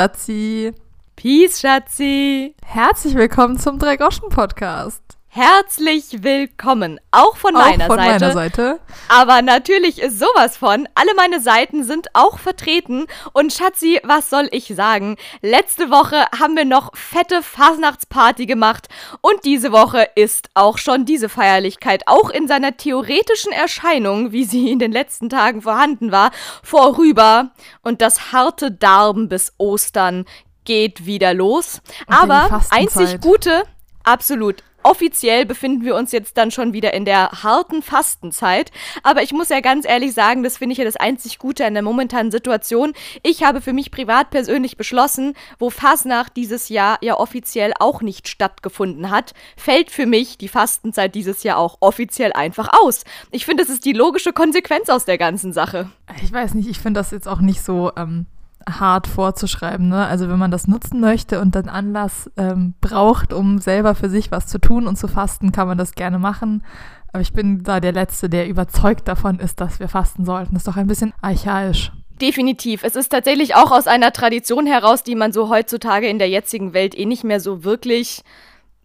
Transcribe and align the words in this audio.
Schatzi. 0.00 0.72
Peace, 1.14 1.60
Schatzi. 1.60 2.54
Herzlich 2.64 3.14
willkommen 3.14 3.58
zum 3.58 3.78
Drei-Groschen-Podcast. 3.78 5.09
Herzlich 5.32 6.24
willkommen, 6.24 6.98
auch 7.12 7.36
von 7.36 7.54
meiner 7.54 7.84
auch 7.84 7.86
von 7.86 7.98
Seite. 7.98 8.18
meiner 8.18 8.32
Seite. 8.32 8.80
Aber 9.08 9.42
natürlich 9.42 10.00
ist 10.00 10.18
sowas 10.18 10.56
von. 10.56 10.88
Alle 10.96 11.14
meine 11.14 11.38
Seiten 11.38 11.84
sind 11.84 12.08
auch 12.14 12.40
vertreten. 12.40 13.06
Und 13.32 13.52
Schatzi, 13.52 14.00
was 14.02 14.28
soll 14.28 14.48
ich 14.50 14.74
sagen? 14.74 15.14
Letzte 15.40 15.88
Woche 15.88 16.24
haben 16.36 16.56
wir 16.56 16.64
noch 16.64 16.96
fette 16.96 17.44
Fasnachtsparty 17.44 18.46
gemacht. 18.46 18.88
Und 19.20 19.44
diese 19.44 19.70
Woche 19.70 20.08
ist 20.16 20.48
auch 20.54 20.78
schon 20.78 21.04
diese 21.04 21.28
Feierlichkeit, 21.28 22.02
auch 22.06 22.30
in 22.30 22.48
seiner 22.48 22.76
theoretischen 22.76 23.52
Erscheinung, 23.52 24.32
wie 24.32 24.42
sie 24.42 24.72
in 24.72 24.80
den 24.80 24.90
letzten 24.90 25.28
Tagen 25.28 25.62
vorhanden 25.62 26.10
war, 26.10 26.32
vorüber. 26.64 27.52
Und 27.82 28.02
das 28.02 28.32
harte 28.32 28.72
Darben 28.72 29.28
bis 29.28 29.52
Ostern 29.58 30.24
geht 30.64 31.06
wieder 31.06 31.34
los. 31.34 31.82
Und 32.08 32.16
Aber 32.16 32.62
einzig 32.70 33.20
Gute, 33.20 33.62
absolut. 34.02 34.64
Offiziell 34.82 35.44
befinden 35.44 35.84
wir 35.84 35.94
uns 35.94 36.10
jetzt 36.10 36.38
dann 36.38 36.50
schon 36.50 36.72
wieder 36.72 36.94
in 36.94 37.04
der 37.04 37.30
harten 37.42 37.82
Fastenzeit. 37.82 38.70
Aber 39.02 39.22
ich 39.22 39.32
muss 39.32 39.50
ja 39.50 39.60
ganz 39.60 39.86
ehrlich 39.86 40.14
sagen, 40.14 40.42
das 40.42 40.56
finde 40.56 40.72
ich 40.72 40.78
ja 40.78 40.84
das 40.84 40.96
einzig 40.96 41.38
Gute 41.38 41.66
an 41.66 41.74
der 41.74 41.82
momentanen 41.82 42.30
Situation. 42.30 42.94
Ich 43.22 43.42
habe 43.42 43.60
für 43.60 43.74
mich 43.74 43.90
privat 43.90 44.30
persönlich 44.30 44.76
beschlossen, 44.76 45.34
wo 45.58 45.68
Fasnacht 45.68 46.36
dieses 46.36 46.70
Jahr 46.70 46.98
ja 47.02 47.18
offiziell 47.18 47.74
auch 47.78 48.00
nicht 48.00 48.28
stattgefunden 48.28 49.10
hat, 49.10 49.34
fällt 49.56 49.90
für 49.90 50.06
mich 50.06 50.38
die 50.38 50.48
Fastenzeit 50.48 51.14
dieses 51.14 51.42
Jahr 51.42 51.58
auch 51.58 51.76
offiziell 51.80 52.32
einfach 52.32 52.70
aus. 52.82 53.04
Ich 53.30 53.44
finde, 53.44 53.62
das 53.62 53.72
ist 53.72 53.84
die 53.84 53.92
logische 53.92 54.32
Konsequenz 54.32 54.88
aus 54.88 55.04
der 55.04 55.18
ganzen 55.18 55.52
Sache. 55.52 55.90
Ich 56.22 56.32
weiß 56.32 56.54
nicht, 56.54 56.68
ich 56.68 56.78
finde 56.78 57.00
das 57.00 57.10
jetzt 57.10 57.28
auch 57.28 57.40
nicht 57.40 57.62
so 57.62 57.92
ähm, 57.96 58.26
hart 58.68 59.06
vorzuschreiben. 59.06 59.88
Ne? 59.88 60.06
Also 60.06 60.28
wenn 60.28 60.38
man 60.38 60.50
das 60.50 60.66
nutzen 60.66 61.00
möchte 61.00 61.40
und 61.40 61.54
dann 61.54 61.68
Anlass 61.68 62.30
ähm, 62.36 62.74
braucht, 62.80 63.32
um 63.32 63.58
selber 63.58 63.94
für 63.94 64.10
sich 64.10 64.30
was 64.30 64.46
zu 64.46 64.58
tun 64.58 64.86
und 64.86 64.96
zu 64.96 65.08
fasten, 65.08 65.52
kann 65.52 65.68
man 65.68 65.78
das 65.78 65.92
gerne 65.92 66.18
machen. 66.18 66.64
Aber 67.12 67.22
ich 67.22 67.32
bin 67.32 67.62
da 67.62 67.80
der 67.80 67.92
Letzte, 67.92 68.28
der 68.28 68.48
überzeugt 68.48 69.08
davon 69.08 69.38
ist, 69.38 69.60
dass 69.60 69.80
wir 69.80 69.88
fasten 69.88 70.24
sollten. 70.24 70.54
Das 70.54 70.62
ist 70.62 70.68
doch 70.68 70.76
ein 70.76 70.86
bisschen 70.86 71.12
archaisch. 71.20 71.92
Definitiv. 72.20 72.84
Es 72.84 72.96
ist 72.96 73.08
tatsächlich 73.08 73.54
auch 73.54 73.72
aus 73.72 73.86
einer 73.86 74.12
Tradition 74.12 74.66
heraus, 74.66 75.02
die 75.02 75.14
man 75.14 75.32
so 75.32 75.48
heutzutage 75.48 76.06
in 76.06 76.18
der 76.18 76.28
jetzigen 76.28 76.74
Welt 76.74 76.96
eh 76.96 77.06
nicht 77.06 77.24
mehr 77.24 77.40
so 77.40 77.64
wirklich 77.64 78.22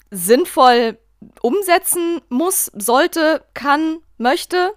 sinnvoll 0.09 0.97
umsetzen 1.41 2.21
muss, 2.29 2.71
sollte, 2.73 3.43
kann, 3.53 3.97
möchte. 4.17 4.71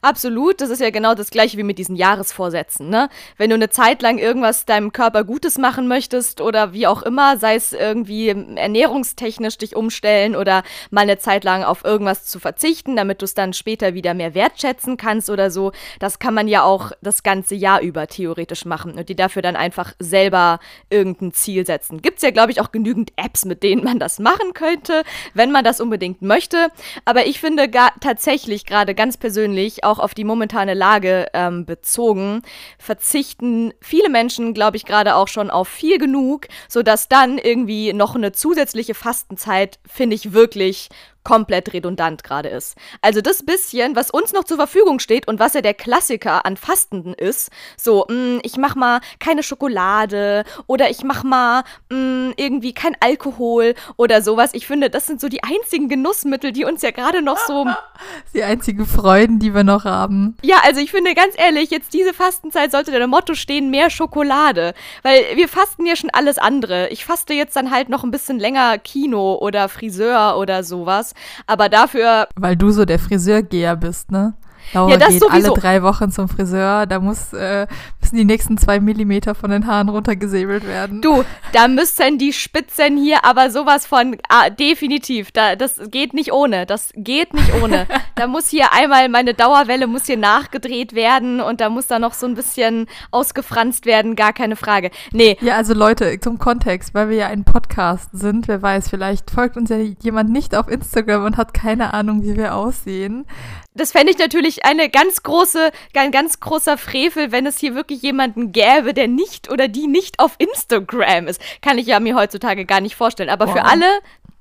Absolut. 0.00 0.60
Das 0.60 0.70
ist 0.70 0.80
ja 0.80 0.90
genau 0.90 1.14
das 1.14 1.30
gleiche 1.30 1.56
wie 1.58 1.62
mit 1.62 1.78
diesen 1.78 1.96
Jahresvorsätzen, 1.96 2.88
ne? 2.88 3.08
Wenn 3.36 3.50
du 3.50 3.54
eine 3.54 3.70
Zeit 3.70 4.02
lang 4.02 4.18
irgendwas 4.18 4.64
deinem 4.64 4.92
Körper 4.92 5.24
Gutes 5.24 5.58
machen 5.58 5.88
möchtest 5.88 6.40
oder 6.40 6.72
wie 6.72 6.86
auch 6.86 7.02
immer, 7.02 7.36
sei 7.38 7.54
es 7.54 7.72
irgendwie 7.72 8.28
ernährungstechnisch 8.28 9.58
dich 9.58 9.76
umstellen 9.76 10.36
oder 10.36 10.62
mal 10.90 11.02
eine 11.02 11.18
Zeit 11.18 11.44
lang 11.44 11.64
auf 11.64 11.84
irgendwas 11.84 12.26
zu 12.26 12.38
verzichten, 12.38 12.96
damit 12.96 13.20
du 13.22 13.24
es 13.24 13.34
dann 13.34 13.52
später 13.52 13.94
wieder 13.94 14.14
mehr 14.14 14.34
wertschätzen 14.34 14.96
kannst 14.96 15.30
oder 15.30 15.50
so, 15.50 15.72
das 15.98 16.18
kann 16.18 16.34
man 16.34 16.48
ja 16.48 16.62
auch 16.62 16.92
das 17.00 17.22
ganze 17.22 17.54
Jahr 17.54 17.80
über 17.80 18.06
theoretisch 18.06 18.64
machen 18.64 18.98
und 18.98 19.08
die 19.08 19.16
dafür 19.16 19.42
dann 19.42 19.56
einfach 19.56 19.92
selber 19.98 20.60
irgendein 20.90 21.32
Ziel 21.32 21.64
setzen. 21.66 22.02
Gibt's 22.02 22.22
ja, 22.22 22.30
glaube 22.30 22.52
ich, 22.52 22.60
auch 22.60 22.72
genügend 22.72 23.12
Apps, 23.16 23.44
mit 23.44 23.62
denen 23.62 23.84
man 23.84 23.98
das 23.98 24.18
machen 24.18 24.52
könnte, 24.54 25.02
wenn 25.34 25.52
man 25.52 25.64
das 25.64 25.80
unbedingt 25.80 26.22
möchte. 26.22 26.68
Aber 27.04 27.26
ich 27.26 27.40
finde 27.40 27.68
gar 27.68 27.92
tatsächlich 28.00 28.66
gerade 28.66 28.81
ganz 28.86 29.16
persönlich, 29.16 29.84
auch 29.84 29.98
auf 29.98 30.14
die 30.14 30.24
momentane 30.24 30.74
Lage 30.74 31.26
ähm, 31.32 31.64
bezogen, 31.64 32.42
verzichten 32.78 33.72
viele 33.80 34.08
Menschen, 34.08 34.54
glaube 34.54 34.76
ich, 34.76 34.84
gerade 34.84 35.14
auch 35.14 35.28
schon 35.28 35.50
auf 35.50 35.68
viel 35.68 35.98
genug, 35.98 36.48
sodass 36.68 37.08
dann 37.08 37.38
irgendwie 37.38 37.92
noch 37.92 38.14
eine 38.14 38.32
zusätzliche 38.32 38.94
Fastenzeit, 38.94 39.78
finde 39.86 40.16
ich 40.16 40.32
wirklich 40.32 40.88
komplett 41.24 41.72
redundant 41.72 42.24
gerade 42.24 42.48
ist. 42.48 42.76
Also 43.00 43.20
das 43.20 43.44
bisschen, 43.44 43.96
was 43.96 44.10
uns 44.10 44.32
noch 44.32 44.44
zur 44.44 44.56
Verfügung 44.56 44.98
steht 44.98 45.28
und 45.28 45.38
was 45.38 45.54
ja 45.54 45.60
der 45.60 45.74
Klassiker 45.74 46.44
an 46.44 46.56
Fastenden 46.56 47.14
ist, 47.14 47.50
so, 47.76 48.06
mh, 48.08 48.40
ich 48.42 48.56
mach 48.56 48.74
mal 48.74 49.00
keine 49.20 49.42
Schokolade 49.42 50.44
oder 50.66 50.90
ich 50.90 51.04
mach 51.04 51.22
mal 51.22 51.62
mh, 51.90 52.32
irgendwie 52.36 52.74
kein 52.74 52.96
Alkohol 53.00 53.74
oder 53.96 54.22
sowas. 54.22 54.50
Ich 54.52 54.66
finde, 54.66 54.90
das 54.90 55.06
sind 55.06 55.20
so 55.20 55.28
die 55.28 55.42
einzigen 55.42 55.88
Genussmittel, 55.88 56.52
die 56.52 56.64
uns 56.64 56.82
ja 56.82 56.90
gerade 56.90 57.22
noch 57.22 57.38
so 57.38 57.66
Die 58.34 58.42
einzigen 58.42 58.86
Freuden, 58.86 59.38
die 59.38 59.54
wir 59.54 59.64
noch 59.64 59.84
haben. 59.84 60.36
ja, 60.42 60.56
also 60.64 60.80
ich 60.80 60.90
finde 60.90 61.14
ganz 61.14 61.34
ehrlich, 61.36 61.70
jetzt 61.70 61.92
diese 61.94 62.14
Fastenzeit 62.14 62.72
sollte 62.72 62.90
der 62.90 63.06
Motto 63.06 63.34
stehen, 63.34 63.70
mehr 63.70 63.90
Schokolade. 63.90 64.74
Weil 65.02 65.22
wir 65.34 65.48
fasten 65.48 65.86
ja 65.86 65.96
schon 65.96 66.10
alles 66.10 66.38
andere. 66.38 66.88
Ich 66.88 67.04
faste 67.04 67.34
jetzt 67.34 67.56
dann 67.56 67.70
halt 67.70 67.88
noch 67.88 68.04
ein 68.04 68.10
bisschen 68.10 68.38
länger 68.38 68.78
Kino 68.78 69.36
oder 69.40 69.68
Friseur 69.68 70.36
oder 70.38 70.64
sowas. 70.64 71.11
Aber 71.46 71.68
dafür, 71.68 72.28
Weil 72.36 72.56
du 72.56 72.70
so 72.70 72.84
der 72.84 72.98
Friseurgeher 72.98 73.76
bist, 73.76 74.10
ne? 74.10 74.34
Laura 74.72 74.92
Ja, 74.92 74.96
das 74.96 75.10
geht 75.10 75.20
sowieso. 75.20 75.52
alle 75.52 75.60
drei 75.60 75.82
Wochen 75.82 76.10
zum 76.10 76.28
Friseur. 76.28 76.86
Da 76.86 77.00
muss, 77.00 77.32
äh, 77.32 77.66
müssen 78.00 78.16
die 78.16 78.24
nächsten 78.24 78.58
zwei 78.58 78.80
Millimeter 78.80 79.34
von 79.34 79.50
den 79.50 79.66
Haaren 79.66 79.88
runtergesäbelt 79.88 80.66
werden. 80.66 81.00
du, 81.02 81.24
da 81.52 81.68
müssen 81.68 82.18
die 82.18 82.32
Spitzen 82.32 82.96
hier 82.96 83.24
aber 83.24 83.50
sowas 83.50 83.86
von, 83.86 84.16
ah, 84.28 84.50
definitiv, 84.50 85.32
da, 85.32 85.56
das 85.56 85.80
geht 85.90 86.14
nicht 86.14 86.32
ohne, 86.32 86.66
das 86.66 86.90
geht 86.94 87.34
nicht 87.34 87.52
ohne. 87.62 87.86
da 88.14 88.26
muss 88.26 88.48
hier 88.48 88.72
einmal, 88.72 89.08
meine 89.08 89.34
Dauerwelle 89.34 89.86
muss 89.86 90.06
hier 90.06 90.16
nachgedreht 90.16 90.94
werden 90.94 91.40
und 91.40 91.60
da 91.60 91.68
muss 91.68 91.86
da 91.86 91.98
noch 91.98 92.14
so 92.14 92.26
ein 92.26 92.34
bisschen 92.34 92.86
ausgefranst 93.10 93.86
werden, 93.86 94.16
gar 94.16 94.32
keine 94.32 94.56
Frage. 94.56 94.90
Nee, 95.12 95.36
Ja, 95.40 95.56
also 95.56 95.74
Leute, 95.74 96.18
zum 96.20 96.38
Kontext, 96.38 96.94
weil 96.94 97.08
wir 97.08 97.16
ja 97.16 97.26
ein 97.28 97.44
Podcast 97.44 98.10
sind, 98.12 98.48
wer 98.48 98.62
weiß, 98.62 98.88
vielleicht 98.88 99.30
folgt 99.30 99.56
uns 99.56 99.70
ja 99.70 99.76
jemand 99.76 100.30
nicht 100.30 100.54
auf 100.54 100.68
Instagram 100.68 101.24
und 101.24 101.36
hat 101.36 101.54
keine 101.54 101.94
Ahnung, 101.94 102.22
wie 102.22 102.36
wir 102.36 102.54
aussehen. 102.54 103.26
Das 103.74 103.92
fände 103.92 104.12
ich 104.12 104.18
natürlich 104.18 104.64
eine 104.64 104.88
ganz 104.90 105.22
große, 105.22 105.70
ein 105.94 106.10
ganz 106.10 106.40
großer 106.40 106.76
Frevel, 106.78 107.32
wenn 107.32 107.46
es 107.46 107.58
hier 107.58 107.74
wirklich 107.74 108.02
jemanden 108.02 108.52
gäbe, 108.52 108.94
der 108.94 109.08
nicht 109.08 109.50
oder 109.50 109.68
die 109.68 109.86
nicht 109.86 110.18
auf 110.18 110.36
Instagram 110.38 111.26
ist. 111.28 111.40
Kann 111.62 111.78
ich 111.78 111.86
ja 111.86 112.00
mir 112.00 112.14
heutzutage 112.16 112.64
gar 112.64 112.80
nicht 112.80 112.96
vorstellen. 112.96 113.30
Aber 113.30 113.48
für 113.48 113.60
Wow. 113.60 113.70
alle 113.72 113.86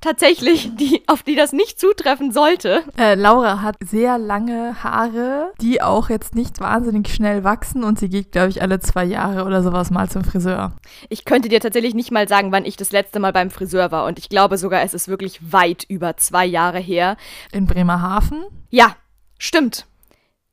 tatsächlich, 0.02 0.76
die, 0.76 1.04
auf 1.08 1.24
die 1.24 1.36
das 1.36 1.54
nicht 1.54 1.80
zutreffen 1.80 2.32
sollte. 2.32 2.84
Äh, 2.98 3.16
Laura 3.16 3.62
hat 3.62 3.76
sehr 3.80 4.18
lange 4.18 4.84
Haare, 4.84 5.54
die 5.62 5.82
auch 5.82 6.10
jetzt 6.10 6.36
nicht 6.36 6.60
wahnsinnig 6.60 7.14
schnell 7.14 7.44
wachsen 7.44 7.84
und 7.84 8.00
sie 8.00 8.10
geht, 8.10 8.32
glaube 8.32 8.50
ich, 8.50 8.62
alle 8.62 8.80
zwei 8.80 9.06
Jahre 9.06 9.46
oder 9.46 9.62
sowas 9.62 9.92
mal 9.92 10.10
zum 10.10 10.24
Friseur. 10.24 10.74
Ich 11.10 11.24
könnte 11.24 11.50
dir 11.50 11.60
tatsächlich 11.60 11.94
nicht 11.94 12.12
mal 12.12 12.28
sagen, 12.28 12.52
wann 12.52 12.66
ich 12.66 12.78
das 12.78 12.92
letzte 12.92 13.20
Mal 13.20 13.32
beim 13.32 13.52
Friseur 13.52 13.92
war. 13.92 14.06
Und 14.06 14.18
ich 14.18 14.28
glaube 14.28 14.58
sogar, 14.58 14.82
es 14.82 14.94
ist 14.96 15.08
wirklich 15.08 15.40
weit 15.54 15.86
über 15.88 16.18
zwei 16.18 16.46
Jahre 16.46 16.80
her. 16.80 17.16
In 17.52 17.68
Bremerhaven. 17.68 18.44
Ja, 18.72 18.96
stimmt. 19.42 19.86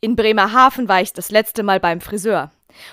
In 0.00 0.16
Bremerhaven 0.16 0.88
war 0.88 1.00
ich 1.00 1.12
das 1.12 1.31
letzte 1.31 1.62
Mal 1.62 1.81
beim 1.81 2.00
Friseur. 2.00 2.50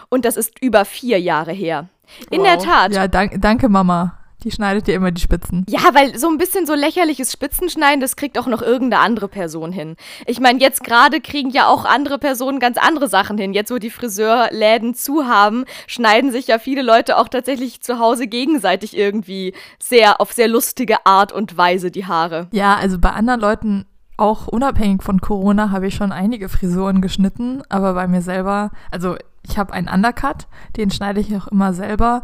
Und 0.09 0.25
das 0.25 0.37
ist 0.37 0.61
über 0.61 0.85
vier 0.85 1.19
Jahre 1.19 1.51
her. 1.51 1.89
In 2.31 2.43
der 2.43 2.57
Wow. 2.57 2.65
Tat. 2.65 2.93
Ja, 2.93 3.07
dank, 3.07 3.41
danke 3.41 3.69
Mama. 3.69 4.17
Die 4.43 4.51
schneidet 4.51 4.85
dir 4.85 4.93
immer 4.93 5.11
die 5.11 5.21
Spitzen. 5.21 5.65
Ja, 5.67 5.79
weil 5.93 6.19
so 6.19 6.27
ein 6.27 6.37
bisschen 6.37 6.67
so 6.67 6.75
lächerliches 6.75 7.31
Spitzenschneiden, 7.31 7.99
das 7.99 8.15
kriegt 8.15 8.37
auch 8.37 8.45
noch 8.45 8.61
irgendeine 8.61 9.01
andere 9.01 9.27
Person 9.27 9.71
hin. 9.71 9.95
Ich 10.27 10.39
meine, 10.39 10.59
jetzt 10.59 10.83
gerade 10.83 11.19
kriegen 11.19 11.49
ja 11.49 11.67
auch 11.67 11.83
andere 11.83 12.19
Personen 12.19 12.59
ganz 12.59 12.77
andere 12.77 13.07
Sachen 13.07 13.39
hin. 13.39 13.53
Jetzt, 13.53 13.71
wo 13.71 13.79
die 13.79 13.89
Friseurläden 13.89 14.93
zu 14.93 15.25
haben, 15.25 15.65
schneiden 15.87 16.31
sich 16.31 16.45
ja 16.45 16.59
viele 16.59 16.83
Leute 16.83 17.17
auch 17.17 17.27
tatsächlich 17.27 17.81
zu 17.81 17.97
Hause 17.97 18.27
gegenseitig 18.27 18.95
irgendwie 18.95 19.55
sehr 19.79 20.21
auf 20.21 20.31
sehr 20.31 20.47
lustige 20.47 21.07
Art 21.07 21.31
und 21.31 21.57
Weise 21.57 21.89
die 21.89 22.05
Haare. 22.05 22.47
Ja, 22.51 22.75
also 22.75 22.99
bei 22.99 23.09
anderen 23.11 23.41
Leuten, 23.41 23.85
auch 24.17 24.47
unabhängig 24.47 25.03
von 25.03 25.21
Corona, 25.21 25.71
habe 25.71 25.87
ich 25.87 25.95
schon 25.95 26.11
einige 26.11 26.49
Frisuren 26.49 27.01
geschnitten, 27.01 27.61
aber 27.69 27.93
bei 27.93 28.07
mir 28.07 28.21
selber, 28.21 28.71
also 28.91 29.15
ich 29.43 29.57
habe 29.57 29.73
einen 29.73 29.89
Undercut, 29.89 30.47
den 30.77 30.91
schneide 30.91 31.19
ich 31.19 31.35
auch 31.35 31.47
immer 31.47 31.73
selber. 31.73 32.23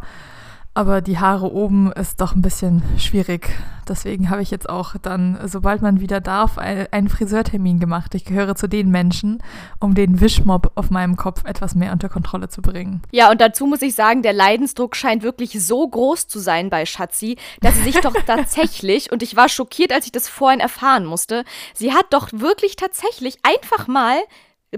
Aber 0.74 1.02
die 1.02 1.18
Haare 1.18 1.52
oben 1.52 1.92
ist 1.92 2.22
doch 2.22 2.34
ein 2.34 2.40
bisschen 2.40 2.82
schwierig. 2.98 3.50
Deswegen 3.86 4.30
habe 4.30 4.40
ich 4.40 4.50
jetzt 4.50 4.70
auch 4.70 4.94
dann, 5.02 5.38
sobald 5.44 5.82
man 5.82 6.00
wieder 6.00 6.20
darf, 6.22 6.56
ein- 6.56 6.86
einen 6.92 7.08
Friseurtermin 7.10 7.78
gemacht. 7.78 8.14
Ich 8.14 8.24
gehöre 8.24 8.54
zu 8.54 8.68
den 8.68 8.90
Menschen, 8.90 9.42
um 9.80 9.94
den 9.94 10.20
Wischmob 10.22 10.72
auf 10.76 10.88
meinem 10.88 11.16
Kopf 11.16 11.44
etwas 11.44 11.74
mehr 11.74 11.92
unter 11.92 12.08
Kontrolle 12.08 12.48
zu 12.48 12.62
bringen. 12.62 13.02
Ja, 13.10 13.30
und 13.30 13.42
dazu 13.42 13.66
muss 13.66 13.82
ich 13.82 13.94
sagen, 13.94 14.22
der 14.22 14.32
Leidensdruck 14.32 14.96
scheint 14.96 15.22
wirklich 15.22 15.62
so 15.62 15.86
groß 15.86 16.26
zu 16.28 16.38
sein 16.38 16.70
bei 16.70 16.86
Schatzi, 16.86 17.36
dass 17.60 17.74
sie 17.76 17.82
sich 17.82 18.00
doch 18.00 18.14
tatsächlich, 18.26 19.12
und 19.12 19.22
ich 19.22 19.36
war 19.36 19.50
schockiert, 19.50 19.92
als 19.92 20.06
ich 20.06 20.12
das 20.12 20.28
vorhin 20.28 20.60
erfahren 20.60 21.04
musste, 21.04 21.44
sie 21.74 21.92
hat 21.92 22.06
doch 22.10 22.28
wirklich 22.32 22.76
tatsächlich 22.76 23.36
einfach 23.42 23.88
mal 23.88 24.16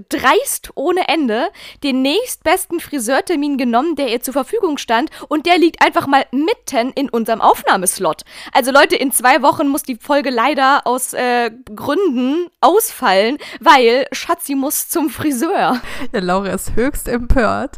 dreist 0.09 0.71
ohne 0.75 1.07
Ende 1.07 1.49
den 1.83 2.01
nächstbesten 2.01 2.79
Friseurtermin 2.79 3.57
genommen, 3.57 3.95
der 3.95 4.09
ihr 4.09 4.21
zur 4.21 4.33
Verfügung 4.33 4.77
stand 4.77 5.09
und 5.27 5.45
der 5.45 5.57
liegt 5.57 5.81
einfach 5.81 6.07
mal 6.07 6.25
mitten 6.31 6.91
in 6.95 7.09
unserem 7.09 7.41
Aufnahmeslot. 7.41 8.23
Also 8.53 8.71
Leute, 8.71 8.95
in 8.95 9.11
zwei 9.11 9.41
Wochen 9.41 9.67
muss 9.67 9.83
die 9.83 9.95
Folge 9.95 10.29
leider 10.29 10.85
aus 10.85 11.13
äh, 11.13 11.51
Gründen 11.75 12.47
ausfallen, 12.61 13.37
weil 13.59 14.07
Schatzi 14.11 14.55
muss 14.55 14.89
zum 14.89 15.09
Friseur. 15.09 15.81
Ja, 16.13 16.19
Laura 16.19 16.49
ist 16.49 16.75
höchst 16.75 17.07
empört. 17.07 17.77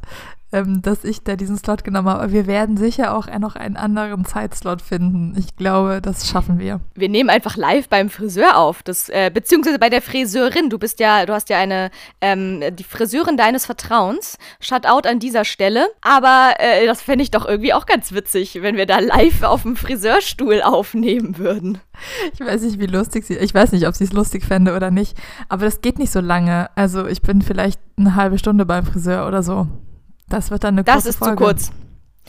Ähm, 0.52 0.82
dass 0.82 1.04
ich 1.04 1.24
da 1.24 1.36
diesen 1.36 1.58
Slot 1.58 1.84
genommen 1.84 2.08
habe. 2.08 2.24
Aber 2.24 2.32
wir 2.32 2.48
werden 2.48 2.78
sicher 2.78 3.16
auch 3.16 3.28
noch 3.40 3.56
einen 3.56 3.76
anderen 3.76 4.26
Zeitslot 4.26 4.82
finden. 4.82 5.36
Ich 5.38 5.56
glaube, 5.56 6.02
das 6.02 6.30
schaffen 6.30 6.60
wir. 6.60 6.80
Wir 6.96 7.10
nehmen 7.10 7.30
einfach 7.30 7.58
live 7.58 7.90
beim 7.90 8.10
Friseur 8.10 8.58
auf, 8.58 8.84
das, 8.84 9.10
äh, 9.10 9.30
beziehungsweise 9.34 9.80
bei 9.80 9.90
der 9.90 10.02
Friseurin. 10.02 10.70
Du 10.70 10.78
bist 10.78 11.00
ja, 11.00 11.26
du 11.26 11.34
hast 11.34 11.50
ja 11.50 11.58
eine, 11.58 11.92
ähm, 12.22 12.64
die 12.76 12.84
Friseurin 12.84 13.38
deines 13.38 13.66
Vertrauens. 13.66 14.38
Shutout 14.60 15.08
an 15.08 15.20
dieser 15.20 15.46
Stelle. 15.46 15.88
Aber 16.02 16.54
äh, 16.60 16.86
das 16.86 17.02
fände 17.02 17.24
ich 17.24 17.32
doch 17.32 17.46
irgendwie 17.46 17.74
auch 17.74 17.86
ganz 17.86 18.12
witzig, 18.14 18.62
wenn 18.62 18.78
wir 18.78 18.86
da 18.86 19.00
live 19.00 19.44
auf 19.44 19.64
dem 19.64 19.76
Friseurstuhl 19.76 20.62
aufnehmen 20.62 21.38
würden. 21.38 21.80
Ich 22.34 22.40
weiß 22.40 22.62
nicht, 22.62 22.80
wie 22.80 22.86
lustig 22.86 23.26
sie, 23.26 23.38
ich 23.38 23.54
weiß 23.54 23.72
nicht, 23.72 23.88
ob 23.88 23.96
sie 23.96 24.04
es 24.04 24.14
lustig 24.14 24.46
fände 24.46 24.76
oder 24.76 24.92
nicht, 24.92 25.18
aber 25.50 25.66
das 25.66 25.82
geht 25.82 25.98
nicht 25.98 26.12
so 26.12 26.20
lange. 26.20 26.70
Also 26.76 27.08
ich 27.08 27.22
bin 27.22 27.42
vielleicht 27.42 27.80
eine 27.98 28.16
halbe 28.16 28.38
Stunde 28.38 28.66
beim 28.66 28.86
Friseur 28.86 29.28
oder 29.28 29.42
so. 29.42 29.68
Das 30.30 30.52
wird 30.52 30.64
dann 30.64 30.76
eine 30.76 30.84
das 30.84 30.96
kurze 30.96 31.10
ist 31.10 31.18
Folge. 31.20 31.38
zu 31.38 31.44
kurz. 31.44 31.72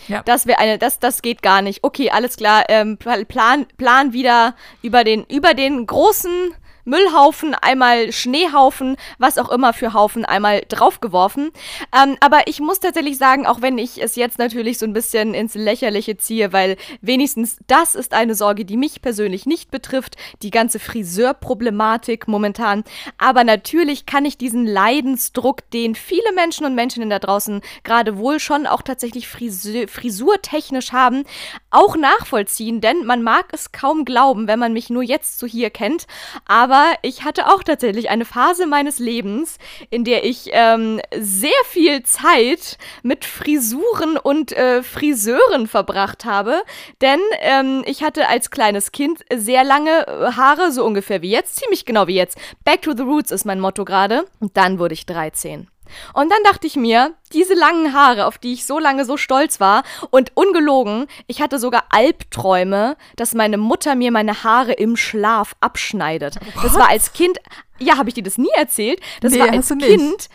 Ja. 0.06 0.22
Das 0.22 0.46
wäre 0.46 0.58
eine, 0.58 0.78
das, 0.78 1.00
das 1.00 1.22
geht 1.22 1.42
gar 1.42 1.62
nicht. 1.62 1.82
Okay, 1.82 2.10
alles 2.10 2.36
klar. 2.36 2.64
Ähm, 2.68 2.98
plan, 2.98 3.66
plan 3.76 4.12
wieder 4.12 4.54
über 4.82 5.02
den, 5.02 5.24
über 5.24 5.54
den 5.54 5.86
großen 5.86 6.54
Müllhaufen, 6.88 7.54
einmal 7.54 8.12
Schneehaufen, 8.12 8.96
was 9.18 9.38
auch 9.38 9.50
immer 9.50 9.72
für 9.72 9.92
Haufen, 9.92 10.24
einmal 10.24 10.62
draufgeworfen. 10.68 11.50
Ähm, 11.94 12.16
aber 12.20 12.46
ich 12.46 12.60
muss 12.60 12.80
tatsächlich 12.80 13.18
sagen, 13.18 13.46
auch 13.46 13.60
wenn 13.60 13.78
ich 13.78 14.02
es 14.02 14.16
jetzt 14.16 14.38
natürlich 14.38 14.78
so 14.78 14.86
ein 14.86 14.92
bisschen 14.92 15.34
ins 15.34 15.54
Lächerliche 15.54 16.16
ziehe, 16.16 16.52
weil 16.52 16.76
wenigstens 17.00 17.58
das 17.66 17.94
ist 17.94 18.14
eine 18.14 18.34
Sorge, 18.34 18.64
die 18.64 18.76
mich 18.76 19.02
persönlich 19.02 19.46
nicht 19.46 19.70
betrifft, 19.70 20.16
die 20.42 20.50
ganze 20.50 20.78
Friseurproblematik 20.78 22.26
momentan. 22.26 22.84
Aber 23.18 23.44
natürlich 23.44 24.06
kann 24.06 24.24
ich 24.24 24.38
diesen 24.38 24.66
Leidensdruck, 24.66 25.68
den 25.70 25.94
viele 25.94 26.32
Menschen 26.34 26.64
und 26.64 26.74
Menschen 26.74 27.08
da 27.10 27.18
draußen 27.18 27.60
gerade 27.84 28.18
wohl 28.18 28.40
schon 28.40 28.66
auch 28.66 28.82
tatsächlich 28.82 29.28
Friseur, 29.28 29.88
frisurtechnisch 29.88 30.92
haben, 30.92 31.24
auch 31.70 31.96
nachvollziehen, 31.96 32.80
denn 32.80 33.04
man 33.04 33.22
mag 33.22 33.46
es 33.52 33.72
kaum 33.72 34.04
glauben, 34.04 34.48
wenn 34.48 34.58
man 34.58 34.72
mich 34.72 34.90
nur 34.90 35.02
jetzt 35.02 35.38
so 35.38 35.46
hier 35.46 35.70
kennt, 35.70 36.06
aber 36.46 36.77
aber 36.78 36.94
ich 37.02 37.24
hatte 37.24 37.46
auch 37.48 37.62
tatsächlich 37.62 38.08
eine 38.08 38.24
Phase 38.24 38.66
meines 38.66 38.98
Lebens, 38.98 39.58
in 39.90 40.04
der 40.04 40.24
ich 40.24 40.50
ähm, 40.52 41.00
sehr 41.18 41.50
viel 41.64 42.02
Zeit 42.04 42.78
mit 43.02 43.24
Frisuren 43.24 44.16
und 44.16 44.52
äh, 44.52 44.82
Friseuren 44.82 45.66
verbracht 45.66 46.24
habe. 46.24 46.62
Denn 47.00 47.20
ähm, 47.40 47.82
ich 47.86 48.02
hatte 48.02 48.28
als 48.28 48.50
kleines 48.50 48.92
Kind 48.92 49.24
sehr 49.34 49.64
lange 49.64 50.06
äh, 50.06 50.32
Haare, 50.36 50.70
so 50.70 50.84
ungefähr 50.84 51.20
wie 51.22 51.30
jetzt, 51.30 51.56
ziemlich 51.56 51.84
genau 51.84 52.06
wie 52.06 52.14
jetzt. 52.14 52.38
Back 52.64 52.82
to 52.82 52.92
the 52.96 53.02
Roots 53.02 53.32
ist 53.32 53.44
mein 53.44 53.60
Motto 53.60 53.84
gerade. 53.84 54.26
Und 54.38 54.56
dann 54.56 54.78
wurde 54.78 54.94
ich 54.94 55.06
13. 55.06 55.68
Und 56.14 56.30
dann 56.30 56.42
dachte 56.44 56.66
ich 56.66 56.76
mir, 56.76 57.14
diese 57.32 57.54
langen 57.54 57.92
Haare, 57.92 58.26
auf 58.26 58.38
die 58.38 58.52
ich 58.52 58.66
so 58.66 58.78
lange 58.78 59.04
so 59.04 59.16
stolz 59.16 59.60
war 59.60 59.82
und 60.10 60.32
ungelogen, 60.34 61.06
ich 61.26 61.40
hatte 61.40 61.58
sogar 61.58 61.84
Albträume, 61.90 62.96
dass 63.16 63.34
meine 63.34 63.58
Mutter 63.58 63.94
mir 63.94 64.10
meine 64.10 64.44
Haare 64.44 64.72
im 64.72 64.96
Schlaf 64.96 65.54
abschneidet. 65.60 66.36
What? 66.54 66.64
Das 66.64 66.74
war 66.74 66.88
als 66.88 67.12
Kind, 67.12 67.38
ja, 67.78 67.96
habe 67.96 68.08
ich 68.08 68.14
dir 68.14 68.24
das 68.24 68.38
nie 68.38 68.50
erzählt? 68.56 69.00
Das 69.20 69.32
nee, 69.32 69.40
war 69.40 69.50
als 69.50 69.68
Kind 69.68 70.28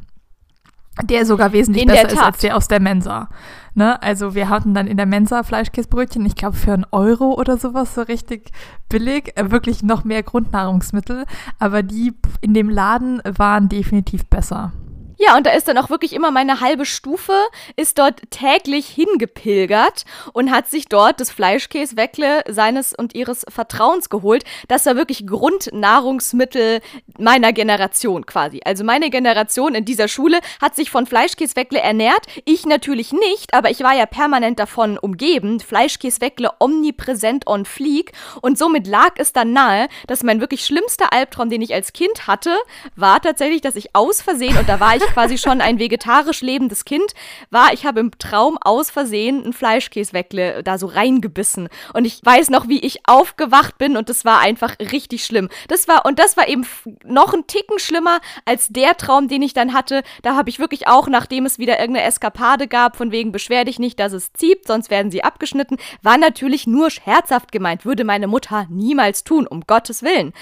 Der 1.02 1.26
sogar 1.26 1.52
wesentlich 1.52 1.82
in 1.82 1.88
besser 1.88 2.12
ist 2.12 2.18
als 2.18 2.38
der 2.38 2.56
aus 2.56 2.68
der 2.68 2.80
Mensa. 2.80 3.28
Ne? 3.74 4.00
Also 4.00 4.36
wir 4.36 4.48
hatten 4.48 4.74
dann 4.74 4.86
in 4.86 4.96
der 4.96 5.06
Mensa 5.06 5.42
Fleischkäsebrötchen, 5.42 6.24
ich 6.24 6.36
glaube 6.36 6.56
für 6.56 6.72
einen 6.72 6.86
Euro 6.92 7.34
oder 7.34 7.56
sowas, 7.56 7.94
so 7.94 8.02
richtig 8.02 8.52
billig. 8.88 9.32
Äh, 9.36 9.50
wirklich 9.50 9.82
noch 9.82 10.04
mehr 10.04 10.22
Grundnahrungsmittel. 10.22 11.24
Aber 11.58 11.82
die 11.82 12.12
in 12.40 12.54
dem 12.54 12.68
Laden 12.68 13.20
waren 13.24 13.68
definitiv 13.68 14.26
besser. 14.26 14.72
Ja, 15.16 15.36
und 15.36 15.46
da 15.46 15.50
ist 15.50 15.68
dann 15.68 15.78
auch 15.78 15.90
wirklich 15.90 16.12
immer 16.12 16.30
meine 16.30 16.60
halbe 16.60 16.84
Stufe, 16.84 17.34
ist 17.76 17.98
dort 17.98 18.20
täglich 18.30 18.88
hingepilgert 18.88 20.04
und 20.32 20.50
hat 20.50 20.68
sich 20.68 20.86
dort 20.86 21.20
das 21.20 21.30
Fleischkäsweckle 21.30 22.42
seines 22.48 22.94
und 22.94 23.14
ihres 23.14 23.46
Vertrauens 23.48 24.10
geholt. 24.10 24.44
Das 24.68 24.86
war 24.86 24.96
wirklich 24.96 25.26
Grundnahrungsmittel 25.26 26.80
meiner 27.18 27.52
Generation 27.52 28.26
quasi. 28.26 28.60
Also 28.64 28.82
meine 28.82 29.10
Generation 29.10 29.74
in 29.74 29.84
dieser 29.84 30.08
Schule 30.08 30.40
hat 30.60 30.74
sich 30.74 30.90
von 30.90 31.06
Fleischkäsweckle 31.06 31.80
ernährt. 31.80 32.26
Ich 32.44 32.66
natürlich 32.66 33.12
nicht, 33.12 33.54
aber 33.54 33.70
ich 33.70 33.80
war 33.80 33.94
ja 33.94 34.06
permanent 34.06 34.58
davon 34.58 34.98
umgeben. 34.98 35.60
Fleischkäsweckle 35.60 36.50
omnipräsent 36.58 37.46
on 37.46 37.64
fleek. 37.64 38.12
Und 38.40 38.58
somit 38.58 38.86
lag 38.86 39.12
es 39.16 39.32
dann 39.32 39.52
nahe, 39.52 39.88
dass 40.06 40.22
mein 40.22 40.40
wirklich 40.40 40.66
schlimmster 40.66 41.12
Albtraum, 41.12 41.50
den 41.50 41.62
ich 41.62 41.72
als 41.72 41.92
Kind 41.92 42.26
hatte, 42.26 42.56
war 42.96 43.20
tatsächlich, 43.20 43.60
dass 43.60 43.76
ich 43.76 43.94
aus 43.94 44.20
Versehen, 44.20 44.58
und 44.58 44.68
da 44.68 44.80
war 44.80 44.96
ich 44.96 45.03
quasi 45.12 45.38
schon 45.38 45.60
ein 45.60 45.78
vegetarisch 45.78 46.40
lebendes 46.40 46.84
Kind 46.84 47.14
war, 47.50 47.72
ich 47.72 47.86
habe 47.86 48.00
im 48.00 48.18
Traum 48.18 48.58
aus 48.60 48.90
Versehen 48.90 49.44
ein 49.44 49.52
Fleischkäsweckle 49.52 50.62
da 50.62 50.78
so 50.78 50.86
reingebissen. 50.86 51.68
Und 51.92 52.04
ich 52.04 52.20
weiß 52.22 52.50
noch, 52.50 52.68
wie 52.68 52.80
ich 52.80 53.00
aufgewacht 53.06 53.78
bin 53.78 53.96
und 53.96 54.08
das 54.08 54.24
war 54.24 54.40
einfach 54.40 54.76
richtig 54.78 55.24
schlimm. 55.24 55.48
Das 55.68 55.88
war, 55.88 56.04
und 56.06 56.18
das 56.18 56.36
war 56.36 56.48
eben 56.48 56.66
noch 57.04 57.34
ein 57.34 57.46
Ticken 57.46 57.78
schlimmer 57.78 58.20
als 58.44 58.68
der 58.68 58.96
Traum, 58.96 59.28
den 59.28 59.42
ich 59.42 59.54
dann 59.54 59.72
hatte. 59.72 60.02
Da 60.22 60.36
habe 60.36 60.50
ich 60.50 60.58
wirklich 60.58 60.86
auch, 60.88 61.08
nachdem 61.08 61.46
es 61.46 61.58
wieder 61.58 61.78
irgendeine 61.78 62.06
Eskapade 62.06 62.68
gab, 62.68 62.96
von 62.96 63.12
wegen 63.12 63.32
beschwer 63.32 63.64
dich 63.64 63.78
nicht, 63.78 63.98
dass 64.00 64.12
es 64.12 64.32
zieht, 64.32 64.66
sonst 64.66 64.90
werden 64.90 65.10
sie 65.10 65.24
abgeschnitten, 65.24 65.78
war 66.02 66.18
natürlich 66.18 66.66
nur 66.66 66.90
scherzhaft 66.90 67.52
gemeint, 67.52 67.84
würde 67.84 68.04
meine 68.04 68.26
Mutter 68.26 68.66
niemals 68.70 69.24
tun, 69.24 69.46
um 69.46 69.62
Gottes 69.66 70.02
Willen. 70.02 70.32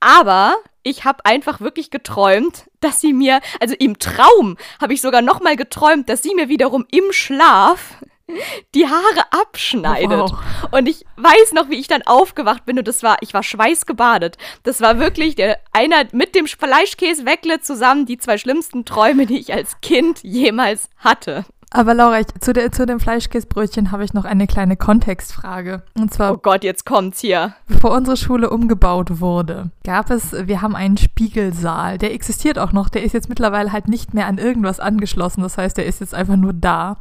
Aber 0.00 0.56
ich 0.88 1.04
habe 1.04 1.24
einfach 1.24 1.60
wirklich 1.60 1.90
geträumt, 1.90 2.64
dass 2.80 3.00
sie 3.00 3.12
mir, 3.12 3.40
also 3.60 3.74
im 3.78 3.98
Traum 3.98 4.56
habe 4.80 4.94
ich 4.94 5.00
sogar 5.00 5.22
noch 5.22 5.40
mal 5.40 5.56
geträumt, 5.56 6.08
dass 6.08 6.22
sie 6.22 6.34
mir 6.34 6.48
wiederum 6.48 6.86
im 6.90 7.12
Schlaf 7.12 7.96
die 8.74 8.86
Haare 8.86 9.24
abschneidet. 9.30 10.10
Wow. 10.10 10.38
Und 10.70 10.86
ich 10.86 11.04
weiß 11.16 11.52
noch, 11.52 11.70
wie 11.70 11.76
ich 11.76 11.88
dann 11.88 12.02
aufgewacht 12.02 12.66
bin 12.66 12.78
und 12.78 12.86
das 12.86 13.02
war, 13.02 13.16
ich 13.20 13.32
war 13.32 13.42
schweißgebadet. 13.42 14.36
Das 14.64 14.80
war 14.80 14.98
wirklich 14.98 15.34
der 15.34 15.58
einer 15.72 16.04
mit 16.12 16.34
dem 16.34 16.46
Fleischkäse-Weckle 16.46 17.60
zusammen 17.60 18.06
die 18.06 18.18
zwei 18.18 18.36
schlimmsten 18.36 18.84
Träume, 18.84 19.26
die 19.26 19.38
ich 19.38 19.54
als 19.54 19.80
Kind 19.80 20.22
jemals 20.22 20.90
hatte. 20.98 21.44
Aber 21.70 21.92
Laura, 21.92 22.20
ich, 22.20 22.26
zu, 22.40 22.52
der, 22.52 22.72
zu 22.72 22.86
dem 22.86 22.98
Fleischkäsebrötchen 22.98 23.92
habe 23.92 24.02
ich 24.04 24.14
noch 24.14 24.24
eine 24.24 24.46
kleine 24.46 24.76
Kontextfrage. 24.76 25.82
Und 25.98 26.14
zwar. 26.14 26.32
Oh 26.32 26.38
Gott, 26.38 26.64
jetzt 26.64 26.86
kommt's 26.86 27.20
hier. 27.20 27.54
Bevor 27.66 27.90
unsere 27.92 28.16
Schule 28.16 28.48
umgebaut 28.48 29.20
wurde, 29.20 29.70
gab 29.84 30.10
es, 30.10 30.32
wir 30.32 30.62
haben 30.62 30.74
einen 30.74 30.96
Spiegelsaal. 30.96 31.98
Der 31.98 32.14
existiert 32.14 32.58
auch 32.58 32.72
noch. 32.72 32.88
Der 32.88 33.02
ist 33.02 33.12
jetzt 33.12 33.28
mittlerweile 33.28 33.70
halt 33.70 33.88
nicht 33.88 34.14
mehr 34.14 34.26
an 34.26 34.38
irgendwas 34.38 34.80
angeschlossen. 34.80 35.42
Das 35.42 35.58
heißt, 35.58 35.76
der 35.76 35.84
ist 35.84 36.00
jetzt 36.00 36.14
einfach 36.14 36.36
nur 36.36 36.54
da. 36.54 36.98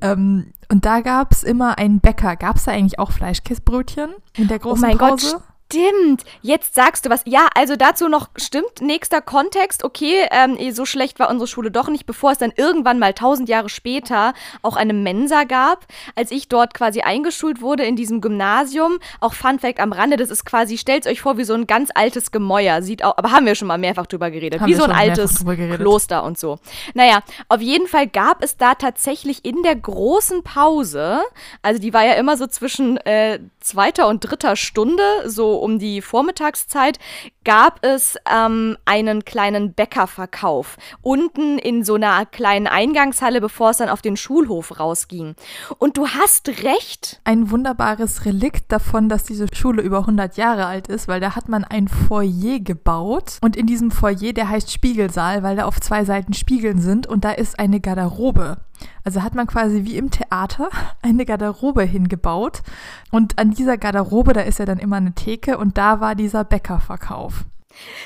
Ähm, 0.00 0.52
und 0.70 0.84
da 0.84 1.00
gab 1.00 1.30
es 1.30 1.44
immer 1.44 1.78
einen 1.78 2.00
Bäcker. 2.00 2.34
Gab 2.34 2.56
es 2.56 2.64
da 2.64 2.72
eigentlich 2.72 2.98
auch 2.98 3.12
Fleischkäsebrötchen 3.12 4.10
in 4.36 4.48
der 4.48 4.58
großen 4.58 4.84
oh 4.84 4.88
mein 4.88 4.98
Pause? 4.98 5.34
Gott, 5.34 5.42
Stimmt, 5.72 6.24
jetzt 6.40 6.74
sagst 6.74 7.04
du 7.04 7.10
was. 7.10 7.22
Ja, 7.26 7.48
also 7.56 7.74
dazu 7.74 8.06
noch 8.08 8.28
stimmt, 8.36 8.80
nächster 8.80 9.20
Kontext, 9.20 9.82
okay, 9.82 10.26
ähm, 10.30 10.56
so 10.72 10.84
schlecht 10.84 11.18
war 11.18 11.28
unsere 11.28 11.48
Schule 11.48 11.72
doch 11.72 11.88
nicht, 11.88 12.06
bevor 12.06 12.30
es 12.30 12.38
dann 12.38 12.52
irgendwann 12.54 13.00
mal 13.00 13.12
tausend 13.12 13.48
Jahre 13.48 13.68
später 13.68 14.34
auch 14.62 14.76
eine 14.76 14.92
Mensa 14.92 15.42
gab, 15.42 15.86
als 16.14 16.30
ich 16.30 16.46
dort 16.46 16.74
quasi 16.74 17.00
eingeschult 17.00 17.60
wurde 17.60 17.84
in 17.84 17.96
diesem 17.96 18.20
Gymnasium. 18.20 18.98
Auch 19.20 19.34
Fun 19.34 19.58
Fact 19.58 19.80
am 19.80 19.92
Rande, 19.92 20.16
das 20.16 20.30
ist 20.30 20.44
quasi, 20.44 20.78
stellt 20.78 21.08
euch 21.08 21.20
vor, 21.20 21.38
wie 21.38 21.44
so 21.44 21.54
ein 21.54 21.66
ganz 21.66 21.90
altes 21.92 22.30
Gemäuer, 22.30 22.80
sieht 22.82 23.02
auch, 23.02 23.16
aber 23.16 23.32
haben 23.32 23.46
wir 23.46 23.56
schon 23.56 23.66
mal 23.66 23.78
mehrfach 23.78 24.06
drüber 24.06 24.30
geredet, 24.30 24.60
haben 24.60 24.68
wie 24.68 24.74
so 24.74 24.84
ein 24.84 24.92
altes 24.92 25.44
Kloster 25.76 26.22
und 26.22 26.38
so. 26.38 26.58
Naja, 26.94 27.20
auf 27.48 27.60
jeden 27.60 27.88
Fall 27.88 28.06
gab 28.06 28.44
es 28.44 28.56
da 28.56 28.74
tatsächlich 28.74 29.44
in 29.44 29.62
der 29.64 29.74
großen 29.74 30.44
Pause, 30.44 31.20
also 31.62 31.80
die 31.80 31.92
war 31.92 32.04
ja 32.04 32.12
immer 32.12 32.36
so 32.36 32.46
zwischen 32.46 32.96
äh, 32.98 33.40
zweiter 33.58 34.06
und 34.06 34.20
dritter 34.20 34.54
Stunde, 34.54 35.02
so 35.26 35.53
um 35.56 35.78
die 35.78 36.02
Vormittagszeit, 36.02 36.98
gab 37.44 37.84
es 37.84 38.16
ähm, 38.30 38.76
einen 38.84 39.24
kleinen 39.24 39.74
Bäckerverkauf. 39.74 40.76
Unten 41.02 41.58
in 41.58 41.84
so 41.84 41.94
einer 41.94 42.24
kleinen 42.26 42.66
Eingangshalle, 42.66 43.40
bevor 43.40 43.70
es 43.70 43.78
dann 43.78 43.88
auf 43.88 44.02
den 44.02 44.16
Schulhof 44.16 44.80
rausging. 44.80 45.34
Und 45.78 45.96
du 45.96 46.08
hast 46.08 46.48
recht. 46.62 47.20
Ein 47.24 47.50
wunderbares 47.50 48.24
Relikt 48.24 48.72
davon, 48.72 49.08
dass 49.08 49.24
diese 49.24 49.46
Schule 49.54 49.82
über 49.82 49.98
100 49.98 50.36
Jahre 50.36 50.66
alt 50.66 50.88
ist, 50.88 51.06
weil 51.06 51.20
da 51.20 51.36
hat 51.36 51.48
man 51.48 51.64
ein 51.64 51.88
Foyer 51.88 52.60
gebaut. 52.60 53.38
Und 53.42 53.56
in 53.56 53.66
diesem 53.66 53.90
Foyer, 53.90 54.32
der 54.32 54.48
heißt 54.48 54.72
Spiegelsaal, 54.72 55.42
weil 55.42 55.56
da 55.56 55.66
auf 55.66 55.80
zwei 55.80 56.04
Seiten 56.04 56.32
Spiegeln 56.32 56.80
sind 56.80 57.06
und 57.06 57.24
da 57.24 57.32
ist 57.32 57.58
eine 57.58 57.80
Garderobe. 57.80 58.58
Also 59.04 59.22
hat 59.22 59.34
man 59.34 59.46
quasi 59.46 59.84
wie 59.84 59.96
im 59.96 60.10
Theater 60.10 60.68
eine 61.02 61.24
Garderobe 61.24 61.82
hingebaut. 61.82 62.62
Und 63.10 63.38
an 63.38 63.50
dieser 63.50 63.78
Garderobe, 63.78 64.32
da 64.32 64.40
ist 64.40 64.58
ja 64.58 64.64
dann 64.64 64.78
immer 64.78 64.96
eine 64.96 65.12
Theke 65.12 65.43
und 65.52 65.78
da 65.78 66.00
war 66.00 66.14
dieser 66.14 66.44
Bäckerverkauf. 66.44 67.44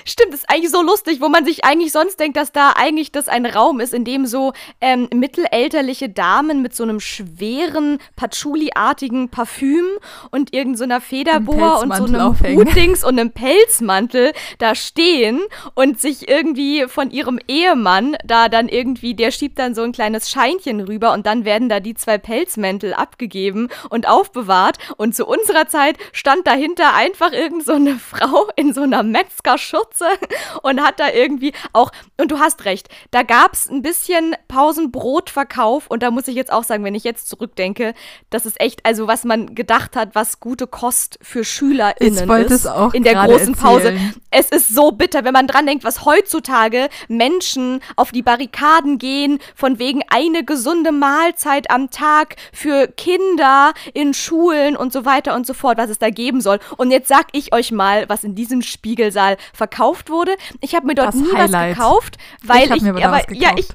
Stimmt, 0.05 0.35
ist 0.35 0.49
eigentlich 0.49 0.71
so 0.71 0.83
lustig, 0.83 1.21
wo 1.21 1.29
man 1.29 1.45
sich 1.45 1.65
eigentlich 1.65 1.93
sonst 1.93 2.19
denkt, 2.21 2.37
dass 2.37 2.53
da 2.53 2.73
eigentlich 2.77 3.13
das 3.13 3.29
ein 3.29 3.47
Raum 3.47 3.81
ist, 3.81 3.95
in 3.95 4.05
dem 4.05 4.27
so 4.27 4.53
ähm, 4.81 5.09
mittelalterliche 5.13 6.09
Damen 6.09 6.63
mit 6.63 6.75
so 6.75 6.83
einem 6.83 7.01
schweren, 7.01 7.99
Patchouli-artigen 8.17 9.29
Parfüm 9.29 9.87
und 10.31 10.55
irgendeiner 10.55 11.01
so 11.01 11.07
Federboa 11.07 11.77
und 11.77 11.95
so 11.95 12.05
einem 12.05 12.39
Hutdings 12.57 13.05
und 13.05 13.19
einem 13.19 13.33
Pelzmantel 13.33 14.33
da 14.59 14.75
stehen 14.75 15.41
und 15.75 16.01
sich 16.01 16.29
irgendwie 16.29 16.87
von 16.89 17.11
ihrem 17.11 17.39
Ehemann 17.47 18.17
da 18.25 18.49
dann 18.49 18.69
irgendwie, 18.69 19.15
der 19.15 19.31
schiebt 19.31 19.59
dann 19.59 19.75
so 19.75 19.83
ein 19.83 19.93
kleines 19.93 20.31
Scheinchen 20.31 20.81
rüber 20.81 21.13
und 21.13 21.27
dann 21.27 21.45
werden 21.45 21.69
da 21.69 21.81
die 21.81 21.95
zwei 21.95 22.19
Pelzmäntel 22.19 22.95
abgegeben 22.95 23.69
und 23.91 24.09
aufbewahrt. 24.09 24.79
Und 24.97 25.15
zu 25.15 25.27
unserer 25.27 25.69
Zeit 25.69 25.97
stand 26.13 26.47
dahinter 26.47 26.95
einfach 26.95 27.33
irgend 27.33 27.65
so 27.65 27.73
eine 27.73 27.95
Frau 27.99 28.49
in 28.57 28.73
so 28.73 28.83
einer 28.83 29.03
Metzger 29.03 29.58
Schürze 29.59 30.07
und 30.63 30.81
hat 30.83 31.01
da 31.01 31.11
irgendwie 31.11 31.53
auch, 31.73 31.91
und 32.17 32.31
du 32.31 32.39
hast 32.39 32.65
recht, 32.65 32.89
da 33.11 33.23
gab 33.23 33.53
es 33.53 33.69
ein 33.69 33.83
bisschen 33.83 34.35
Pausenbrotverkauf 34.49 35.87
und 35.89 36.03
da 36.03 36.11
muss 36.11 36.29
ich 36.29 36.35
jetzt 36.35 36.53
auch 36.53 36.65
sagen, 36.65 36.85
wenn 36.85 36.95
ich 36.95 37.05
jetzt 37.05 37.29
zurückdenke, 37.29 37.95
das 38.31 38.47
ist 38.47 38.61
echt, 38.61 38.85
also 38.85 39.07
was 39.07 39.25
man 39.25 39.55
gedacht 39.55 39.97
hat, 39.97 40.15
was 40.15 40.41
gute 40.41 40.67
Kost 40.67 41.19
für 41.23 41.45
SchülerInnen 41.45 42.31
ist 42.47 42.69
in 42.93 43.03
der 43.03 43.15
großen 43.27 43.55
Pause. 43.55 43.99
Es 44.31 44.51
ist 44.51 44.69
so 44.75 44.93
bitter, 44.93 45.25
wenn 45.25 45.33
man 45.33 45.47
dran 45.47 45.67
denkt, 45.67 45.85
was 45.85 46.05
heutzutage 46.05 46.89
Menschen 47.09 47.81
auf 47.97 48.13
die 48.13 48.23
Barrikaden 48.23 48.99
gehen, 48.99 49.39
von 49.55 49.79
wegen 49.79 50.03
eine 50.09 50.45
gesunde 50.45 50.93
Mahlzeit 50.93 51.71
am 51.71 51.91
Tag 51.91 52.37
für 52.53 52.89
Kinder 52.89 53.73
in 53.95 54.15
Schulen 54.15 54.77
und 54.77 54.93
so 54.93 55.05
weiter 55.05 55.35
und 55.35 55.47
so 55.47 55.55
fort, 55.55 55.79
was 55.79 55.91
es 55.91 55.99
da 55.99 56.11
geben 56.11 56.41
soll. 56.41 56.59
Und 56.77 56.91
jetzt 56.91 57.09
sag 57.09 57.27
ich 57.33 57.53
euch 57.53 57.73
mal, 57.73 58.09
was 58.09 58.25
in 58.25 58.35
diesem 58.35 58.63
Spiegelsaal 58.63 59.37
verkauft 59.53 60.11
wurde. 60.11 60.37
Ich 60.61 60.75
habe 60.75 60.87
mir 60.87 60.95
dort 60.95 61.09
das 61.09 61.15
nie 61.17 61.33
Highlight. 61.33 61.71
was 61.71 61.77
gekauft, 61.77 62.19
weil 62.43 62.71
ich, 62.71 62.83
ich 62.83 63.05
aber, 63.05 63.33
ja, 63.33 63.51
ich, 63.57 63.69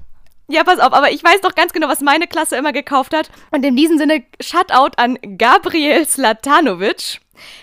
ja, 0.47 0.63
pass 0.63 0.79
auf, 0.79 0.93
aber 0.93 1.11
ich 1.11 1.23
weiß 1.23 1.41
doch 1.41 1.55
ganz 1.55 1.73
genau, 1.73 1.87
was 1.87 2.01
meine 2.01 2.27
Klasse 2.27 2.55
immer 2.57 2.73
gekauft 2.73 3.15
hat. 3.15 3.29
Und 3.51 3.65
in 3.65 3.75
diesem 3.75 3.97
Sinne, 3.97 4.23
Shutout 4.41 4.91
an 4.97 5.17
Gabriel 5.37 6.05
Slatanovic. 6.05 7.21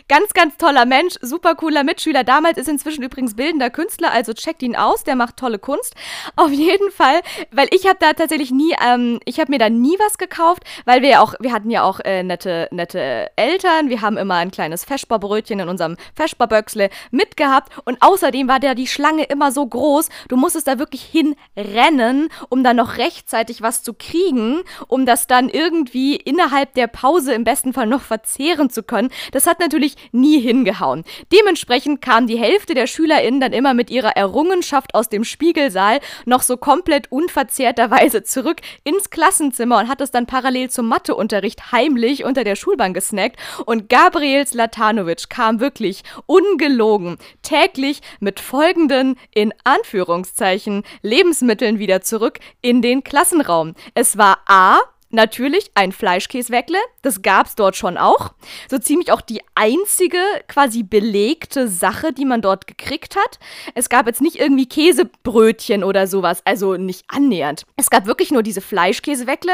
Ganz, 0.08 0.32
ganz 0.32 0.56
toller 0.56 0.84
Mensch, 0.84 1.14
super 1.20 1.54
cooler 1.54 1.84
Mitschüler. 1.84 2.24
Damals 2.24 2.58
ist 2.58 2.68
inzwischen 2.68 3.04
übrigens 3.04 3.36
bildender 3.36 3.70
Künstler, 3.70 4.12
also 4.12 4.32
checkt 4.32 4.62
ihn 4.62 4.76
aus, 4.76 5.04
der 5.04 5.16
macht 5.16 5.36
tolle 5.36 5.58
Kunst. 5.58 5.94
Auf 6.36 6.50
jeden 6.50 6.90
Fall, 6.90 7.20
weil 7.52 7.68
ich 7.70 7.86
habe 7.86 7.98
da 8.00 8.12
tatsächlich 8.12 8.50
nie, 8.50 8.74
ähm, 8.84 9.20
ich 9.24 9.38
habe 9.38 9.52
mir 9.52 9.58
da 9.58 9.70
nie 9.70 9.96
was 9.98 10.18
gekauft, 10.18 10.64
weil 10.84 11.02
wir 11.02 11.10
ja 11.10 11.20
auch, 11.20 11.34
wir 11.38 11.52
hatten 11.52 11.70
ja 11.70 11.82
auch 11.84 12.00
äh, 12.00 12.22
nette, 12.22 12.68
nette 12.72 13.30
Eltern. 13.36 13.88
Wir 13.88 14.00
haben 14.00 14.16
immer 14.16 14.36
ein 14.36 14.50
kleines 14.50 14.84
Feschbarbrötchen 14.84 15.60
in 15.60 15.68
unserem 15.68 15.96
Feschbarböxle 16.16 16.90
mitgehabt 17.10 17.72
und 17.84 17.98
außerdem 18.00 18.48
war 18.48 18.60
da 18.60 18.74
die 18.74 18.86
Schlange 18.86 19.24
immer 19.24 19.52
so 19.52 19.66
groß, 19.66 20.08
du 20.28 20.36
musstest 20.36 20.66
da 20.66 20.78
wirklich 20.78 21.02
hinrennen, 21.02 22.28
um 22.48 22.64
dann 22.64 22.76
noch 22.76 22.98
rechtzeitig 22.98 23.62
was 23.62 23.82
zu 23.82 23.94
kriegen, 23.94 24.62
um 24.88 25.06
das 25.06 25.26
dann 25.26 25.48
irgendwie 25.48 26.16
innerhalb 26.16 26.74
der 26.74 26.88
Pause 26.88 27.34
im 27.34 27.44
besten 27.44 27.72
Fall 27.72 27.86
noch 27.86 28.02
verzehren 28.02 28.70
zu 28.70 28.82
können. 28.82 29.10
Das 29.32 29.46
hat 29.46 29.59
natürlich 29.60 29.96
nie 30.12 30.40
hingehauen. 30.40 31.04
Dementsprechend 31.32 32.02
kam 32.02 32.26
die 32.26 32.38
Hälfte 32.38 32.74
der 32.74 32.86
SchülerInnen 32.86 33.40
dann 33.40 33.52
immer 33.52 33.74
mit 33.74 33.90
ihrer 33.90 34.16
Errungenschaft 34.16 34.94
aus 34.94 35.08
dem 35.08 35.24
Spiegelsaal 35.24 36.00
noch 36.26 36.42
so 36.42 36.56
komplett 36.56 37.12
unverzehrterweise 37.12 38.24
zurück 38.24 38.60
ins 38.84 39.10
Klassenzimmer 39.10 39.78
und 39.78 39.88
hat 39.88 40.00
es 40.00 40.10
dann 40.10 40.26
parallel 40.26 40.70
zum 40.70 40.88
Matheunterricht 40.88 41.72
heimlich 41.72 42.24
unter 42.24 42.44
der 42.44 42.56
Schulbank 42.56 42.94
gesnackt. 42.94 43.38
Und 43.66 43.88
Gabriel 43.88 44.46
Slatanovic 44.46 45.30
kam 45.30 45.60
wirklich 45.60 46.02
ungelogen 46.26 47.18
täglich 47.42 48.00
mit 48.20 48.40
folgenden, 48.40 49.16
in 49.34 49.52
Anführungszeichen, 49.64 50.82
Lebensmitteln 51.02 51.78
wieder 51.78 52.00
zurück 52.00 52.38
in 52.62 52.82
den 52.82 53.04
Klassenraum. 53.04 53.74
Es 53.94 54.18
war 54.18 54.38
A 54.46 54.78
Natürlich 55.12 55.72
ein 55.74 55.90
Fleischkäsweckle, 55.90 56.78
das 57.02 57.20
gab's 57.20 57.56
dort 57.56 57.74
schon 57.74 57.98
auch. 57.98 58.32
So 58.70 58.78
ziemlich 58.78 59.10
auch 59.10 59.20
die 59.20 59.40
einzige 59.56 60.18
quasi 60.46 60.84
belegte 60.84 61.66
Sache, 61.66 62.12
die 62.12 62.24
man 62.24 62.42
dort 62.42 62.68
gekriegt 62.68 63.16
hat. 63.16 63.40
Es 63.74 63.88
gab 63.88 64.06
jetzt 64.06 64.20
nicht 64.20 64.36
irgendwie 64.36 64.66
Käsebrötchen 64.66 65.82
oder 65.82 66.06
sowas, 66.06 66.42
also 66.44 66.76
nicht 66.76 67.06
annähernd. 67.08 67.66
Es 67.76 67.90
gab 67.90 68.06
wirklich 68.06 68.30
nur 68.30 68.44
diese 68.44 68.60
Fleischkäseweckle. 68.60 69.52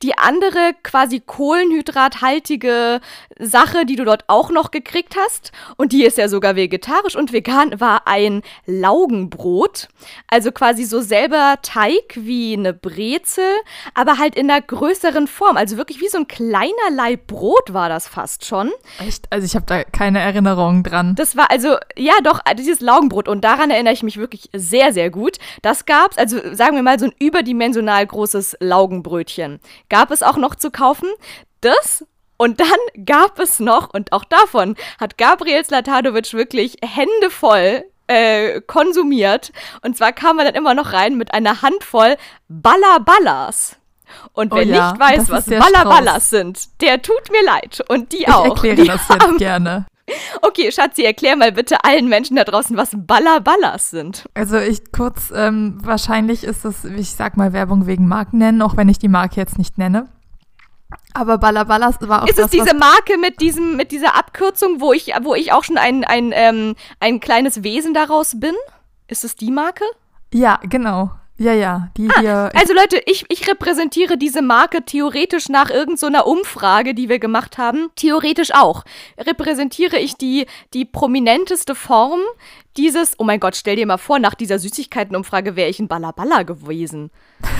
Die 0.00 0.16
andere 0.16 0.74
quasi 0.82 1.20
kohlenhydrathaltige 1.20 3.02
Sache, 3.38 3.84
die 3.84 3.96
du 3.96 4.04
dort 4.04 4.24
auch 4.28 4.50
noch 4.50 4.70
gekriegt 4.70 5.16
hast, 5.18 5.52
und 5.76 5.92
die 5.92 6.04
ist 6.04 6.16
ja 6.16 6.28
sogar 6.28 6.56
vegetarisch 6.56 7.14
und 7.14 7.34
vegan, 7.34 7.78
war 7.78 8.06
ein 8.06 8.40
Laugenbrot. 8.64 9.88
Also 10.28 10.50
quasi 10.50 10.84
so 10.84 11.02
selber 11.02 11.56
Teig 11.60 12.14
wie 12.14 12.54
eine 12.54 12.72
Brezel, 12.72 13.52
aber 13.92 14.16
halt 14.16 14.34
in 14.34 14.48
der 14.48 14.62
Größe 14.62 14.93
größeren 14.94 15.26
Form. 15.26 15.56
Also 15.56 15.76
wirklich 15.76 16.00
wie 16.00 16.08
so 16.08 16.18
ein 16.18 16.28
kleiner 16.28 16.90
Laib 16.90 17.26
Brot 17.26 17.72
war 17.72 17.88
das 17.88 18.06
fast 18.06 18.44
schon. 18.44 18.70
Echt? 19.04 19.26
Also 19.30 19.44
ich 19.44 19.54
habe 19.54 19.66
da 19.66 19.84
keine 19.84 20.20
Erinnerung 20.20 20.82
dran. 20.82 21.14
Das 21.16 21.36
war 21.36 21.50
also, 21.50 21.76
ja 21.96 22.12
doch, 22.22 22.40
dieses 22.56 22.80
Laugenbrot. 22.80 23.28
Und 23.28 23.42
daran 23.42 23.70
erinnere 23.70 23.94
ich 23.94 24.02
mich 24.02 24.16
wirklich 24.16 24.50
sehr, 24.52 24.92
sehr 24.92 25.10
gut. 25.10 25.38
Das 25.62 25.86
gab's, 25.86 26.16
also 26.16 26.38
sagen 26.54 26.76
wir 26.76 26.82
mal 26.82 26.98
so 26.98 27.06
ein 27.06 27.14
überdimensional 27.18 28.06
großes 28.06 28.56
Laugenbrötchen. 28.60 29.60
Gab 29.88 30.10
es 30.10 30.22
auch 30.22 30.36
noch 30.36 30.54
zu 30.54 30.70
kaufen. 30.70 31.08
Das 31.60 32.04
und 32.36 32.60
dann 32.60 32.68
gab 33.04 33.38
es 33.38 33.60
noch, 33.60 33.92
und 33.92 34.12
auch 34.12 34.24
davon 34.24 34.76
hat 35.00 35.18
Gabriel 35.18 35.64
Slatadovic 35.64 36.32
wirklich 36.34 36.76
Hände 36.82 37.30
voll 37.30 37.84
äh, 38.06 38.60
konsumiert. 38.60 39.52
Und 39.82 39.96
zwar 39.96 40.12
kam 40.12 40.38
er 40.38 40.44
dann 40.44 40.54
immer 40.54 40.74
noch 40.74 40.92
rein 40.92 41.16
mit 41.16 41.32
einer 41.32 41.62
Handvoll 41.62 42.16
Ballaballas. 42.48 43.78
Und 44.32 44.52
wer 44.52 44.62
oh 44.62 44.66
ja, 44.66 44.92
nicht 44.92 45.00
weiß, 45.00 45.30
was 45.30 45.46
Ballaballas 45.46 46.30
sind, 46.30 46.80
der 46.80 47.02
tut 47.02 47.30
mir 47.30 47.44
leid. 47.44 47.82
Und 47.88 48.12
die 48.12 48.28
auch. 48.28 48.44
Ich 48.44 48.50
erkläre 48.50 48.76
die 48.76 48.86
das 48.86 49.08
jetzt 49.08 49.38
gerne. 49.38 49.86
Okay, 50.42 50.70
Schatzi, 50.70 51.02
erklär 51.02 51.34
mal 51.34 51.52
bitte 51.52 51.82
allen 51.82 52.08
Menschen 52.08 52.36
da 52.36 52.44
draußen, 52.44 52.76
was 52.76 52.90
Ballaballas 52.94 53.88
sind. 53.88 54.28
Also 54.34 54.58
ich 54.58 54.92
kurz, 54.92 55.32
ähm, 55.34 55.78
wahrscheinlich 55.82 56.44
ist 56.44 56.64
das, 56.64 56.84
ich 56.84 57.12
sag 57.12 57.38
mal, 57.38 57.54
Werbung 57.54 57.86
wegen 57.86 58.06
Marken 58.06 58.38
nennen, 58.38 58.60
auch 58.60 58.76
wenn 58.76 58.90
ich 58.90 58.98
die 58.98 59.08
Marke 59.08 59.36
jetzt 59.36 59.56
nicht 59.56 59.78
nenne. 59.78 60.08
Aber 61.14 61.38
Ballaballas 61.38 61.96
war 62.02 62.22
auch 62.22 62.28
Ist 62.28 62.38
das, 62.38 62.46
es 62.46 62.50
diese 62.50 62.74
Marke 62.74 63.16
mit 63.18 63.40
diesem 63.40 63.76
mit 63.76 63.92
dieser 63.92 64.16
Abkürzung, 64.16 64.80
wo 64.80 64.92
ich 64.92 65.12
wo 65.22 65.34
ich 65.34 65.52
auch 65.52 65.64
schon 65.64 65.78
ein 65.78 66.04
ein 66.04 66.32
ähm, 66.34 66.74
ein 67.00 67.20
kleines 67.20 67.62
Wesen 67.62 67.94
daraus 67.94 68.38
bin? 68.38 68.54
Ist 69.08 69.24
es 69.24 69.36
die 69.36 69.50
Marke? 69.50 69.84
Ja, 70.32 70.58
genau. 70.62 71.12
Ja, 71.36 71.52
ja, 71.52 71.88
die 71.96 72.08
ah, 72.10 72.20
hier. 72.20 72.50
Also 72.54 72.74
Leute, 72.74 73.00
ich, 73.06 73.24
ich 73.28 73.48
repräsentiere 73.48 74.16
diese 74.16 74.40
Marke 74.40 74.84
theoretisch 74.84 75.48
nach 75.48 75.68
irgendeiner 75.68 76.22
so 76.24 76.30
Umfrage, 76.30 76.94
die 76.94 77.08
wir 77.08 77.18
gemacht 77.18 77.58
haben. 77.58 77.88
Theoretisch 77.96 78.54
auch. 78.54 78.84
Repräsentiere 79.18 79.98
ich 79.98 80.14
die, 80.14 80.46
die 80.74 80.84
prominenteste 80.84 81.74
Form 81.74 82.20
dieses, 82.76 83.14
oh 83.18 83.24
mein 83.24 83.40
Gott, 83.40 83.56
stell 83.56 83.76
dir 83.76 83.86
mal 83.86 83.98
vor, 83.98 84.18
nach 84.18 84.34
dieser 84.34 84.58
Süßigkeitenumfrage 84.58 85.54
wäre 85.54 85.70
ich 85.70 85.78
ein 85.78 85.88
Ballaballa 85.88 86.42
gewesen. 86.42 87.10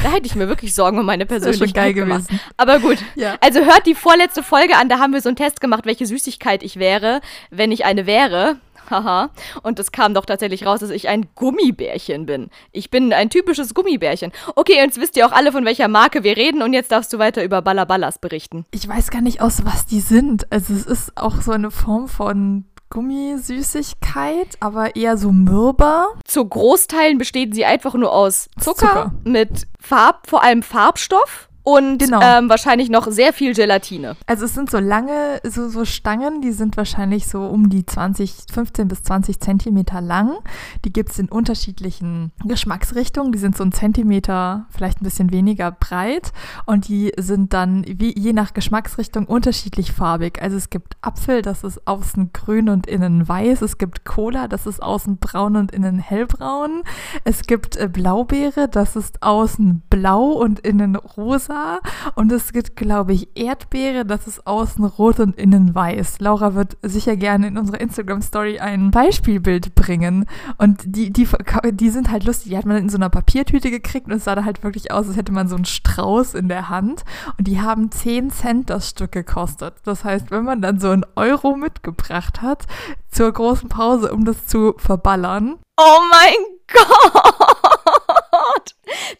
Da 0.03 0.11
hätte 0.11 0.27
ich 0.27 0.35
mir 0.35 0.49
wirklich 0.49 0.75
Sorgen 0.75 0.99
um 0.99 1.07
meine 1.07 1.27
Persönlichkeit 1.27 1.69
das 1.69 1.75
geil 1.75 1.95
gemacht. 1.95 2.29
gewesen. 2.29 2.41
Aber 2.57 2.79
gut. 2.81 2.99
Ja. 3.17 3.37
Also 3.41 3.61
hört 3.61 3.87
die 3.87 3.95
vorletzte 3.95 4.43
Folge 4.43 4.77
an, 4.77 4.89
da 4.89 4.99
haben 4.99 5.13
wir 5.13 5.21
so 5.21 5.29
einen 5.29 5.37
Test 5.37 5.61
gemacht, 5.61 5.87
welche 5.87 6.05
Süßigkeit 6.05 6.63
ich 6.63 6.79
wäre, 6.79 7.21
wenn 7.51 7.71
ich 7.71 7.85
eine 7.85 8.07
wäre. 8.07 8.57
Haha. 8.91 9.31
Und 9.63 9.79
es 9.79 9.93
kam 9.93 10.15
doch 10.15 10.27
tatsächlich 10.27 10.67
raus, 10.67 10.81
dass 10.81 10.91
ich 10.91 11.09
ein 11.09 11.27
Gummibärchen 11.35 12.27
bin. 12.27 12.51
Ich 12.73 12.91
bin 12.91 13.13
ein 13.13 13.31
typisches 13.31 13.75
Gummibärchen. 13.75 14.33
Okay, 14.55 14.77
jetzt 14.77 15.01
wisst 15.01 15.17
ihr 15.17 15.27
auch 15.27 15.33
alle, 15.33 15.53
von 15.53 15.65
welcher 15.65 15.89
Marke 15.89 16.25
wir 16.25 16.37
reden. 16.37 16.63
Und 16.63 16.73
jetzt 16.73 16.93
darfst 16.93 17.13
du 17.13 17.19
weiter 17.19 17.45
über 17.45 17.63
Ballaballas 17.63 18.19
berichten. 18.19 18.65
Ich 18.71 18.89
weiß 18.89 19.11
gar 19.11 19.21
nicht, 19.23 19.41
aus 19.41 19.65
was 19.65 19.87
die 19.87 20.01
sind. 20.01 20.51
Also 20.53 20.75
es 20.75 20.87
ist 20.87 21.17
auch 21.17 21.41
so 21.41 21.53
eine 21.53 21.71
Form 21.71 22.09
von 22.09 22.65
Gummisüßigkeit, 22.91 24.57
aber 24.61 24.97
eher 24.97 25.17
so 25.17 25.33
mürber. 25.33 26.09
Zu 26.25 26.45
Großteilen 26.45 27.19
bestehen 27.19 27.53
sie 27.53 27.65
einfach 27.65 27.95
nur 27.95 28.13
aus 28.13 28.49
Zucker, 28.61 28.87
Zucker. 28.87 29.13
mit 29.25 29.67
Farb, 29.81 30.29
vor 30.29 30.43
allem 30.43 30.63
Farbstoff 30.63 31.49
und 31.65 31.99
genau. 31.99 32.21
ähm, 32.23 32.51
wahrscheinlich 32.51 32.91
noch 32.91 33.11
sehr 33.11 33.33
viel 33.33 33.55
Gelatine. 33.55 34.17
Also 34.27 34.45
es 34.45 34.53
sind 34.53 34.71
so 34.71 34.79
lange, 34.79 35.41
so, 35.45 35.71
so 35.71 35.87
Stangen, 35.87 36.43
die 36.43 36.53
sind 36.53 36.77
wahrscheinlich 36.77 37.27
so 37.27 37.47
um 37.47 37.71
die 37.71 37.87
20, 37.87 38.35
15 38.53 38.87
bis 38.87 39.03
20 39.03 39.41
Zentimeter 39.41 40.03
lang. 40.03 40.37
Die 40.85 40.93
gibt 40.93 41.13
es 41.13 41.19
in 41.19 41.31
unterschiedlichen 41.31 42.33
Geschmacksrichtungen. 42.45 43.33
Die 43.33 43.39
sind 43.39 43.57
so 43.57 43.65
ein 43.65 43.73
Zentimeter, 43.73 44.67
vielleicht 44.69 45.01
ein 45.01 45.05
bisschen 45.05 45.33
weniger 45.33 45.73
breit. 45.73 46.33
Und 46.67 46.89
die 46.89 47.13
sind 47.17 47.55
dann 47.55 47.83
wie, 47.89 48.13
je 48.15 48.35
nach 48.35 48.53
Geschmacksrichtung 48.53 49.25
unterschiedlich 49.25 49.93
farbig. 49.93 50.43
Also 50.43 50.59
es 50.59 50.69
gibt 50.69 50.99
Apfel, 51.01 51.41
das 51.41 51.65
ist 51.65 51.87
außen 51.87 52.35
grün 52.35 52.69
und 52.69 52.87
innen 52.87 53.27
weiß. 53.27 53.63
Es 53.63 53.79
gibt 53.79 54.05
Cola, 54.05 54.49
das 54.49 54.67
ist 54.67 54.83
außen 54.83 55.17
braun 55.17 55.57
und 55.57 55.73
innen 55.73 55.99
hellbraun. 55.99 56.83
Es 57.25 57.45
gibt 57.45 57.77
äh, 57.77 57.89
Blaubeere, 57.89 58.69
das 58.69 58.97
ist 58.97 59.23
außen 59.23 59.83
blau 59.89 60.33
und 60.33 60.61
innen 60.61 60.97
rosa 60.97 61.54
rosa 61.55 61.81
und 62.15 62.33
es 62.33 62.53
gibt, 62.53 62.77
glaube 62.77 63.13
ich, 63.13 63.29
Erdbeere, 63.35 64.05
das 64.05 64.27
ist 64.27 64.47
außen 64.47 64.85
rot 64.85 65.21
und 65.21 65.37
innen 65.37 65.75
weiß. 65.75 66.21
Laura 66.21 66.55
wird 66.55 66.77
sicher 66.83 67.17
gerne 67.17 67.49
in 67.49 67.59
unserer 67.59 67.81
Instagram-Story 67.81 68.59
ein 68.59 68.91
Beispielbild 68.91 69.75
bringen 69.75 70.27
und 70.59 70.83
die, 70.85 71.13
die, 71.13 71.29
die 71.73 71.91
sind 71.91 72.11
halt 72.11 72.25
lustig. 72.25 72.51
Die 72.51 72.59
hat 72.59 72.67
man 72.67 72.77
in 72.77 72.89
so 72.89 72.97
einer 72.97 73.11
Papiertüte 73.11 73.71
gekriegt 73.71 74.07
und 74.07 74.13
es 74.13 74.25
sah 74.25 74.35
da 74.35 74.45
halt 74.45 74.63
wirklich 74.63 74.93
aus, 74.93 75.09
als 75.09 75.17
hätte 75.17 75.33
man 75.33 75.49
so 75.49 75.57
einen 75.57 75.65
Strauß 75.65 76.35
in 76.35 76.49
der 76.49 76.69
Hand 76.69 77.05
und 77.39 77.47
die 77.47 77.61
haben 77.61 77.91
10 77.91 78.31
Cent 78.31 78.71
das 78.71 78.91
Stück 78.91 79.13
gekostet. 79.13 79.75
Das 79.85 80.05
heißt, 80.05 80.31
wenn 80.31 80.45
man 80.45 80.63
dann 80.63 80.79
so 80.79 80.91
einen 80.91 81.07
Euro 81.17 81.57
mitgebracht 81.57 82.43
hat 82.43 82.67
zur 83.11 83.33
großen 83.33 83.69
Pause, 83.69 84.13
um 84.13 84.25
das 84.25 84.47
zu 84.47 84.75
verballern. 84.79 85.59
Oh 85.77 86.01
mein 86.11 86.35
Gott! 86.73 87.74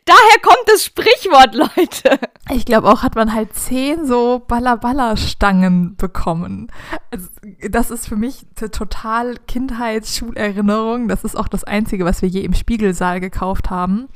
Daher 0.05 0.41
kommt 0.43 0.65
das 0.67 0.85
Sprichwort, 0.85 1.55
Leute. 1.55 2.19
Ich 2.51 2.65
glaube 2.67 2.89
auch, 2.89 3.03
hat 3.03 3.15
man 3.15 3.33
halt 3.33 3.55
zehn 3.55 4.07
so 4.07 4.43
Balla-Balla-Stangen 4.47 5.97
bekommen. 5.97 6.71
Also, 7.11 7.29
das 7.71 7.91
ist 7.91 8.09
für 8.09 8.17
mich 8.17 8.47
total 8.57 9.37
Kindheitssschulerinnerung. 9.47 11.09
Das 11.09 11.25
ist 11.25 11.37
auch 11.37 11.49
das 11.49 11.65
Einzige, 11.65 12.05
was 12.05 12.23
wir 12.23 12.29
je 12.29 12.43
im 12.43 12.55
Spiegelsaal 12.55 13.21
gekauft 13.21 13.71
haben. 13.71 14.09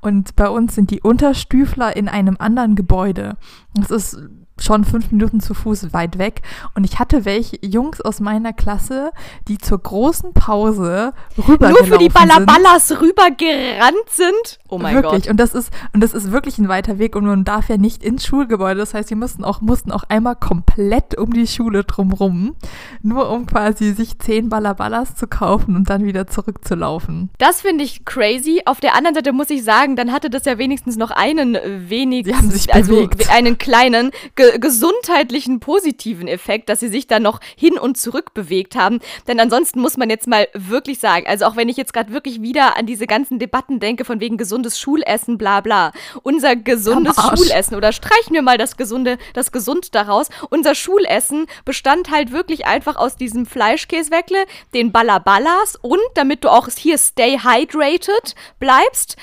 Und 0.00 0.36
bei 0.36 0.48
uns 0.48 0.74
sind 0.74 0.90
die 0.90 1.02
Unterstüfler 1.02 1.94
in 1.94 2.08
einem 2.08 2.36
anderen 2.38 2.74
Gebäude. 2.74 3.36
Das 3.74 3.90
ist 3.90 4.18
schon 4.60 4.84
fünf 4.84 5.10
Minuten 5.10 5.40
zu 5.40 5.54
Fuß 5.54 5.92
weit 5.92 6.18
weg. 6.18 6.42
Und 6.74 6.84
ich 6.84 6.98
hatte 6.98 7.24
welche 7.24 7.58
Jungs 7.64 8.00
aus 8.00 8.20
meiner 8.20 8.52
Klasse, 8.52 9.10
die 9.48 9.58
zur 9.58 9.78
großen 9.78 10.32
Pause 10.32 11.12
rübergelaufen 11.36 11.88
Nur 11.88 11.98
für 11.98 11.98
die 11.98 12.08
Ballaballas 12.08 12.92
rübergerannt 13.00 14.08
sind? 14.08 14.58
Oh 14.74 14.78
mein 14.78 14.94
wirklich. 14.94 15.22
Gott. 15.22 15.30
Und 15.30 15.38
das 15.38 15.54
ist, 15.54 15.70
und 15.92 16.02
das 16.02 16.12
ist 16.14 16.32
wirklich 16.32 16.58
ein 16.58 16.68
weiter 16.68 16.98
Weg 16.98 17.16
und 17.16 17.24
man 17.24 17.44
darf 17.44 17.68
ja 17.68 17.76
nicht 17.76 18.02
ins 18.02 18.26
Schulgebäude. 18.26 18.80
Das 18.80 18.94
heißt, 18.94 19.08
sie 19.08 19.14
mussten 19.14 19.44
auch, 19.44 19.60
mussten 19.60 19.92
auch 19.92 20.04
einmal 20.08 20.36
komplett 20.36 21.16
um 21.16 21.32
die 21.32 21.46
Schule 21.46 21.84
drumrum, 21.84 22.56
nur 23.02 23.30
um 23.30 23.46
quasi 23.46 23.92
sich 23.92 24.18
zehn 24.18 24.48
Ballaballas 24.48 25.14
zu 25.14 25.26
kaufen 25.26 25.76
und 25.76 25.90
dann 25.90 26.04
wieder 26.04 26.26
zurückzulaufen. 26.26 27.30
Das 27.38 27.60
finde 27.60 27.84
ich 27.84 28.04
crazy. 28.04 28.62
Auf 28.64 28.80
der 28.80 28.94
anderen 28.94 29.14
Seite 29.14 29.32
muss 29.32 29.50
ich 29.50 29.62
sagen, 29.62 29.96
dann 29.96 30.12
hatte 30.12 30.30
das 30.30 30.44
ja 30.44 30.58
wenigstens 30.58 30.96
noch 30.96 31.10
einen 31.10 31.56
wenig, 31.88 32.26
sie 32.26 32.34
haben 32.34 32.50
sich 32.50 32.72
also 32.74 32.96
bewegt. 32.96 33.30
einen 33.30 33.58
kleinen, 33.58 34.10
ge 34.34 34.58
gesundheitlichen 34.58 35.60
positiven 35.60 36.26
Effekt, 36.26 36.68
dass 36.68 36.80
sie 36.80 36.88
sich 36.88 37.06
da 37.06 37.20
noch 37.20 37.40
hin 37.56 37.78
und 37.78 37.96
zurück 37.96 38.34
bewegt 38.34 38.76
haben. 38.76 38.98
Denn 39.28 39.38
ansonsten 39.40 39.80
muss 39.80 39.96
man 39.96 40.10
jetzt 40.10 40.26
mal 40.26 40.48
wirklich 40.54 40.98
sagen, 40.98 41.26
also 41.26 41.44
auch 41.44 41.56
wenn 41.56 41.68
ich 41.68 41.76
jetzt 41.76 41.92
gerade 41.92 42.12
wirklich 42.12 42.42
wieder 42.42 42.76
an 42.76 42.86
diese 42.86 43.06
ganzen 43.06 43.38
Debatten 43.38 43.80
denke, 43.80 44.04
von 44.04 44.20
wegen 44.20 44.36
gesundes 44.64 44.80
Schulessen, 44.80 45.38
bla 45.38 45.60
bla. 45.60 45.92
Unser 46.22 46.56
gesundes 46.56 47.16
Schulessen, 47.16 47.76
oder 47.76 47.92
streichen 47.92 48.32
wir 48.32 48.42
mal 48.42 48.56
das 48.56 48.76
gesunde, 48.76 49.18
das 49.34 49.52
gesund 49.52 49.94
daraus. 49.94 50.28
Unser 50.50 50.74
Schulessen 50.74 51.46
bestand 51.64 52.10
halt 52.10 52.32
wirklich 52.32 52.66
einfach 52.66 52.96
aus 52.96 53.16
diesem 53.16 53.44
Fleischkäsweckle, 53.46 54.46
den 54.72 54.90
Ballaballas 54.90 55.76
und 55.82 56.00
damit 56.14 56.44
du 56.44 56.48
auch 56.48 56.68
hier 56.68 56.96
stay 56.98 57.38
hydrated 57.38 58.34
bleibst, 58.58 59.16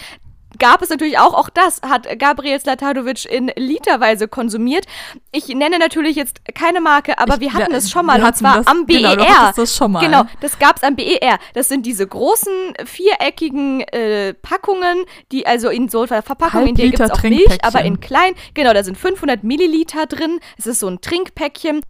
gab 0.59 0.81
es 0.81 0.89
natürlich 0.89 1.17
auch, 1.17 1.33
auch 1.33 1.49
das 1.49 1.81
hat 1.81 2.07
Gabriel 2.19 2.59
Slatadovic 2.59 3.25
in 3.25 3.51
literweise 3.55 4.27
konsumiert. 4.27 4.85
Ich 5.31 5.47
nenne 5.47 5.79
natürlich 5.79 6.15
jetzt 6.15 6.41
keine 6.55 6.81
Marke, 6.81 7.17
aber 7.19 7.35
ich, 7.35 7.41
wir 7.41 7.53
hatten 7.53 7.73
es 7.73 7.89
schon 7.89 8.05
mal 8.05 8.21
und 8.23 8.35
zwar 8.35 8.57
das, 8.57 8.67
am 8.67 8.85
BER. 8.85 9.15
Genau, 9.15 9.51
das 9.55 9.75
schon 9.75 9.91
mal. 9.91 9.99
genau, 9.99 10.23
das 10.41 10.59
gab 10.59 10.77
es 10.77 10.83
am 10.83 10.95
BER. 10.95 11.39
Das 11.53 11.69
sind 11.69 11.85
diese 11.85 12.05
großen 12.05 12.73
viereckigen 12.85 13.81
äh, 13.81 14.33
Packungen, 14.33 15.05
die 15.31 15.45
also 15.45 15.69
in 15.69 15.89
so 15.89 16.01
einer 16.01 16.21
Verpackung, 16.21 16.67
in 16.67 16.75
der 16.75 16.85
gibt 16.85 16.99
es 16.99 17.11
auch 17.11 17.23
Milch, 17.23 17.63
aber 17.63 17.83
in 17.83 17.99
klein. 17.99 18.33
Genau, 18.53 18.73
da 18.73 18.83
sind 18.83 18.97
500 18.97 19.43
Milliliter 19.43 20.05
drin. 20.05 20.39
Es 20.57 20.67
ist 20.67 20.79
so 20.79 20.87
ein 20.87 21.01
Trinkpäckchen. 21.01 21.81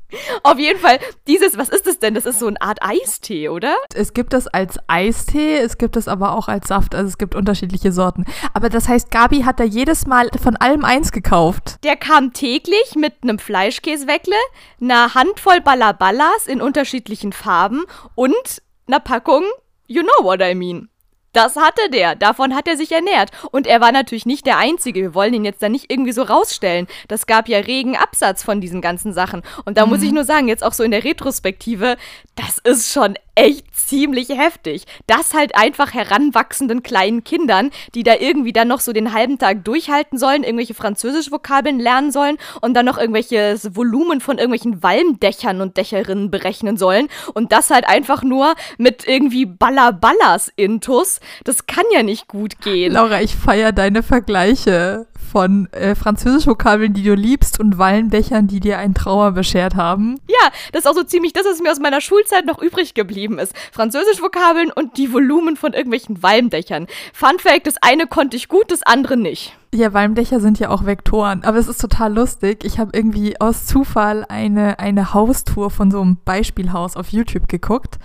Auf 0.44 0.60
jeden 0.60 0.80
Fall, 0.80 1.00
dieses, 1.28 1.58
was 1.58 1.70
ist 1.70 1.88
das 1.88 2.00
denn? 2.00 2.14
Das 2.14 2.26
ist 2.26 2.40
so 2.40 2.48
eine 2.48 2.62
Art 2.62 2.80
Eistee, 2.82 3.50
oder? 3.50 3.76
Es 3.94 4.14
gibt 4.14 4.34
es 4.34 4.48
als 4.48 4.78
Eistee, 4.88 5.58
es 5.58 5.78
gibt 5.78 5.96
es 5.96 6.08
aber 6.08 6.34
auch 6.36 6.48
als 6.48 6.68
Saft. 6.68 6.96
Also 6.96 7.08
es 7.08 7.18
gibt 7.18 7.36
unterschiedliche 7.36 7.92
Sorten. 7.92 8.26
Aber 8.54 8.61
das 8.70 8.88
heißt, 8.88 9.12
Gabi 9.12 9.44
hat 9.44 9.60
da 9.60 9.64
jedes 9.64 10.06
Mal 10.08 10.30
von 10.42 10.56
allem 10.56 10.86
eins 10.86 11.12
gekauft. 11.12 11.78
Der 11.84 11.96
kam 11.96 12.34
täglich 12.34 12.96
mit 12.96 13.14
einem 13.24 13.40
Fleischkäsweckle, 13.40 14.36
einer 14.82 15.14
Handvoll 15.14 15.62
Ballaballas 15.62 16.48
in 16.48 16.62
unterschiedlichen 16.62 17.34
Farben 17.34 17.84
und 18.16 18.62
einer 18.88 19.00
Packung 19.00 19.44
You 19.88 20.04
know 20.04 20.24
what 20.24 20.42
I 20.42 20.56
mean. 20.56 20.88
Das 21.34 21.56
hatte 21.56 21.90
der, 21.90 22.16
davon 22.16 22.56
hat 22.56 22.68
er 22.68 22.78
sich 22.78 22.92
ernährt. 22.92 23.32
Und 23.52 23.68
er 23.68 23.80
war 23.82 23.92
natürlich 23.92 24.26
nicht 24.26 24.46
der 24.46 24.58
Einzige. 24.58 25.02
Wir 25.02 25.14
wollen 25.14 25.34
ihn 25.34 25.46
jetzt 25.46 25.62
da 25.62 25.70
nicht 25.70 25.92
irgendwie 25.92 26.12
so 26.12 26.24
rausstellen. 26.24 26.88
Das 27.08 27.26
gab 27.26 27.48
ja 27.48 27.60
regen 27.60 27.96
Absatz 27.96 28.44
von 28.44 28.60
diesen 28.60 28.82
ganzen 28.82 29.14
Sachen. 29.14 29.42
Und 29.66 29.78
da 29.78 29.86
mhm. 29.86 29.92
muss 29.92 30.02
ich 30.02 30.12
nur 30.12 30.26
sagen, 30.26 30.48
jetzt 30.48 30.64
auch 30.64 30.74
so 30.74 30.84
in 30.84 30.92
der 30.92 31.04
Retrospektive, 31.04 31.96
das 32.36 32.58
ist 32.58 32.92
schon 32.92 33.16
echt 33.36 33.66
ziemlich 33.76 34.30
heftig. 34.30 34.86
Das 35.08 35.34
halt 35.34 35.56
einfach 35.56 35.94
heranwachsenden 35.94 36.84
kleinen 36.84 37.24
Kindern, 37.24 37.72
die 37.96 38.04
da 38.04 38.16
irgendwie 38.16 38.54
dann 38.54 38.68
noch 38.68 38.80
so 38.80 38.94
den 38.94 39.14
halben 39.14 39.38
Tag 39.38 39.64
durchhalten 39.64 40.18
sollen, 40.18 40.44
irgendwelche 40.44 40.74
Französisch-Vokabeln 40.74 41.80
lernen 41.80 42.12
sollen 42.12 42.38
und 42.62 42.74
dann 42.74 42.86
noch 42.86 42.98
irgendwelches 42.98 43.76
Volumen 43.76 44.22
von 44.22 44.38
irgendwelchen 44.38 44.84
Walmdächern 44.84 45.62
und 45.62 45.78
Dächerinnen 45.78 46.32
berechnen 46.32 46.78
sollen 46.78 47.08
und 47.34 47.52
das 47.52 47.70
halt 47.70 47.88
einfach 47.88 48.24
nur 48.24 48.56
mit 48.78 49.08
irgendwie 49.08 49.46
Ballaballas-Intus. 49.46 51.20
Das 51.44 51.66
kann 51.68 51.86
ja 51.94 52.04
nicht 52.04 52.28
gut 52.28 52.62
gehen. 52.62 52.94
Laura, 52.94 53.22
ich 53.22 53.36
feiere 53.36 53.72
deine 53.72 54.04
Vergleiche 54.04 55.08
von 55.32 55.72
äh, 55.72 55.96
Französisch-Vokabeln, 55.96 56.94
die 56.94 57.04
du 57.04 57.16
liebst 57.16 57.60
und 57.60 57.78
Wallenbechern, 57.78 58.48
die 58.48 58.60
dir 58.60 58.78
ein 58.78 58.94
Trauer 58.94 59.32
beschert 59.32 59.76
haben. 59.76 60.20
Ja, 60.28 60.52
das 60.74 60.84
ist 60.84 60.92
auch 60.92 60.96
so 60.96 61.04
ziemlich 61.04 61.34
das, 61.34 61.46
was 61.46 61.62
mir 61.62 61.72
aus 61.72 61.80
meiner 61.80 62.02
Schulzeit 62.02 62.46
noch 62.46 62.62
übrig 62.62 62.94
geblieben 62.94 63.40
ist. 63.40 63.56
Französisch-Vokabeln 63.72 64.72
und 64.72 64.98
die 64.98 65.14
Volumen 65.14 65.56
von 65.56 65.74
irgendwelchen 65.74 66.22
Walmdächern. 66.22 66.88
Fun 67.14 67.40
Fact, 67.40 67.68
das 67.68 67.76
eine 67.82 68.08
konnte 68.08 68.36
ich 68.36 68.50
gut, 68.50 68.72
das 68.72 68.84
andere 68.84 69.16
nicht. 69.16 69.56
Ja, 69.74 69.94
Walmdächer 69.94 70.42
sind 70.42 70.60
ja 70.60 70.70
auch 70.70 70.86
Vektoren, 70.86 71.46
aber 71.46 71.58
es 71.58 71.70
ist 71.70 71.80
total 71.80 72.14
lustig. 72.14 72.66
Ich 72.66 72.78
habe 72.78 72.92
irgendwie 72.94 73.40
aus 73.40 73.66
Zufall 73.66 74.26
eine, 74.28 74.80
eine 74.80 75.14
Haustour 75.14 75.72
von 75.72 75.90
so 75.92 76.02
einem 76.02 76.18
Beispielhaus 76.26 76.98
auf 76.98 77.08
YouTube 77.14 77.48
geguckt 77.48 77.98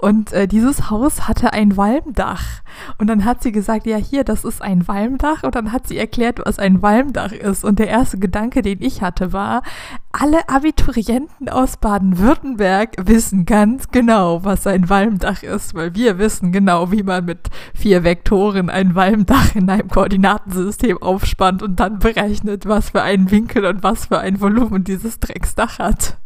und 0.00 0.32
äh, 0.32 0.46
dieses 0.46 0.90
Haus 0.90 1.26
hatte 1.26 1.52
ein 1.52 1.76
Walmdach. 1.76 2.62
Und 2.98 3.08
dann 3.08 3.24
hat 3.24 3.42
sie 3.42 3.50
gesagt, 3.50 3.84
ja 3.84 3.96
hier, 3.96 4.22
das 4.22 4.44
ist 4.44 4.62
ein 4.62 4.86
Walmdach. 4.86 5.42
Und 5.42 5.56
dann 5.56 5.72
hat 5.72 5.88
sie 5.88 5.98
erklärt, 5.98 6.40
was 6.44 6.60
ein 6.60 6.82
Walmdach 6.82 7.32
ist. 7.32 7.64
Und 7.64 7.80
der 7.80 7.88
erste 7.88 8.16
Gedanke, 8.16 8.62
den 8.62 8.80
ich 8.80 9.02
hatte, 9.02 9.32
war, 9.32 9.62
alle 10.12 10.48
Abiturienten 10.48 11.48
aus 11.48 11.78
Baden-Württemberg 11.78 12.94
wissen 13.08 13.44
ganz 13.44 13.90
genau, 13.90 14.44
was 14.44 14.68
ein 14.68 14.88
Walmdach 14.88 15.42
ist, 15.42 15.74
weil 15.74 15.96
wir 15.96 16.18
wissen 16.18 16.52
genau, 16.52 16.92
wie 16.92 17.02
man 17.02 17.24
mit 17.24 17.50
vier 17.74 18.04
Vektoren 18.04 18.70
ein 18.70 18.94
Walmdach 18.94 19.56
in 19.56 19.68
einem 19.68 19.88
Koordinatensystem 19.88 21.02
aufspannt 21.08 21.62
und 21.62 21.80
dann 21.80 21.98
berechnet, 21.98 22.66
was 22.66 22.90
für 22.90 23.02
einen 23.02 23.30
Winkel 23.30 23.64
und 23.64 23.82
was 23.82 24.06
für 24.06 24.18
ein 24.18 24.40
Volumen 24.40 24.84
dieses 24.84 25.18
Drecksdach 25.18 25.78
hat. 25.78 26.16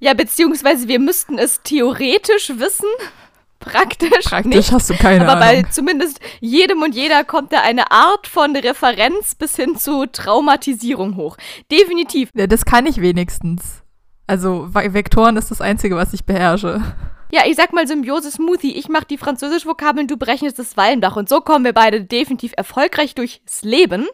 Ja, 0.00 0.14
beziehungsweise 0.14 0.88
wir 0.88 0.98
müssten 0.98 1.38
es 1.38 1.60
theoretisch 1.62 2.50
wissen. 2.56 2.88
Praktisch. 3.58 4.24
Praktisch 4.26 4.54
nicht. 4.54 4.72
hast 4.72 4.90
du 4.90 4.94
keine 4.94 5.26
Aber 5.28 5.40
Ahnung. 5.42 5.62
bei 5.62 5.70
zumindest 5.70 6.20
jedem 6.40 6.82
und 6.82 6.94
jeder 6.94 7.24
kommt 7.24 7.52
da 7.52 7.60
eine 7.62 7.90
Art 7.90 8.26
von 8.26 8.54
Referenz 8.54 9.34
bis 9.34 9.56
hin 9.56 9.76
zu 9.76 10.04
Traumatisierung 10.06 11.16
hoch. 11.16 11.36
Definitiv. 11.72 12.28
Ja, 12.34 12.46
das 12.46 12.64
kann 12.66 12.84
ich 12.86 13.00
wenigstens. 13.00 13.82
Also 14.26 14.68
Ve- 14.74 14.92
Vektoren 14.92 15.36
ist 15.38 15.50
das 15.50 15.60
Einzige, 15.62 15.96
was 15.96 16.12
ich 16.12 16.24
beherrsche. 16.26 16.82
Ja, 17.30 17.42
ich 17.44 17.56
sag 17.56 17.72
mal 17.72 17.86
Symbiose 17.86 18.30
Smoothie. 18.30 18.76
Ich 18.76 18.88
mach 18.88 19.02
die 19.02 19.18
Französisch-Vokabeln, 19.18 20.06
du 20.06 20.16
berechnest 20.16 20.58
das 20.58 20.76
Walmdach. 20.76 21.16
Und 21.16 21.28
so 21.28 21.40
kommen 21.40 21.64
wir 21.64 21.72
beide 21.72 22.02
definitiv 22.02 22.52
erfolgreich 22.56 23.14
durchs 23.16 23.62
Leben. 23.62 24.06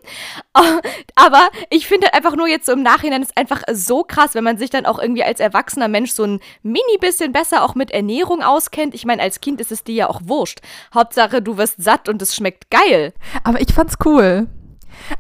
Aber 1.14 1.50
ich 1.68 1.86
finde 1.86 2.14
einfach 2.14 2.36
nur 2.36 2.48
jetzt 2.48 2.66
so 2.66 2.72
im 2.72 2.82
Nachhinein 2.82 3.22
ist 3.22 3.36
einfach 3.36 3.62
so 3.72 4.02
krass, 4.02 4.34
wenn 4.34 4.44
man 4.44 4.56
sich 4.56 4.70
dann 4.70 4.86
auch 4.86 4.98
irgendwie 4.98 5.24
als 5.24 5.40
erwachsener 5.40 5.88
Mensch 5.88 6.12
so 6.12 6.24
ein 6.24 6.40
mini 6.62 6.98
bisschen 7.00 7.32
besser 7.32 7.64
auch 7.64 7.74
mit 7.74 7.90
Ernährung 7.90 8.42
auskennt. 8.42 8.94
Ich 8.94 9.04
meine, 9.04 9.22
als 9.22 9.40
Kind 9.40 9.60
ist 9.60 9.72
es 9.72 9.84
dir 9.84 9.94
ja 9.94 10.08
auch 10.08 10.22
wurscht. 10.24 10.60
Hauptsache, 10.94 11.42
du 11.42 11.58
wirst 11.58 11.82
satt 11.82 12.08
und 12.08 12.22
es 12.22 12.34
schmeckt 12.34 12.70
geil. 12.70 13.12
Aber 13.44 13.60
ich 13.60 13.74
fand's 13.74 13.96
cool. 14.04 14.48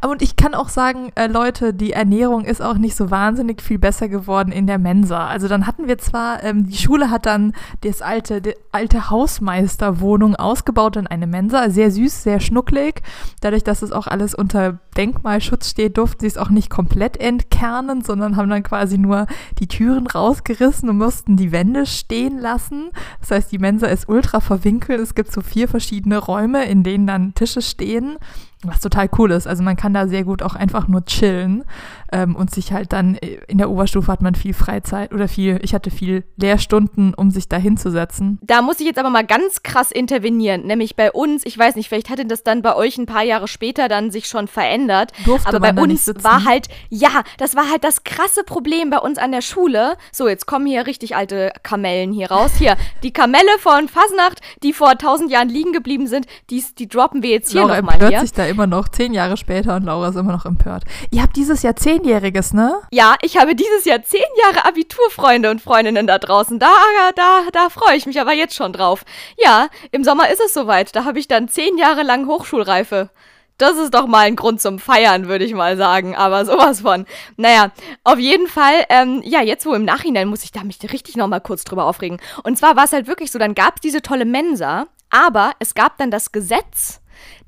Und 0.00 0.22
ich 0.22 0.36
kann 0.36 0.54
auch 0.54 0.68
sagen, 0.68 1.12
äh, 1.14 1.26
Leute, 1.26 1.74
die 1.74 1.92
Ernährung 1.92 2.44
ist 2.44 2.62
auch 2.62 2.78
nicht 2.78 2.96
so 2.96 3.10
wahnsinnig 3.10 3.62
viel 3.62 3.78
besser 3.78 4.08
geworden 4.08 4.52
in 4.52 4.66
der 4.66 4.78
Mensa. 4.78 5.26
Also 5.26 5.48
dann 5.48 5.66
hatten 5.66 5.88
wir 5.88 5.98
zwar, 5.98 6.42
ähm, 6.42 6.68
die 6.68 6.76
Schule 6.76 7.10
hat 7.10 7.26
dann 7.26 7.52
das 7.82 8.02
alte, 8.02 8.40
die 8.40 8.54
alte 8.72 9.10
Hausmeisterwohnung 9.10 10.36
ausgebaut 10.36 10.96
in 10.96 11.06
eine 11.06 11.26
Mensa. 11.26 11.70
Sehr 11.70 11.90
süß, 11.90 12.22
sehr 12.22 12.40
schnucklig. 12.40 13.02
Dadurch, 13.40 13.64
dass 13.64 13.82
es 13.82 13.92
auch 13.92 14.06
alles 14.06 14.34
unter 14.34 14.78
Denkmalschutz 14.96 15.70
steht, 15.70 15.96
durften 15.96 16.20
sie 16.20 16.26
es 16.26 16.38
auch 16.38 16.50
nicht 16.50 16.70
komplett 16.70 17.18
entkernen, 17.18 18.02
sondern 18.02 18.36
haben 18.36 18.50
dann 18.50 18.62
quasi 18.62 18.98
nur 18.98 19.26
die 19.58 19.68
Türen 19.68 20.06
rausgerissen 20.06 20.88
und 20.88 20.98
mussten 20.98 21.36
die 21.36 21.52
Wände 21.52 21.86
stehen 21.86 22.38
lassen. 22.38 22.90
Das 23.20 23.30
heißt, 23.30 23.52
die 23.52 23.58
Mensa 23.58 23.86
ist 23.86 24.08
ultra 24.08 24.40
verwinkelt. 24.40 25.00
Es 25.00 25.14
gibt 25.14 25.32
so 25.32 25.40
vier 25.40 25.68
verschiedene 25.68 26.18
Räume, 26.18 26.64
in 26.64 26.82
denen 26.82 27.06
dann 27.06 27.34
Tische 27.34 27.62
stehen. 27.62 28.18
Was 28.64 28.80
total 28.80 29.08
cool 29.18 29.32
ist. 29.32 29.46
Also 29.46 29.62
man 29.62 29.76
kann 29.76 29.92
da 29.92 30.06
sehr 30.06 30.24
gut 30.24 30.42
auch 30.42 30.54
einfach 30.54 30.86
nur 30.88 31.04
chillen 31.04 31.64
ähm, 32.12 32.36
und 32.36 32.54
sich 32.54 32.72
halt 32.72 32.92
dann 32.92 33.16
äh, 33.16 33.38
in 33.48 33.58
der 33.58 33.70
Oberstufe 33.70 34.10
hat 34.12 34.22
man 34.22 34.34
viel 34.34 34.54
Freizeit 34.54 35.12
oder 35.12 35.28
viel, 35.28 35.58
ich 35.62 35.74
hatte 35.74 35.90
viel 35.90 36.24
Lehrstunden, 36.36 37.14
um 37.14 37.30
sich 37.30 37.48
da 37.48 37.56
hinzusetzen. 37.56 38.38
Da 38.42 38.62
muss 38.62 38.80
ich 38.80 38.86
jetzt 38.86 38.98
aber 38.98 39.10
mal 39.10 39.26
ganz 39.26 39.62
krass 39.62 39.90
intervenieren. 39.90 40.66
Nämlich 40.66 40.94
bei 40.96 41.10
uns, 41.10 41.44
ich 41.44 41.56
weiß 41.58 41.76
nicht, 41.76 41.88
vielleicht 41.88 42.10
hatte 42.10 42.26
das 42.26 42.42
dann 42.42 42.62
bei 42.62 42.76
euch 42.76 42.98
ein 42.98 43.06
paar 43.06 43.22
Jahre 43.22 43.48
später 43.48 43.88
dann 43.88 44.10
sich 44.10 44.26
schon 44.26 44.46
verändert. 44.46 45.12
Durfte 45.24 45.48
aber 45.48 45.72
bei 45.72 45.82
uns 45.82 46.08
war 46.22 46.44
halt, 46.44 46.68
ja, 46.90 47.22
das 47.38 47.56
war 47.56 47.70
halt 47.70 47.84
das 47.84 48.04
krasse 48.04 48.44
Problem 48.44 48.90
bei 48.90 48.98
uns 48.98 49.18
an 49.18 49.32
der 49.32 49.42
Schule. 49.42 49.96
So, 50.12 50.28
jetzt 50.28 50.46
kommen 50.46 50.66
hier 50.66 50.86
richtig 50.86 51.16
alte 51.16 51.52
Kamellen 51.62 52.12
hier 52.12 52.30
raus. 52.30 52.52
Hier, 52.58 52.76
die 53.02 53.12
Kamelle 53.12 53.58
von 53.58 53.88
Fasnacht, 53.88 54.40
die 54.62 54.72
vor 54.72 54.98
tausend 54.98 55.30
Jahren 55.30 55.48
liegen 55.48 55.72
geblieben 55.72 56.06
sind, 56.06 56.26
die, 56.50 56.62
die 56.78 56.88
droppen 56.88 57.22
wir 57.22 57.30
jetzt 57.30 57.50
hier 57.50 57.62
Laura 57.62 57.76
nochmal 57.76 57.94
empört 57.94 58.10
hier. 58.10 58.20
sich 58.20 58.32
da 58.32 58.46
immer 58.46 58.66
noch, 58.66 58.88
zehn 58.88 59.14
Jahre 59.14 59.36
später 59.36 59.76
und 59.76 59.84
Laura 59.84 60.08
ist 60.08 60.16
immer 60.16 60.32
noch 60.32 60.44
empört. 60.44 60.84
Ihr 61.10 61.22
habt 61.22 61.36
dieses 61.36 61.62
Jahr 61.62 61.76
Zehnjähriges, 62.02 62.52
ne? 62.52 62.80
Ja, 62.90 63.14
ich 63.22 63.36
habe 63.36 63.54
dieses 63.54 63.84
Jahr 63.84 64.02
zehn 64.02 64.20
Jahre 64.42 64.66
Abiturfreunde 64.66 65.50
und 65.50 65.62
Freundinnen 65.62 66.06
da 66.06 66.18
draußen. 66.18 66.58
Da, 66.58 66.72
da, 67.14 67.42
da 67.52 67.68
freue 67.68 67.96
ich 67.96 68.06
mich 68.06 68.20
aber 68.20 68.32
jetzt 68.32 68.54
schon 68.54 68.72
drauf. 68.72 69.04
Ja, 69.38 69.68
im 69.92 70.02
Sommer 70.02 70.28
ist 70.30 70.40
es 70.44 70.52
soweit. 70.52 70.96
Da 70.96 71.04
habe 71.04 71.20
ich 71.20 71.28
dann 71.28 71.48
zehn 71.48 71.78
Jahre 71.78 72.02
lang 72.02 72.26
Hochschulreife. 72.26 73.10
Das 73.56 73.76
ist 73.78 73.94
doch 73.94 74.08
mal 74.08 74.26
ein 74.26 74.34
Grund 74.34 74.60
zum 74.60 74.80
Feiern, 74.80 75.28
würde 75.28 75.44
ich 75.44 75.54
mal 75.54 75.76
sagen. 75.76 76.16
Aber 76.16 76.44
sowas 76.44 76.80
von. 76.80 77.06
Naja, 77.36 77.70
auf 78.02 78.18
jeden 78.18 78.48
Fall, 78.48 78.84
ähm, 78.88 79.22
ja, 79.24 79.40
jetzt 79.40 79.64
wo 79.64 79.74
im 79.74 79.84
Nachhinein 79.84 80.26
muss 80.26 80.42
ich 80.42 80.50
da 80.50 80.64
mich 80.64 80.78
richtig 80.92 81.16
nochmal 81.16 81.40
kurz 81.40 81.62
drüber 81.62 81.84
aufregen. 81.84 82.18
Und 82.42 82.58
zwar 82.58 82.74
war 82.74 82.84
es 82.84 82.92
halt 82.92 83.06
wirklich 83.06 83.30
so, 83.30 83.38
dann 83.38 83.54
gab 83.54 83.76
es 83.76 83.80
diese 83.80 84.02
tolle 84.02 84.24
Mensa, 84.24 84.86
aber 85.10 85.52
es 85.60 85.74
gab 85.74 85.98
dann 85.98 86.10
das 86.10 86.32
Gesetz, 86.32 87.00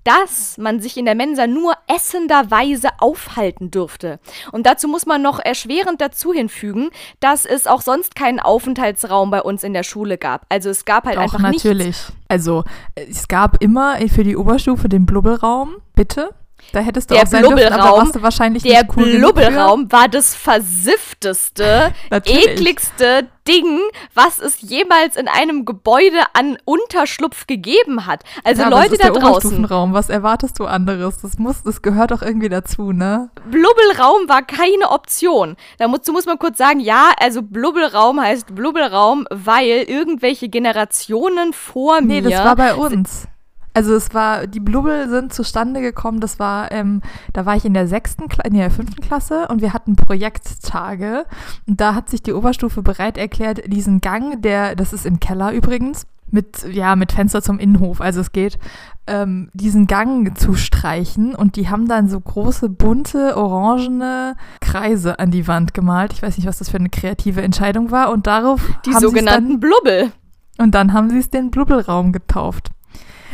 dass 0.05 0.59
man 0.59 0.81
sich 0.81 0.97
in 0.97 1.07
der 1.07 1.15
Mensa 1.15 1.47
nur 1.47 1.75
essenderweise 1.87 2.89
aufhalten 2.99 3.71
dürfte. 3.71 4.21
Und 4.53 4.67
dazu 4.67 4.89
muss 4.89 5.07
man 5.07 5.23
noch 5.23 5.39
erschwerend 5.39 6.01
dazu 6.01 6.33
hinfügen, 6.33 6.91
dass 7.21 7.47
es 7.47 7.67
auch 7.67 7.83
sonst 7.83 8.15
keinen 8.15 8.41
Aufenthaltsraum 8.41 9.31
bei 9.31 9.43
uns 9.43 9.65
in 9.65 9.73
der 9.73 9.83
Schule 9.83 10.19
gab. 10.19 10.47
Also 10.49 10.71
es 10.71 10.85
gab 10.85 11.07
halt 11.07 11.17
Doch, 11.17 11.23
einfach 11.23 11.41
natürlich. 11.41 11.87
nichts. 11.87 12.13
Also, 12.29 12.65
es 12.95 13.29
gab 13.29 13.63
immer 13.63 13.97
für 14.09 14.25
die 14.25 14.37
Oberstufe 14.37 14.89
den 14.89 15.07
Blubbelraum, 15.07 15.77
bitte. 15.95 16.31
Da 16.73 16.81
hättest 16.81 17.11
du 17.11 17.15
Der 17.15 17.23
auch 17.23 17.27
sein 17.29 17.43
dürfen, 17.43 17.59
aber 17.59 17.69
Blubbelraum, 17.71 17.99
warst 18.01 18.15
du 18.17 18.23
wahrscheinlich 18.23 18.63
Der 18.63 18.83
nicht 18.83 18.97
cool. 18.97 19.19
Blubbelraum 19.19 19.91
war 19.93 20.09
das 20.09 20.35
versiffteste, 20.35 21.93
ekligste 22.11 23.29
Ding, 23.47 23.79
was 24.15 24.39
es 24.39 24.61
jemals 24.63 25.17
in 25.17 25.29
einem 25.29 25.65
Gebäude 25.67 26.19
an 26.33 26.57
Unterschlupf 26.65 27.47
gegeben 27.47 28.07
hat. 28.07 28.23
Also 28.43 28.63
Ja, 28.63 28.69
Leute 28.69 28.95
ist 28.95 29.05
da 29.05 29.11
der 29.11 29.21
draußen. 29.21 29.69
Was 29.93 30.09
erwartest 30.09 30.59
du 30.59 30.65
anderes? 30.65 31.21
Das 31.21 31.39
muss, 31.39 31.63
das 31.63 31.83
gehört 31.83 32.11
doch 32.11 32.23
irgendwie 32.23 32.49
dazu, 32.49 32.93
ne? 32.93 33.29
Blubbelraum 33.51 34.29
war 34.29 34.43
keine 34.43 34.91
Option. 34.91 35.57
Da 35.79 35.89
muss, 35.89 36.01
muss 36.11 36.25
man 36.27 36.39
kurz 36.39 36.57
sagen, 36.57 36.81
ja, 36.81 37.11
also 37.21 37.43
Blubbelraum 37.43 38.21
heißt 38.21 38.55
Blubbelraum, 38.55 39.27
weil 39.31 39.85
irgendwelche 39.87 40.49
Generationen 40.49 41.53
vor 41.53 42.01
Nee, 42.01 42.23
mir. 42.23 42.31
das 42.31 42.45
war 42.45 42.57
bei 42.57 42.75
uns. 42.75 43.29
Also 43.75 43.95
es 43.95 44.15
war, 44.15 44.47
die 44.47 44.61
Blubbel 44.61 45.09
sind 45.09 45.35
zustande 45.35 45.81
gekommen, 45.81 46.21
das 46.21 46.39
war, 46.39 46.71
ähm, 46.71 47.03
da 47.33 47.45
war 47.45 47.57
ich 47.57 47.65
in 47.65 47.75
der 47.75 47.89
sechsten, 47.89 48.29
Kla 48.29 48.45
nee, 48.49 48.59
der 48.59 48.71
fünften 48.71 49.03
Klasse 49.03 49.49
und 49.49 49.63
wir 49.63 49.73
hatten 49.73 49.97
Projekttage 49.97 51.27
und 51.67 51.81
da 51.81 51.97
hat 51.97 52.09
sich 52.09 52.23
die 52.23 52.33
Oberstufe 52.33 52.83
bereit 52.83 53.19
erklärt, 53.19 53.63
diesen 53.67 54.01
Gang, 54.01 54.41
der, 54.43 54.77
das 54.77 54.93
ist 54.93 55.05
im 55.05 55.19
Keller 55.19 55.53
übrigens, 55.53 56.07
mit, 56.31 56.67
ja, 56.71 56.95
mit 56.97 57.13
Fenster 57.13 57.43
zum 57.43 57.59
Innenhof, 57.59 58.01
also 58.01 58.21
es 58.21 58.33
geht, 58.33 58.59
ähm, 59.07 59.51
diesen 59.55 59.87
Gang 59.87 60.39
zu 60.39 60.55
streichen 60.55 61.35
und 61.35 61.57
die 61.57 61.69
haben 61.69 61.89
dann 61.89 62.09
so 62.09 62.21
große, 62.21 62.69
bunte, 62.69 63.37
orangene 63.37 64.37
Kreise 64.61 65.19
an 65.19 65.31
die 65.31 65.47
Wand 65.47 65.75
gemalt. 65.75 66.13
Ich 66.13 66.23
weiß 66.23 66.37
nicht, 66.37 66.47
was 66.47 66.59
das 66.59 66.71
für 66.71 66.79
eine 66.79 66.91
kreative 66.91 67.43
Entscheidung 67.43 67.91
war 67.91 68.11
und 68.11 68.27
darauf 68.27 68.69
die 68.87 68.95
sogenannten 68.95 69.61
Blubbel. 69.61 70.13
dann, 70.57 70.67
und 70.67 70.75
dann 70.75 70.93
haben 70.93 71.11
sie 71.11 71.19
es 71.19 71.31
den 71.31 71.51
Blubbelraum 71.51 72.13
getauft. 72.13 72.71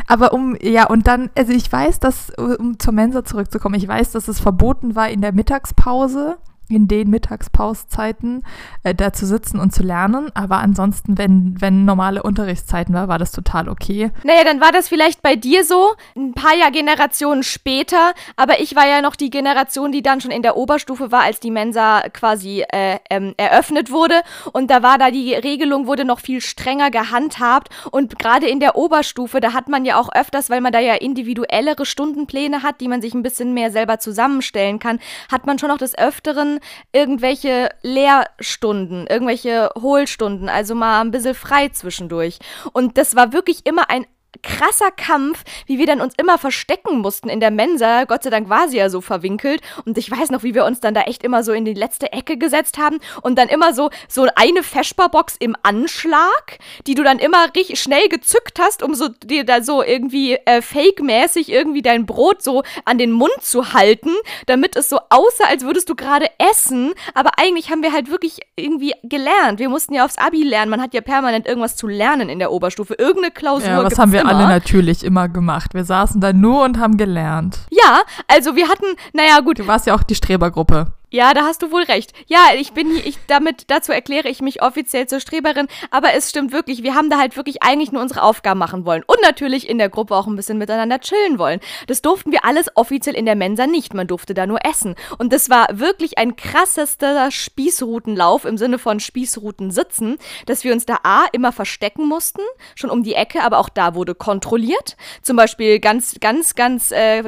Aber 0.06 0.32
um, 0.32 0.56
ja, 0.60 0.86
und 0.86 1.06
dann, 1.06 1.30
also 1.36 1.52
ich 1.52 1.70
weiß, 1.70 2.00
dass, 2.00 2.30
um 2.38 2.78
zur 2.78 2.92
Mensa 2.92 3.24
zurückzukommen, 3.24 3.74
ich 3.74 3.88
weiß, 3.88 4.12
dass 4.12 4.28
es 4.28 4.40
verboten 4.40 4.94
war 4.94 5.08
in 5.08 5.20
der 5.20 5.32
Mittagspause, 5.32 6.38
in 6.70 6.88
den 6.88 7.10
Mittagspauszeiten 7.10 8.44
äh, 8.82 8.94
da 8.94 9.12
zu 9.12 9.26
sitzen 9.26 9.58
und 9.58 9.74
zu 9.74 9.82
lernen. 9.82 10.30
Aber 10.34 10.58
ansonsten, 10.58 11.18
wenn, 11.18 11.60
wenn 11.60 11.84
normale 11.84 12.22
Unterrichtszeiten 12.22 12.94
war, 12.94 13.08
war 13.08 13.18
das 13.18 13.32
total 13.32 13.68
okay. 13.68 14.10
Naja, 14.24 14.44
dann 14.44 14.60
war 14.60 14.72
das 14.72 14.88
vielleicht 14.88 15.22
bei 15.22 15.36
dir 15.36 15.64
so, 15.64 15.94
ein 16.16 16.32
paar 16.32 16.56
Jahr 16.56 16.70
Generationen 16.70 17.42
später. 17.42 18.12
Aber 18.36 18.60
ich 18.60 18.76
war 18.76 18.86
ja 18.86 19.02
noch 19.02 19.16
die 19.16 19.30
Generation, 19.30 19.92
die 19.92 20.02
dann 20.02 20.20
schon 20.20 20.30
in 20.30 20.42
der 20.42 20.56
Oberstufe 20.56 21.12
war, 21.12 21.22
als 21.22 21.40
die 21.40 21.50
Mensa 21.50 22.02
quasi 22.12 22.64
äh, 22.72 22.98
ähm, 23.10 23.34
eröffnet 23.36 23.90
wurde. 23.90 24.22
Und 24.52 24.70
da 24.70 24.82
war 24.82 24.98
da 24.98 25.10
die 25.10 25.34
Regelung, 25.34 25.86
wurde 25.86 26.04
noch 26.04 26.20
viel 26.20 26.40
strenger 26.40 26.90
gehandhabt. 26.90 27.68
Und 27.90 28.18
gerade 28.18 28.46
in 28.48 28.60
der 28.60 28.76
Oberstufe, 28.76 29.40
da 29.40 29.52
hat 29.52 29.68
man 29.68 29.84
ja 29.84 29.98
auch 29.98 30.10
öfters, 30.12 30.50
weil 30.50 30.60
man 30.60 30.72
da 30.72 30.78
ja 30.78 30.94
individuellere 30.94 31.84
Stundenpläne 31.84 32.62
hat, 32.62 32.80
die 32.80 32.88
man 32.88 33.02
sich 33.02 33.14
ein 33.14 33.22
bisschen 33.22 33.54
mehr 33.54 33.70
selber 33.70 33.98
zusammenstellen 33.98 34.78
kann, 34.78 35.00
hat 35.30 35.46
man 35.46 35.58
schon 35.58 35.68
noch 35.68 35.78
des 35.78 35.96
Öfteren 35.98 36.59
irgendwelche 36.92 37.68
Lehrstunden, 37.82 39.06
irgendwelche 39.06 39.70
Hohlstunden, 39.80 40.48
also 40.48 40.74
mal 40.74 41.00
ein 41.00 41.10
bisschen 41.10 41.34
frei 41.34 41.68
zwischendurch. 41.68 42.38
Und 42.72 42.98
das 42.98 43.16
war 43.16 43.32
wirklich 43.32 43.66
immer 43.66 43.90
ein 43.90 44.06
krasser 44.42 44.90
Kampf, 44.90 45.44
wie 45.66 45.78
wir 45.78 45.86
dann 45.86 46.00
uns 46.00 46.14
immer 46.16 46.38
verstecken 46.38 46.98
mussten 46.98 47.28
in 47.28 47.40
der 47.40 47.50
Mensa. 47.50 48.04
Gott 48.04 48.22
sei 48.22 48.30
Dank 48.30 48.48
war 48.48 48.68
sie 48.68 48.78
ja 48.78 48.88
so 48.88 49.00
verwinkelt. 49.00 49.60
Und 49.84 49.98
ich 49.98 50.10
weiß 50.10 50.30
noch, 50.30 50.42
wie 50.42 50.54
wir 50.54 50.64
uns 50.64 50.80
dann 50.80 50.94
da 50.94 51.02
echt 51.02 51.22
immer 51.22 51.42
so 51.42 51.52
in 51.52 51.64
die 51.64 51.74
letzte 51.74 52.12
Ecke 52.12 52.36
gesetzt 52.36 52.78
haben 52.78 52.98
und 53.22 53.38
dann 53.38 53.48
immer 53.48 53.74
so, 53.74 53.90
so 54.08 54.26
eine 54.36 54.62
Feschbarbox 54.62 55.36
im 55.38 55.56
Anschlag, 55.62 56.58
die 56.86 56.94
du 56.94 57.02
dann 57.02 57.18
immer 57.18 57.46
richtig 57.54 57.80
schnell 57.80 58.08
gezückt 58.08 58.58
hast, 58.60 58.82
um 58.82 58.94
so 58.94 59.08
dir 59.08 59.44
da 59.44 59.62
so 59.62 59.82
irgendwie 59.82 60.34
äh, 60.34 60.62
fake-mäßig 60.62 61.50
irgendwie 61.50 61.82
dein 61.82 62.06
Brot 62.06 62.42
so 62.42 62.62
an 62.84 62.98
den 62.98 63.12
Mund 63.12 63.30
zu 63.40 63.72
halten, 63.72 64.10
damit 64.46 64.76
es 64.76 64.88
so 64.88 64.98
aussah, 65.10 65.44
als 65.48 65.64
würdest 65.64 65.88
du 65.88 65.94
gerade 65.94 66.26
essen. 66.38 66.92
Aber 67.14 67.32
eigentlich 67.38 67.70
haben 67.70 67.82
wir 67.82 67.92
halt 67.92 68.10
wirklich 68.10 68.40
irgendwie 68.56 68.94
gelernt. 69.02 69.58
Wir 69.58 69.68
mussten 69.68 69.94
ja 69.94 70.04
aufs 70.04 70.18
Abi 70.18 70.42
lernen. 70.42 70.70
Man 70.70 70.80
hat 70.80 70.94
ja 70.94 71.00
permanent 71.00 71.46
irgendwas 71.46 71.76
zu 71.76 71.86
lernen 71.86 72.28
in 72.28 72.38
der 72.38 72.52
Oberstufe. 72.52 72.94
Irgendeine 72.94 73.30
Klausur. 73.32 73.68
Ja, 73.68 73.84
was 73.84 73.98
haben 73.98 74.12
wir 74.12 74.19
alle 74.26 74.46
natürlich 74.46 75.04
immer 75.04 75.28
gemacht. 75.28 75.74
Wir 75.74 75.84
saßen 75.84 76.20
da 76.20 76.32
nur 76.32 76.64
und 76.64 76.78
haben 76.78 76.96
gelernt. 76.96 77.58
Ja, 77.70 78.02
also 78.28 78.56
wir 78.56 78.68
hatten, 78.68 78.86
naja, 79.12 79.40
gut. 79.40 79.58
Du 79.58 79.66
warst 79.66 79.86
ja 79.86 79.94
auch 79.94 80.02
die 80.02 80.14
Strebergruppe. 80.14 80.92
Ja, 81.12 81.34
da 81.34 81.42
hast 81.42 81.62
du 81.62 81.72
wohl 81.72 81.82
recht. 81.82 82.12
Ja, 82.28 82.38
ich 82.56 82.72
bin 82.72 82.88
hier, 82.88 83.04
ich, 83.04 83.18
damit, 83.26 83.64
dazu 83.66 83.90
erkläre 83.90 84.28
ich 84.28 84.40
mich 84.40 84.62
offiziell 84.62 85.08
zur 85.08 85.18
Streberin, 85.18 85.66
aber 85.90 86.14
es 86.14 86.30
stimmt 86.30 86.52
wirklich, 86.52 86.84
wir 86.84 86.94
haben 86.94 87.10
da 87.10 87.18
halt 87.18 87.36
wirklich 87.36 87.64
eigentlich 87.64 87.90
nur 87.90 88.00
unsere 88.00 88.22
Aufgaben 88.22 88.60
machen 88.60 88.84
wollen 88.84 89.02
und 89.08 89.20
natürlich 89.20 89.68
in 89.68 89.78
der 89.78 89.88
Gruppe 89.88 90.14
auch 90.14 90.28
ein 90.28 90.36
bisschen 90.36 90.58
miteinander 90.58 91.00
chillen 91.00 91.40
wollen. 91.40 91.58
Das 91.88 92.00
durften 92.00 92.30
wir 92.30 92.44
alles 92.44 92.68
offiziell 92.76 93.16
in 93.16 93.26
der 93.26 93.34
Mensa 93.34 93.66
nicht, 93.66 93.92
man 93.92 94.06
durfte 94.06 94.34
da 94.34 94.46
nur 94.46 94.64
essen. 94.64 94.94
Und 95.18 95.32
das 95.32 95.50
war 95.50 95.66
wirklich 95.72 96.16
ein 96.16 96.36
krassester 96.36 97.32
Spießrutenlauf 97.32 98.44
im 98.44 98.56
Sinne 98.56 98.78
von 98.78 99.00
Spießruten 99.00 99.72
sitzen, 99.72 100.16
dass 100.46 100.62
wir 100.62 100.72
uns 100.72 100.86
da 100.86 100.98
A 101.02 101.24
immer 101.32 101.50
verstecken 101.50 102.06
mussten, 102.06 102.42
schon 102.76 102.90
um 102.90 103.02
die 103.02 103.14
Ecke, 103.14 103.42
aber 103.42 103.58
auch 103.58 103.68
da 103.68 103.96
wurde 103.96 104.14
kontrolliert. 104.14 104.96
Zum 105.22 105.36
Beispiel 105.36 105.80
ganz, 105.80 106.18
ganz, 106.20 106.54
ganz 106.54 106.92
äh, 106.92 107.24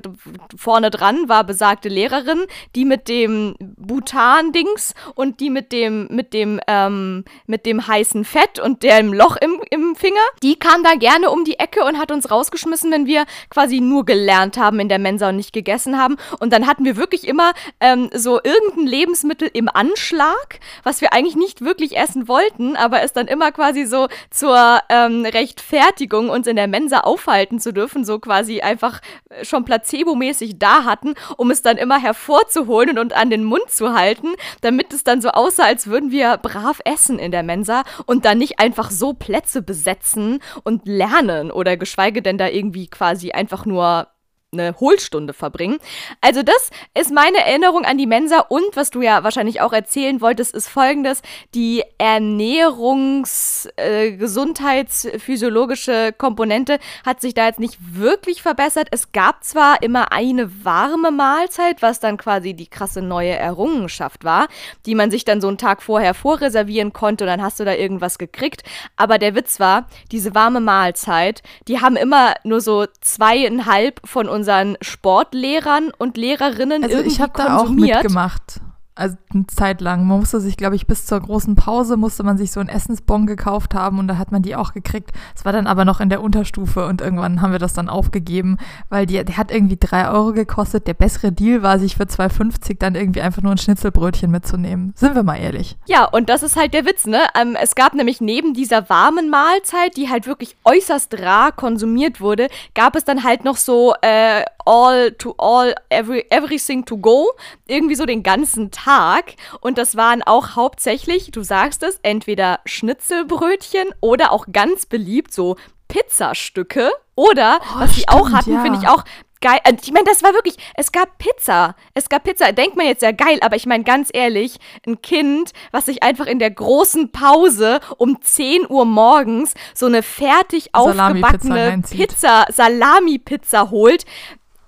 vorne 0.57 0.91
dran 0.91 1.29
war 1.29 1.43
besagte 1.43 1.89
Lehrerin, 1.89 2.47
die 2.77 2.85
mit 2.85 3.09
dem 3.09 3.57
Butan-Dings 3.77 4.95
und 5.15 5.41
die 5.41 5.51
mit 5.51 5.73
dem, 5.73 6.09
mit 6.11 6.33
dem, 6.35 6.61
ähm, 6.67 7.25
mit 7.47 7.67
dem 7.67 7.87
heißen 7.87 8.25
Fett 8.25 8.59
und 8.59 8.83
dem 8.83 9.13
Loch 9.13 9.37
im, 9.37 9.61
im 9.71 9.95
Finger. 9.95 10.21
Die 10.43 10.57
kam 10.57 10.83
da 10.83 10.95
gerne 10.95 11.31
um 11.31 11.45
die 11.45 11.59
Ecke 11.59 11.85
und 11.85 11.99
hat 11.99 12.11
uns 12.11 12.31
rausgeschmissen, 12.31 12.91
wenn 12.91 13.07
wir 13.07 13.25
quasi 13.51 13.81
nur 13.81 14.05
gelernt 14.05 14.57
haben 14.57 14.81
in 14.81 14.89
der 14.89 14.99
Mensa 14.99 15.29
und 15.29 15.37
nicht 15.37 15.53
gegessen 15.53 15.99
haben. 15.99 16.17
Und 16.41 16.53
dann 16.53 16.67
hatten 16.67 16.85
wir 16.85 16.97
wirklich 16.97 17.27
immer 17.27 17.53
ähm, 17.81 18.11
so 18.13 18.41
irgendein 18.43 18.87
Lebensmittel 18.87 19.49
im 19.53 19.69
Anschlag, 19.69 20.61
was 20.83 21.01
wir 21.01 21.13
eigentlich 21.13 21.37
nicht 21.37 21.61
wirklich 21.61 21.97
essen 21.97 22.29
wollten, 22.29 22.77
aber 22.77 23.03
es 23.03 23.13
dann 23.13 23.29
immer 23.29 23.53
quasi 23.53 23.85
so 23.85 24.09
zur 24.31 24.81
ähm, 24.89 25.25
Rechtfertigung, 25.25 26.31
uns 26.31 26.47
in 26.47 26.57
der 26.57 26.69
Mensa 26.69 27.01
aufhalten 27.01 27.61
zu 27.61 27.73
dürfen, 27.73 28.05
so 28.05 28.19
quasi 28.19 28.61
einfach 28.61 29.01
schon 29.43 29.65
placebo-mäßig 29.65 30.59
da 30.59 30.85
hatten, 30.85 31.15
um 31.37 31.51
es 31.51 31.63
dann 31.63 31.77
immer 31.77 32.01
hervorzuholen 32.01 32.91
und, 32.91 32.99
und 32.99 33.13
an 33.13 33.31
den 33.31 33.45
Mund 33.45 33.62
Mund 33.63 33.71
zu 33.71 33.95
halten, 33.95 34.29
damit 34.61 34.93
es 34.93 35.05
dann 35.05 35.21
so 35.21 35.31
aussah, 35.31 35.65
als 35.65 35.87
würden 35.87 36.11
wir 36.11 36.37
brav 36.37 36.81
essen 36.85 37.19
in 37.19 37.31
der 37.31 37.43
Mensa 37.43 37.85
und 38.07 38.25
dann 38.25 38.39
nicht 38.39 38.59
einfach 38.59 38.91
so 38.91 39.13
Plätze 39.13 39.63
besetzen 39.63 40.41
und 40.65 40.87
lernen 40.87 41.51
oder 41.51 41.77
geschweige 41.77 42.23
denn 42.23 42.39
da 42.39 42.49
irgendwie 42.49 42.89
quasi 42.89 43.33
einfach 43.33 43.67
nur 43.67 44.09
eine 44.53 44.79
Hohlstunde 44.81 45.33
verbringen. 45.33 45.79
Also 46.21 46.43
das 46.43 46.71
ist 46.93 47.11
meine 47.11 47.39
Erinnerung 47.39 47.87
an 47.87 47.97
die 47.97 48.07
Mensa 48.07 48.41
und 48.41 48.77
was 48.77 48.91
du 48.91 49.01
ja 49.01 49.25
wahrscheinlich 49.25 49.63
auch 49.63 49.73
erzählen 49.73 50.21
wolltest, 50.21 50.55
ist 50.55 50.69
folgendes. 50.69 51.23
Die 51.55 51.83
Ernährungs-, 51.99 53.71
äh, 53.77 54.13
gesundheitsphysiologische 54.13 56.13
Komponente 56.13 56.81
hat 57.07 57.23
sich 57.23 57.33
da 57.33 57.47
jetzt 57.47 57.61
nicht 57.61 57.79
wirklich 57.95 58.43
verbessert. 58.43 58.89
Es 58.91 59.13
gab 59.13 59.43
zwar 59.43 59.83
immer 59.83 60.13
eine 60.13 60.65
warme 60.65 61.11
Mahlzeit, 61.11 61.81
was 61.81 61.99
dann 61.99 62.19
quasi 62.19 62.53
die 62.53 62.67
krasse 62.67 63.01
neue 63.01 63.33
Errungenschaft 63.33 64.23
war, 64.23 64.49
die 64.85 64.95
man 64.95 65.11
sich 65.11 65.25
dann 65.25 65.41
so 65.41 65.49
einen 65.49 65.57
Tag 65.57 65.83
vorher 65.83 66.13
vorreservieren 66.13 66.93
konnte 66.93 67.25
und 67.25 67.29
dann 67.29 67.43
hast 67.43 67.59
du 67.59 67.65
da 67.65 67.73
irgendwas 67.73 68.19
gekriegt. 68.19 68.65
Aber 68.97 69.17
der 69.17 69.35
Witz 69.35 69.61
war, 69.61 69.89
diese 70.11 70.35
warme 70.35 70.61
Mahlzeit, 70.61 71.43
die 71.69 71.81
haben 71.81 71.97
immer 71.97 72.35
nur 72.45 72.61
so 72.61 72.85
zweieinhalb 73.01 73.99
von 74.05 74.29
uns 74.29 74.42
unseren 74.43 74.77
Sportlehrern 74.81 75.93
und 75.97 76.17
Lehrerinnen 76.17 76.83
also 76.83 76.97
irgendwie 76.97 77.15
ich 77.15 77.21
habe 77.21 77.33
da 77.37 77.59
auch 77.59 77.69
mitgemacht 77.69 78.61
also 78.95 79.17
eine 79.33 79.47
Zeit 79.47 79.81
lang. 79.81 80.07
Man 80.07 80.21
musste 80.21 80.41
sich, 80.41 80.57
glaube 80.57 80.77
ich, 80.77 80.87
bis 80.87 81.07
zur 81.07 81.21
großen 81.21 81.55
Pause 81.55 81.97
musste 81.97 82.23
man 82.23 82.37
sich 82.37 82.53
so 82.53 82.61
einen 82.61 82.69
Essensbon 82.69 83.27
gekauft 83.27 83.75
haben 83.75 83.99
und 83.99 84.09
da 84.09 84.19
hat 84.19 84.33
man 84.33 84.43
die 84.43 84.55
auch 84.55 84.75
gekriegt. 84.75 85.11
Es 85.35 85.45
war 85.45 85.53
dann 85.53 85.67
aber 85.67 85.85
noch 85.85 86.01
in 86.01 86.11
der 86.11 86.23
Unterstufe 86.23 86.87
und 86.87 87.01
irgendwann 87.01 87.41
haben 87.41 87.53
wir 87.53 87.59
das 87.59 87.73
dann 87.73 87.89
aufgegeben, 87.89 88.59
weil 88.91 89.07
die, 89.07 89.25
der 89.25 89.37
hat 89.37 89.51
irgendwie 89.51 89.79
drei 89.81 90.11
Euro 90.11 90.33
gekostet. 90.33 90.87
Der 90.87 90.95
bessere 90.95 91.33
Deal 91.33 91.63
war, 91.63 91.79
sich 91.79 91.97
für 91.97 92.05
2,50 92.05 92.79
dann 92.79 92.95
irgendwie 92.95 93.23
einfach 93.23 93.43
nur 93.43 93.53
ein 93.53 93.59
Schnitzelbrötchen 93.59 94.31
mitzunehmen. 94.31 94.93
Sind 94.97 95.15
wir 95.15 95.23
mal 95.23 95.37
ehrlich. 95.37 95.77
Ja, 95.87 96.05
und 96.05 96.29
das 96.29 96.43
ist 96.43 96.57
halt 96.57 96.75
der 96.75 96.85
Witz, 96.85 97.07
ne? 97.07 97.21
Ähm, 97.41 97.57
es 97.61 97.75
gab 97.75 97.95
nämlich 97.95 98.21
neben 98.21 98.53
dieser 98.53 98.89
warmen 98.91 99.31
Mahlzeit, 99.31 99.97
die 99.97 100.11
halt 100.11 100.27
wirklich 100.27 100.57
äußerst 100.65 101.19
rar 101.19 101.53
konsumiert 101.53 102.21
wurde, 102.21 102.49
gab 102.75 102.95
es 102.95 103.05
dann 103.05 103.25
halt 103.25 103.45
noch 103.45 103.57
so 103.57 103.95
äh, 104.03 104.45
all 104.65 105.13
to 105.13 105.35
all, 105.39 105.75
every, 105.89 106.25
everything 106.31 106.85
to 106.85 106.97
go. 106.97 107.33
Irgendwie 107.67 107.95
so 107.95 108.07
den 108.07 108.23
ganzen 108.23 108.71
Tag. 108.71 109.35
Und 109.61 109.79
das 109.79 109.97
waren 109.97 110.23
auch 110.23 110.57
hauptsächlich, 110.57 111.31
du 111.31 111.43
sagst 111.43 111.83
es, 111.83 111.99
entweder 112.03 112.61
Schnitzelbrötchen 112.65 113.89
oder 114.01 114.33
auch 114.33 114.47
ganz 114.53 114.87
beliebt 114.87 115.33
so 115.33 115.57
Pizzastücke. 115.89 116.91
Oder, 117.15 117.61
oh, 117.63 117.81
was 117.81 117.95
sie 117.95 118.09
auch 118.09 118.31
hatten, 118.31 118.55
ja. 118.55 118.63
finde 118.63 118.79
ich 118.81 118.89
auch 118.89 119.05
geil. 119.43 119.59
Äh, 119.65 119.75
ich 119.83 119.93
meine, 119.93 120.07
das 120.07 120.23
war 120.23 120.33
wirklich, 120.33 120.57
es 120.75 120.93
gab 120.93 121.19
Pizza. 121.19 121.77
Es 121.93 122.09
gab 122.09 122.25
Pizza. 122.25 122.53
Denkt 122.53 122.77
man 122.77 122.87
jetzt 122.87 123.03
ja 123.03 123.13
geil, 123.13 123.39
aber 123.43 123.57
ich 123.57 123.67
meine 123.67 123.85
ganz 123.85 124.09
ehrlich, 124.11 124.57
ein 124.87 125.03
Kind, 125.03 125.53
was 125.71 125.87
sich 125.87 126.03
einfach 126.03 126.27
in 126.27 126.39
der 126.39 126.51
großen 126.51 127.13
Pause 127.13 127.81
um 127.99 128.23
10 128.23 128.71
Uhr 128.71 128.87
morgens 128.87 129.53
so 129.75 129.87
eine 129.87 130.03
fertig 130.03 130.75
aufgebackene 130.75 131.83
Pizza, 131.91 132.47
Salami-Pizza 132.51 133.71
holt, 133.71 134.07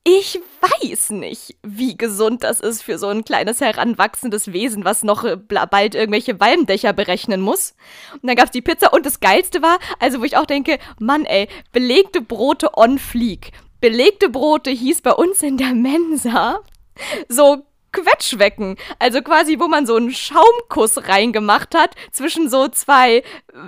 ich 0.06 0.38
weiß 0.60 1.10
nicht, 1.10 1.56
wie 1.62 1.96
gesund 1.96 2.44
das 2.44 2.60
ist 2.60 2.82
für 2.82 2.98
so 2.98 3.08
ein 3.08 3.24
kleines 3.24 3.62
heranwachsendes 3.62 4.52
Wesen, 4.52 4.84
was 4.84 5.02
noch 5.02 5.24
äh, 5.24 5.36
bald 5.36 5.94
irgendwelche 5.94 6.38
Walmdächer 6.38 6.92
berechnen 6.92 7.40
muss. 7.40 7.74
Und 8.12 8.26
dann 8.26 8.36
gab 8.36 8.46
es 8.46 8.50
die 8.50 8.60
Pizza 8.60 8.92
und 8.92 9.06
das 9.06 9.20
Geilste 9.20 9.62
war, 9.62 9.78
also 9.98 10.20
wo 10.20 10.24
ich 10.24 10.36
auch 10.36 10.44
denke, 10.44 10.78
Mann 10.98 11.24
ey, 11.24 11.48
belegte 11.72 12.20
Brote 12.20 12.76
on 12.76 12.98
fleek. 12.98 13.52
Belegte 13.80 14.28
Brote 14.28 14.70
hieß 14.70 15.00
bei 15.00 15.12
uns 15.12 15.42
in 15.42 15.56
der 15.56 15.74
Mensa 15.74 16.60
so 17.28 17.64
Quetschwecken. 17.94 18.76
Also 18.98 19.22
quasi, 19.22 19.58
wo 19.58 19.68
man 19.68 19.86
so 19.86 19.96
einen 19.96 20.10
Schaumkuss 20.10 21.08
reingemacht 21.08 21.74
hat 21.74 21.94
zwischen 22.12 22.50
so 22.50 22.68
zwei, 22.68 23.22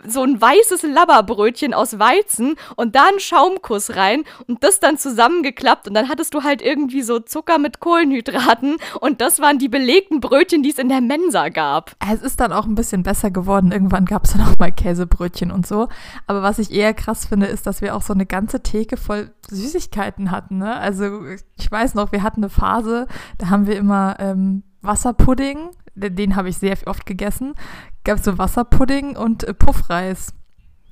so 0.06 0.22
ein 0.22 0.40
weißes 0.40 0.82
Labberbrötchen 0.82 1.72
aus 1.72 1.98
Weizen 1.98 2.56
und 2.76 2.94
da 2.94 3.06
einen 3.06 3.20
Schaumkuss 3.20 3.96
rein 3.96 4.24
und 4.46 4.62
das 4.62 4.80
dann 4.80 4.98
zusammengeklappt 4.98 5.88
und 5.88 5.94
dann 5.94 6.08
hattest 6.08 6.34
du 6.34 6.42
halt 6.42 6.60
irgendwie 6.60 7.02
so 7.02 7.20
Zucker 7.20 7.58
mit 7.58 7.80
Kohlenhydraten 7.80 8.76
und 9.00 9.20
das 9.20 9.40
waren 9.40 9.58
die 9.58 9.68
belegten 9.68 10.20
Brötchen, 10.20 10.62
die 10.62 10.70
es 10.70 10.78
in 10.78 10.88
der 10.88 11.00
Mensa 11.00 11.48
gab. 11.48 11.92
Es 12.12 12.22
ist 12.22 12.40
dann 12.40 12.52
auch 12.52 12.66
ein 12.66 12.74
bisschen 12.74 13.02
besser 13.02 13.30
geworden. 13.30 13.72
Irgendwann 13.72 14.04
gab 14.04 14.24
es 14.24 14.32
dann 14.32 14.42
auch 14.42 14.58
mal 14.58 14.72
Käsebrötchen 14.72 15.50
und 15.50 15.66
so. 15.66 15.88
Aber 16.26 16.42
was 16.42 16.58
ich 16.58 16.72
eher 16.72 16.92
krass 16.94 17.26
finde, 17.26 17.46
ist, 17.46 17.66
dass 17.66 17.80
wir 17.80 17.94
auch 17.94 18.02
so 18.02 18.12
eine 18.12 18.26
ganze 18.26 18.62
Theke 18.62 18.96
voll 18.96 19.30
Süßigkeiten 19.50 20.30
hatten. 20.30 20.58
Ne? 20.58 20.74
Also 20.74 21.22
ich 21.56 21.70
weiß 21.70 21.94
noch, 21.94 22.12
wir 22.12 22.22
hatten 22.22 22.42
eine 22.42 22.50
Phase, 22.50 23.06
da 23.38 23.48
haben 23.48 23.66
wir 23.66 23.76
immer 23.76 24.15
ähm, 24.18 24.62
Wasserpudding, 24.82 25.70
den, 25.94 26.36
habe 26.36 26.48
ich 26.48 26.58
sehr 26.58 26.76
oft 26.86 27.06
gegessen, 27.06 27.54
gab 28.04 28.18
es 28.18 28.24
so 28.24 28.38
Wasserpudding 28.38 29.16
und 29.16 29.44
äh, 29.44 29.54
Puffreis 29.54 30.32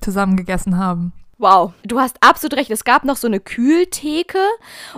zusammen 0.01 0.37
gegessen 0.37 0.79
haben. 0.79 1.13
Wow, 1.37 1.73
du 1.83 1.99
hast 1.99 2.17
absolut 2.23 2.57
recht. 2.57 2.71
Es 2.71 2.85
gab 2.85 3.05
noch 3.05 3.17
so 3.17 3.27
eine 3.27 3.41
Kühltheke 3.41 4.39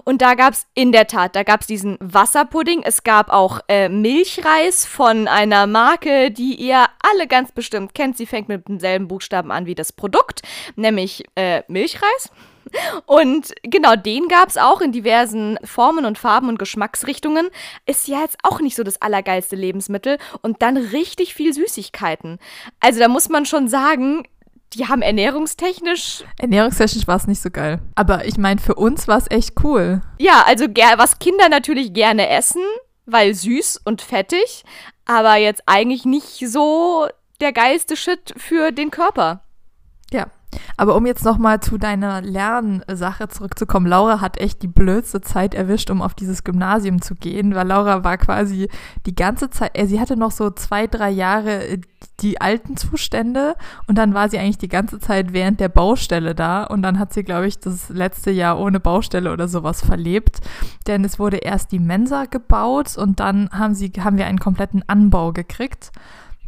und 0.05 0.21
da 0.21 0.35
gab 0.35 0.53
es 0.53 0.67
in 0.75 0.93
der 0.93 1.07
Tat, 1.07 1.35
da 1.35 1.43
gab 1.43 1.63
es 1.63 1.67
diesen 1.67 1.97
Wasserpudding. 2.01 2.83
Es 2.83 3.05
gab 3.05 3.31
auch 3.31 3.61
äh, 3.69 3.89
Milchreis 3.89 4.85
von 4.85 5.29
einer 5.29 5.67
Marke, 5.67 6.31
die 6.31 6.55
ihr 6.55 6.85
alle 7.01 7.27
ganz 7.27 7.53
bestimmt 7.53 7.95
kennt. 7.95 8.19
Sie 8.19 8.27
fängt 8.27 8.49
mit 8.49 8.69
demselben 8.69 9.09
Buchstaben 9.09 9.51
an 9.51 9.65
wie 9.65 9.75
das 9.75 9.93
Produkt, 9.93 10.43
nämlich 10.77 11.25
äh, 11.37 11.63
Milchreis. 11.69 12.31
Und 13.07 13.53
genau, 13.63 13.97
den 13.97 14.29
gab 14.29 14.49
es 14.49 14.57
auch 14.57 14.81
in 14.81 14.93
diversen 14.93 15.59
Formen 15.65 16.05
und 16.05 16.19
Farben 16.19 16.49
und 16.49 16.59
Geschmacksrichtungen. 16.59 17.49
Ist 17.87 18.09
ja 18.09 18.21
jetzt 18.21 18.39
auch 18.43 18.61
nicht 18.61 18.77
so 18.77 18.83
das 18.83 19.01
allergeilste 19.01 19.57
Lebensmittel. 19.57 20.19
Und 20.43 20.63
dann 20.63 20.77
richtig 20.77 21.35
viel 21.35 21.53
Süßigkeiten. 21.53 22.39
Also 22.81 23.01
da 23.01 23.09
muss 23.09 23.29
man 23.29 23.47
schon 23.47 23.69
sagen, 23.69 24.25
die 24.75 24.89
haben 24.89 25.03
ernährungstechnisch. 25.03 26.25
Ernährungstechnisch 26.39 27.07
war 27.07 27.17
es 27.17 27.27
nicht 27.27 27.41
so 27.41 27.51
geil. 27.51 27.81
Aber 27.95 28.25
ich 28.25 28.37
meine, 28.37 28.61
für 28.61 28.75
uns 28.75 29.09
war 29.09 29.19
es 29.19 29.31
echt 29.31 29.53
cool. 29.63 30.03
Ja, 30.19 30.45
also 30.47 30.67
was 30.97 31.19
Kinder 31.19 31.49
natürlich 31.49 31.95
gerne 31.95 32.29
essen, 32.29 32.63
weil 33.07 33.35
süß 33.35 33.81
und 33.85 34.03
fettig, 34.03 34.65
aber 35.05 35.37
jetzt 35.37 35.63
eigentlich 35.67 36.05
nicht 36.05 36.49
so 36.49 37.07
der 37.41 37.53
geilste 37.53 37.97
Shit 37.97 38.35
für 38.37 38.73
den 38.73 38.91
Körper. 38.91 39.45
Ja, 40.11 40.27
aber 40.77 40.95
um 40.95 41.07
jetzt 41.07 41.25
nochmal 41.25 41.61
zu 41.61 41.79
deiner 41.79 42.21
Lernsache 42.23 43.29
zurückzukommen, 43.29 43.87
Laura 43.87 44.21
hat 44.21 44.39
echt 44.39 44.63
die 44.63 44.69
blödste 44.69 45.21
Zeit 45.21 45.55
erwischt, 45.55 45.91
um 45.91 46.03
auf 46.03 46.15
dieses 46.15 46.45
Gymnasium 46.45 47.01
zu 47.03 47.15
gehen, 47.15 47.55
weil 47.55 47.67
Laura 47.67 48.05
war 48.05 48.19
quasi 48.19 48.69
die 49.07 49.15
ganze 49.15 49.51
Zeit, 49.51 49.71
äh, 49.75 49.87
sie 49.87 50.01
hatte 50.01 50.17
noch 50.17 50.31
so 50.31 50.51
zwei, 50.51 50.87
drei 50.87 51.11
Jahre 51.11 51.67
äh, 51.67 51.81
die 52.21 52.41
alten 52.41 52.77
Zustände 52.77 53.57
und 53.87 53.99
dann 53.99 54.15
war 54.15 54.29
sie 54.29 54.39
eigentlich 54.39 54.59
die 54.59 54.69
ganze 54.69 54.99
Zeit 54.99 55.33
während 55.33 55.61
der 55.61 55.69
Baustelle 55.69 56.35
da 56.35 56.65
und 56.65 56.83
dann 56.83 56.99
hat 56.99 57.13
sie, 57.13 57.25
glaube 57.25 57.47
ich, 57.47 57.59
das 57.59 57.89
letzte 57.89 58.31
Jahr 58.31 58.59
ohne 58.59 58.81
Baustelle 58.81 59.33
oder 59.33 59.49
sowas 59.49 59.83
verlebt, 59.83 60.41
denn 60.87 61.05
es 61.05 61.19
wurde 61.19 61.39
erst 61.39 61.73
die 61.73 61.79
Mensa 61.79 62.25
gebaut 62.25 62.97
und 62.97 63.21
dann 63.21 63.51
haben 63.51 63.75
sie, 63.75 63.93
haben 63.99 64.17
wir 64.17 64.27
einen 64.27 64.39
kompletten 64.39 64.83
Anbau 64.87 65.33
gekriegt 65.33 65.91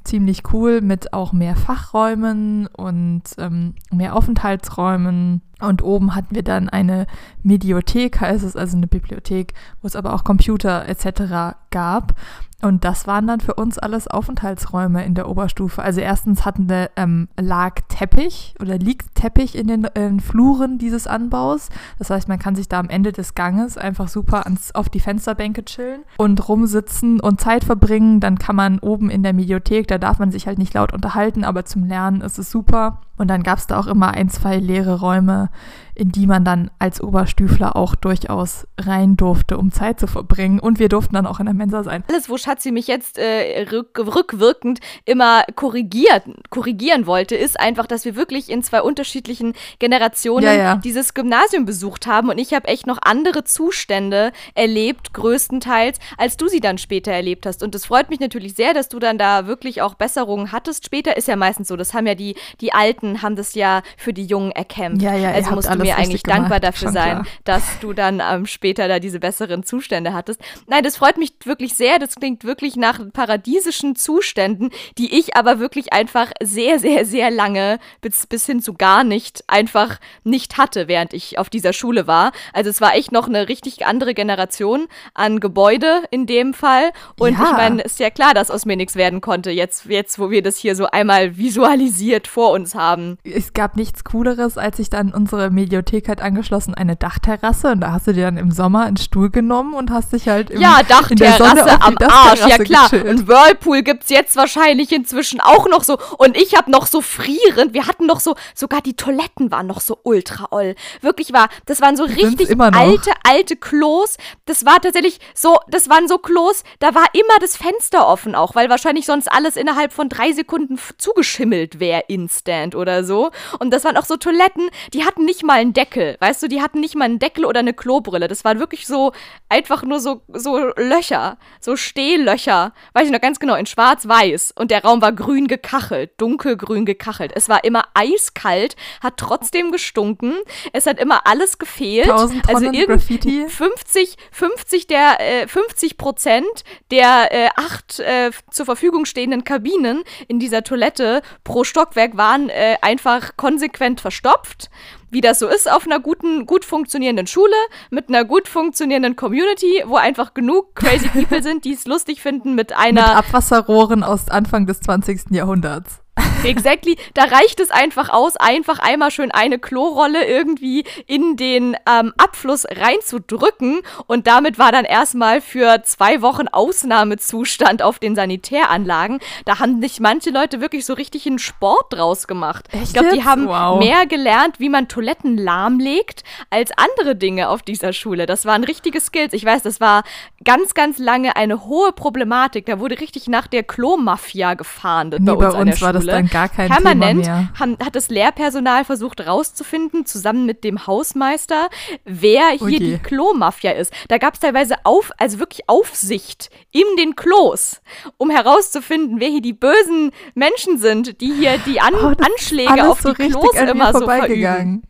ziemlich 0.08 0.42
cool 0.52 0.80
mit 0.80 1.12
auch 1.12 1.32
mehr 1.32 1.54
Fachräumen 1.54 2.66
und 2.66 3.22
ähm, 3.38 3.74
mehr 3.90 4.16
Aufenthaltsräumen. 4.16 5.42
Und 5.60 5.82
oben 5.82 6.14
hatten 6.14 6.34
wir 6.34 6.44
dann 6.44 6.68
eine 6.68 7.06
Mediothek, 7.42 8.20
heißt 8.20 8.44
es 8.44 8.56
also 8.56 8.76
eine 8.76 8.86
Bibliothek, 8.86 9.54
wo 9.82 9.86
es 9.86 9.96
aber 9.96 10.14
auch 10.14 10.24
Computer 10.24 10.88
etc. 10.88 11.56
gab. 11.70 12.14
Und 12.60 12.84
das 12.84 13.06
waren 13.06 13.28
dann 13.28 13.38
für 13.38 13.54
uns 13.54 13.78
alles 13.78 14.08
Aufenthaltsräume 14.08 15.04
in 15.04 15.14
der 15.14 15.28
Oberstufe. 15.28 15.80
Also 15.80 16.00
erstens 16.00 16.44
hatten 16.44 16.68
wir, 16.68 16.90
ähm, 16.96 17.28
lag 17.38 17.74
Teppich 17.88 18.56
oder 18.60 18.78
liegt 18.78 19.14
Teppich 19.14 19.54
in 19.54 19.68
den 19.68 19.84
äh, 19.84 20.18
Fluren 20.18 20.76
dieses 20.76 21.06
Anbaus. 21.06 21.68
Das 22.00 22.10
heißt, 22.10 22.28
man 22.28 22.40
kann 22.40 22.56
sich 22.56 22.68
da 22.68 22.80
am 22.80 22.88
Ende 22.88 23.12
des 23.12 23.36
Ganges 23.36 23.78
einfach 23.78 24.08
super 24.08 24.44
ans, 24.44 24.74
auf 24.74 24.88
die 24.88 24.98
Fensterbänke 24.98 25.64
chillen 25.64 26.02
und 26.16 26.48
rumsitzen 26.48 27.20
und 27.20 27.40
Zeit 27.40 27.62
verbringen. 27.62 28.18
Dann 28.18 28.38
kann 28.38 28.56
man 28.56 28.80
oben 28.80 29.08
in 29.08 29.22
der 29.22 29.34
Mediothek, 29.34 29.86
da 29.86 29.98
darf 29.98 30.18
man 30.18 30.32
sich 30.32 30.48
halt 30.48 30.58
nicht 30.58 30.74
laut 30.74 30.92
unterhalten, 30.92 31.44
aber 31.44 31.64
zum 31.64 31.84
Lernen 31.84 32.22
ist 32.22 32.40
es 32.40 32.50
super. 32.50 33.02
Und 33.18 33.28
dann 33.28 33.42
gab 33.42 33.58
es 33.58 33.66
da 33.66 33.78
auch 33.78 33.86
immer 33.86 34.12
ein, 34.12 34.30
zwei 34.30 34.58
leere 34.58 35.00
Räume, 35.00 35.50
in 35.98 36.12
die 36.12 36.28
man 36.28 36.44
dann 36.44 36.70
als 36.78 37.02
Oberstüfler 37.02 37.74
auch 37.74 37.96
durchaus 37.96 38.68
rein 38.78 39.16
durfte, 39.16 39.58
um 39.58 39.72
Zeit 39.72 39.98
zu 39.98 40.06
verbringen. 40.06 40.60
Und 40.60 40.78
wir 40.78 40.88
durften 40.88 41.14
dann 41.14 41.26
auch 41.26 41.40
in 41.40 41.46
der 41.46 41.56
Mensa 41.56 41.82
sein. 41.82 42.04
Alles, 42.08 42.30
wo 42.30 42.38
Schatzi 42.38 42.70
mich 42.70 42.86
jetzt 42.86 43.18
äh, 43.18 43.66
rück, 43.72 43.98
rückwirkend 43.98 44.78
immer 45.04 45.42
korrigiert, 45.56 46.22
korrigieren 46.50 47.06
wollte, 47.06 47.34
ist 47.34 47.58
einfach, 47.58 47.88
dass 47.88 48.04
wir 48.04 48.14
wirklich 48.14 48.48
in 48.48 48.62
zwei 48.62 48.80
unterschiedlichen 48.80 49.54
Generationen 49.80 50.44
ja, 50.44 50.52
ja. 50.52 50.76
dieses 50.76 51.14
Gymnasium 51.14 51.64
besucht 51.64 52.06
haben. 52.06 52.30
Und 52.30 52.38
ich 52.38 52.54
habe 52.54 52.68
echt 52.68 52.86
noch 52.86 52.98
andere 53.02 53.42
Zustände 53.42 54.30
erlebt, 54.54 55.12
größtenteils, 55.14 55.98
als 56.16 56.36
du 56.36 56.46
sie 56.46 56.60
dann 56.60 56.78
später 56.78 57.10
erlebt 57.10 57.44
hast. 57.44 57.60
Und 57.64 57.74
es 57.74 57.86
freut 57.86 58.08
mich 58.08 58.20
natürlich 58.20 58.54
sehr, 58.54 58.72
dass 58.72 58.88
du 58.88 59.00
dann 59.00 59.18
da 59.18 59.48
wirklich 59.48 59.82
auch 59.82 59.94
Besserungen 59.94 60.52
hattest. 60.52 60.86
Später 60.86 61.16
ist 61.16 61.26
ja 61.26 61.34
meistens 61.34 61.66
so, 61.66 61.76
das 61.76 61.92
haben 61.92 62.06
ja 62.06 62.14
die, 62.14 62.36
die 62.60 62.72
alten 62.72 63.20
haben 63.20 63.34
das 63.34 63.56
ja 63.56 63.82
für 63.96 64.12
die 64.12 64.24
Jungen 64.24 64.52
erkämpft. 64.52 65.02
Ja, 65.02 65.16
ja, 65.16 65.32
also 65.32 65.50
musst 65.50 65.68
du 65.68 65.87
mir 65.88 65.96
eigentlich 65.96 66.22
dankbar 66.22 66.60
dafür 66.60 66.90
sein, 66.90 67.22
klar. 67.22 67.26
dass 67.44 67.78
du 67.80 67.92
dann 67.92 68.22
ähm, 68.24 68.46
später 68.46 68.88
da 68.88 68.98
diese 68.98 69.20
besseren 69.20 69.62
Zustände 69.62 70.12
hattest. 70.12 70.40
Nein, 70.66 70.84
das 70.84 70.96
freut 70.96 71.18
mich 71.18 71.32
wirklich 71.44 71.74
sehr. 71.74 71.98
Das 71.98 72.14
klingt 72.14 72.44
wirklich 72.44 72.76
nach 72.76 73.00
paradiesischen 73.12 73.96
Zuständen, 73.96 74.70
die 74.96 75.18
ich 75.18 75.36
aber 75.36 75.58
wirklich 75.58 75.92
einfach 75.92 76.30
sehr, 76.42 76.78
sehr, 76.78 77.04
sehr 77.04 77.30
lange 77.30 77.78
bis, 78.00 78.26
bis 78.26 78.46
hin 78.46 78.60
zu 78.60 78.74
gar 78.74 79.04
nicht 79.04 79.44
einfach 79.46 79.98
nicht 80.24 80.58
hatte, 80.58 80.88
während 80.88 81.12
ich 81.12 81.38
auf 81.38 81.50
dieser 81.50 81.72
Schule 81.72 82.06
war. 82.06 82.32
Also 82.52 82.70
es 82.70 82.80
war 82.80 82.94
echt 82.94 83.12
noch 83.12 83.28
eine 83.28 83.48
richtig 83.48 83.86
andere 83.86 84.14
Generation 84.14 84.86
an 85.14 85.40
Gebäude 85.40 86.02
in 86.10 86.26
dem 86.26 86.54
Fall. 86.54 86.92
Und 87.18 87.38
ja. 87.38 87.44
ich 87.44 87.52
meine, 87.52 87.82
ist 87.82 88.00
ja 88.00 88.10
klar, 88.10 88.34
dass 88.34 88.50
aus 88.50 88.66
mir 88.66 88.76
nichts 88.76 88.96
werden 88.96 89.20
konnte, 89.20 89.50
jetzt, 89.50 89.86
jetzt, 89.86 90.18
wo 90.18 90.30
wir 90.30 90.42
das 90.42 90.56
hier 90.56 90.76
so 90.76 90.86
einmal 90.86 91.36
visualisiert 91.36 92.26
vor 92.26 92.52
uns 92.52 92.74
haben. 92.74 93.18
Es 93.24 93.52
gab 93.52 93.76
nichts 93.76 94.04
Cooleres, 94.04 94.58
als 94.58 94.78
ich 94.78 94.90
dann 94.90 95.12
unsere 95.12 95.50
Mediothek 95.78 96.08
halt 96.08 96.20
angeschlossen, 96.20 96.74
eine 96.74 96.96
Dachterrasse. 96.96 97.72
Und 97.72 97.80
da 97.80 97.92
hast 97.92 98.06
du 98.06 98.12
dir 98.12 98.24
dann 98.24 98.36
im 98.36 98.50
Sommer 98.50 98.84
einen 98.84 98.96
Stuhl 98.96 99.30
genommen 99.30 99.74
und 99.74 99.90
hast 99.90 100.12
dich 100.12 100.28
halt 100.28 100.50
im, 100.50 100.60
Ja, 100.60 100.82
Dachterrasse 100.82 101.80
am 101.80 101.96
Arsch, 102.06 102.46
ja 102.46 102.58
klar. 102.58 102.88
Gechillt. 102.90 103.06
Und 103.06 103.28
Whirlpool 103.28 103.82
gibt 103.82 104.04
es 104.04 104.10
jetzt 104.10 104.36
wahrscheinlich 104.36 104.92
inzwischen 104.92 105.40
auch 105.40 105.68
noch 105.68 105.84
so. 105.84 105.98
Und 106.18 106.36
ich 106.36 106.56
habe 106.56 106.70
noch 106.70 106.86
so 106.86 107.00
frierend, 107.00 107.74
wir 107.74 107.86
hatten 107.86 108.06
noch 108.06 108.20
so, 108.20 108.34
sogar 108.54 108.80
die 108.80 108.94
Toiletten 108.94 109.50
waren 109.50 109.66
noch 109.66 109.80
so 109.80 109.98
ultra 110.02 110.48
oll. 110.50 110.74
Wirklich 111.00 111.32
war, 111.32 111.48
das 111.66 111.80
waren 111.80 111.96
so 111.96 112.06
die 112.06 112.24
richtig 112.24 112.58
alte, 112.60 113.10
alte 113.24 113.56
Klos. 113.56 114.16
Das 114.46 114.64
war 114.64 114.80
tatsächlich 114.80 115.20
so, 115.34 115.58
das 115.68 115.88
waren 115.88 116.08
so 116.08 116.18
Klos, 116.18 116.64
da 116.80 116.94
war 116.94 117.06
immer 117.12 117.38
das 117.40 117.56
Fenster 117.56 118.06
offen 118.06 118.34
auch, 118.34 118.54
weil 118.54 118.68
wahrscheinlich 118.68 119.06
sonst 119.06 119.30
alles 119.30 119.56
innerhalb 119.56 119.92
von 119.92 120.08
drei 120.08 120.32
Sekunden 120.32 120.78
zugeschimmelt 120.98 121.80
wäre 121.80 122.04
instant 122.08 122.74
oder 122.74 123.04
so. 123.04 123.30
Und 123.58 123.70
das 123.72 123.84
waren 123.84 123.96
auch 123.96 124.04
so 124.04 124.16
Toiletten, 124.16 124.68
die 124.92 125.04
hatten 125.04 125.24
nicht 125.24 125.42
mal 125.44 125.60
einen 125.68 125.74
Deckel. 125.74 126.16
Weißt 126.20 126.42
du, 126.42 126.48
die 126.48 126.62
hatten 126.62 126.80
nicht 126.80 126.96
mal 126.96 127.04
einen 127.04 127.18
Deckel 127.18 127.44
oder 127.44 127.60
eine 127.60 127.74
Klobrille. 127.74 128.28
Das 128.28 128.44
waren 128.44 128.58
wirklich 128.58 128.86
so 128.86 129.12
einfach 129.48 129.82
nur 129.82 130.00
so, 130.00 130.22
so 130.28 130.72
Löcher, 130.76 131.38
so 131.60 131.76
Stehlöcher. 131.76 132.72
Weiß 132.94 133.06
ich 133.06 133.12
noch 133.12 133.20
ganz 133.20 133.38
genau, 133.38 133.54
in 133.54 133.66
schwarz-weiß. 133.66 134.52
Und 134.56 134.70
der 134.70 134.82
Raum 134.82 135.02
war 135.02 135.12
grün 135.12 135.46
gekachelt, 135.46 136.12
dunkelgrün 136.16 136.86
gekachelt. 136.86 137.32
Es 137.34 137.48
war 137.48 137.64
immer 137.64 137.84
eiskalt, 137.94 138.76
hat 139.02 139.18
trotzdem 139.18 139.70
gestunken. 139.70 140.34
Es 140.72 140.86
hat 140.86 140.98
immer 140.98 141.26
alles 141.26 141.58
gefehlt. 141.58 142.10
Also 142.10 142.64
irgendwie 142.64 142.86
Graffiti. 142.86 143.46
50, 143.48 144.16
50 144.32 144.86
der, 144.86 145.20
äh, 145.20 145.46
50 145.46 145.98
Prozent 145.98 146.46
der 146.90 147.28
äh, 147.30 147.48
acht 147.56 148.00
äh, 148.00 148.30
zur 148.50 148.64
Verfügung 148.64 149.04
stehenden 149.04 149.44
Kabinen 149.44 150.02
in 150.28 150.38
dieser 150.38 150.64
Toilette 150.64 151.22
pro 151.44 151.64
Stockwerk 151.64 152.16
waren 152.16 152.48
äh, 152.48 152.76
einfach 152.80 153.36
konsequent 153.36 154.00
verstopft. 154.00 154.70
Wie 155.10 155.20
das 155.20 155.38
so 155.38 155.48
ist 155.48 155.70
auf 155.70 155.86
einer 155.86 156.00
guten, 156.00 156.44
gut 156.46 156.64
funktionierenden 156.64 157.26
Schule, 157.26 157.54
mit 157.90 158.08
einer 158.08 158.24
gut 158.24 158.48
funktionierenden 158.48 159.16
Community, 159.16 159.82
wo 159.86 159.96
einfach 159.96 160.34
genug 160.34 160.74
crazy 160.74 161.08
people 161.12 161.42
sind, 161.42 161.64
die 161.64 161.72
es 161.72 161.86
lustig 161.86 162.20
finden 162.20 162.54
mit 162.54 162.72
einer. 162.76 163.08
Mit 163.08 163.16
Abwasserrohren 163.16 164.02
aus 164.02 164.28
Anfang 164.28 164.66
des 164.66 164.80
20. 164.80 165.30
Jahrhunderts. 165.30 166.02
Exactly. 166.44 166.96
Da 167.14 167.24
reicht 167.24 167.60
es 167.60 167.70
einfach 167.70 168.08
aus, 168.10 168.36
einfach 168.36 168.78
einmal 168.78 169.10
schön 169.10 169.30
eine 169.30 169.58
Klorolle 169.58 170.26
irgendwie 170.26 170.84
in 171.06 171.36
den 171.36 171.76
ähm, 171.88 172.12
Abfluss 172.16 172.64
reinzudrücken. 172.64 173.80
Und 174.06 174.26
damit 174.26 174.58
war 174.58 174.72
dann 174.72 174.84
erstmal 174.84 175.40
für 175.40 175.82
zwei 175.84 176.22
Wochen 176.22 176.48
Ausnahmezustand 176.48 177.82
auf 177.82 177.98
den 177.98 178.14
Sanitäranlagen. 178.14 179.18
Da 179.44 179.58
haben 179.58 179.80
sich 179.80 180.00
manche 180.00 180.30
Leute 180.30 180.60
wirklich 180.60 180.86
so 180.86 180.94
richtig 180.94 181.26
einen 181.26 181.38
Sport 181.38 181.92
draus 181.92 182.26
gemacht. 182.26 182.66
Echt 182.72 182.84
ich 182.84 182.92
glaube, 182.92 183.10
die 183.14 183.24
haben 183.24 183.48
wow. 183.48 183.78
mehr 183.78 184.06
gelernt, 184.06 184.60
wie 184.60 184.68
man 184.68 184.88
Toiletten 184.88 185.36
lahmlegt, 185.36 186.22
als 186.50 186.70
andere 186.76 187.16
Dinge 187.16 187.48
auf 187.48 187.62
dieser 187.62 187.92
Schule. 187.92 188.26
Das 188.26 188.46
waren 188.46 188.64
richtige 188.64 189.00
Skills. 189.00 189.32
Ich 189.32 189.44
weiß, 189.44 189.62
das 189.62 189.80
war 189.80 190.04
ganz, 190.44 190.74
ganz 190.74 190.98
lange 190.98 191.36
eine 191.36 191.64
hohe 191.64 191.92
Problematik. 191.92 192.66
Da 192.66 192.78
wurde 192.78 193.00
richtig 193.00 193.26
nach 193.26 193.46
der 193.46 193.64
Klo-Mafia 193.64 194.54
gefahndet 194.54 195.20
nee, 195.20 195.26
bei 195.26 195.46
uns, 195.46 195.54
bei 195.54 195.60
uns 195.60 195.82
war 195.82 195.92
Schule. 195.92 196.06
Das 196.06 196.14
dann 196.14 196.27
gar 196.30 196.48
kein 196.48 196.68
Permanent 196.68 197.24
Thema 197.24 197.48
mehr. 197.58 197.86
Hat 197.86 197.96
das 197.96 198.08
Lehrpersonal 198.08 198.84
versucht 198.84 199.26
rauszufinden, 199.26 200.06
zusammen 200.06 200.46
mit 200.46 200.64
dem 200.64 200.86
Hausmeister, 200.86 201.68
wer 202.04 202.50
hier 202.50 202.62
okay. 202.62 202.78
die 202.78 202.98
Klo-Mafia 202.98 203.72
ist. 203.72 203.92
Da 204.08 204.18
gab 204.18 204.34
es 204.34 204.40
teilweise 204.40 204.76
auf, 204.84 205.10
also 205.18 205.38
wirklich 205.38 205.68
Aufsicht 205.68 206.50
in 206.72 206.86
den 206.98 207.16
Klos, 207.16 207.80
um 208.16 208.30
herauszufinden, 208.30 209.20
wer 209.20 209.28
hier 209.28 209.42
die 209.42 209.52
bösen 209.52 210.12
Menschen 210.34 210.78
sind, 210.78 211.20
die 211.20 211.32
hier 211.32 211.58
die 211.58 211.80
An 211.80 211.94
oh, 211.94 212.12
Anschläge 212.18 212.88
auf 212.88 213.02
die 213.02 213.14
Klos 213.14 213.54
immer 213.54 213.92
so 213.92 214.06
verüben. 214.06 214.82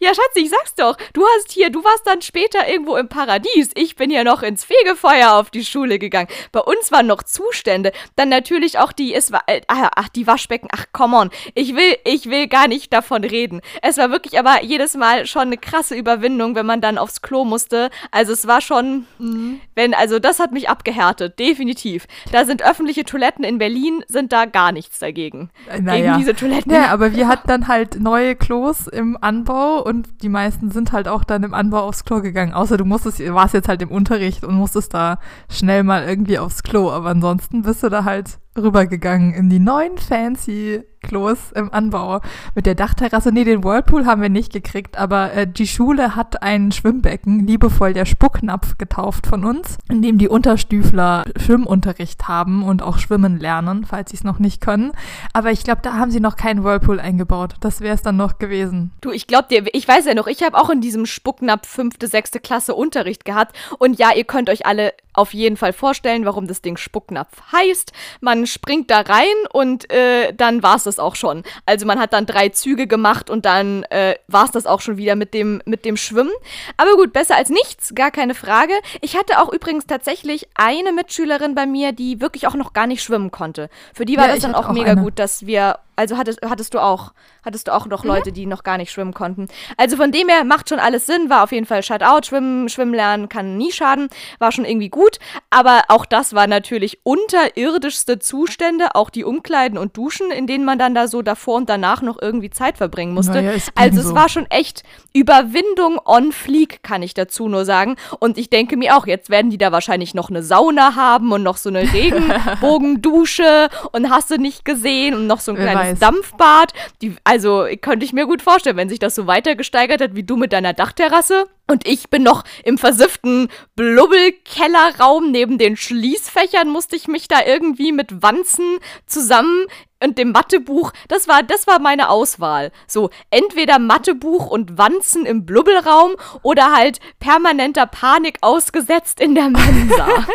Ja, 0.00 0.10
Schatzi, 0.14 0.40
ich 0.40 0.50
sag's 0.50 0.74
doch. 0.74 0.96
Du 1.12 1.24
hast 1.36 1.52
hier, 1.52 1.70
du 1.70 1.82
warst 1.84 2.06
dann 2.06 2.22
später 2.22 2.68
irgendwo 2.68 2.96
im 2.96 3.08
Paradies. 3.08 3.70
Ich 3.74 3.96
bin 3.96 4.10
ja 4.10 4.24
noch 4.24 4.42
ins 4.42 4.64
Fegefeuer 4.64 5.32
auf 5.32 5.50
die 5.50 5.64
Schule 5.64 5.98
gegangen. 5.98 6.28
Bei 6.52 6.60
uns 6.60 6.92
waren 6.92 7.06
noch 7.06 7.22
Zustände. 7.22 7.92
Dann 8.16 8.28
natürlich 8.28 8.78
auch 8.78 8.92
die, 8.92 9.14
es 9.14 9.32
war, 9.32 9.42
äh, 9.46 9.60
ach, 9.68 10.08
die 10.08 10.26
Waschbecken. 10.26 10.68
Ach, 10.72 10.86
come 10.92 11.16
on. 11.16 11.30
Ich 11.54 11.74
will, 11.74 11.96
ich 12.04 12.28
will 12.30 12.48
gar 12.48 12.68
nicht 12.68 12.92
davon 12.92 13.24
reden. 13.24 13.60
Es 13.82 13.98
war 13.98 14.10
wirklich 14.10 14.38
aber 14.38 14.62
jedes 14.62 14.94
Mal 14.94 15.26
schon 15.26 15.42
eine 15.42 15.58
krasse 15.58 15.94
Überwindung, 15.94 16.54
wenn 16.54 16.66
man 16.66 16.80
dann 16.80 16.98
aufs 16.98 17.22
Klo 17.22 17.44
musste. 17.44 17.90
Also 18.10 18.32
es 18.32 18.46
war 18.46 18.60
schon, 18.60 19.06
mhm. 19.18 19.60
wenn, 19.74 19.94
also 19.94 20.18
das 20.18 20.38
hat 20.38 20.52
mich 20.52 20.68
abgehärtet. 20.68 21.38
Definitiv. 21.38 22.06
Da 22.30 22.44
sind 22.44 22.62
öffentliche 22.62 23.04
Toiletten 23.04 23.44
in 23.44 23.58
Berlin, 23.58 24.04
sind 24.08 24.32
da 24.32 24.44
gar 24.44 24.72
nichts 24.72 24.98
dagegen. 24.98 25.50
Naja. 25.80 26.12
Gegen 26.12 26.18
diese 26.18 26.34
Toiletten. 26.34 26.72
Ja, 26.72 26.86
aber 26.86 27.14
wir 27.14 27.28
hatten 27.28 27.48
dann 27.48 27.68
halt 27.68 28.00
neue 28.00 28.36
Klos 28.36 28.86
im 28.86 29.18
Anbau 29.20 29.71
und 29.80 30.22
die 30.22 30.28
meisten 30.28 30.70
sind 30.70 30.92
halt 30.92 31.08
auch 31.08 31.24
dann 31.24 31.42
im 31.42 31.54
Anbau 31.54 31.80
aufs 31.80 32.04
Klo 32.04 32.20
gegangen. 32.20 32.52
Außer 32.52 32.76
du 32.76 32.84
musstest, 32.84 33.20
warst 33.32 33.54
jetzt 33.54 33.68
halt 33.68 33.82
im 33.82 33.90
Unterricht 33.90 34.44
und 34.44 34.54
musstest 34.54 34.94
da 34.94 35.18
schnell 35.48 35.82
mal 35.82 36.04
irgendwie 36.04 36.38
aufs 36.38 36.62
Klo. 36.62 36.90
Aber 36.90 37.10
ansonsten 37.10 37.62
bist 37.62 37.82
du 37.82 37.88
da 37.88 38.04
halt 38.04 38.38
rübergegangen 38.56 39.32
in 39.34 39.48
die 39.48 39.58
neuen 39.58 39.98
fancy 39.98 40.82
Klos 41.02 41.52
im 41.52 41.72
Anbau 41.72 42.20
mit 42.54 42.64
der 42.64 42.74
Dachterrasse. 42.74 43.32
Nee, 43.32 43.44
den 43.44 43.64
Whirlpool 43.64 44.06
haben 44.06 44.22
wir 44.22 44.28
nicht 44.28 44.52
gekriegt, 44.52 44.96
aber 44.96 45.32
äh, 45.32 45.46
die 45.46 45.66
Schule 45.66 46.16
hat 46.16 46.42
ein 46.42 46.72
Schwimmbecken, 46.72 47.46
liebevoll 47.46 47.92
der 47.92 48.06
Spucknapf 48.06 48.78
getauft 48.78 49.26
von 49.26 49.44
uns, 49.44 49.78
in 49.90 50.00
dem 50.00 50.18
die 50.18 50.28
Unterstüfler 50.28 51.24
Schwimmunterricht 51.36 52.28
haben 52.28 52.62
und 52.62 52.82
auch 52.82 52.98
schwimmen 52.98 53.38
lernen, 53.38 53.84
falls 53.84 54.10
sie 54.10 54.16
es 54.16 54.24
noch 54.24 54.38
nicht 54.38 54.60
können. 54.60 54.92
Aber 55.32 55.50
ich 55.50 55.64
glaube, 55.64 55.80
da 55.82 55.94
haben 55.94 56.10
sie 56.10 56.20
noch 56.20 56.36
keinen 56.36 56.64
Whirlpool 56.64 57.00
eingebaut. 57.00 57.54
Das 57.60 57.80
wäre 57.80 57.94
es 57.94 58.02
dann 58.02 58.16
noch 58.16 58.38
gewesen. 58.38 58.92
Du, 59.00 59.10
ich 59.10 59.26
glaube 59.26 59.48
dir, 59.50 59.64
ich 59.72 59.86
weiß 59.86 60.06
ja 60.06 60.14
noch, 60.14 60.28
ich 60.28 60.42
habe 60.42 60.56
auch 60.56 60.70
in 60.70 60.80
diesem 60.80 61.06
Spucknapf 61.06 61.68
fünfte, 61.68 62.06
sechste 62.06 62.38
Klasse 62.38 62.74
Unterricht 62.74 63.24
gehabt. 63.24 63.56
Und 63.78 63.98
ja, 63.98 64.10
ihr 64.14 64.24
könnt 64.24 64.48
euch 64.48 64.66
alle 64.66 64.92
auf 65.14 65.34
jeden 65.34 65.56
Fall 65.56 65.72
vorstellen, 65.72 66.24
warum 66.24 66.46
das 66.46 66.62
Ding 66.62 66.76
Spucknapf 66.76 67.52
heißt. 67.52 67.92
Man 68.20 68.46
springt 68.46 68.90
da 68.90 69.00
rein 69.00 69.26
und 69.52 69.90
äh, 69.92 70.32
dann 70.34 70.62
war 70.62 70.76
es 70.76 70.84
das 70.84 70.98
auch 70.98 71.16
schon. 71.16 71.42
Also 71.66 71.86
man 71.86 71.98
hat 71.98 72.12
dann 72.12 72.26
drei 72.26 72.48
Züge 72.48 72.86
gemacht 72.86 73.30
und 73.30 73.44
dann 73.44 73.84
äh, 73.84 74.16
war 74.28 74.44
es 74.44 74.50
das 74.50 74.66
auch 74.66 74.80
schon 74.80 74.96
wieder 74.96 75.16
mit 75.16 75.34
dem, 75.34 75.62
mit 75.64 75.84
dem 75.84 75.96
Schwimmen. 75.96 76.32
Aber 76.76 76.96
gut, 76.96 77.12
besser 77.12 77.36
als 77.36 77.50
nichts, 77.50 77.94
gar 77.94 78.10
keine 78.10 78.34
Frage. 78.34 78.74
Ich 79.00 79.16
hatte 79.16 79.40
auch 79.40 79.52
übrigens 79.52 79.86
tatsächlich 79.86 80.48
eine 80.54 80.92
Mitschülerin 80.92 81.54
bei 81.54 81.66
mir, 81.66 81.92
die 81.92 82.20
wirklich 82.20 82.46
auch 82.46 82.54
noch 82.54 82.72
gar 82.72 82.86
nicht 82.86 83.02
schwimmen 83.02 83.30
konnte. 83.30 83.68
Für 83.94 84.04
die 84.04 84.16
war 84.16 84.28
ja, 84.28 84.34
das 84.34 84.42
dann 84.42 84.54
auch, 84.54 84.72
mega 84.72 84.92
eine. 84.92 85.02
gut, 85.02 85.18
dass 85.18 85.46
wir 85.46 85.78
also 85.96 86.16
hattest, 86.16 86.40
hattest 86.42 86.74
du 86.74 86.78
auch, 86.78 87.12
hattest 87.44 87.68
du 87.68 87.74
auch 87.74 87.86
noch 87.86 88.04
mhm. 88.04 88.10
Leute, 88.10 88.32
die 88.32 88.46
noch 88.46 88.62
gar 88.62 88.78
nicht 88.78 88.90
schwimmen 88.90 89.14
konnten. 89.14 89.48
Also 89.76 89.96
von 89.96 90.12
dem 90.12 90.28
her 90.28 90.44
macht 90.44 90.68
schon 90.68 90.78
alles 90.78 91.06
Sinn, 91.06 91.30
war 91.30 91.44
auf 91.44 91.52
jeden 91.52 91.66
Fall 91.66 91.82
Shutout, 91.82 92.26
schwimmen, 92.26 92.68
schwimmen 92.68 92.94
lernen 92.94 93.28
kann 93.28 93.56
nie 93.56 93.72
schaden, 93.72 94.08
war 94.38 94.52
schon 94.52 94.64
irgendwie 94.64 94.88
gut, 94.88 95.18
aber 95.50 95.82
auch 95.88 96.06
das 96.06 96.34
war 96.34 96.46
natürlich 96.46 97.00
unterirdischste 97.02 98.18
Zustände, 98.18 98.94
auch 98.94 99.10
die 99.10 99.24
Umkleiden 99.24 99.78
und 99.78 99.96
Duschen, 99.96 100.30
in 100.30 100.46
denen 100.46 100.64
man 100.64 100.78
dann 100.78 100.94
da 100.94 101.08
so 101.08 101.22
davor 101.22 101.56
und 101.56 101.68
danach 101.68 102.02
noch 102.02 102.20
irgendwie 102.20 102.50
Zeit 102.50 102.78
verbringen 102.78 103.14
musste. 103.14 103.42
Naja, 103.42 103.52
also 103.74 104.00
es 104.00 104.06
so. 104.06 104.14
war 104.14 104.28
schon 104.28 104.46
echt 104.50 104.82
Überwindung 105.12 106.00
on 106.04 106.32
fleek, 106.32 106.82
kann 106.82 107.02
ich 107.02 107.14
dazu 107.14 107.48
nur 107.48 107.64
sagen. 107.64 107.96
Und 108.18 108.38
ich 108.38 108.50
denke 108.50 108.76
mir 108.76 108.96
auch, 108.96 109.06
jetzt 109.06 109.30
werden 109.30 109.50
die 109.50 109.58
da 109.58 109.72
wahrscheinlich 109.72 110.14
noch 110.14 110.30
eine 110.30 110.42
Sauna 110.42 110.94
haben 110.94 111.32
und 111.32 111.42
noch 111.42 111.56
so 111.56 111.68
eine 111.68 111.80
Regenbogendusche 111.92 113.68
und 113.92 114.10
hast 114.10 114.30
du 114.30 114.36
nicht 114.36 114.64
gesehen 114.64 115.14
und 115.14 115.26
noch 115.26 115.40
so 115.40 115.52
ein 115.52 115.56
kleines 115.56 115.81
weiß. 115.82 115.98
Dampfbad. 115.98 116.72
Die, 117.00 117.16
also 117.24 117.66
könnte 117.80 118.04
ich 118.04 118.12
mir 118.12 118.26
gut 118.26 118.42
vorstellen, 118.42 118.76
wenn 118.76 118.88
sich 118.88 118.98
das 118.98 119.14
so 119.14 119.26
weiter 119.26 119.54
gesteigert 119.54 120.00
hat 120.00 120.14
wie 120.14 120.22
du 120.22 120.36
mit 120.36 120.52
deiner 120.52 120.72
Dachterrasse. 120.72 121.46
Und 121.70 121.86
ich 121.86 122.10
bin 122.10 122.22
noch 122.22 122.44
im 122.64 122.76
versifften 122.76 123.48
Blubbelkellerraum 123.76 125.30
neben 125.30 125.58
den 125.58 125.76
Schließfächern, 125.76 126.68
musste 126.68 126.96
ich 126.96 127.08
mich 127.08 127.28
da 127.28 127.44
irgendwie 127.46 127.92
mit 127.92 128.22
Wanzen 128.22 128.78
zusammen 129.06 129.66
und 130.02 130.18
dem 130.18 130.32
Mathebuch, 130.32 130.92
das 131.08 131.28
war, 131.28 131.42
das 131.42 131.66
war 131.66 131.78
meine 131.78 132.08
Auswahl. 132.08 132.72
So, 132.86 133.10
entweder 133.30 133.78
Mathebuch 133.78 134.48
und 134.48 134.76
Wanzen 134.76 135.24
im 135.24 135.46
Blubbelraum 135.46 136.12
oder 136.42 136.74
halt 136.74 136.98
permanenter 137.20 137.86
Panik 137.86 138.38
ausgesetzt 138.40 139.20
in 139.20 139.34
der 139.34 139.48
Mensa. 139.48 140.08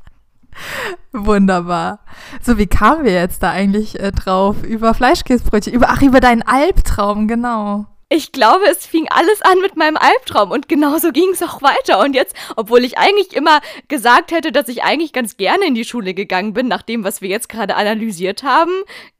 Wunderbar. 1.12 2.00
So, 2.42 2.58
wie 2.58 2.66
kamen 2.66 3.04
wir 3.04 3.12
jetzt 3.12 3.42
da 3.42 3.50
eigentlich 3.50 3.98
äh, 4.00 4.12
drauf? 4.12 4.62
Über 4.62 4.94
Fleischkäsebrötchen, 4.94 5.72
über, 5.72 5.88
ach, 5.90 6.02
über 6.02 6.20
deinen 6.20 6.42
Albtraum, 6.42 7.28
genau. 7.28 7.86
Ich 8.08 8.30
glaube, 8.30 8.66
es 8.70 8.86
fing 8.86 9.08
alles 9.10 9.42
an 9.42 9.60
mit 9.60 9.76
meinem 9.76 9.96
Albtraum 9.96 10.52
und 10.52 10.68
genauso 10.68 11.10
ging 11.10 11.30
es 11.32 11.42
auch 11.42 11.60
weiter. 11.60 11.98
Und 11.98 12.14
jetzt, 12.14 12.36
obwohl 12.54 12.84
ich 12.84 12.98
eigentlich 12.98 13.34
immer 13.34 13.60
gesagt 13.88 14.30
hätte, 14.30 14.52
dass 14.52 14.68
ich 14.68 14.84
eigentlich 14.84 15.12
ganz 15.12 15.36
gerne 15.36 15.66
in 15.66 15.74
die 15.74 15.84
Schule 15.84 16.14
gegangen 16.14 16.52
bin, 16.52 16.68
nach 16.68 16.82
dem, 16.82 17.02
was 17.02 17.20
wir 17.20 17.28
jetzt 17.28 17.48
gerade 17.48 17.74
analysiert 17.74 18.44
haben, 18.44 18.70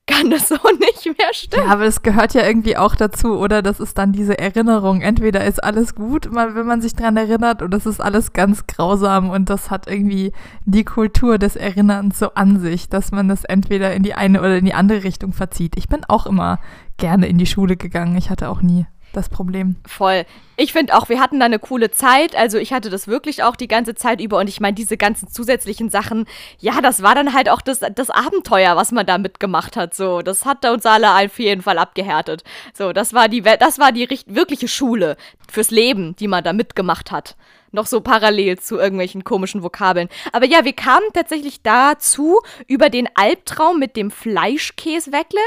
kann 0.06 0.30
das 0.30 0.48
so 0.48 0.56
nicht 0.78 1.18
mehr 1.18 1.32
stimmen. 1.32 1.66
Ja, 1.66 1.72
aber 1.72 1.84
es 1.84 2.02
gehört 2.02 2.34
ja 2.34 2.46
irgendwie 2.46 2.76
auch 2.76 2.94
dazu, 2.94 3.38
oder? 3.38 3.60
Das 3.62 3.80
ist 3.80 3.98
dann 3.98 4.12
diese 4.12 4.38
Erinnerung. 4.38 5.00
Entweder 5.00 5.44
ist 5.44 5.62
alles 5.62 5.94
gut, 5.94 6.28
wenn 6.32 6.66
man 6.66 6.80
sich 6.80 6.94
dran 6.94 7.16
erinnert, 7.16 7.62
oder 7.62 7.76
es 7.76 7.86
ist 7.86 8.00
alles 8.00 8.32
ganz 8.32 8.66
grausam 8.66 9.30
und 9.30 9.50
das 9.50 9.70
hat 9.70 9.88
irgendwie 9.88 10.32
die 10.64 10.84
Kultur 10.84 11.38
des 11.38 11.56
Erinnerns 11.56 12.18
so 12.18 12.34
an 12.34 12.60
sich, 12.60 12.88
dass 12.88 13.10
man 13.12 13.28
das 13.28 13.44
entweder 13.44 13.94
in 13.94 14.02
die 14.02 14.14
eine 14.14 14.40
oder 14.40 14.58
in 14.58 14.64
die 14.64 14.74
andere 14.74 15.04
Richtung 15.04 15.32
verzieht. 15.32 15.74
Ich 15.76 15.88
bin 15.88 16.04
auch 16.08 16.26
immer 16.26 16.60
gerne 16.96 17.26
in 17.26 17.38
die 17.38 17.46
Schule 17.46 17.76
gegangen. 17.76 18.16
Ich 18.16 18.30
hatte 18.30 18.48
auch 18.48 18.62
nie 18.62 18.86
das 19.12 19.28
Problem. 19.28 19.76
Voll. 19.86 20.24
Ich 20.56 20.72
finde 20.72 20.94
auch, 20.94 21.08
wir 21.08 21.20
hatten 21.20 21.40
da 21.40 21.46
eine 21.46 21.58
coole 21.58 21.90
Zeit. 21.90 22.36
Also 22.36 22.58
ich 22.58 22.72
hatte 22.72 22.90
das 22.90 23.08
wirklich 23.08 23.42
auch 23.42 23.56
die 23.56 23.68
ganze 23.68 23.94
Zeit 23.94 24.20
über. 24.20 24.38
Und 24.38 24.48
ich 24.48 24.60
meine, 24.60 24.74
diese 24.74 24.96
ganzen 24.96 25.28
zusätzlichen 25.28 25.90
Sachen, 25.90 26.26
ja, 26.58 26.80
das 26.80 27.02
war 27.02 27.14
dann 27.14 27.32
halt 27.32 27.48
auch 27.48 27.60
das, 27.60 27.80
das 27.94 28.10
Abenteuer, 28.10 28.76
was 28.76 28.92
man 28.92 29.06
da 29.06 29.18
mitgemacht 29.18 29.76
hat. 29.76 29.94
So, 29.94 30.22
das 30.22 30.44
hat 30.44 30.64
uns 30.66 30.86
alle 30.86 31.14
auf 31.14 31.38
jeden 31.38 31.62
Fall 31.62 31.78
abgehärtet. 31.78 32.44
So, 32.74 32.92
das 32.92 33.14
war 33.14 33.28
die, 33.28 33.42
das 33.42 33.78
war 33.78 33.92
die 33.92 34.08
wirkliche 34.26 34.68
Schule 34.68 35.16
fürs 35.50 35.70
Leben, 35.70 36.14
die 36.16 36.28
man 36.28 36.44
da 36.44 36.52
mitgemacht 36.52 37.10
hat 37.10 37.36
noch 37.72 37.86
so 37.86 38.00
parallel 38.00 38.58
zu 38.58 38.78
irgendwelchen 38.78 39.22
komischen 39.22 39.62
Vokabeln. 39.62 40.08
Aber 40.32 40.46
ja, 40.46 40.64
wir 40.64 40.72
kamen 40.72 41.06
tatsächlich 41.12 41.62
dazu 41.62 42.40
über 42.66 42.88
den 42.88 43.08
Albtraum 43.14 43.78
mit 43.78 43.96
dem 43.96 44.10
Fleischkäsweckle 44.10 45.40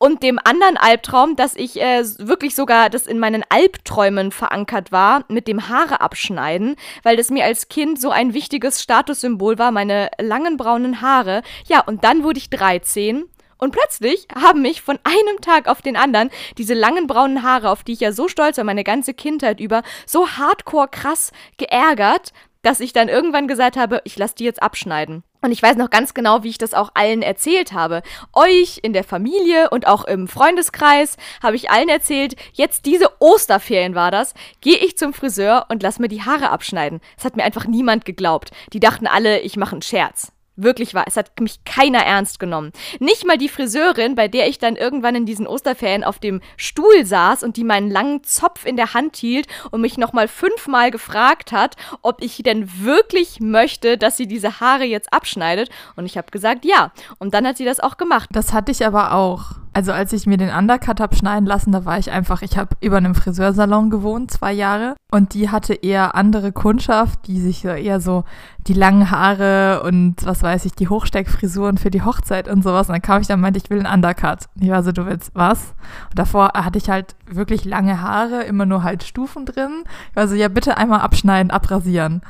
und 0.00 0.22
dem 0.22 0.38
anderen 0.42 0.78
Albtraum, 0.78 1.36
dass 1.36 1.54
ich 1.54 1.78
äh, 1.78 2.02
wirklich 2.18 2.54
sogar 2.54 2.88
das 2.88 3.06
in 3.06 3.18
meinen 3.18 3.44
Albträumen 3.50 4.32
verankert 4.32 4.92
war, 4.92 5.24
mit 5.28 5.46
dem 5.46 5.68
Haare 5.68 6.00
abschneiden, 6.00 6.76
weil 7.02 7.18
das 7.18 7.28
mir 7.28 7.44
als 7.44 7.68
Kind 7.68 8.00
so 8.00 8.10
ein 8.10 8.32
wichtiges 8.32 8.82
Statussymbol 8.82 9.58
war, 9.58 9.72
meine 9.72 10.10
langen 10.18 10.56
braunen 10.56 11.02
Haare. 11.02 11.42
Ja, 11.66 11.80
und 11.80 12.02
dann 12.02 12.24
wurde 12.24 12.38
ich 12.38 12.48
13 12.48 13.24
und 13.58 13.72
plötzlich 13.72 14.26
haben 14.34 14.62
mich 14.62 14.80
von 14.80 14.98
einem 15.04 15.42
Tag 15.42 15.68
auf 15.68 15.82
den 15.82 15.98
anderen 15.98 16.30
diese 16.56 16.72
langen 16.72 17.06
braunen 17.06 17.42
Haare, 17.42 17.68
auf 17.68 17.84
die 17.84 17.92
ich 17.92 18.00
ja 18.00 18.12
so 18.12 18.26
stolz 18.26 18.56
war, 18.56 18.64
meine 18.64 18.84
ganze 18.84 19.12
Kindheit 19.12 19.60
über, 19.60 19.82
so 20.06 20.26
hardcore 20.26 20.88
krass 20.88 21.30
geärgert, 21.58 22.32
dass 22.62 22.80
ich 22.80 22.92
dann 22.92 23.08
irgendwann 23.08 23.48
gesagt 23.48 23.76
habe, 23.76 24.00
ich 24.04 24.16
lasse 24.18 24.34
die 24.36 24.44
jetzt 24.44 24.62
abschneiden. 24.62 25.22
Und 25.42 25.52
ich 25.52 25.62
weiß 25.62 25.76
noch 25.76 25.88
ganz 25.88 26.12
genau, 26.12 26.42
wie 26.42 26.50
ich 26.50 26.58
das 26.58 26.74
auch 26.74 26.90
allen 26.94 27.22
erzählt 27.22 27.72
habe. 27.72 28.02
Euch 28.34 28.80
in 28.82 28.92
der 28.92 29.04
Familie 29.04 29.70
und 29.70 29.86
auch 29.86 30.04
im 30.04 30.28
Freundeskreis 30.28 31.16
habe 31.42 31.56
ich 31.56 31.70
allen 31.70 31.88
erzählt, 31.88 32.36
jetzt 32.52 32.84
diese 32.84 33.10
Osterferien 33.20 33.94
war 33.94 34.10
das, 34.10 34.34
gehe 34.60 34.76
ich 34.76 34.98
zum 34.98 35.14
Friseur 35.14 35.66
und 35.70 35.82
lass 35.82 35.98
mir 35.98 36.08
die 36.08 36.22
Haare 36.22 36.50
abschneiden. 36.50 37.00
Es 37.16 37.24
hat 37.24 37.36
mir 37.36 37.44
einfach 37.44 37.66
niemand 37.66 38.04
geglaubt. 38.04 38.50
Die 38.72 38.80
dachten 38.80 39.06
alle, 39.06 39.40
ich 39.40 39.56
mache 39.56 39.72
einen 39.72 39.82
Scherz. 39.82 40.32
Wirklich 40.62 40.94
wahr. 40.94 41.04
Es 41.06 41.16
hat 41.16 41.40
mich 41.40 41.64
keiner 41.64 42.00
ernst 42.00 42.38
genommen. 42.38 42.72
Nicht 42.98 43.26
mal 43.26 43.38
die 43.38 43.48
Friseurin, 43.48 44.14
bei 44.14 44.28
der 44.28 44.46
ich 44.46 44.58
dann 44.58 44.76
irgendwann 44.76 45.14
in 45.14 45.24
diesen 45.24 45.46
Osterferien 45.46 46.04
auf 46.04 46.18
dem 46.18 46.42
Stuhl 46.58 47.06
saß 47.06 47.42
und 47.42 47.56
die 47.56 47.64
meinen 47.64 47.90
langen 47.90 48.22
Zopf 48.24 48.66
in 48.66 48.76
der 48.76 48.92
Hand 48.92 49.16
hielt 49.16 49.46
und 49.70 49.80
mich 49.80 49.96
nochmal 49.96 50.28
fünfmal 50.28 50.90
gefragt 50.90 51.52
hat, 51.52 51.76
ob 52.02 52.22
ich 52.22 52.42
denn 52.42 52.68
wirklich 52.82 53.40
möchte, 53.40 53.96
dass 53.96 54.18
sie 54.18 54.26
diese 54.26 54.60
Haare 54.60 54.84
jetzt 54.84 55.12
abschneidet. 55.14 55.70
Und 55.96 56.04
ich 56.04 56.18
habe 56.18 56.30
gesagt, 56.30 56.66
ja. 56.66 56.92
Und 57.18 57.32
dann 57.32 57.46
hat 57.46 57.56
sie 57.56 57.64
das 57.64 57.80
auch 57.80 57.96
gemacht. 57.96 58.28
Das 58.32 58.52
hatte 58.52 58.70
ich 58.70 58.84
aber 58.84 59.14
auch. 59.14 59.52
Also 59.72 59.92
als 59.92 60.12
ich 60.12 60.26
mir 60.26 60.36
den 60.36 60.50
Undercut 60.50 61.00
habe 61.00 61.14
schneiden 61.14 61.46
lassen, 61.46 61.70
da 61.70 61.84
war 61.84 61.96
ich 61.96 62.10
einfach, 62.10 62.42
ich 62.42 62.58
habe 62.58 62.76
über 62.80 62.96
einem 62.96 63.14
Friseursalon 63.14 63.88
gewohnt, 63.88 64.30
zwei 64.30 64.52
Jahre. 64.52 64.96
Und 65.12 65.34
die 65.34 65.50
hatte 65.50 65.74
eher 65.74 66.16
andere 66.16 66.50
Kundschaft, 66.50 67.26
die 67.28 67.40
sich 67.40 67.64
eher 67.64 68.00
so 68.00 68.24
die 68.66 68.72
langen 68.72 69.10
Haare 69.10 69.82
und 69.84 70.16
was 70.24 70.42
weiß 70.42 70.64
ich, 70.64 70.72
die 70.72 70.88
Hochsteckfrisuren 70.88 71.78
für 71.78 71.90
die 71.90 72.02
Hochzeit 72.02 72.48
und 72.48 72.62
sowas. 72.62 72.88
Und 72.88 72.94
dann 72.94 73.02
kam 73.02 73.20
ich 73.20 73.28
dann 73.28 73.38
und 73.38 73.42
meinte, 73.42 73.60
ich 73.62 73.70
will 73.70 73.78
einen 73.78 73.94
Undercut. 73.94 74.48
Und 74.56 74.64
ich 74.64 74.70
war 74.70 74.82
so, 74.82 74.90
du 74.90 75.06
willst 75.06 75.30
was? 75.34 75.74
Und 76.10 76.18
davor 76.18 76.50
hatte 76.54 76.78
ich 76.78 76.90
halt 76.90 77.14
wirklich 77.26 77.64
lange 77.64 78.00
Haare, 78.00 78.42
immer 78.42 78.66
nur 78.66 78.82
halt 78.82 79.04
Stufen 79.04 79.46
drin. 79.46 79.84
Ich 80.10 80.16
war 80.16 80.26
so, 80.26 80.34
ja 80.34 80.48
bitte 80.48 80.78
einmal 80.78 81.00
abschneiden, 81.00 81.52
abrasieren. 81.52 82.22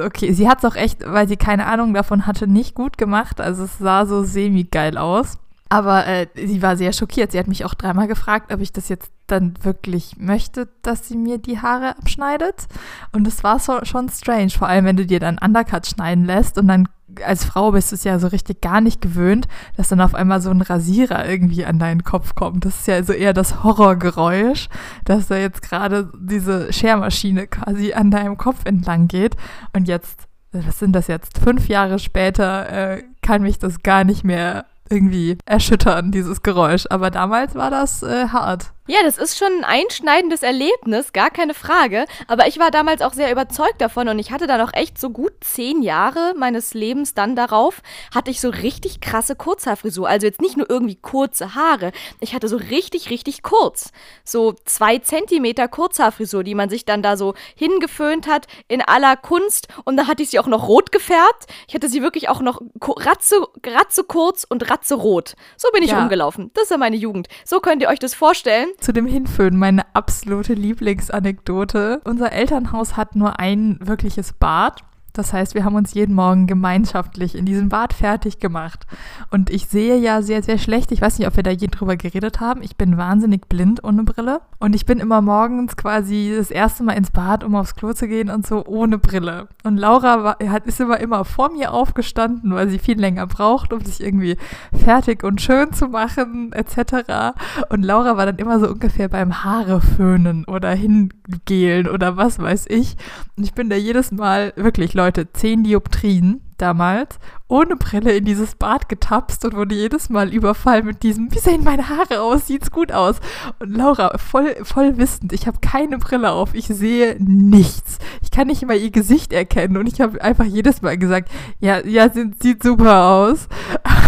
Okay, 0.00 0.32
sie 0.32 0.48
hat 0.48 0.58
es 0.58 0.64
auch 0.64 0.76
echt, 0.76 1.02
weil 1.04 1.26
sie 1.26 1.36
keine 1.36 1.66
Ahnung 1.66 1.92
davon 1.92 2.26
hatte, 2.26 2.46
nicht 2.46 2.74
gut 2.74 2.98
gemacht. 2.98 3.40
Also 3.40 3.64
es 3.64 3.78
sah 3.78 4.06
so 4.06 4.22
semi-geil 4.22 4.96
aus. 4.96 5.38
Aber 5.68 6.06
äh, 6.06 6.26
sie 6.34 6.62
war 6.62 6.76
sehr 6.76 6.92
schockiert. 6.92 7.32
Sie 7.32 7.38
hat 7.38 7.46
mich 7.46 7.64
auch 7.64 7.74
dreimal 7.74 8.08
gefragt, 8.08 8.52
ob 8.52 8.60
ich 8.60 8.72
das 8.72 8.88
jetzt 8.88 9.10
dann 9.26 9.54
wirklich 9.62 10.16
möchte, 10.18 10.68
dass 10.82 11.08
sie 11.08 11.16
mir 11.16 11.38
die 11.38 11.60
Haare 11.60 11.96
abschneidet. 11.98 12.66
Und 13.12 13.26
das 13.26 13.44
war 13.44 13.58
so, 13.58 13.84
schon 13.84 14.08
strange, 14.08 14.50
vor 14.50 14.68
allem 14.68 14.86
wenn 14.86 14.96
du 14.96 15.06
dir 15.06 15.20
dann 15.20 15.38
Undercut 15.38 15.86
schneiden 15.86 16.24
lässt 16.24 16.56
und 16.58 16.68
dann 16.68 16.88
als 17.24 17.44
Frau 17.44 17.72
bist 17.72 17.90
du 17.90 17.96
es 17.96 18.04
ja 18.04 18.18
so 18.18 18.28
richtig 18.28 18.60
gar 18.60 18.80
nicht 18.80 19.00
gewöhnt, 19.00 19.48
dass 19.76 19.88
dann 19.88 20.00
auf 20.00 20.14
einmal 20.14 20.40
so 20.40 20.50
ein 20.50 20.60
Rasierer 20.60 21.28
irgendwie 21.28 21.64
an 21.64 21.78
deinen 21.78 22.04
Kopf 22.04 22.34
kommt. 22.34 22.64
Das 22.64 22.80
ist 22.80 22.86
ja 22.86 23.02
so 23.02 23.12
eher 23.12 23.32
das 23.32 23.62
Horrorgeräusch, 23.64 24.68
dass 25.04 25.28
da 25.28 25.36
jetzt 25.36 25.62
gerade 25.62 26.12
diese 26.18 26.72
Schermaschine 26.72 27.46
quasi 27.46 27.92
an 27.94 28.10
deinem 28.10 28.36
Kopf 28.36 28.64
entlang 28.64 29.08
geht. 29.08 29.36
Und 29.72 29.88
jetzt, 29.88 30.28
was 30.52 30.78
sind 30.78 30.92
das 30.92 31.06
jetzt? 31.06 31.38
Fünf 31.38 31.68
Jahre 31.68 31.98
später 31.98 32.68
äh, 32.68 33.02
kann 33.22 33.42
mich 33.42 33.58
das 33.58 33.82
gar 33.82 34.04
nicht 34.04 34.24
mehr 34.24 34.66
irgendwie 34.90 35.38
erschüttern, 35.44 36.10
dieses 36.10 36.42
Geräusch. 36.42 36.86
Aber 36.90 37.10
damals 37.10 37.54
war 37.54 37.70
das 37.70 38.02
äh, 38.02 38.28
hart. 38.28 38.72
Ja, 38.90 39.02
das 39.02 39.18
ist 39.18 39.36
schon 39.36 39.52
ein 39.52 39.64
einschneidendes 39.64 40.42
Erlebnis, 40.42 41.12
gar 41.12 41.28
keine 41.28 41.52
Frage. 41.52 42.06
Aber 42.26 42.46
ich 42.46 42.58
war 42.58 42.70
damals 42.70 43.02
auch 43.02 43.12
sehr 43.12 43.30
überzeugt 43.30 43.82
davon 43.82 44.08
und 44.08 44.18
ich 44.18 44.30
hatte 44.30 44.46
dann 44.46 44.62
auch 44.62 44.72
echt 44.72 44.98
so 44.98 45.10
gut 45.10 45.32
zehn 45.42 45.82
Jahre 45.82 46.32
meines 46.38 46.72
Lebens 46.72 47.12
dann 47.12 47.36
darauf, 47.36 47.82
hatte 48.14 48.30
ich 48.30 48.40
so 48.40 48.48
richtig 48.48 49.02
krasse 49.02 49.36
Kurzhaarfrisur. 49.36 50.08
Also 50.08 50.26
jetzt 50.26 50.40
nicht 50.40 50.56
nur 50.56 50.70
irgendwie 50.70 50.96
kurze 50.96 51.54
Haare, 51.54 51.92
ich 52.20 52.34
hatte 52.34 52.48
so 52.48 52.56
richtig, 52.56 53.10
richtig 53.10 53.42
kurz. 53.42 53.92
So 54.24 54.54
zwei 54.64 54.96
Zentimeter 54.96 55.68
Kurzhaarfrisur, 55.68 56.42
die 56.42 56.54
man 56.54 56.70
sich 56.70 56.86
dann 56.86 57.02
da 57.02 57.18
so 57.18 57.34
hingeföhnt 57.56 58.26
hat 58.26 58.46
in 58.68 58.80
aller 58.80 59.16
Kunst. 59.16 59.68
Und 59.84 59.98
da 59.98 60.06
hatte 60.06 60.22
ich 60.22 60.30
sie 60.30 60.38
auch 60.38 60.46
noch 60.46 60.66
rot 60.66 60.92
gefärbt. 60.92 61.44
Ich 61.66 61.74
hatte 61.74 61.90
sie 61.90 62.00
wirklich 62.00 62.30
auch 62.30 62.40
noch 62.40 62.62
ratze, 62.80 63.46
ratze 63.66 64.04
kurz 64.04 64.46
und 64.48 64.70
ratze 64.70 64.94
rot. 64.94 65.34
So 65.58 65.68
bin 65.74 65.82
ich 65.82 65.90
ja. 65.90 66.00
rumgelaufen. 66.00 66.52
Das 66.54 66.64
ist 66.64 66.70
ja 66.70 66.78
meine 66.78 66.96
Jugend. 66.96 67.28
So 67.44 67.60
könnt 67.60 67.82
ihr 67.82 67.88
euch 67.88 67.98
das 67.98 68.14
vorstellen 68.14 68.70
zu 68.78 68.92
dem 68.92 69.06
Hinföhnen 69.06 69.58
meine 69.58 69.82
absolute 69.94 70.54
Lieblingsanekdote. 70.54 72.00
Unser 72.04 72.32
Elternhaus 72.32 72.96
hat 72.96 73.16
nur 73.16 73.38
ein 73.38 73.78
wirkliches 73.80 74.32
Bad. 74.32 74.82
Das 75.18 75.32
heißt, 75.32 75.56
wir 75.56 75.64
haben 75.64 75.74
uns 75.74 75.94
jeden 75.94 76.14
Morgen 76.14 76.46
gemeinschaftlich 76.46 77.34
in 77.34 77.44
diesem 77.44 77.68
Bad 77.68 77.92
fertig 77.92 78.38
gemacht. 78.38 78.86
Und 79.32 79.50
ich 79.50 79.66
sehe 79.66 79.98
ja 79.98 80.22
sehr, 80.22 80.44
sehr 80.44 80.58
schlecht. 80.58 80.92
Ich 80.92 81.02
weiß 81.02 81.18
nicht, 81.18 81.26
ob 81.26 81.34
wir 81.34 81.42
da 81.42 81.50
je 81.50 81.66
drüber 81.66 81.96
geredet 81.96 82.38
haben. 82.38 82.62
Ich 82.62 82.76
bin 82.76 82.96
wahnsinnig 82.96 83.48
blind 83.48 83.82
ohne 83.82 84.04
Brille. 84.04 84.42
Und 84.60 84.76
ich 84.76 84.86
bin 84.86 85.00
immer 85.00 85.20
morgens 85.20 85.76
quasi 85.76 86.34
das 86.36 86.52
erste 86.52 86.84
Mal 86.84 86.92
ins 86.92 87.10
Bad, 87.10 87.42
um 87.42 87.56
aufs 87.56 87.74
Klo 87.74 87.94
zu 87.94 88.06
gehen 88.06 88.30
und 88.30 88.46
so 88.46 88.64
ohne 88.64 88.98
Brille. 88.98 89.48
Und 89.64 89.76
Laura 89.76 90.22
war, 90.22 90.36
hat, 90.50 90.66
ist 90.66 90.80
immer, 90.80 91.00
immer 91.00 91.24
vor 91.24 91.50
mir 91.50 91.72
aufgestanden, 91.72 92.54
weil 92.54 92.68
sie 92.68 92.78
viel 92.78 93.00
länger 93.00 93.26
braucht, 93.26 93.72
um 93.72 93.80
sich 93.80 94.00
irgendwie 94.00 94.36
fertig 94.72 95.24
und 95.24 95.40
schön 95.40 95.72
zu 95.72 95.88
machen, 95.88 96.52
etc. 96.52 97.34
Und 97.70 97.82
Laura 97.84 98.16
war 98.16 98.26
dann 98.26 98.36
immer 98.36 98.60
so 98.60 98.68
ungefähr 98.68 99.08
beim 99.08 99.42
Haare 99.42 99.80
föhnen 99.80 100.44
oder 100.44 100.70
hingelen 100.70 101.88
oder 101.88 102.16
was 102.16 102.38
weiß 102.38 102.66
ich. 102.68 102.96
Und 103.36 103.42
ich 103.42 103.54
bin 103.54 103.68
da 103.68 103.74
jedes 103.74 104.12
Mal 104.12 104.52
wirklich, 104.54 104.94
Leute, 104.94 105.07
Leute, 105.08 105.32
10 105.32 105.64
Dioptrien 105.64 106.42
damals, 106.58 107.18
ohne 107.46 107.76
Brille 107.76 108.12
in 108.14 108.26
dieses 108.26 108.56
Bad 108.56 108.90
getapst 108.90 109.42
und 109.46 109.56
wurde 109.56 109.74
jedes 109.74 110.10
Mal 110.10 110.34
überfallen 110.34 110.84
mit 110.84 111.02
diesem, 111.02 111.32
wie 111.32 111.38
sehen 111.38 111.64
meine 111.64 111.88
Haare 111.88 112.20
aus, 112.20 112.46
sieht's 112.46 112.70
gut 112.70 112.92
aus. 112.92 113.20
Und 113.58 113.74
Laura, 113.74 114.18
voll, 114.18 114.54
voll 114.64 114.98
wissend, 114.98 115.32
ich 115.32 115.46
habe 115.46 115.60
keine 115.62 115.96
Brille 115.96 116.30
auf, 116.30 116.52
ich 116.52 116.66
sehe 116.66 117.16
nichts. 117.20 117.96
Ich 118.20 118.30
kann 118.30 118.48
nicht 118.48 118.66
mal 118.66 118.76
ihr 118.76 118.90
Gesicht 118.90 119.32
erkennen 119.32 119.78
und 119.78 119.86
ich 119.86 120.02
habe 120.02 120.20
einfach 120.20 120.44
jedes 120.44 120.82
Mal 120.82 120.98
gesagt, 120.98 121.30
ja, 121.58 121.82
ja, 121.86 122.10
sieht, 122.10 122.42
sieht 122.42 122.62
super 122.62 123.04
aus. 123.06 123.48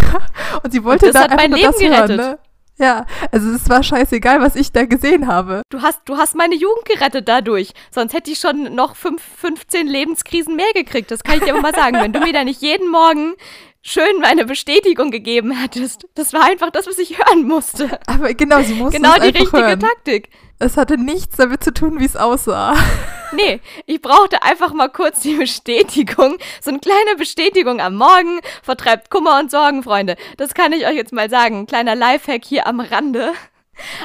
und 0.63 0.71
sie 0.71 0.85
wollte 0.85 1.07
und 1.07 1.15
das 1.15 1.25
da 1.25 1.31
hat 1.31 1.41
mein 1.41 1.53
Leben 1.53 1.73
gerettet. 1.79 2.21
Hören, 2.21 2.33
ne? 2.33 2.39
Ja, 2.81 3.05
also 3.31 3.51
es 3.51 3.69
war 3.69 3.83
scheißegal, 3.83 4.41
was 4.41 4.57
ich 4.57 4.73
da 4.73 4.87
gesehen 4.87 5.27
habe. 5.27 5.61
Du 5.69 5.83
hast, 5.83 6.01
du 6.07 6.17
hast 6.17 6.35
meine 6.35 6.55
Jugend 6.55 6.87
gerettet 6.87 7.29
dadurch. 7.29 7.73
Sonst 7.91 8.15
hätte 8.15 8.31
ich 8.31 8.39
schon 8.39 8.75
noch 8.75 8.97
fünf, 8.97 9.23
15 9.23 9.87
Lebenskrisen 9.87 10.57
mehr 10.57 10.73
gekriegt. 10.75 11.11
Das 11.11 11.23
kann 11.23 11.37
ich 11.37 11.45
dir 11.45 11.53
aber 11.53 11.61
mal 11.61 11.75
sagen. 11.75 11.99
Wenn 12.01 12.15
du 12.15 12.21
mir 12.21 12.33
da 12.33 12.43
nicht 12.43 12.63
jeden 12.63 12.91
Morgen 12.91 13.35
schön 13.83 14.21
meine 14.21 14.47
Bestätigung 14.47 15.11
gegeben 15.11 15.53
hättest. 15.53 16.07
Das 16.15 16.33
war 16.33 16.45
einfach 16.45 16.71
das, 16.71 16.87
was 16.87 16.99
ich 16.99 17.19
hören 17.19 17.47
musste. 17.47 17.99
Aber 18.07 18.33
genau, 18.35 18.63
sie 18.63 18.75
musste 18.75 18.97
Genau 18.99 19.15
die 19.17 19.29
richtige 19.29 19.53
hören. 19.53 19.81
Taktik. 19.81 20.31
Es 20.63 20.77
hatte 20.77 20.99
nichts 20.99 21.37
damit 21.37 21.65
zu 21.65 21.73
tun, 21.73 21.99
wie 21.99 22.05
es 22.05 22.17
aussah. 22.17 22.75
Nee, 23.33 23.61
ich 23.87 24.03
brauchte 24.03 24.43
einfach 24.43 24.73
mal 24.73 24.89
kurz 24.89 25.21
die 25.21 25.37
Bestätigung. 25.37 26.37
So 26.61 26.71
eine 26.71 26.81
kleine 26.81 27.15
Bestätigung 27.17 27.81
am 27.81 27.95
Morgen 27.95 28.41
vertreibt 28.61 29.09
Kummer 29.09 29.39
und 29.39 29.53
Sorgen, 29.53 29.85
Freunde. 29.85 30.17
Das 30.37 30.53
kann 30.53 30.73
ich 30.73 30.85
euch 30.85 30.97
jetzt 30.97 31.13
mal 31.13 31.31
sagen. 31.31 31.65
Kleiner 31.67 31.95
Lifehack 31.95 32.45
hier 32.45 32.67
am 32.67 32.81
Rande. 32.81 33.33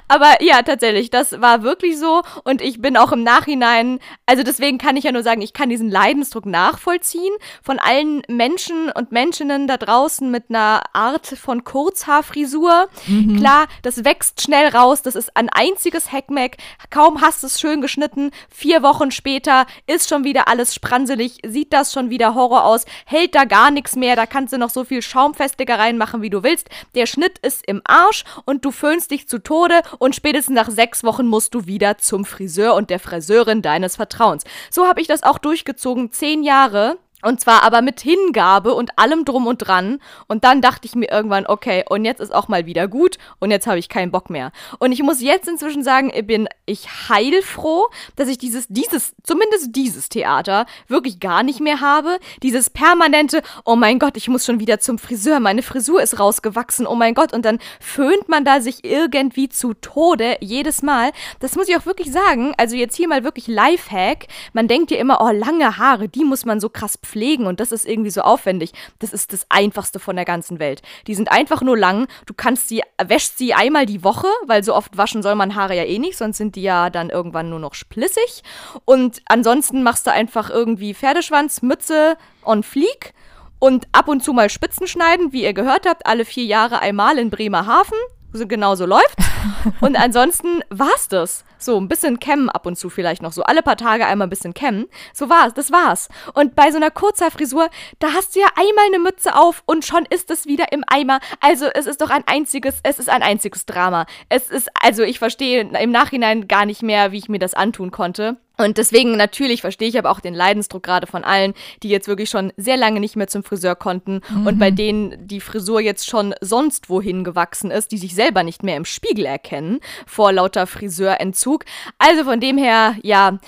Aber 0.07 0.41
ja, 0.41 0.61
tatsächlich, 0.61 1.09
das 1.09 1.41
war 1.41 1.63
wirklich 1.63 1.97
so 1.97 2.21
und 2.43 2.61
ich 2.61 2.82
bin 2.82 2.97
auch 2.97 3.11
im 3.11 3.23
Nachhinein, 3.23 3.99
also 4.26 4.43
deswegen 4.43 4.78
kann 4.78 4.97
ich 4.97 5.03
ja 5.03 5.11
nur 5.11 5.23
sagen, 5.23 5.41
ich 5.41 5.53
kann 5.53 5.69
diesen 5.69 5.89
Leidensdruck 5.89 6.45
nachvollziehen 6.45 7.34
von 7.63 7.80
allen 7.80 8.21
Menschen 8.28 8.91
und 8.91 9.11
Menschinnen 9.11 9.67
da 9.67 9.78
draußen 9.78 10.30
mit 10.30 10.45
einer 10.49 10.84
Art 10.93 11.28
von 11.28 11.63
Kurzhaarfrisur. 11.63 12.88
Mhm. 13.07 13.38
Klar, 13.38 13.67
das 13.82 14.03
wächst 14.05 14.41
schnell 14.41 14.67
raus, 14.69 15.01
das 15.01 15.15
ist 15.15 15.36
ein 15.36 15.49
einziges 15.49 16.11
Hackmack, 16.11 16.57
kaum 16.89 17.21
hast 17.21 17.43
du 17.43 17.47
es 17.47 17.59
schön 17.59 17.82
geschnitten, 17.82 18.32
vier 18.49 18.84
Wochen 18.84 19.11
später 19.11 19.65
ist 19.88 20.09
schon 20.09 20.23
wieder 20.23 20.47
alles 20.47 20.73
spranselig, 20.73 21.39
sieht 21.45 21.73
das 21.73 21.93
schon 21.93 22.09
wieder 22.09 22.36
Horror 22.36 22.65
aus, 22.65 22.86
hält 23.05 23.36
da 23.36 23.45
gar 23.45 23.71
nichts 23.71 23.95
mehr, 23.95 24.15
da 24.15 24.26
kannst 24.26 24.53
du 24.53 24.57
noch 24.57 24.69
so 24.69 24.84
viel 24.84 25.01
Schaumfestiger 25.01 25.80
reinmachen, 25.80 26.21
wie 26.21 26.30
du 26.30 26.43
willst. 26.43 26.69
Der 26.95 27.05
Schnitt 27.05 27.39
ist 27.39 27.65
im 27.67 27.82
Arsch 27.86 28.23
und 28.45 28.65
du 28.65 28.71
föhnst 28.71 29.11
dich 29.11 29.28
zu 29.28 29.39
Tode 29.39 29.64
Methode 29.66 29.82
und 29.99 30.16
spätestens 30.16 30.55
nach 30.55 30.70
sechs 30.70 31.03
Wochen 31.03 31.28
musst 31.28 31.53
du 31.55 31.66
wieder 31.66 31.97
zum 31.97 32.26
Friseur 32.26 32.76
und 32.76 32.89
der 32.89 32.99
Friseurin 32.99 33.61
deines 33.61 33.95
Vertrauens. 33.95 34.43
So 34.70 34.88
habe 34.88 35.01
ich 35.01 35.07
das 35.07 35.24
auch 35.24 35.38
durchgezogen, 35.38 36.11
zehn 36.11 36.43
Jahre. 36.43 36.97
Und 37.26 37.39
zwar 37.39 37.63
aber 37.63 37.82
mit 37.82 38.01
Hingabe 38.01 38.76
und 38.76 38.99
allem 38.99 39.26
drum 39.26 39.47
und 39.47 39.57
dran. 39.57 39.99
Und 40.28 40.43
dann 40.43 40.61
dachte 40.61 40.86
ich 40.86 40.93
mir 40.93 41.09
irgendwann, 41.09 41.47
okay, 41.47 41.84
und 41.89 42.05
jetzt 42.05 42.21
ist 42.21 42.32
auch 42.32 42.49
mal 42.49 42.67
wieder 42.67 42.88
gut 42.88 43.17
und 43.39 43.49
jetzt 43.49 43.65
habe 43.65 43.80
ich 43.80 43.89
keinen 43.89 44.11
Bock 44.11 44.30
mehr. 44.30 44.51
Und 44.78 44.91
ich 44.91 45.01
muss 45.01 45.21
jetzt 45.21 45.47
inzwischen 45.47 45.84
sagen, 45.84 46.11
ich 46.13 46.28
bin 46.28 46.47
ich 46.67 46.88
heilfroh, 47.09 47.88
dass 48.15 48.28
ich 48.28 48.38
dieses, 48.38 48.67
dieses, 48.69 49.15
zumindest 49.23 49.76
dieses 49.76 50.09
Theater 50.09 50.67
wirklich 50.88 51.19
gar 51.19 51.41
nicht 51.41 51.59
mehr 51.61 51.82
habe. 51.82 52.19
Dieses 52.43 52.69
permanente, 52.69 53.41
oh 53.65 53.76
mein 53.76 53.97
Gott, 53.97 54.17
ich 54.17 54.28
muss 54.28 54.45
schon 54.45 54.59
wieder 54.59 54.80
zum 54.80 54.99
Friseur, 54.99 55.39
meine 55.39 55.63
Frisur 55.63 56.03
ist 56.03 56.19
rausgewachsen, 56.19 56.86
oh 56.86 56.95
mein 56.95 57.15
Gott. 57.15 57.34
Und 57.34 57.43
dann 57.43 57.57
föhnt 57.80 58.30
man 58.30 58.45
da 58.45 58.61
sich 58.61 58.86
irgendwie 58.86 59.49
zu 59.49 59.73
Tode 59.73 60.38
jedes 60.41 60.84
Mal. 60.84 61.11
Das 61.39 61.55
muss 61.55 61.69
ich 61.69 61.76
auch 61.76 61.88
wirklich 61.88 62.11
sagen. 62.11 62.53
Also 62.57 62.76
jetzt 62.76 62.95
hier 62.95 63.07
mal 63.07 63.23
wirklich 63.23 63.47
Lifehack. 63.47 64.28
Man 64.53 64.67
denkt 64.67 64.91
ja 64.91 64.97
immer, 64.97 65.21
oh, 65.21 65.32
lange 65.32 65.80
Haare, 65.80 66.07
die 66.07 66.23
muss 66.23 66.45
man 66.45 66.59
so 66.59 66.69
krass 66.69 66.99
pflegen 67.01 67.14
pflegen 67.16 67.47
und 67.47 67.61
das 67.61 67.72
ist 67.72 67.86
irgendwie 67.86 68.09
so 68.09 68.22
aufwendig. 68.22 68.74
Das 68.99 69.13
ist 69.13 69.32
das 69.32 69.45
einfachste 69.47 69.99
von 69.99 70.18
der 70.18 70.26
ganzen 70.26 70.59
Welt. 70.59 70.82
Die 71.07 71.16
sind 71.16 71.32
einfach 71.32 71.61
nur 71.61 71.78
lang. 71.78 72.07
Du 72.26 72.34
kannst 72.34 72.68
sie, 72.68 72.84
wäschst 73.01 73.38
sie 73.38 73.53
einmal 73.53 73.86
die 73.86 74.03
Woche, 74.03 74.28
weil 74.45 74.66
so 74.66 74.76
oft 74.76 74.97
waschen 74.97 75.24
soll 75.24 75.36
man 75.36 75.55
Haare 75.55 75.78
ja 75.78 75.86
eh 75.86 75.97
nicht, 75.97 76.18
sonst 76.18 76.38
sind 76.38 76.57
die 76.57 76.63
ja 76.63 76.89
dann 76.89 77.09
irgendwann 77.09 77.49
nur 77.49 77.59
noch 77.59 77.74
splissig. 77.74 78.43
Und 78.84 79.22
ansonsten 79.28 79.82
machst 79.82 80.05
du 80.05 80.11
einfach 80.11 80.49
irgendwie 80.49 80.93
Pferdeschwanz, 80.93 81.61
Mütze 81.61 82.18
und 82.43 82.66
Flieg 82.66 83.13
und 83.59 83.88
ab 83.93 84.09
und 84.09 84.22
zu 84.22 84.34
mal 84.34 84.49
Spitzen 84.49 84.88
schneiden, 84.88 85.32
wie 85.32 85.43
ihr 85.43 85.53
gehört 85.53 85.86
habt, 85.88 86.05
alle 86.05 86.26
vier 86.26 86.43
Jahre 86.43 86.80
einmal 86.80 87.18
in 87.18 87.30
Bremerhaven. 87.30 87.97
Genau 88.34 88.76
so 88.76 88.86
läuft. 88.86 89.18
Und 89.80 89.95
ansonsten 89.95 90.61
war's 90.70 91.07
das. 91.07 91.45
So, 91.66 91.80
ein 91.80 91.88
bisschen 91.88 92.20
kämmen 92.20 92.49
ab 92.49 92.68
und 92.68 92.78
zu 92.78 92.91
vielleicht 92.91 93.24
noch. 93.24 93.34
So 93.34 93.41
alle 93.41 93.63
paar 93.63 93.76
Tage 93.76 94.05
einmal 94.05 94.28
ein 94.28 94.30
bisschen 94.30 94.53
kämmen. 94.53 94.86
So 95.13 95.30
war's, 95.30 95.55
das 95.55 95.72
war's. 95.72 96.09
Und 96.36 96.55
bei 96.55 96.70
so 96.70 96.78
einer 96.78 96.91
Kurzhaarfrisur, 96.91 97.70
da 97.97 98.13
hast 98.13 98.36
du 98.36 98.39
ja 98.39 98.47
einmal 98.55 98.86
eine 98.86 98.99
Mütze 98.99 99.36
auf 99.36 99.63
und 99.66 99.84
schon 99.84 100.05
ist 100.05 100.30
es 100.30 100.45
wieder 100.45 100.72
im 100.72 100.84
Eimer. 100.86 101.20
Also 101.41 101.66
es 101.66 101.88
ist 101.88 102.01
doch 102.01 102.11
ein 102.11 102.24
einziges, 102.28 102.82
es 102.84 102.99
ist 102.99 103.09
ein 103.09 103.24
einziges 103.24 103.66
Drama. 103.66 104.05
Es 104.30 104.51
ist, 104.51 104.70
also 104.80 105.01
ich 105.01 105.18
verstehe 105.18 105.61
im 105.61 105.91
Nachhinein 105.91 106.47
gar 106.47 106.68
nicht 106.68 106.84
mehr, 106.84 107.11
wie 107.11 107.18
ich 107.18 107.30
mir 107.30 107.39
das 107.39 107.55
antun 107.55 107.89
konnte. 107.89 108.38
Und 108.58 108.78
deswegen 108.78 109.18
natürlich 109.18 109.62
verstehe 109.62 109.89
ich 109.89 109.97
aber 109.97 110.12
auch 110.12 110.20
den 110.20 110.34
Leidensdruck 110.34 110.84
gerade 110.84 111.08
von 111.08 111.24
allen, 111.24 111.53
die 111.84 111.89
jetzt 111.89 112.08
wirklich 112.08 112.30
schon 112.30 112.53
sehr 112.58 112.78
lange 112.78 112.99
nicht 112.99 113.16
mehr 113.16 113.28
zum 113.28 113.43
Friseur 113.43 113.76
konnten 113.76 114.22
mhm. 114.30 114.47
und 114.47 114.60
bei 114.60 114.72
denen 114.72 115.28
die 115.28 115.41
Frisur 115.41 115.82
jetzt 115.82 116.08
schon 116.08 116.34
sonst 116.41 116.89
wohin 116.89 117.24
gewachsen 117.24 117.72
ist, 117.72 117.91
die 117.91 117.97
sich 117.97 118.16
selber 118.16 118.43
nicht 118.43 118.64
mehr 118.64 118.78
im 118.78 118.86
Spiegel 118.86 119.26
erkennen 119.26 119.80
vor 120.06 120.32
lauter 120.32 120.68
Friseurentzug. 120.68 121.66
Also 121.97 122.24
von 122.24 122.39
dem 122.39 122.58
her, 122.58 122.95
ja, 123.01 123.39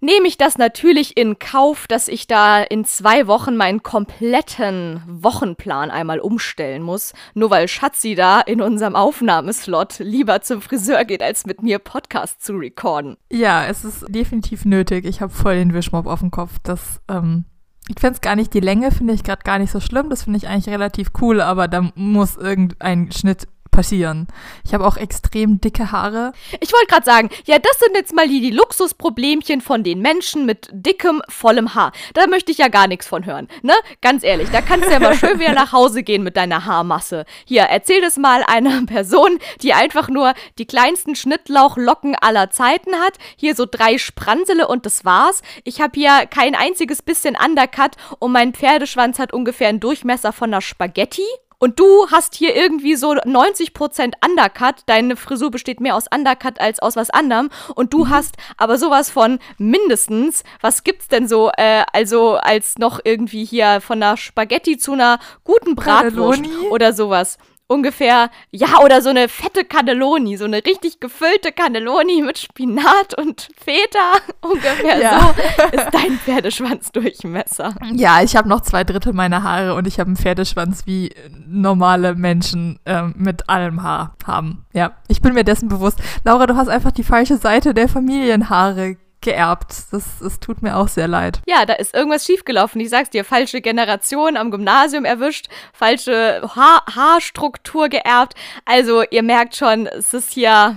nehme 0.00 0.26
ich 0.28 0.38
das 0.38 0.58
natürlich 0.58 1.16
in 1.16 1.38
Kauf, 1.38 1.86
dass 1.86 2.08
ich 2.08 2.26
da 2.26 2.62
in 2.62 2.84
zwei 2.84 3.26
Wochen 3.26 3.56
meinen 3.56 3.82
kompletten 3.82 5.02
Wochenplan 5.06 5.90
einmal 5.90 6.20
umstellen 6.20 6.82
muss, 6.82 7.12
nur 7.34 7.50
weil 7.50 7.68
Schatzi 7.68 8.14
da 8.14 8.40
in 8.40 8.60
unserem 8.60 8.96
Aufnahmeslot 8.96 9.98
lieber 9.98 10.40
zum 10.42 10.62
Friseur 10.62 11.04
geht, 11.04 11.22
als 11.22 11.46
mit 11.46 11.62
mir 11.62 11.78
Podcast 11.78 12.44
zu 12.44 12.54
recorden. 12.54 13.16
Ja, 13.30 13.66
es 13.66 13.84
ist 13.84 14.04
definitiv 14.08 14.64
nötig. 14.64 15.04
Ich 15.04 15.20
habe 15.20 15.32
voll 15.32 15.56
den 15.56 15.74
Wischmob 15.74 16.06
auf 16.06 16.20
dem 16.20 16.30
Kopf. 16.30 16.52
Das, 16.62 17.00
ähm, 17.08 17.44
Ich 17.88 18.00
finde 18.00 18.14
es 18.14 18.20
gar 18.20 18.36
nicht, 18.36 18.52
die 18.52 18.60
Länge 18.60 18.90
finde 18.90 19.14
ich 19.14 19.24
gerade 19.24 19.42
gar 19.42 19.58
nicht 19.58 19.70
so 19.70 19.80
schlimm. 19.80 20.10
Das 20.10 20.24
finde 20.24 20.36
ich 20.36 20.46
eigentlich 20.46 20.68
relativ 20.68 21.08
cool, 21.22 21.40
aber 21.40 21.68
da 21.68 21.90
muss 21.94 22.36
irgendein 22.36 23.10
Schnitt 23.12 23.48
passieren. 23.78 24.26
Ich 24.64 24.74
habe 24.74 24.84
auch 24.84 24.96
extrem 24.96 25.60
dicke 25.60 25.92
Haare. 25.92 26.32
Ich 26.58 26.72
wollte 26.72 26.88
gerade 26.88 27.04
sagen, 27.04 27.30
ja, 27.44 27.60
das 27.60 27.78
sind 27.78 27.94
jetzt 27.94 28.12
mal 28.12 28.26
die, 28.26 28.40
die 28.40 28.50
Luxusproblemchen 28.50 29.60
von 29.60 29.84
den 29.84 30.00
Menschen 30.00 30.46
mit 30.46 30.68
dickem, 30.72 31.22
vollem 31.28 31.76
Haar. 31.76 31.92
Da 32.14 32.26
möchte 32.26 32.50
ich 32.50 32.58
ja 32.58 32.66
gar 32.66 32.88
nichts 32.88 33.06
von 33.06 33.24
hören, 33.24 33.46
ne? 33.62 33.74
Ganz 34.00 34.24
ehrlich, 34.24 34.48
da 34.50 34.62
kannst 34.62 34.88
du 34.88 34.92
ja 34.92 34.98
mal 34.98 35.14
schön 35.14 35.38
wieder 35.38 35.52
nach 35.52 35.70
Hause 35.70 36.02
gehen 36.02 36.24
mit 36.24 36.36
deiner 36.36 36.64
Haarmasse. 36.64 37.24
Hier, 37.44 37.62
erzähl 37.62 38.00
das 38.00 38.16
mal 38.16 38.42
einer 38.42 38.82
Person, 38.86 39.38
die 39.62 39.74
einfach 39.74 40.08
nur 40.08 40.34
die 40.58 40.66
kleinsten 40.66 41.14
Schnittlauchlocken 41.14 42.16
aller 42.16 42.50
Zeiten 42.50 42.96
hat. 42.96 43.12
Hier 43.36 43.54
so 43.54 43.64
drei 43.64 43.96
Spransele 43.98 44.66
und 44.66 44.86
das 44.86 45.04
war's. 45.04 45.40
Ich 45.62 45.80
habe 45.80 45.92
hier 45.94 46.26
kein 46.26 46.56
einziges 46.56 47.00
bisschen 47.00 47.36
Undercut 47.36 47.92
und 48.18 48.32
mein 48.32 48.54
Pferdeschwanz 48.54 49.20
hat 49.20 49.32
ungefähr 49.32 49.68
einen 49.68 49.78
Durchmesser 49.78 50.32
von 50.32 50.50
einer 50.50 50.62
Spaghetti. 50.62 51.22
Und 51.58 51.80
du 51.80 52.08
hast 52.10 52.36
hier 52.36 52.54
irgendwie 52.54 52.94
so 52.94 53.12
90% 53.12 54.12
Undercut. 54.24 54.76
Deine 54.86 55.16
Frisur 55.16 55.50
besteht 55.50 55.80
mehr 55.80 55.96
aus 55.96 56.04
Undercut 56.12 56.60
als 56.60 56.78
aus 56.78 56.94
was 56.94 57.10
anderem. 57.10 57.50
Und 57.74 57.92
du 57.92 58.04
mhm. 58.04 58.10
hast 58.10 58.36
aber 58.56 58.78
sowas 58.78 59.10
von 59.10 59.40
mindestens, 59.58 60.44
was 60.60 60.84
gibt's 60.84 61.08
denn 61.08 61.26
so, 61.26 61.50
äh, 61.56 61.82
also 61.92 62.34
als 62.36 62.78
noch 62.78 63.00
irgendwie 63.02 63.44
hier 63.44 63.80
von 63.80 64.02
einer 64.02 64.16
Spaghetti 64.16 64.78
zu 64.78 64.92
einer 64.92 65.18
guten 65.42 65.74
Bratwurst 65.74 66.42
oder 66.70 66.92
sowas 66.92 67.38
ungefähr, 67.68 68.30
ja, 68.50 68.80
oder 68.82 69.02
so 69.02 69.10
eine 69.10 69.28
fette 69.28 69.64
Cannelloni, 69.64 70.36
so 70.36 70.46
eine 70.46 70.64
richtig 70.64 71.00
gefüllte 71.00 71.52
Cannelloni 71.52 72.22
mit 72.22 72.38
Spinat 72.38 73.16
und 73.16 73.48
Feta. 73.56 74.14
Ungefähr 74.40 74.98
ja. 74.98 75.20
so 75.20 75.76
ist 75.76 75.88
dein 75.92 76.18
Pferdeschwanzdurchmesser. 76.18 77.74
Ja, 77.92 78.22
ich 78.22 78.34
habe 78.36 78.48
noch 78.48 78.62
zwei 78.62 78.84
Drittel 78.84 79.12
meiner 79.12 79.42
Haare 79.42 79.74
und 79.74 79.86
ich 79.86 80.00
habe 80.00 80.08
einen 80.08 80.16
Pferdeschwanz, 80.16 80.86
wie 80.86 81.14
normale 81.46 82.14
Menschen 82.14 82.80
ähm, 82.86 83.14
mit 83.16 83.48
allem 83.48 83.82
Haar 83.82 84.16
haben. 84.26 84.64
Ja, 84.72 84.92
ich 85.08 85.20
bin 85.20 85.34
mir 85.34 85.44
dessen 85.44 85.68
bewusst. 85.68 86.00
Laura, 86.24 86.46
du 86.46 86.56
hast 86.56 86.68
einfach 86.68 86.92
die 86.92 87.04
falsche 87.04 87.36
Seite 87.36 87.74
der 87.74 87.88
Familienhaare 87.88 88.96
geerbt. 89.28 89.74
Das, 89.90 90.04
das 90.20 90.40
tut 90.40 90.62
mir 90.62 90.76
auch 90.76 90.88
sehr 90.88 91.06
leid. 91.06 91.40
Ja, 91.46 91.66
da 91.66 91.74
ist 91.74 91.94
irgendwas 91.94 92.24
schiefgelaufen. 92.24 92.80
Ich 92.80 92.88
sag's 92.88 93.10
dir, 93.10 93.24
falsche 93.24 93.60
Generation 93.60 94.38
am 94.38 94.50
Gymnasium 94.50 95.04
erwischt, 95.04 95.48
falsche 95.74 96.40
ha 96.56 96.82
Haarstruktur 96.94 97.90
geerbt. 97.90 98.34
Also 98.64 99.02
ihr 99.10 99.22
merkt 99.22 99.54
schon, 99.54 99.86
es 99.86 100.14
ist 100.14 100.32
hier 100.32 100.76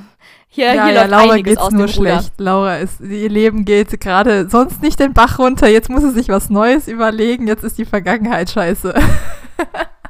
hier, 0.54 0.74
ja, 0.74 0.86
hier 0.86 0.94
ja, 0.94 1.06
Laura 1.06 1.38
geht's 1.38 1.72
nur 1.72 1.88
schlecht. 1.88 2.34
Laura 2.38 2.76
ist, 2.76 3.00
ihr 3.00 3.30
Leben 3.30 3.64
geht 3.64 4.02
gerade 4.02 4.50
sonst 4.50 4.82
nicht 4.82 5.00
den 5.00 5.14
Bach 5.14 5.40
runter. 5.40 5.70
Jetzt 5.70 5.90
muss 5.90 6.02
sie 6.02 6.12
sich 6.12 6.28
was 6.28 6.50
Neues 6.50 6.90
überlegen. 6.90 7.48
Jetzt 7.48 7.64
ist 7.64 7.78
die 7.78 7.86
Vergangenheit 7.86 8.50
scheiße. 8.50 8.94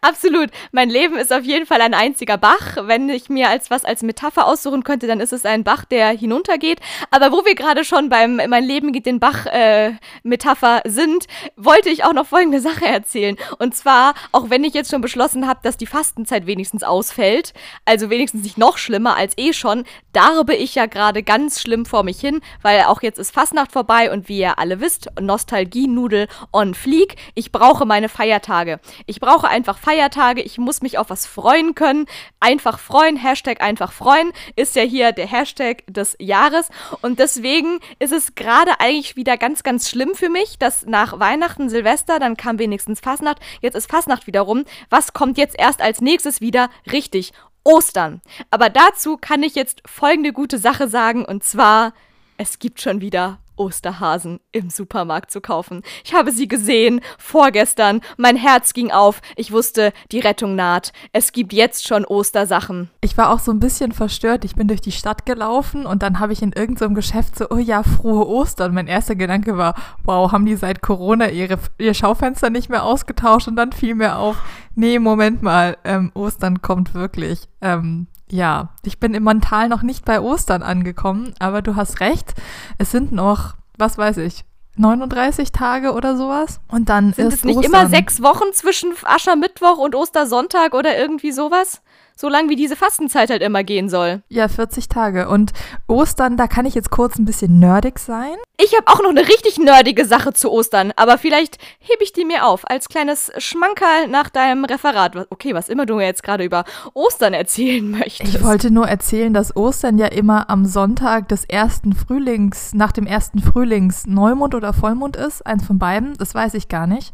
Absolut. 0.00 0.50
Mein 0.72 0.90
Leben 0.90 1.16
ist 1.16 1.32
auf 1.32 1.44
jeden 1.44 1.66
Fall 1.66 1.80
ein 1.80 1.94
einziger 1.94 2.36
Bach. 2.38 2.76
Wenn 2.82 3.08
ich 3.08 3.28
mir 3.28 3.48
als 3.48 3.70
was 3.70 3.84
als 3.84 4.02
Metapher 4.02 4.46
aussuchen 4.46 4.84
könnte, 4.84 5.06
dann 5.06 5.20
ist 5.20 5.32
es 5.32 5.44
ein 5.44 5.64
Bach, 5.64 5.84
der 5.84 6.08
hinuntergeht. 6.08 6.80
Aber 7.10 7.32
wo 7.32 7.44
wir 7.44 7.54
gerade 7.54 7.84
schon 7.84 8.08
beim 8.08 8.36
Mein 8.36 8.64
Leben 8.64 8.92
geht 8.92 9.06
den 9.06 9.20
Bach 9.20 9.46
äh, 9.46 9.92
Metapher 10.22 10.82
sind, 10.84 11.26
wollte 11.56 11.90
ich 11.90 12.04
auch 12.04 12.12
noch 12.12 12.26
folgende 12.26 12.60
Sache 12.60 12.86
erzählen. 12.86 13.36
Und 13.58 13.74
zwar, 13.74 14.14
auch 14.32 14.50
wenn 14.50 14.64
ich 14.64 14.74
jetzt 14.74 14.90
schon 14.90 15.00
beschlossen 15.00 15.46
habe, 15.46 15.60
dass 15.62 15.76
die 15.76 15.86
Fastenzeit 15.86 16.46
wenigstens 16.46 16.82
ausfällt, 16.82 17.52
also 17.84 18.10
wenigstens 18.10 18.42
nicht 18.42 18.58
noch 18.58 18.78
schlimmer 18.78 19.16
als 19.16 19.36
eh 19.36 19.52
schon, 19.52 19.84
darbe 20.12 20.54
ich 20.54 20.74
ja 20.74 20.86
gerade 20.86 21.22
ganz 21.22 21.60
schlimm 21.60 21.86
vor 21.86 22.02
mich 22.02 22.20
hin, 22.20 22.40
weil 22.62 22.82
auch 22.84 23.02
jetzt 23.02 23.18
ist 23.18 23.32
Fastnacht 23.32 23.72
vorbei 23.72 24.12
und 24.12 24.28
wie 24.28 24.38
ihr 24.38 24.58
alle 24.58 24.80
wisst, 24.80 25.08
Nostalgie-Nudel 25.20 26.28
on 26.52 26.74
Fleek. 26.74 27.16
Ich 27.34 27.52
brauche 27.52 27.86
meine 27.86 28.08
Feiertage. 28.08 28.80
Ich 29.06 29.20
brauche 29.20 29.48
ein 29.48 29.63
einfach 29.64 29.78
Feiertage, 29.78 30.42
ich 30.42 30.58
muss 30.58 30.82
mich 30.82 30.98
auf 30.98 31.08
was 31.08 31.24
freuen 31.24 31.74
können. 31.74 32.04
Einfach 32.38 32.78
freuen, 32.78 33.16
Hashtag 33.16 33.62
einfach 33.62 33.92
freuen, 33.92 34.30
ist 34.56 34.76
ja 34.76 34.82
hier 34.82 35.12
der 35.12 35.26
Hashtag 35.26 35.84
des 35.86 36.16
Jahres. 36.20 36.68
Und 37.00 37.18
deswegen 37.18 37.80
ist 37.98 38.12
es 38.12 38.34
gerade 38.34 38.78
eigentlich 38.78 39.16
wieder 39.16 39.38
ganz, 39.38 39.62
ganz 39.62 39.88
schlimm 39.88 40.14
für 40.14 40.28
mich, 40.28 40.58
dass 40.58 40.84
nach 40.84 41.18
Weihnachten, 41.18 41.70
Silvester, 41.70 42.18
dann 42.18 42.36
kam 42.36 42.58
wenigstens 42.58 43.00
Fasnacht, 43.00 43.38
jetzt 43.62 43.74
ist 43.74 43.90
Fasnacht 43.90 44.26
wieder 44.26 44.42
rum. 44.42 44.66
Was 44.90 45.14
kommt 45.14 45.38
jetzt 45.38 45.58
erst 45.58 45.80
als 45.80 46.02
nächstes 46.02 46.42
wieder? 46.42 46.68
Richtig, 46.92 47.32
Ostern. 47.64 48.20
Aber 48.50 48.68
dazu 48.68 49.16
kann 49.16 49.42
ich 49.42 49.54
jetzt 49.54 49.80
folgende 49.86 50.34
gute 50.34 50.58
Sache 50.58 50.88
sagen, 50.88 51.24
und 51.24 51.42
zwar, 51.42 51.94
es 52.36 52.58
gibt 52.58 52.82
schon 52.82 53.00
wieder 53.00 53.38
Osterhasen 53.56 54.40
im 54.52 54.70
Supermarkt 54.70 55.30
zu 55.30 55.40
kaufen. 55.40 55.82
Ich 56.04 56.14
habe 56.14 56.32
sie 56.32 56.48
gesehen, 56.48 57.00
vorgestern. 57.18 58.00
Mein 58.16 58.36
Herz 58.36 58.72
ging 58.72 58.90
auf. 58.90 59.20
Ich 59.36 59.52
wusste, 59.52 59.92
die 60.12 60.20
Rettung 60.20 60.54
naht. 60.54 60.92
Es 61.12 61.32
gibt 61.32 61.52
jetzt 61.52 61.86
schon 61.86 62.04
Ostersachen. 62.04 62.90
Ich 63.00 63.16
war 63.16 63.30
auch 63.30 63.38
so 63.38 63.52
ein 63.52 63.60
bisschen 63.60 63.92
verstört. 63.92 64.44
Ich 64.44 64.56
bin 64.56 64.68
durch 64.68 64.80
die 64.80 64.92
Stadt 64.92 65.26
gelaufen 65.26 65.86
und 65.86 66.02
dann 66.02 66.20
habe 66.20 66.32
ich 66.32 66.42
in 66.42 66.52
irgendeinem 66.52 66.90
so 66.90 66.94
Geschäft 66.94 67.36
so, 67.36 67.46
oh 67.50 67.58
ja, 67.58 67.82
frohe 67.82 68.26
Ostern. 68.26 68.74
Mein 68.74 68.86
erster 68.86 69.14
Gedanke 69.14 69.56
war, 69.56 69.74
wow, 70.04 70.32
haben 70.32 70.46
die 70.46 70.56
seit 70.56 70.82
Corona 70.82 71.30
ihre, 71.30 71.58
ihr 71.78 71.94
Schaufenster 71.94 72.50
nicht 72.50 72.68
mehr 72.68 72.84
ausgetauscht? 72.84 73.48
Und 73.48 73.56
dann 73.56 73.72
fiel 73.72 73.94
mir 73.94 74.16
auf, 74.16 74.36
nee, 74.74 74.98
Moment 74.98 75.42
mal, 75.42 75.76
ähm, 75.84 76.10
Ostern 76.14 76.62
kommt 76.62 76.94
wirklich. 76.94 77.48
Ähm, 77.60 78.06
ja, 78.34 78.70
ich 78.82 78.98
bin 78.98 79.14
im 79.14 79.22
Montal 79.22 79.68
noch 79.68 79.82
nicht 79.82 80.04
bei 80.04 80.20
Ostern 80.20 80.64
angekommen, 80.64 81.34
aber 81.38 81.62
du 81.62 81.76
hast 81.76 82.00
recht. 82.00 82.34
Es 82.78 82.90
sind 82.90 83.12
noch, 83.12 83.54
was 83.78 83.96
weiß 83.96 84.16
ich, 84.16 84.44
39 84.76 85.52
Tage 85.52 85.92
oder 85.92 86.16
sowas. 86.16 86.58
Und 86.66 86.88
dann 86.88 87.12
sind 87.12 87.28
ist 87.28 87.34
es 87.34 87.44
nicht 87.44 87.58
Ostern. 87.58 87.72
immer 87.72 87.88
sechs 87.88 88.22
Wochen 88.22 88.52
zwischen 88.52 88.92
Aschermittwoch 89.04 89.78
und 89.78 89.94
Ostersonntag 89.94 90.74
oder 90.74 90.98
irgendwie 90.98 91.30
sowas? 91.30 91.80
So 92.16 92.28
lang 92.28 92.48
wie 92.48 92.56
diese 92.56 92.76
Fastenzeit 92.76 93.30
halt 93.30 93.42
immer 93.42 93.64
gehen 93.64 93.88
soll. 93.88 94.22
Ja, 94.28 94.48
40 94.48 94.88
Tage. 94.88 95.28
Und 95.28 95.52
Ostern, 95.88 96.36
da 96.36 96.46
kann 96.46 96.66
ich 96.66 96.74
jetzt 96.74 96.90
kurz 96.90 97.18
ein 97.18 97.24
bisschen 97.24 97.58
nerdig 97.58 97.98
sein. 97.98 98.36
Ich 98.56 98.74
habe 98.76 98.86
auch 98.86 99.02
noch 99.02 99.10
eine 99.10 99.26
richtig 99.26 99.58
nerdige 99.58 100.04
Sache 100.06 100.32
zu 100.32 100.50
Ostern, 100.50 100.92
aber 100.94 101.18
vielleicht 101.18 101.58
hebe 101.80 102.04
ich 102.04 102.12
die 102.12 102.24
mir 102.24 102.46
auf 102.46 102.70
als 102.70 102.88
kleines 102.88 103.32
Schmankerl 103.38 104.06
nach 104.08 104.30
deinem 104.30 104.64
Referat. 104.64 105.26
Okay, 105.30 105.54
was 105.54 105.68
immer 105.68 105.86
du 105.86 105.96
mir 105.96 106.06
jetzt 106.06 106.22
gerade 106.22 106.44
über 106.44 106.64
Ostern 106.94 107.34
erzählen 107.34 107.90
möchtest. 107.90 108.32
Ich 108.32 108.44
wollte 108.44 108.70
nur 108.70 108.86
erzählen, 108.86 109.34
dass 109.34 109.56
Ostern 109.56 109.98
ja 109.98 110.06
immer 110.06 110.48
am 110.50 110.66
Sonntag 110.66 111.28
des 111.28 111.44
ersten 111.44 111.94
Frühlings, 111.94 112.74
nach 112.74 112.92
dem 112.92 113.06
ersten 113.06 113.40
Frühlings 113.40 114.06
Neumond 114.06 114.54
oder 114.54 114.72
Vollmond 114.72 115.16
ist. 115.16 115.44
Eins 115.44 115.66
von 115.66 115.80
beiden, 115.80 116.14
das 116.16 116.34
weiß 116.34 116.54
ich 116.54 116.68
gar 116.68 116.86
nicht. 116.86 117.12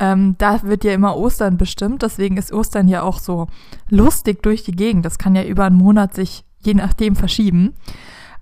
Ähm, 0.00 0.36
da 0.38 0.62
wird 0.62 0.84
ja 0.84 0.92
immer 0.92 1.16
Ostern 1.16 1.58
bestimmt, 1.58 2.02
deswegen 2.02 2.36
ist 2.36 2.52
Ostern 2.52 2.86
ja 2.88 3.02
auch 3.02 3.18
so 3.18 3.48
lustig 3.88 4.42
durch 4.42 4.62
die 4.62 4.72
Gegend. 4.72 5.04
Das 5.04 5.18
kann 5.18 5.34
ja 5.34 5.42
über 5.42 5.64
einen 5.64 5.76
Monat 5.76 6.14
sich 6.14 6.44
je 6.60 6.74
nachdem 6.74 7.16
verschieben. 7.16 7.74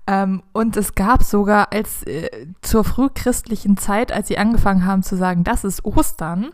Ähm, 0.05 0.41
und 0.53 0.77
es 0.77 0.95
gab 0.95 1.23
sogar 1.23 1.73
als 1.73 2.03
äh, 2.03 2.29
zur 2.61 2.83
frühchristlichen 2.83 3.77
Zeit, 3.77 4.11
als 4.11 4.29
sie 4.29 4.37
angefangen 4.37 4.85
haben 4.85 5.03
zu 5.03 5.17
sagen, 5.17 5.43
das 5.43 5.63
ist 5.63 5.83
Ostern, 5.83 6.47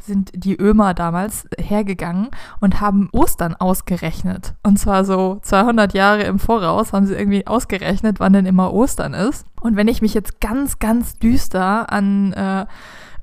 sind 0.00 0.30
die 0.32 0.56
Ömer 0.56 0.94
damals 0.94 1.46
hergegangen 1.58 2.28
und 2.60 2.80
haben 2.80 3.08
Ostern 3.12 3.54
ausgerechnet. 3.54 4.54
Und 4.62 4.78
zwar 4.78 5.04
so 5.04 5.40
200 5.42 5.92
Jahre 5.92 6.22
im 6.22 6.38
Voraus 6.38 6.92
haben 6.92 7.06
sie 7.06 7.14
irgendwie 7.14 7.46
ausgerechnet, 7.46 8.20
wann 8.20 8.32
denn 8.32 8.46
immer 8.46 8.72
Ostern 8.72 9.12
ist. 9.12 9.44
Und 9.60 9.76
wenn 9.76 9.88
ich 9.88 10.00
mich 10.00 10.14
jetzt 10.14 10.40
ganz, 10.40 10.78
ganz 10.78 11.18
düster 11.18 11.92
an 11.92 12.32
äh, 12.32 12.66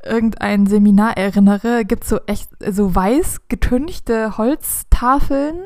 irgendein 0.07 0.65
Seminar 0.67 1.17
erinnere, 1.17 1.85
gibt 1.85 2.03
es 2.03 2.09
so 2.09 2.19
echt 2.25 2.49
so 2.59 2.95
weiß 2.95 3.47
getünchte 3.47 4.37
Holztafeln, 4.37 5.65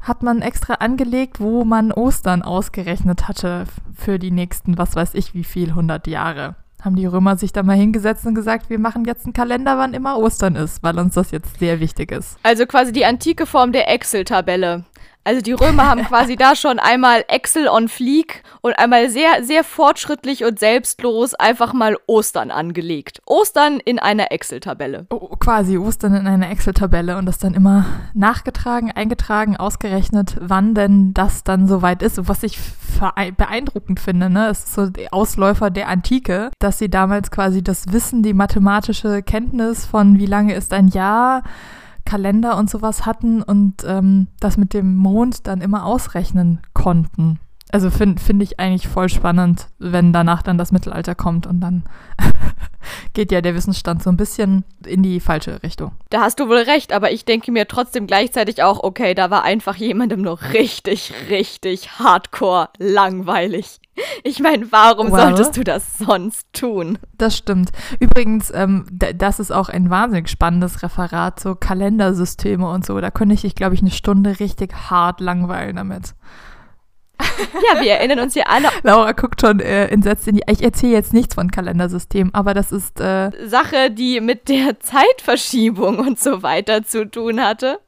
hat 0.00 0.22
man 0.22 0.42
extra 0.42 0.74
angelegt, 0.74 1.40
wo 1.40 1.64
man 1.64 1.92
Ostern 1.92 2.42
ausgerechnet 2.42 3.28
hatte 3.28 3.64
für 3.94 4.18
die 4.18 4.30
nächsten, 4.30 4.78
was 4.78 4.94
weiß 4.94 5.14
ich, 5.14 5.34
wie 5.34 5.44
viel, 5.44 5.70
100 5.70 6.06
Jahre. 6.06 6.56
Haben 6.82 6.96
die 6.96 7.06
Römer 7.06 7.36
sich 7.36 7.52
da 7.52 7.62
mal 7.62 7.76
hingesetzt 7.76 8.26
und 8.26 8.34
gesagt, 8.34 8.70
wir 8.70 8.78
machen 8.78 9.04
jetzt 9.06 9.24
einen 9.24 9.32
Kalender, 9.32 9.78
wann 9.78 9.94
immer 9.94 10.18
Ostern 10.18 10.54
ist, 10.54 10.82
weil 10.82 10.98
uns 10.98 11.14
das 11.14 11.30
jetzt 11.30 11.58
sehr 11.58 11.80
wichtig 11.80 12.12
ist. 12.12 12.38
Also 12.42 12.66
quasi 12.66 12.92
die 12.92 13.04
antike 13.04 13.46
Form 13.46 13.72
der 13.72 13.90
Excel-Tabelle. 13.92 14.84
Also 15.26 15.40
die 15.40 15.54
Römer 15.54 15.86
haben 15.86 16.04
quasi 16.08 16.36
da 16.36 16.54
schon 16.54 16.78
einmal 16.78 17.24
Excel 17.26 17.66
on 17.66 17.88
Fleek 17.88 18.44
und 18.60 18.78
einmal 18.78 19.10
sehr, 19.10 19.42
sehr 19.42 19.64
fortschrittlich 19.64 20.44
und 20.44 20.60
selbstlos 20.60 21.34
einfach 21.34 21.72
mal 21.72 21.96
Ostern 22.06 22.52
angelegt. 22.52 23.20
Ostern 23.26 23.80
in 23.84 23.98
einer 23.98 24.30
Excel-Tabelle. 24.30 25.06
Oh, 25.10 25.34
quasi 25.36 25.78
Ostern 25.78 26.14
in 26.14 26.28
einer 26.28 26.48
Excel-Tabelle 26.48 27.16
und 27.16 27.26
das 27.26 27.38
dann 27.38 27.54
immer 27.54 27.86
nachgetragen, 28.14 28.92
eingetragen, 28.92 29.56
ausgerechnet, 29.56 30.36
wann 30.40 30.74
denn 30.74 31.12
das 31.12 31.42
dann 31.42 31.66
soweit 31.66 32.02
ist. 32.02 32.28
Was 32.28 32.44
ich 32.44 32.60
beeindruckend 33.36 33.98
finde, 33.98 34.30
ne? 34.30 34.48
Es 34.48 34.60
ist 34.60 34.74
so 34.74 34.88
der 34.88 35.12
Ausläufer 35.12 35.70
der 35.70 35.88
Antike, 35.88 36.52
dass 36.60 36.78
sie 36.78 36.88
damals 36.88 37.32
quasi 37.32 37.64
das 37.64 37.92
Wissen, 37.92 38.22
die 38.22 38.32
mathematische 38.32 39.24
Kenntnis 39.24 39.86
von 39.86 40.20
wie 40.20 40.26
lange 40.26 40.54
ist 40.54 40.72
ein 40.72 40.86
Jahr, 40.86 41.42
Kalender 42.06 42.56
und 42.56 42.70
sowas 42.70 43.04
hatten 43.04 43.42
und 43.42 43.84
ähm, 43.86 44.28
das 44.40 44.56
mit 44.56 44.72
dem 44.72 44.96
Mond 44.96 45.46
dann 45.46 45.60
immer 45.60 45.84
ausrechnen 45.84 46.60
konnten. 46.72 47.38
Also 47.72 47.90
finde 47.90 48.22
find 48.22 48.42
ich 48.42 48.60
eigentlich 48.60 48.86
voll 48.86 49.08
spannend, 49.08 49.66
wenn 49.78 50.12
danach 50.12 50.42
dann 50.42 50.56
das 50.56 50.70
Mittelalter 50.70 51.16
kommt 51.16 51.48
und 51.48 51.60
dann 51.60 51.82
geht 53.12 53.32
ja 53.32 53.40
der 53.40 53.56
Wissensstand 53.56 54.02
so 54.02 54.10
ein 54.10 54.16
bisschen 54.16 54.64
in 54.86 55.02
die 55.02 55.18
falsche 55.18 55.62
Richtung. 55.64 55.92
Da 56.10 56.20
hast 56.20 56.38
du 56.38 56.48
wohl 56.48 56.58
recht, 56.58 56.92
aber 56.92 57.10
ich 57.10 57.24
denke 57.24 57.50
mir 57.50 57.66
trotzdem 57.66 58.06
gleichzeitig 58.06 58.62
auch, 58.62 58.84
okay, 58.84 59.14
da 59.14 59.30
war 59.30 59.42
einfach 59.42 59.74
jemandem 59.74 60.22
nur 60.22 60.40
richtig, 60.52 61.12
richtig 61.28 61.98
hardcore 61.98 62.68
langweilig. 62.78 63.80
Ich 64.22 64.40
meine, 64.40 64.70
warum 64.70 65.10
well, 65.10 65.22
solltest 65.22 65.56
du 65.56 65.64
das 65.64 65.98
sonst 65.98 66.46
tun? 66.52 66.98
Das 67.18 67.36
stimmt. 67.36 67.72
Übrigens, 67.98 68.52
ähm, 68.54 68.86
das 68.90 69.40
ist 69.40 69.50
auch 69.50 69.70
ein 69.70 69.90
wahnsinnig 69.90 70.28
spannendes 70.28 70.82
Referat, 70.82 71.40
so 71.40 71.54
Kalendersysteme 71.54 72.68
und 72.68 72.84
so. 72.84 73.00
Da 73.00 73.10
könnte 73.10 73.34
ich, 73.34 73.44
ich 73.44 73.54
glaube 73.54 73.74
ich, 73.74 73.80
eine 73.80 73.90
Stunde 73.90 74.38
richtig 74.38 74.72
hart 74.90 75.20
langweilen 75.20 75.76
damit. 75.76 76.14
ja, 77.54 77.80
wir 77.80 77.92
erinnern 77.92 78.20
uns 78.20 78.34
hier 78.34 78.48
alle. 78.48 78.68
Laura 78.82 79.12
guckt 79.12 79.40
schon 79.40 79.60
äh, 79.60 79.86
entsetzt 79.86 80.28
in 80.28 80.36
die. 80.36 80.42
Ich 80.48 80.62
erzähle 80.62 80.92
jetzt 80.92 81.12
nichts 81.12 81.34
von 81.34 81.50
Kalendersystem, 81.50 82.30
aber 82.32 82.54
das 82.54 82.72
ist. 82.72 83.00
Äh, 83.00 83.30
Sache, 83.46 83.90
die 83.90 84.20
mit 84.20 84.48
der 84.48 84.80
Zeitverschiebung 84.80 85.98
und 85.98 86.18
so 86.18 86.42
weiter 86.42 86.82
zu 86.82 87.10
tun 87.10 87.40
hatte. 87.40 87.78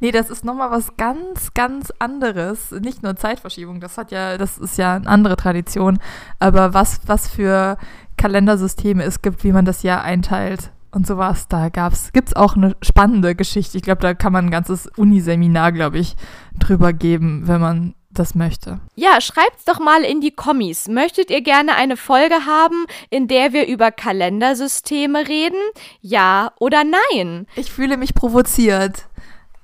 Nee, 0.00 0.12
das 0.12 0.30
ist 0.30 0.44
nochmal 0.44 0.70
was 0.70 0.96
ganz, 0.96 1.52
ganz 1.54 1.92
anderes. 1.98 2.70
Nicht 2.70 3.02
nur 3.02 3.16
Zeitverschiebung, 3.16 3.80
das 3.80 3.98
hat 3.98 4.12
ja, 4.12 4.38
das 4.38 4.58
ist 4.58 4.78
ja 4.78 4.94
eine 4.94 5.08
andere 5.08 5.36
Tradition. 5.36 5.98
Aber 6.38 6.74
was, 6.74 7.00
was 7.06 7.28
für 7.28 7.76
Kalendersysteme 8.16 9.02
es 9.02 9.22
gibt, 9.22 9.42
wie 9.42 9.52
man 9.52 9.64
das 9.64 9.82
Jahr 9.82 10.02
einteilt 10.02 10.70
und 10.92 11.06
sowas, 11.06 11.48
da 11.48 11.68
gab's, 11.70 12.12
gibt's 12.12 12.36
auch 12.36 12.56
eine 12.56 12.76
spannende 12.82 13.34
Geschichte. 13.34 13.78
Ich 13.78 13.82
glaube, 13.82 14.02
da 14.02 14.14
kann 14.14 14.32
man 14.32 14.46
ein 14.46 14.50
ganzes 14.50 14.86
Uniseminar, 14.96 15.72
glaube 15.72 15.98
ich, 15.98 16.16
drüber 16.58 16.92
geben, 16.92 17.42
wenn 17.46 17.60
man 17.60 17.94
das 18.10 18.34
möchte. 18.34 18.80
Ja, 18.96 19.20
schreibt's 19.20 19.64
doch 19.64 19.78
mal 19.78 20.02
in 20.02 20.20
die 20.20 20.32
Kommis. 20.32 20.88
Möchtet 20.88 21.30
ihr 21.30 21.42
gerne 21.42 21.76
eine 21.76 21.96
Folge 21.96 22.46
haben, 22.46 22.86
in 23.08 23.28
der 23.28 23.52
wir 23.52 23.66
über 23.66 23.90
Kalendersysteme 23.90 25.28
reden? 25.28 25.60
Ja 26.00 26.52
oder 26.58 26.82
nein? 26.84 27.46
Ich 27.56 27.70
fühle 27.70 27.96
mich 27.96 28.14
provoziert. 28.14 29.06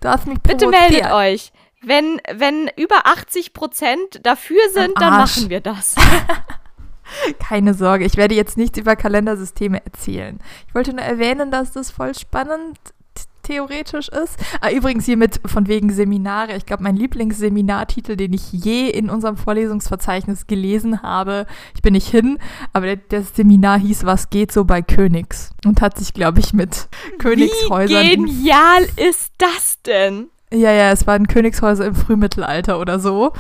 Du 0.00 0.08
hast 0.08 0.26
mich 0.26 0.42
provoziert. 0.42 0.70
Bitte 0.70 0.90
meldet 0.90 1.12
euch. 1.12 1.52
Wenn, 1.82 2.20
wenn 2.32 2.70
über 2.76 3.06
80 3.06 3.52
Prozent 3.52 4.20
dafür 4.22 4.60
sind, 4.72 5.00
dann 5.00 5.12
machen 5.12 5.50
wir 5.50 5.60
das. 5.60 5.94
Keine 7.38 7.74
Sorge, 7.74 8.04
ich 8.04 8.16
werde 8.16 8.34
jetzt 8.34 8.56
nichts 8.56 8.78
über 8.78 8.96
Kalendersysteme 8.96 9.84
erzählen. 9.84 10.40
Ich 10.66 10.74
wollte 10.74 10.92
nur 10.92 11.04
erwähnen, 11.04 11.50
dass 11.50 11.72
das 11.72 11.90
voll 11.90 12.14
spannend 12.14 12.78
theoretisch 13.46 14.08
ist. 14.08 14.36
Ah, 14.60 14.70
übrigens 14.70 15.04
hier 15.06 15.16
mit 15.16 15.40
von 15.46 15.68
wegen 15.68 15.92
Seminare. 15.92 16.56
Ich 16.56 16.66
glaube, 16.66 16.82
mein 16.82 16.96
Lieblingsseminartitel, 16.96 18.16
den 18.16 18.32
ich 18.32 18.52
je 18.52 18.88
in 18.88 19.10
unserem 19.10 19.36
Vorlesungsverzeichnis 19.36 20.46
gelesen 20.46 21.02
habe, 21.02 21.46
ich 21.74 21.82
bin 21.82 21.94
nicht 21.94 22.08
hin, 22.08 22.38
aber 22.72 22.96
das 22.96 23.34
Seminar 23.34 23.78
hieß 23.78 24.04
Was 24.04 24.30
geht 24.30 24.52
so 24.52 24.64
bei 24.64 24.82
Königs 24.82 25.50
und 25.64 25.80
hat 25.80 25.98
sich, 25.98 26.12
glaube 26.12 26.40
ich, 26.40 26.52
mit 26.52 26.88
Königshäusern. 27.18 28.04
Wie 28.04 28.16
genial 28.16 28.86
ist 28.96 29.32
das 29.38 29.80
denn? 29.82 30.28
Ja, 30.52 30.70
ja, 30.72 30.92
es 30.92 31.06
waren 31.06 31.26
Königshäuser 31.26 31.86
im 31.86 31.94
Frühmittelalter 31.94 32.80
oder 32.80 33.00
so. 33.00 33.32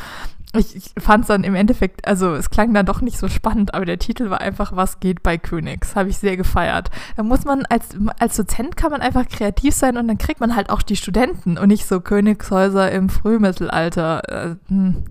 Ich, 0.58 0.76
ich 0.76 0.92
fand 0.98 1.22
es 1.22 1.28
dann 1.28 1.44
im 1.44 1.54
Endeffekt, 1.54 2.06
also 2.06 2.34
es 2.34 2.50
klang 2.50 2.72
dann 2.74 2.86
doch 2.86 3.00
nicht 3.00 3.18
so 3.18 3.28
spannend, 3.28 3.74
aber 3.74 3.84
der 3.84 3.98
Titel 3.98 4.30
war 4.30 4.40
einfach, 4.40 4.74
was 4.74 5.00
geht 5.00 5.22
bei 5.22 5.38
Königs? 5.38 5.96
Habe 5.96 6.08
ich 6.08 6.18
sehr 6.18 6.36
gefeiert. 6.36 6.90
Da 7.16 7.22
muss 7.22 7.44
man, 7.44 7.64
als, 7.66 7.96
als 8.18 8.36
Dozent 8.36 8.76
kann 8.76 8.90
man 8.90 9.00
einfach 9.00 9.28
kreativ 9.28 9.74
sein 9.74 9.96
und 9.96 10.08
dann 10.08 10.18
kriegt 10.18 10.40
man 10.40 10.56
halt 10.56 10.70
auch 10.70 10.82
die 10.82 10.96
Studenten 10.96 11.58
und 11.58 11.68
nicht 11.68 11.86
so 11.86 12.00
Königshäuser 12.00 12.90
im 12.92 13.08
Frühmittelalter. 13.08 14.22
Äh, 14.28 14.56
hm. 14.68 15.04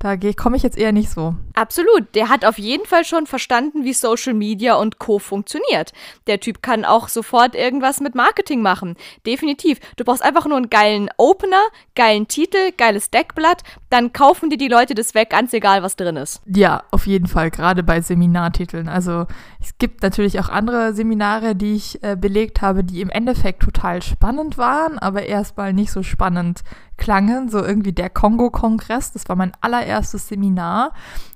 Da 0.00 0.16
komme 0.16 0.56
ich 0.56 0.62
jetzt 0.62 0.78
eher 0.78 0.92
nicht 0.92 1.10
so. 1.10 1.34
Absolut. 1.52 2.14
Der 2.14 2.30
hat 2.30 2.46
auf 2.46 2.58
jeden 2.58 2.86
Fall 2.86 3.04
schon 3.04 3.26
verstanden, 3.26 3.84
wie 3.84 3.92
Social 3.92 4.32
Media 4.32 4.76
und 4.76 4.98
Co. 4.98 5.18
funktioniert. 5.18 5.92
Der 6.26 6.40
Typ 6.40 6.62
kann 6.62 6.86
auch 6.86 7.08
sofort 7.08 7.54
irgendwas 7.54 8.00
mit 8.00 8.14
Marketing 8.14 8.62
machen. 8.62 8.96
Definitiv. 9.26 9.78
Du 9.96 10.04
brauchst 10.04 10.24
einfach 10.24 10.46
nur 10.46 10.56
einen 10.56 10.70
geilen 10.70 11.10
Opener, 11.18 11.62
geilen 11.94 12.28
Titel, 12.28 12.72
geiles 12.78 13.10
Deckblatt. 13.10 13.62
Dann 13.90 14.14
kaufen 14.14 14.48
dir 14.48 14.56
die 14.56 14.68
Leute 14.68 14.94
das 14.94 15.14
weg, 15.14 15.28
ganz 15.28 15.52
egal, 15.52 15.82
was 15.82 15.96
drin 15.96 16.16
ist. 16.16 16.40
Ja, 16.46 16.82
auf 16.92 17.06
jeden 17.06 17.26
Fall. 17.26 17.50
Gerade 17.50 17.82
bei 17.82 18.00
Seminartiteln. 18.00 18.88
Also 18.88 19.26
es 19.60 19.76
gibt 19.76 20.02
natürlich 20.02 20.40
auch 20.40 20.48
andere 20.48 20.94
Seminare, 20.94 21.54
die 21.54 21.74
ich 21.74 22.02
äh, 22.02 22.16
belegt 22.16 22.62
habe, 22.62 22.84
die 22.84 23.02
im 23.02 23.10
Endeffekt 23.10 23.62
total 23.62 24.00
spannend 24.00 24.56
waren, 24.56 24.98
aber 24.98 25.26
erstmal 25.26 25.74
nicht 25.74 25.92
so 25.92 26.02
spannend 26.02 26.62
klangen, 27.00 27.48
so 27.48 27.58
irgendwie 27.64 27.92
der 27.92 28.10
Kongo-Kongress, 28.10 29.10
das 29.10 29.28
war 29.28 29.34
mein 29.34 29.52
allererstes 29.60 30.28
Seminar, 30.28 30.92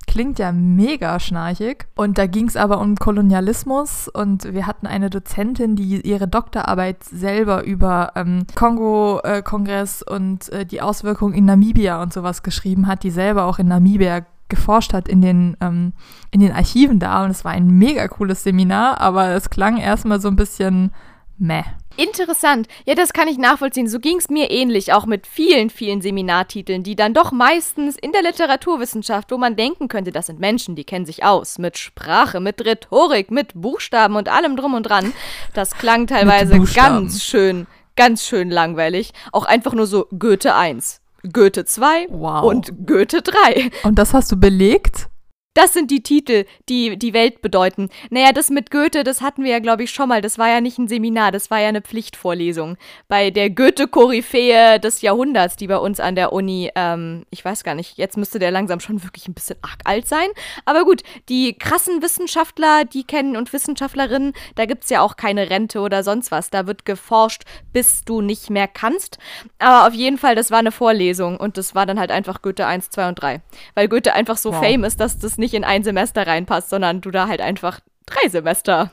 klingt 0.06 0.38
ja 0.38 0.52
mega 0.52 1.18
schnarchig. 1.18 1.86
Und 1.96 2.18
da 2.18 2.26
ging 2.26 2.46
es 2.46 2.56
aber 2.56 2.80
um 2.80 2.94
Kolonialismus 2.94 4.06
und 4.06 4.52
wir 4.52 4.68
hatten 4.68 4.86
eine 4.86 5.10
Dozentin, 5.10 5.74
die 5.74 6.00
ihre 6.02 6.28
Doktorarbeit 6.28 7.02
selber 7.02 7.64
über 7.64 8.12
ähm, 8.14 8.46
Kongo-Kongress 8.54 10.02
und 10.02 10.50
äh, 10.50 10.64
die 10.64 10.82
Auswirkungen 10.82 11.34
in 11.34 11.46
Namibia 11.46 12.00
und 12.00 12.12
sowas 12.12 12.44
geschrieben 12.44 12.86
hat, 12.86 13.02
die 13.02 13.10
selber 13.10 13.46
auch 13.46 13.58
in 13.58 13.66
Namibia 13.66 14.26
geforscht 14.48 14.92
hat 14.92 15.08
in 15.08 15.22
den, 15.22 15.56
ähm, 15.60 15.94
in 16.30 16.40
den 16.40 16.52
Archiven 16.52 17.00
da. 17.00 17.24
Und 17.24 17.30
es 17.30 17.44
war 17.44 17.52
ein 17.52 17.66
mega 17.66 18.06
cooles 18.06 18.44
Seminar, 18.44 19.00
aber 19.00 19.30
es 19.30 19.50
klang 19.50 19.78
erstmal 19.78 20.20
so 20.20 20.28
ein 20.28 20.36
bisschen 20.36 20.92
meh. 21.38 21.64
Interessant. 21.96 22.66
Ja, 22.86 22.94
das 22.94 23.12
kann 23.12 23.28
ich 23.28 23.38
nachvollziehen. 23.38 23.88
So 23.88 24.00
ging 24.00 24.18
es 24.18 24.28
mir 24.28 24.50
ähnlich, 24.50 24.92
auch 24.92 25.06
mit 25.06 25.26
vielen, 25.26 25.70
vielen 25.70 26.00
Seminartiteln, 26.00 26.82
die 26.82 26.96
dann 26.96 27.14
doch 27.14 27.30
meistens 27.30 27.96
in 27.96 28.12
der 28.12 28.22
Literaturwissenschaft, 28.22 29.30
wo 29.30 29.38
man 29.38 29.56
denken 29.56 29.88
könnte, 29.88 30.10
das 30.10 30.26
sind 30.26 30.40
Menschen, 30.40 30.74
die 30.74 30.84
kennen 30.84 31.06
sich 31.06 31.24
aus. 31.24 31.58
Mit 31.58 31.78
Sprache, 31.78 32.40
mit 32.40 32.64
Rhetorik, 32.64 33.30
mit 33.30 33.52
Buchstaben 33.54 34.16
und 34.16 34.28
allem 34.28 34.56
drum 34.56 34.74
und 34.74 34.84
dran. 34.84 35.12
Das 35.52 35.76
klang 35.76 36.06
teilweise 36.06 36.58
ganz 36.74 37.22
schön, 37.22 37.66
ganz 37.96 38.24
schön 38.24 38.50
langweilig. 38.50 39.12
Auch 39.30 39.44
einfach 39.44 39.72
nur 39.72 39.86
so 39.86 40.06
Goethe 40.18 40.54
1, 40.54 41.00
Goethe 41.32 41.64
2 41.64 42.08
wow. 42.10 42.42
und 42.44 42.86
Goethe 42.86 43.22
3. 43.22 43.70
Und 43.84 43.98
das 43.98 44.12
hast 44.12 44.32
du 44.32 44.36
belegt? 44.36 45.08
Das 45.54 45.72
sind 45.72 45.92
die 45.92 46.02
Titel, 46.02 46.46
die 46.68 46.98
die 46.98 47.12
Welt 47.12 47.40
bedeuten. 47.40 47.88
Naja, 48.10 48.32
das 48.32 48.50
mit 48.50 48.72
Goethe, 48.72 49.04
das 49.04 49.22
hatten 49.22 49.44
wir 49.44 49.52
ja, 49.52 49.60
glaube 49.60 49.84
ich, 49.84 49.92
schon 49.92 50.08
mal. 50.08 50.20
Das 50.20 50.36
war 50.36 50.48
ja 50.48 50.60
nicht 50.60 50.78
ein 50.78 50.88
Seminar, 50.88 51.30
das 51.30 51.48
war 51.48 51.60
ja 51.60 51.68
eine 51.68 51.80
Pflichtvorlesung. 51.80 52.76
Bei 53.06 53.30
der 53.30 53.50
Goethe-Koryphäe 53.50 54.80
des 54.80 55.00
Jahrhunderts, 55.02 55.54
die 55.54 55.68
bei 55.68 55.78
uns 55.78 56.00
an 56.00 56.16
der 56.16 56.32
Uni, 56.32 56.72
ähm, 56.74 57.24
ich 57.30 57.44
weiß 57.44 57.62
gar 57.62 57.76
nicht, 57.76 57.98
jetzt 57.98 58.16
müsste 58.16 58.40
der 58.40 58.50
langsam 58.50 58.80
schon 58.80 59.04
wirklich 59.04 59.28
ein 59.28 59.34
bisschen 59.34 59.56
arg 59.62 59.78
alt 59.84 60.08
sein. 60.08 60.26
Aber 60.64 60.84
gut, 60.84 61.02
die 61.28 61.56
krassen 61.56 62.02
Wissenschaftler, 62.02 62.84
die 62.84 63.04
kennen 63.04 63.36
und 63.36 63.52
Wissenschaftlerinnen, 63.52 64.32
da 64.56 64.66
gibt 64.66 64.82
es 64.82 64.90
ja 64.90 65.02
auch 65.02 65.14
keine 65.14 65.50
Rente 65.50 65.78
oder 65.80 66.02
sonst 66.02 66.32
was. 66.32 66.50
Da 66.50 66.66
wird 66.66 66.84
geforscht, 66.84 67.44
bis 67.72 68.04
du 68.04 68.22
nicht 68.22 68.50
mehr 68.50 68.66
kannst. 68.66 69.18
Aber 69.60 69.86
auf 69.86 69.94
jeden 69.94 70.18
Fall, 70.18 70.34
das 70.34 70.50
war 70.50 70.58
eine 70.58 70.72
Vorlesung 70.72 71.36
und 71.36 71.58
das 71.58 71.76
war 71.76 71.86
dann 71.86 72.00
halt 72.00 72.10
einfach 72.10 72.42
Goethe 72.42 72.66
1, 72.66 72.90
2 72.90 73.08
und 73.08 73.22
3. 73.22 73.40
Weil 73.74 73.88
Goethe 73.88 74.14
einfach 74.14 74.36
so 74.36 74.52
wow. 74.52 74.60
fame 74.60 74.82
ist, 74.82 74.98
dass 74.98 75.20
das 75.20 75.38
nicht 75.38 75.43
nicht 75.44 75.54
in 75.54 75.62
ein 75.62 75.84
Semester 75.84 76.26
reinpasst, 76.26 76.70
sondern 76.70 77.02
du 77.02 77.10
da 77.10 77.28
halt 77.28 77.42
einfach 77.42 77.80
drei 78.06 78.28
Semester 78.28 78.90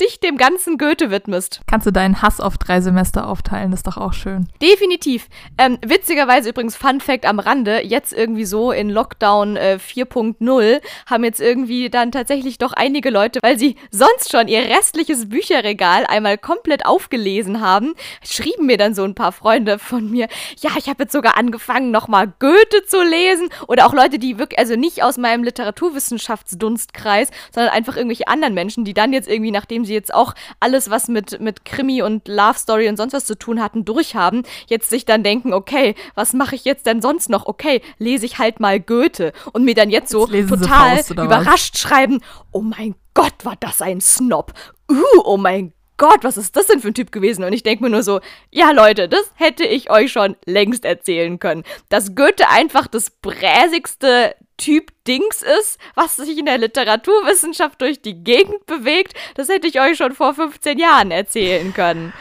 dich 0.00 0.20
dem 0.20 0.36
ganzen 0.36 0.78
Goethe 0.78 1.10
widmest. 1.10 1.60
Kannst 1.66 1.86
du 1.86 1.90
deinen 1.90 2.22
Hass 2.22 2.40
auf 2.40 2.58
drei 2.58 2.80
Semester 2.80 3.28
aufteilen, 3.28 3.70
das 3.70 3.80
ist 3.80 3.86
doch 3.86 3.96
auch 3.96 4.12
schön. 4.12 4.48
Definitiv. 4.62 5.28
Ähm, 5.58 5.78
witzigerweise 5.84 6.50
übrigens, 6.50 6.76
Fun 6.76 7.00
Fact 7.00 7.26
am 7.26 7.38
Rande, 7.38 7.82
jetzt 7.84 8.12
irgendwie 8.12 8.44
so 8.44 8.72
in 8.72 8.90
Lockdown 8.90 9.56
äh, 9.56 9.78
4.0 9.80 10.80
haben 11.06 11.24
jetzt 11.24 11.40
irgendwie 11.40 11.90
dann 11.90 12.12
tatsächlich 12.12 12.58
doch 12.58 12.72
einige 12.72 13.10
Leute, 13.10 13.40
weil 13.42 13.58
sie 13.58 13.76
sonst 13.90 14.30
schon 14.30 14.48
ihr 14.48 14.60
restliches 14.60 15.28
Bücherregal 15.28 16.06
einmal 16.06 16.38
komplett 16.38 16.86
aufgelesen 16.86 17.60
haben, 17.60 17.94
schrieben 18.24 18.66
mir 18.66 18.76
dann 18.76 18.94
so 18.94 19.04
ein 19.04 19.14
paar 19.14 19.32
Freunde 19.32 19.78
von 19.78 20.10
mir, 20.10 20.28
ja, 20.60 20.70
ich 20.76 20.88
habe 20.88 21.04
jetzt 21.04 21.12
sogar 21.12 21.36
angefangen, 21.36 21.90
nochmal 21.90 22.32
Goethe 22.38 22.84
zu 22.86 23.02
lesen. 23.02 23.48
Oder 23.68 23.86
auch 23.86 23.94
Leute, 23.94 24.18
die 24.18 24.38
wirklich, 24.38 24.58
also 24.58 24.76
nicht 24.76 25.02
aus 25.02 25.18
meinem 25.18 25.44
Literaturwissenschaftsdunstkreis, 25.44 27.30
sondern 27.52 27.72
einfach 27.72 27.96
irgendwelche 27.96 28.28
anderen 28.28 28.54
Menschen, 28.54 28.84
die 28.84 28.94
dann 28.94 29.12
jetzt 29.12 29.28
irgendwie 29.28 29.50
nach 29.50 29.59
nachdem 29.60 29.84
sie 29.84 29.92
jetzt 29.92 30.14
auch 30.14 30.34
alles, 30.58 30.88
was 30.88 31.08
mit, 31.08 31.38
mit 31.38 31.66
Krimi 31.66 32.00
und 32.00 32.26
Love 32.28 32.58
Story 32.58 32.88
und 32.88 32.96
sonst 32.96 33.12
was 33.12 33.26
zu 33.26 33.36
tun 33.36 33.60
hatten, 33.62 33.84
durchhaben, 33.84 34.44
jetzt 34.68 34.88
sich 34.88 35.04
dann 35.04 35.22
denken, 35.22 35.52
okay, 35.52 35.94
was 36.14 36.32
mache 36.32 36.54
ich 36.54 36.64
jetzt 36.64 36.86
denn 36.86 37.02
sonst 37.02 37.28
noch? 37.28 37.44
Okay, 37.44 37.82
lese 37.98 38.24
ich 38.24 38.38
halt 38.38 38.58
mal 38.58 38.80
Goethe 38.80 39.34
und 39.52 39.64
mir 39.64 39.74
dann 39.74 39.90
jetzt 39.90 40.10
so 40.10 40.26
jetzt 40.26 40.48
total 40.48 40.96
Faust, 40.96 41.10
überrascht 41.10 41.74
was? 41.74 41.80
schreiben, 41.80 42.20
oh 42.52 42.62
mein 42.62 42.94
Gott, 43.12 43.44
war 43.44 43.56
das 43.60 43.82
ein 43.82 44.00
Snob. 44.00 44.54
Uh, 44.90 45.20
oh 45.24 45.36
mein 45.36 45.74
Gott, 45.98 46.24
was 46.24 46.38
ist 46.38 46.56
das 46.56 46.68
denn 46.68 46.80
für 46.80 46.88
ein 46.88 46.94
Typ 46.94 47.12
gewesen? 47.12 47.44
Und 47.44 47.52
ich 47.52 47.62
denke 47.62 47.84
mir 47.84 47.90
nur 47.90 48.02
so, 48.02 48.20
ja 48.50 48.70
Leute, 48.70 49.10
das 49.10 49.30
hätte 49.34 49.64
ich 49.64 49.90
euch 49.90 50.10
schon 50.10 50.36
längst 50.46 50.86
erzählen 50.86 51.38
können. 51.38 51.64
Dass 51.90 52.14
Goethe 52.14 52.48
einfach 52.48 52.86
das 52.86 53.10
bräsigste 53.10 54.34
Typ 54.60 54.92
Dings 55.08 55.42
ist, 55.60 55.78
was 55.94 56.16
sich 56.16 56.36
in 56.38 56.44
der 56.44 56.58
Literaturwissenschaft 56.58 57.80
durch 57.80 58.02
die 58.02 58.22
Gegend 58.22 58.66
bewegt, 58.66 59.14
das 59.34 59.48
hätte 59.48 59.66
ich 59.66 59.80
euch 59.80 59.96
schon 59.96 60.12
vor 60.12 60.34
15 60.34 60.78
Jahren 60.78 61.10
erzählen 61.10 61.72
können. 61.72 62.12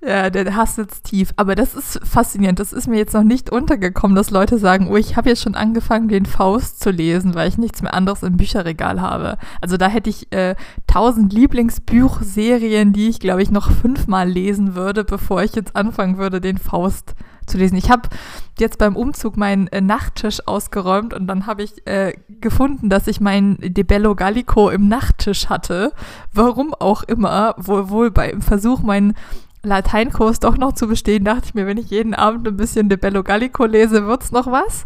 Ja, 0.00 0.28
der 0.30 0.54
Hass 0.54 0.76
sitzt 0.76 1.04
tief. 1.04 1.30
Aber 1.36 1.54
das 1.54 1.74
ist 1.74 1.98
faszinierend. 2.06 2.60
Das 2.60 2.72
ist 2.72 2.86
mir 2.86 2.98
jetzt 2.98 3.14
noch 3.14 3.24
nicht 3.24 3.50
untergekommen, 3.50 4.14
dass 4.14 4.30
Leute 4.30 4.58
sagen, 4.58 4.88
oh, 4.88 4.96
ich 4.96 5.16
habe 5.16 5.30
jetzt 5.30 5.42
schon 5.42 5.56
angefangen, 5.56 6.08
den 6.08 6.26
Faust 6.26 6.80
zu 6.80 6.90
lesen, 6.90 7.34
weil 7.34 7.48
ich 7.48 7.58
nichts 7.58 7.82
mehr 7.82 7.94
anderes 7.94 8.22
im 8.22 8.36
Bücherregal 8.36 9.00
habe. 9.00 9.38
Also 9.60 9.76
da 9.76 9.88
hätte 9.88 10.10
ich 10.10 10.30
äh, 10.30 10.54
tausend 10.86 11.32
Lieblingsbuchserien, 11.32 12.92
die 12.92 13.08
ich, 13.08 13.18
glaube 13.18 13.42
ich, 13.42 13.50
noch 13.50 13.72
fünfmal 13.72 14.28
lesen 14.28 14.76
würde, 14.76 15.02
bevor 15.04 15.42
ich 15.42 15.56
jetzt 15.56 15.74
anfangen 15.74 16.18
würde, 16.18 16.40
den 16.40 16.58
Faust 16.58 17.08
zu 17.08 17.14
lesen. 17.56 17.76
Ich 17.76 17.90
habe 17.90 18.08
jetzt 18.58 18.78
beim 18.78 18.96
Umzug 18.96 19.36
meinen 19.36 19.68
äh, 19.68 19.80
Nachttisch 19.80 20.46
ausgeräumt 20.46 21.14
und 21.14 21.26
dann 21.26 21.46
habe 21.46 21.62
ich 21.62 21.86
äh, 21.86 22.12
gefunden, 22.40 22.90
dass 22.90 23.06
ich 23.06 23.20
meinen 23.20 23.56
De 23.60 23.84
Bello 23.84 24.14
Gallico 24.14 24.68
im 24.68 24.88
Nachttisch 24.88 25.48
hatte. 25.48 25.92
Warum 26.32 26.74
auch 26.74 27.02
immer, 27.04 27.54
wohl, 27.56 27.88
wohl 27.88 28.10
beim 28.10 28.42
Versuch, 28.42 28.80
meinen 28.80 29.14
Lateinkurs 29.62 30.40
doch 30.40 30.56
noch 30.56 30.72
zu 30.72 30.86
bestehen, 30.86 31.24
dachte 31.24 31.46
ich 31.46 31.54
mir, 31.54 31.66
wenn 31.66 31.78
ich 31.78 31.90
jeden 31.90 32.14
Abend 32.14 32.46
ein 32.46 32.56
bisschen 32.56 32.88
De 32.88 32.98
Bello 32.98 33.22
Gallico 33.22 33.64
lese, 33.64 34.06
wird's 34.06 34.32
noch 34.32 34.46
was. 34.46 34.84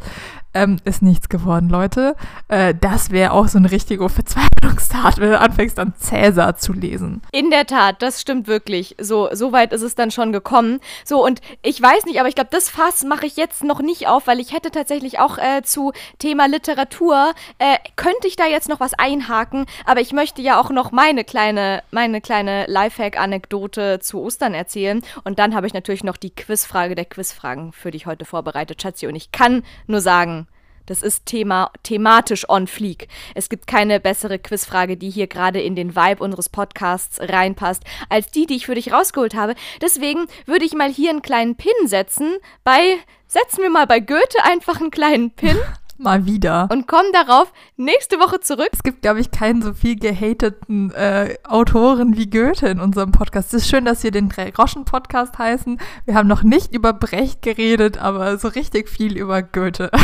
Ähm, 0.54 0.78
ist 0.84 1.00
nichts 1.00 1.30
geworden, 1.30 1.70
Leute. 1.70 2.14
Äh, 2.48 2.74
das 2.78 3.10
wäre 3.10 3.32
auch 3.32 3.48
so 3.48 3.56
eine 3.56 3.70
richtige 3.70 4.06
Verzweiflungstat, 4.08 5.18
wenn 5.18 5.30
du 5.30 5.40
anfängst, 5.40 5.78
dann 5.78 5.94
Cäsar 5.98 6.56
zu 6.56 6.74
lesen. 6.74 7.22
In 7.32 7.50
der 7.50 7.66
Tat, 7.66 8.02
das 8.02 8.20
stimmt 8.20 8.46
wirklich. 8.48 8.94
So, 9.00 9.30
so 9.32 9.52
weit 9.52 9.72
ist 9.72 9.80
es 9.80 9.94
dann 9.94 10.10
schon 10.10 10.30
gekommen. 10.30 10.80
So, 11.06 11.24
und 11.24 11.40
ich 11.62 11.80
weiß 11.80 12.04
nicht, 12.04 12.20
aber 12.20 12.28
ich 12.28 12.34
glaube, 12.34 12.50
das 12.52 12.68
Fass 12.68 13.02
mache 13.02 13.24
ich 13.24 13.36
jetzt 13.36 13.64
noch 13.64 13.80
nicht 13.80 14.08
auf, 14.08 14.26
weil 14.26 14.40
ich 14.40 14.52
hätte 14.52 14.70
tatsächlich 14.70 15.18
auch 15.18 15.38
äh, 15.38 15.62
zu 15.62 15.92
Thema 16.18 16.46
Literatur, 16.46 17.32
äh, 17.58 17.78
könnte 17.96 18.28
ich 18.28 18.36
da 18.36 18.46
jetzt 18.46 18.68
noch 18.68 18.80
was 18.80 18.92
einhaken, 18.92 19.64
aber 19.86 20.00
ich 20.00 20.12
möchte 20.12 20.42
ja 20.42 20.60
auch 20.60 20.70
noch 20.70 20.92
meine 20.92 21.24
kleine, 21.24 21.82
meine 21.90 22.20
kleine 22.20 22.66
Lifehack-Anekdote 22.66 24.00
zu 24.00 24.20
Ostern 24.20 24.52
erzählen. 24.52 25.02
Und 25.24 25.38
dann 25.38 25.54
habe 25.54 25.66
ich 25.66 25.72
natürlich 25.72 26.04
noch 26.04 26.18
die 26.18 26.34
Quizfrage 26.34 26.94
der 26.94 27.06
Quizfragen 27.06 27.72
für 27.72 27.90
dich 27.90 28.04
heute 28.04 28.26
vorbereitet, 28.26 28.82
Schatzi. 28.82 29.06
Und 29.06 29.14
ich 29.14 29.32
kann 29.32 29.62
nur 29.86 30.02
sagen, 30.02 30.41
das 30.86 31.02
ist 31.02 31.26
Thema, 31.26 31.70
thematisch 31.82 32.48
on 32.48 32.66
fleek. 32.66 33.08
Es 33.34 33.48
gibt 33.48 33.66
keine 33.66 34.00
bessere 34.00 34.38
Quizfrage, 34.38 34.96
die 34.96 35.10
hier 35.10 35.26
gerade 35.26 35.60
in 35.60 35.76
den 35.76 35.96
Vibe 35.96 36.22
unseres 36.22 36.48
Podcasts 36.48 37.20
reinpasst, 37.20 37.84
als 38.08 38.30
die, 38.30 38.46
die 38.46 38.56
ich 38.56 38.66
für 38.66 38.74
dich 38.74 38.92
rausgeholt 38.92 39.34
habe. 39.34 39.54
Deswegen 39.80 40.26
würde 40.46 40.64
ich 40.64 40.74
mal 40.74 40.90
hier 40.90 41.10
einen 41.10 41.22
kleinen 41.22 41.56
Pin 41.56 41.72
setzen. 41.86 42.36
Bei, 42.64 42.98
setzen 43.26 43.62
wir 43.62 43.70
mal 43.70 43.86
bei 43.86 44.00
Goethe 44.00 44.42
einfach 44.44 44.80
einen 44.80 44.90
kleinen 44.90 45.30
Pin. 45.30 45.56
mal 46.02 46.26
wieder. 46.26 46.68
Und 46.70 46.86
kommen 46.86 47.12
darauf 47.12 47.52
nächste 47.76 48.18
Woche 48.18 48.40
zurück. 48.40 48.68
Es 48.72 48.82
gibt, 48.82 49.02
glaube 49.02 49.20
ich, 49.20 49.30
keinen 49.30 49.62
so 49.62 49.72
viel 49.72 49.96
gehateten 49.96 50.90
äh, 50.92 51.36
Autoren 51.44 52.16
wie 52.16 52.28
Goethe 52.28 52.66
in 52.68 52.80
unserem 52.80 53.12
Podcast. 53.12 53.54
Es 53.54 53.62
ist 53.62 53.70
schön, 53.70 53.84
dass 53.84 54.02
wir 54.02 54.10
den 54.10 54.28
Drei-Groschen-Podcast 54.28 55.38
heißen. 55.38 55.78
Wir 56.04 56.14
haben 56.14 56.28
noch 56.28 56.42
nicht 56.42 56.74
über 56.74 56.92
Brecht 56.92 57.42
geredet, 57.42 57.98
aber 57.98 58.38
so 58.38 58.48
richtig 58.48 58.88
viel 58.88 59.16
über 59.16 59.42
Goethe. 59.42 59.90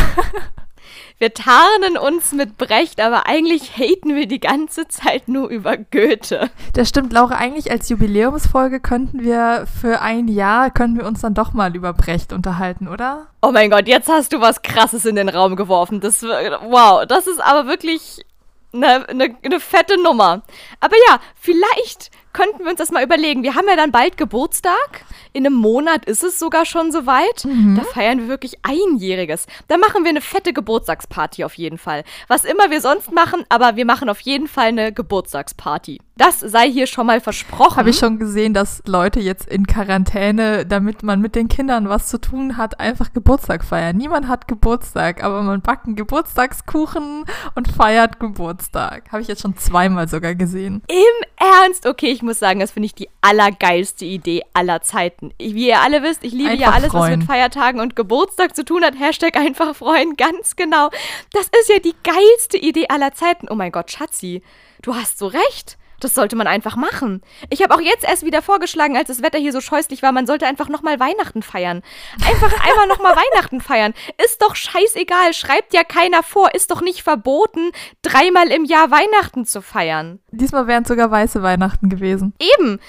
Wir 1.17 1.33
tarnen 1.33 1.97
uns 1.97 2.31
mit 2.31 2.57
Brecht, 2.57 3.01
aber 3.01 3.25
eigentlich 3.27 3.77
haten 3.77 4.15
wir 4.15 4.27
die 4.27 4.39
ganze 4.39 4.87
Zeit 4.87 5.27
nur 5.27 5.49
über 5.49 5.77
Goethe. 5.77 6.49
Das 6.73 6.89
stimmt, 6.89 7.11
Laura. 7.11 7.35
Eigentlich 7.35 7.71
als 7.71 7.89
Jubiläumsfolge 7.89 8.79
könnten 8.79 9.23
wir 9.23 9.67
für 9.81 10.01
ein 10.01 10.27
Jahr, 10.27 10.71
könnten 10.71 10.97
wir 10.97 11.05
uns 11.05 11.21
dann 11.21 11.33
doch 11.33 11.53
mal 11.53 11.75
über 11.75 11.93
Brecht 11.93 12.33
unterhalten, 12.33 12.87
oder? 12.87 13.27
Oh 13.41 13.51
mein 13.51 13.69
Gott, 13.69 13.87
jetzt 13.87 14.09
hast 14.09 14.33
du 14.33 14.41
was 14.41 14.61
Krasses 14.61 15.05
in 15.05 15.15
den 15.15 15.29
Raum 15.29 15.55
geworfen. 15.55 15.99
Das, 15.99 16.23
wow, 16.23 17.05
das 17.05 17.27
ist 17.27 17.41
aber 17.41 17.67
wirklich 17.67 18.25
eine, 18.73 19.07
eine, 19.09 19.35
eine 19.43 19.59
fette 19.59 20.01
Nummer. 20.01 20.41
Aber 20.79 20.95
ja, 21.07 21.19
vielleicht 21.35 22.11
könnten 22.39 22.63
wir 22.63 22.69
uns 22.69 22.77
das 22.77 22.91
mal 22.91 23.03
überlegen. 23.03 23.43
Wir 23.43 23.55
haben 23.55 23.67
ja 23.67 23.75
dann 23.75 23.91
bald 23.91 24.15
Geburtstag. 24.15 25.03
In 25.33 25.45
einem 25.45 25.55
Monat 25.55 26.05
ist 26.05 26.23
es 26.23 26.39
sogar 26.39 26.65
schon 26.65 26.91
soweit. 26.93 27.43
Mhm. 27.43 27.75
Da 27.75 27.83
feiern 27.83 28.19
wir 28.19 28.27
wirklich 28.29 28.59
Einjähriges. 28.63 29.45
Da 29.67 29.77
machen 29.77 30.03
wir 30.03 30.09
eine 30.09 30.21
fette 30.21 30.53
Geburtstagsparty 30.53 31.43
auf 31.43 31.55
jeden 31.55 31.77
Fall. 31.77 32.05
Was 32.29 32.45
immer 32.45 32.71
wir 32.71 32.79
sonst 32.79 33.11
machen, 33.11 33.43
aber 33.49 33.75
wir 33.75 33.85
machen 33.85 34.07
auf 34.07 34.21
jeden 34.21 34.47
Fall 34.47 34.67
eine 34.67 34.93
Geburtstagsparty. 34.93 35.99
Das 36.19 36.41
sei 36.41 36.69
hier 36.69 36.85
schon 36.85 37.07
mal 37.07 37.21
versprochen. 37.21 37.77
Habe 37.77 37.91
ich 37.91 37.97
schon 37.97 38.19
gesehen, 38.19 38.53
dass 38.53 38.83
Leute 38.85 39.21
jetzt 39.21 39.47
in 39.47 39.65
Quarantäne, 39.65 40.65
damit 40.65 41.01
man 41.01 41.21
mit 41.21 41.33
den 41.33 41.47
Kindern 41.47 41.87
was 41.87 42.09
zu 42.09 42.19
tun 42.19 42.57
hat, 42.57 42.81
einfach 42.81 43.13
Geburtstag 43.13 43.63
feiern. 43.63 43.95
Niemand 43.95 44.27
hat 44.27 44.45
Geburtstag, 44.49 45.23
aber 45.23 45.41
man 45.43 45.61
backt 45.61 45.85
einen 45.85 45.95
Geburtstagskuchen 45.95 47.23
und 47.55 47.67
feiert 47.71 48.19
Geburtstag. 48.19 49.09
Habe 49.13 49.21
ich 49.21 49.29
jetzt 49.29 49.43
schon 49.43 49.55
zweimal 49.55 50.09
sogar 50.09 50.35
gesehen. 50.35 50.83
Im 50.89 51.25
Ernst? 51.37 51.87
Okay, 51.87 52.11
ich 52.11 52.21
muss 52.21 52.37
sagen, 52.37 52.59
das 52.59 52.71
finde 52.71 52.87
ich 52.87 52.95
die 52.95 53.07
allergeilste 53.21 54.03
Idee 54.03 54.43
aller 54.51 54.81
Zeiten. 54.81 55.33
Wie 55.37 55.69
ihr 55.69 55.79
alle 55.79 56.03
wisst, 56.03 56.25
ich 56.25 56.33
liebe 56.33 56.49
einfach 56.49 56.65
ja 56.65 56.71
alles, 56.71 56.91
freuen. 56.91 57.11
was 57.11 57.17
mit 57.19 57.27
Feiertagen 57.27 57.79
und 57.79 57.95
Geburtstag 57.95 58.57
zu 58.57 58.65
tun 58.65 58.83
hat. 58.83 58.99
Hashtag 58.99 59.37
einfach 59.37 59.73
freuen, 59.73 60.17
ganz 60.17 60.57
genau. 60.57 60.89
Das 61.31 61.45
ist 61.45 61.69
ja 61.69 61.79
die 61.79 61.95
geilste 62.03 62.57
Idee 62.57 62.87
aller 62.89 63.13
Zeiten. 63.13 63.47
Oh 63.49 63.55
mein 63.55 63.71
Gott, 63.71 63.89
Schatzi, 63.89 64.43
du 64.81 64.95
hast 64.95 65.17
so 65.17 65.27
recht. 65.27 65.78
Das 65.99 66.15
sollte 66.15 66.35
man 66.35 66.47
einfach 66.47 66.75
machen. 66.75 67.21
Ich 67.49 67.61
habe 67.61 67.73
auch 67.75 67.81
jetzt 67.81 68.03
erst 68.03 68.25
wieder 68.25 68.41
vorgeschlagen, 68.41 68.97
als 68.97 69.07
das 69.07 69.21
Wetter 69.21 69.39
hier 69.39 69.51
so 69.51 69.61
scheußlich 69.61 70.01
war, 70.01 70.11
man 70.11 70.27
sollte 70.27 70.47
einfach 70.47 70.69
nochmal 70.69 70.99
Weihnachten 70.99 71.41
feiern. 71.41 71.81
Einfach 72.25 72.53
einmal 72.67 72.87
nochmal 72.87 73.15
Weihnachten 73.15 73.61
feiern. 73.61 73.93
Ist 74.23 74.41
doch 74.41 74.55
scheißegal, 74.55 75.33
schreibt 75.33 75.73
ja 75.73 75.83
keiner 75.83 76.23
vor, 76.23 76.53
ist 76.53 76.71
doch 76.71 76.81
nicht 76.81 77.03
verboten, 77.03 77.71
dreimal 78.01 78.51
im 78.51 78.65
Jahr 78.65 78.91
Weihnachten 78.91 79.45
zu 79.45 79.61
feiern. 79.61 80.19
Diesmal 80.31 80.67
wären 80.67 80.83
es 80.83 80.89
sogar 80.89 81.11
weiße 81.11 81.41
Weihnachten 81.41 81.89
gewesen. 81.89 82.33
Eben 82.39 82.79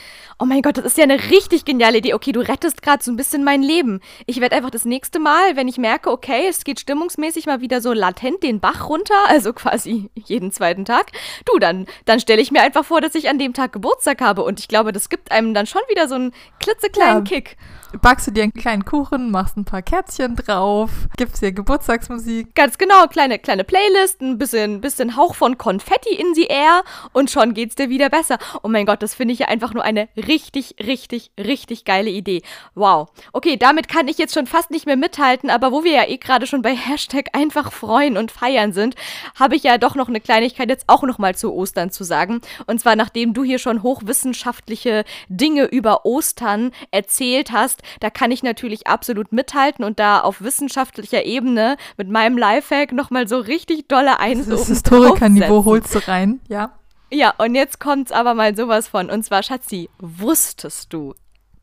oh 0.40 0.46
mein 0.46 0.62
Gott, 0.62 0.78
das 0.78 0.86
ist 0.86 0.98
ja 0.98 1.04
eine 1.04 1.30
richtig 1.30 1.64
geniale 1.64 1.98
Idee. 1.98 2.14
Okay, 2.14 2.32
du 2.32 2.40
rettest 2.40 2.82
gerade 2.82 3.04
so 3.04 3.12
ein 3.12 3.16
bisschen 3.16 3.44
mein 3.44 3.62
Leben. 3.62 4.00
Ich 4.26 4.40
werde 4.40 4.56
einfach 4.56 4.70
das 4.70 4.86
nächste 4.86 5.18
Mal, 5.18 5.54
wenn 5.54 5.68
ich 5.68 5.76
merke, 5.76 6.10
okay, 6.10 6.46
es 6.48 6.64
geht 6.64 6.80
stimmungsmäßig 6.80 7.46
mal 7.46 7.60
wieder 7.60 7.80
so 7.80 7.92
latent 7.92 8.42
den 8.42 8.58
Bach 8.58 8.88
runter, 8.88 9.14
also 9.28 9.52
quasi 9.52 10.10
jeden 10.14 10.50
zweiten 10.50 10.84
Tag, 10.84 11.12
du, 11.44 11.58
dann, 11.58 11.86
dann 12.06 12.20
stelle 12.20 12.40
ich 12.40 12.50
mir 12.50 12.62
einfach 12.62 12.84
vor, 12.84 13.02
dass 13.02 13.14
ich 13.14 13.28
an 13.28 13.38
dem 13.38 13.52
Tag 13.52 13.72
Geburtstag 13.72 14.22
habe. 14.22 14.42
Und 14.42 14.58
ich 14.58 14.68
glaube, 14.68 14.92
das 14.92 15.10
gibt 15.10 15.30
einem 15.30 15.52
dann 15.52 15.66
schon 15.66 15.82
wieder 15.90 16.08
so 16.08 16.14
einen 16.14 16.32
klitzekleinen 16.58 17.24
ja. 17.26 17.30
Kick 17.30 17.56
backst 18.00 18.26
du 18.26 18.30
dir 18.30 18.44
einen 18.44 18.52
kleinen 18.52 18.84
Kuchen, 18.84 19.30
machst 19.30 19.56
ein 19.56 19.64
paar 19.64 19.82
Kerzchen 19.82 20.36
drauf, 20.36 20.90
gibst 21.16 21.42
dir 21.42 21.52
Geburtstagsmusik. 21.52 22.54
Ganz 22.54 22.78
genau, 22.78 23.06
kleine, 23.06 23.38
kleine 23.38 23.64
Playlist, 23.64 24.20
ein 24.20 24.38
bisschen, 24.38 24.80
bisschen 24.80 25.16
Hauch 25.16 25.34
von 25.34 25.58
Konfetti 25.58 26.14
in 26.14 26.34
the 26.34 26.44
air 26.44 26.82
und 27.12 27.30
schon 27.30 27.54
geht's 27.54 27.74
dir 27.74 27.88
wieder 27.88 28.08
besser. 28.08 28.38
Oh 28.62 28.68
mein 28.68 28.86
Gott, 28.86 29.02
das 29.02 29.14
finde 29.14 29.34
ich 29.34 29.40
ja 29.40 29.48
einfach 29.48 29.74
nur 29.74 29.82
eine 29.82 30.08
richtig, 30.16 30.76
richtig, 30.84 31.32
richtig 31.38 31.84
geile 31.84 32.10
Idee. 32.10 32.42
Wow. 32.74 33.08
Okay, 33.32 33.56
damit 33.56 33.88
kann 33.88 34.08
ich 34.08 34.18
jetzt 34.18 34.34
schon 34.34 34.46
fast 34.46 34.70
nicht 34.70 34.86
mehr 34.86 34.96
mithalten, 34.96 35.50
aber 35.50 35.72
wo 35.72 35.84
wir 35.84 35.92
ja 35.92 36.08
eh 36.08 36.16
gerade 36.16 36.46
schon 36.46 36.62
bei 36.62 36.74
Hashtag 36.74 37.28
einfach 37.32 37.72
freuen 37.72 38.16
und 38.16 38.30
feiern 38.30 38.72
sind, 38.72 38.94
habe 39.38 39.56
ich 39.56 39.64
ja 39.64 39.78
doch 39.78 39.94
noch 39.94 40.08
eine 40.08 40.20
Kleinigkeit 40.20 40.68
jetzt 40.68 40.84
auch 40.88 41.02
nochmal 41.02 41.34
zu 41.34 41.52
Ostern 41.52 41.90
zu 41.90 42.04
sagen. 42.04 42.40
Und 42.66 42.80
zwar 42.80 42.96
nachdem 42.96 43.34
du 43.34 43.44
hier 43.44 43.58
schon 43.58 43.82
hochwissenschaftliche 43.82 45.04
Dinge 45.28 45.64
über 45.64 46.06
Ostern 46.06 46.70
erzählt 46.90 47.52
hast, 47.52 47.79
da 48.00 48.10
kann 48.10 48.30
ich 48.30 48.42
natürlich 48.42 48.86
absolut 48.86 49.32
mithalten 49.32 49.84
und 49.84 49.98
da 49.98 50.20
auf 50.20 50.40
wissenschaftlicher 50.40 51.24
Ebene 51.24 51.76
mit 51.96 52.08
meinem 52.08 52.38
Lifehack 52.38 52.92
nochmal 52.92 53.28
so 53.28 53.38
richtig 53.38 53.88
dolle 53.88 54.18
eins 54.20 54.48
Das 54.48 54.66
Historikerniveau 54.66 55.64
holst 55.64 55.94
du 55.94 56.06
rein, 56.06 56.40
ja. 56.48 56.72
Ja, 57.12 57.34
und 57.38 57.56
jetzt 57.56 57.80
kommt's 57.80 58.12
aber 58.12 58.34
mal 58.34 58.56
sowas 58.56 58.86
von. 58.86 59.10
Und 59.10 59.24
zwar, 59.24 59.42
Schatzi, 59.42 59.90
wusstest 59.98 60.92
du, 60.92 61.14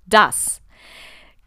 dass 0.05 0.61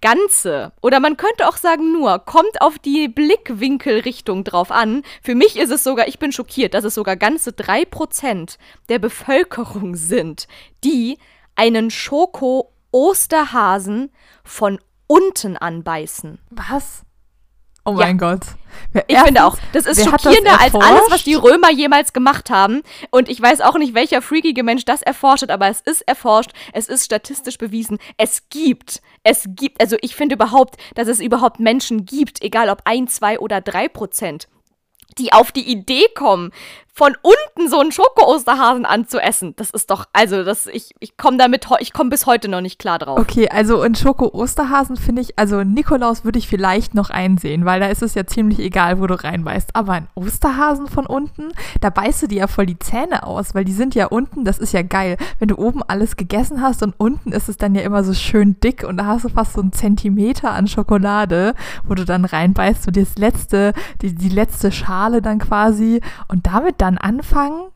Ganze, 0.01 0.73
oder 0.81 0.99
man 0.99 1.19
könnte 1.19 1.47
auch 1.47 1.59
sagen 1.59 1.93
nur, 1.93 2.21
kommt 2.21 2.63
auf 2.63 2.79
die 2.79 3.09
Blickwinkelrichtung 3.09 4.45
drauf 4.45 4.71
an. 4.71 5.03
Für 5.23 5.35
mich 5.35 5.59
ist 5.59 5.71
es 5.71 5.85
sogar, 5.85 6.09
ich 6.09 6.19
bin 6.19 6.33
schockiert, 6.33 6.73
dass 6.73 6.85
es 6.85 6.95
sogar 6.95 7.17
ganze 7.17 7.53
drei 7.53 7.85
Prozent 7.85 8.57
der 8.89 8.99
Bevölkerung 8.99 9.97
sind, 9.97 10.49
die 10.85 11.19
einen 11.55 11.91
Schoko 11.91 12.73
Osterhasen 12.91 14.11
von 14.45 14.79
unten 15.07 15.57
anbeißen. 15.57 16.39
Was? 16.51 17.05
Oh 17.85 17.93
mein 17.93 18.19
ja. 18.19 18.31
Gott. 18.31 18.47
Wer 18.93 19.05
ich 19.09 19.19
finde 19.19 19.45
auch, 19.45 19.57
das 19.73 19.87
ist 19.87 20.05
schockierender 20.05 20.53
das 20.53 20.61
als 20.61 20.75
alles, 20.75 21.03
was 21.09 21.25
die 21.25 21.35
Römer 21.35 21.71
jemals 21.71 22.13
gemacht 22.13 22.51
haben. 22.51 22.83
Und 23.11 23.29
ich 23.29 23.41
weiß 23.41 23.63
auch 23.63 23.77
nicht, 23.79 23.95
welcher 23.95 24.23
freakige 24.23 24.63
Mensch 24.63 24.85
das 24.85 25.03
erforscht 25.03 25.43
hat, 25.43 25.51
aber 25.51 25.69
es 25.69 25.81
ist 25.81 26.03
erforscht, 26.03 26.53
es 26.73 26.89
ist 26.89 27.05
statistisch 27.05 27.59
bewiesen. 27.59 27.99
Es 28.17 28.49
gibt, 28.51 29.01
es 29.23 29.47
gibt, 29.49 29.81
also 29.81 29.97
ich 30.03 30.15
finde 30.15 30.35
überhaupt, 30.35 30.77
dass 30.95 31.09
es 31.09 31.21
überhaupt 31.21 31.59
Menschen 31.59 32.05
gibt, 32.05 32.43
egal 32.43 32.69
ob 32.69 32.83
ein, 32.85 33.09
zwei 33.09 33.39
oder 33.39 33.61
drei 33.61 33.89
Prozent, 33.89 34.47
die 35.19 35.33
auf 35.33 35.51
die 35.51 35.69
Idee 35.69 36.07
kommen, 36.15 36.53
von 37.01 37.17
unten 37.23 37.71
so 37.71 37.81
einen 37.81 37.93
Schoko-Osterhasen 37.93 38.85
anzuessen, 38.85 39.55
das 39.57 39.71
ist 39.71 39.91
doch, 39.91 40.05
also 40.13 40.45
das, 40.45 40.67
ich, 40.67 40.95
ich 41.01 41.17
komme 41.17 41.39
damit, 41.39 41.67
ich 41.79 41.95
komme 41.95 42.11
bis 42.11 42.27
heute 42.27 42.47
noch 42.47 42.61
nicht 42.61 42.79
klar 42.79 42.99
drauf. 42.99 43.19
Okay, 43.19 43.49
also 43.49 43.83
in 43.85 43.95
Schoko-Osterhasen 43.95 44.99
finde 44.99 45.23
ich, 45.23 45.39
also 45.39 45.65
Nikolaus 45.65 46.27
würde 46.27 46.39
ich 46.39 46.47
vielleicht 46.47 46.95
noch 46.95 47.09
einsehen, 47.09 47.65
weil 47.65 47.81
da 47.81 47.87
ist 47.87 48.03
es 48.03 48.13
ja 48.13 48.27
ziemlich 48.27 48.59
egal, 48.59 49.01
wo 49.01 49.07
du 49.07 49.15
reinbeißt. 49.15 49.71
Aber 49.77 49.95
ein 49.95 50.09
Osterhasen 50.15 50.89
von 50.89 51.07
unten, 51.07 51.53
da 51.81 51.89
beißt 51.89 52.25
du 52.25 52.27
dir 52.27 52.41
ja 52.41 52.47
voll 52.49 52.67
die 52.67 52.79
Zähne 52.79 53.23
aus, 53.23 53.55
weil 53.55 53.65
die 53.65 53.73
sind 53.73 53.95
ja 53.95 54.05
unten, 54.05 54.45
das 54.45 54.59
ist 54.59 54.75
ja 54.75 54.83
geil. 54.83 55.17
Wenn 55.39 55.49
du 55.49 55.57
oben 55.57 55.83
alles 55.83 56.17
gegessen 56.17 56.61
hast 56.61 56.83
und 56.83 56.93
unten 56.99 57.33
ist 57.33 57.49
es 57.49 57.57
dann 57.57 57.75
ja 57.75 57.81
immer 57.81 58.05
so 58.05 58.13
schön 58.13 58.61
dick 58.61 58.85
und 58.85 58.99
da 58.99 59.07
hast 59.07 59.25
du 59.25 59.31
fast 59.31 59.55
so 59.55 59.63
einen 59.63 59.73
Zentimeter 59.73 60.53
an 60.53 60.67
Schokolade, 60.67 61.55
wo 61.83 61.95
du 61.95 62.05
dann 62.05 62.27
reinbeißt, 62.27 62.83
so 62.83 62.91
das 62.91 63.17
letzte, 63.17 63.73
die, 64.03 64.15
die 64.15 64.29
letzte 64.29 64.71
Schale 64.71 65.23
dann 65.23 65.39
quasi 65.39 66.03
und 66.29 66.47
damit 66.47 66.83
dann 66.83 66.90
anfangen, 66.99 67.71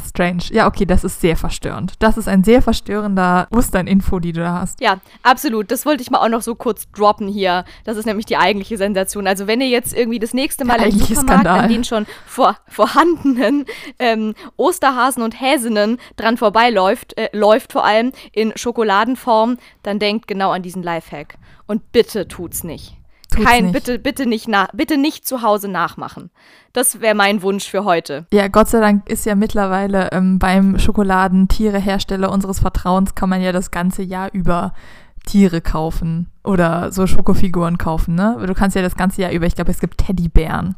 Strange. 0.00 0.44
Ja, 0.50 0.66
okay, 0.66 0.86
das 0.86 1.04
ist 1.04 1.20
sehr 1.20 1.36
verstörend. 1.36 1.94
Das 1.98 2.16
ist 2.16 2.28
ein 2.28 2.44
sehr 2.44 2.62
verstörender 2.62 3.48
Ostern-Info, 3.50 4.18
die 4.18 4.32
du 4.32 4.40
da 4.40 4.60
hast. 4.60 4.80
Ja, 4.80 4.98
absolut. 5.22 5.70
Das 5.70 5.84
wollte 5.84 6.02
ich 6.02 6.10
mal 6.10 6.20
auch 6.20 6.28
noch 6.28 6.42
so 6.42 6.54
kurz 6.54 6.90
droppen 6.92 7.28
hier. 7.28 7.64
Das 7.84 7.96
ist 7.96 8.06
nämlich 8.06 8.26
die 8.26 8.36
eigentliche 8.36 8.78
Sensation. 8.78 9.26
Also 9.26 9.46
wenn 9.46 9.60
ihr 9.60 9.68
jetzt 9.68 9.92
irgendwie 9.92 10.18
das 10.18 10.32
nächste 10.32 10.64
Mal 10.64 10.80
im 10.82 10.92
Supermarkt 10.92 11.42
Skandal. 11.42 11.60
an 11.60 11.68
den 11.68 11.84
schon 11.84 12.06
vor, 12.26 12.56
vorhandenen 12.66 13.66
ähm, 13.98 14.34
Osterhasen 14.56 15.22
und 15.22 15.40
Häsinnen 15.40 15.98
dran 16.16 16.36
vorbeiläuft, 16.36 17.18
äh, 17.18 17.28
läuft 17.32 17.72
vor 17.72 17.84
allem 17.84 18.12
in 18.32 18.52
Schokoladenform, 18.56 19.58
dann 19.82 19.98
denkt 19.98 20.26
genau 20.26 20.50
an 20.50 20.62
diesen 20.62 20.82
Lifehack. 20.82 21.36
Und 21.66 21.92
bitte 21.92 22.26
tut's 22.26 22.64
nicht. 22.64 22.99
Tut's 23.30 23.46
Kein, 23.46 23.66
nicht. 23.66 23.74
bitte, 23.74 23.98
bitte 23.98 24.26
nicht, 24.26 24.48
na, 24.48 24.68
bitte 24.72 24.96
nicht 24.96 25.26
zu 25.26 25.42
Hause 25.42 25.68
nachmachen. 25.68 26.30
Das 26.72 27.00
wäre 27.00 27.14
mein 27.14 27.42
Wunsch 27.42 27.68
für 27.68 27.84
heute. 27.84 28.26
Ja, 28.32 28.48
Gott 28.48 28.68
sei 28.68 28.80
Dank 28.80 29.08
ist 29.08 29.26
ja 29.26 29.34
mittlerweile 29.34 30.10
ähm, 30.12 30.38
beim 30.38 30.78
Schokoladentierehersteller 30.78 32.30
unseres 32.30 32.60
Vertrauens 32.60 33.14
kann 33.14 33.28
man 33.28 33.40
ja 33.40 33.52
das 33.52 33.70
ganze 33.70 34.02
Jahr 34.02 34.30
über 34.32 34.72
Tiere 35.26 35.60
kaufen 35.60 36.30
oder 36.44 36.92
so 36.92 37.06
Schokofiguren 37.06 37.78
kaufen, 37.78 38.14
ne? 38.14 38.42
Du 38.46 38.54
kannst 38.54 38.74
ja 38.74 38.82
das 38.82 38.96
ganze 38.96 39.22
Jahr 39.22 39.32
über, 39.32 39.46
ich 39.46 39.54
glaube, 39.54 39.70
es 39.70 39.80
gibt 39.80 39.98
Teddybären. 39.98 40.76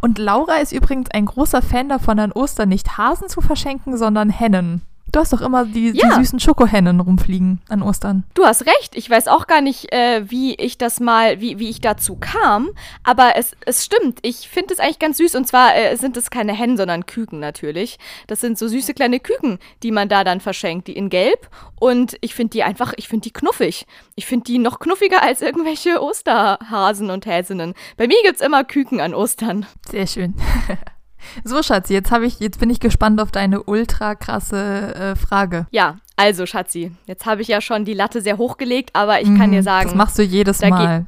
Und 0.00 0.18
Laura 0.18 0.56
ist 0.56 0.72
übrigens 0.72 1.10
ein 1.10 1.26
großer 1.26 1.62
Fan 1.62 1.88
davon, 1.88 2.18
an 2.18 2.32
Ostern 2.32 2.68
nicht 2.68 2.98
Hasen 2.98 3.28
zu 3.28 3.40
verschenken, 3.40 3.96
sondern 3.96 4.30
Hennen. 4.30 4.82
Du 5.12 5.18
hast 5.18 5.32
doch 5.32 5.40
immer 5.40 5.64
die, 5.64 5.90
ja. 5.90 6.08
die 6.08 6.14
süßen 6.14 6.38
Schokohennen 6.40 7.00
rumfliegen 7.00 7.60
an 7.68 7.82
Ostern. 7.82 8.24
Du 8.34 8.44
hast 8.44 8.66
recht. 8.66 8.94
Ich 8.94 9.10
weiß 9.10 9.28
auch 9.28 9.46
gar 9.46 9.60
nicht, 9.60 9.92
äh, 9.92 10.30
wie 10.30 10.54
ich 10.54 10.78
das 10.78 11.00
mal, 11.00 11.40
wie, 11.40 11.58
wie 11.58 11.68
ich 11.68 11.80
dazu 11.80 12.16
kam. 12.16 12.70
Aber 13.02 13.36
es, 13.36 13.52
es 13.66 13.84
stimmt. 13.84 14.20
Ich 14.22 14.48
finde 14.48 14.74
es 14.74 14.80
eigentlich 14.80 14.98
ganz 14.98 15.18
süß. 15.18 15.34
Und 15.34 15.46
zwar 15.46 15.76
äh, 15.76 15.96
sind 15.96 16.16
es 16.16 16.30
keine 16.30 16.52
Hennen, 16.52 16.76
sondern 16.76 17.06
Küken 17.06 17.40
natürlich. 17.40 17.98
Das 18.26 18.40
sind 18.40 18.58
so 18.58 18.68
süße 18.68 18.94
kleine 18.94 19.18
Küken, 19.20 19.58
die 19.82 19.90
man 19.90 20.08
da 20.08 20.22
dann 20.22 20.40
verschenkt, 20.40 20.86
die 20.86 20.96
in 20.96 21.10
Gelb. 21.10 21.48
Und 21.78 22.16
ich 22.20 22.34
finde 22.34 22.52
die 22.52 22.62
einfach, 22.62 22.92
ich 22.96 23.08
finde 23.08 23.24
die 23.24 23.32
knuffig. 23.32 23.86
Ich 24.14 24.26
finde 24.26 24.44
die 24.44 24.58
noch 24.58 24.78
knuffiger 24.78 25.22
als 25.22 25.42
irgendwelche 25.42 26.02
Osterhasen 26.02 27.10
und 27.10 27.26
Häsinnen. 27.26 27.74
Bei 27.96 28.06
mir 28.06 28.22
gibt 28.22 28.36
es 28.36 28.46
immer 28.46 28.64
Küken 28.64 29.00
an 29.00 29.14
Ostern. 29.14 29.66
Sehr 29.90 30.06
schön. 30.06 30.34
So, 31.44 31.62
Schatzi, 31.62 31.92
jetzt 31.92 32.12
ich, 32.12 32.40
jetzt 32.40 32.60
bin 32.60 32.70
ich 32.70 32.80
gespannt 32.80 33.20
auf 33.20 33.30
deine 33.30 33.62
ultra 33.62 34.14
krasse 34.14 34.94
äh, 34.94 35.16
Frage. 35.16 35.66
Ja, 35.70 35.96
also, 36.16 36.46
Schatzi, 36.46 36.92
jetzt 37.06 37.26
habe 37.26 37.42
ich 37.42 37.48
ja 37.48 37.60
schon 37.60 37.84
die 37.84 37.94
Latte 37.94 38.20
sehr 38.20 38.38
hochgelegt, 38.38 38.90
aber 38.94 39.20
ich 39.20 39.28
mhm, 39.28 39.38
kann 39.38 39.52
dir 39.52 39.62
sagen. 39.62 39.88
Das 39.88 39.96
machst 39.96 40.18
du 40.18 40.22
jedes 40.22 40.60
Mal. 40.60 41.06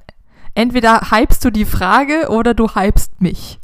Entweder 0.54 1.10
hypst 1.10 1.44
du 1.44 1.50
die 1.50 1.64
Frage 1.64 2.28
oder 2.28 2.54
du 2.54 2.74
hypst 2.74 3.20
mich. 3.20 3.58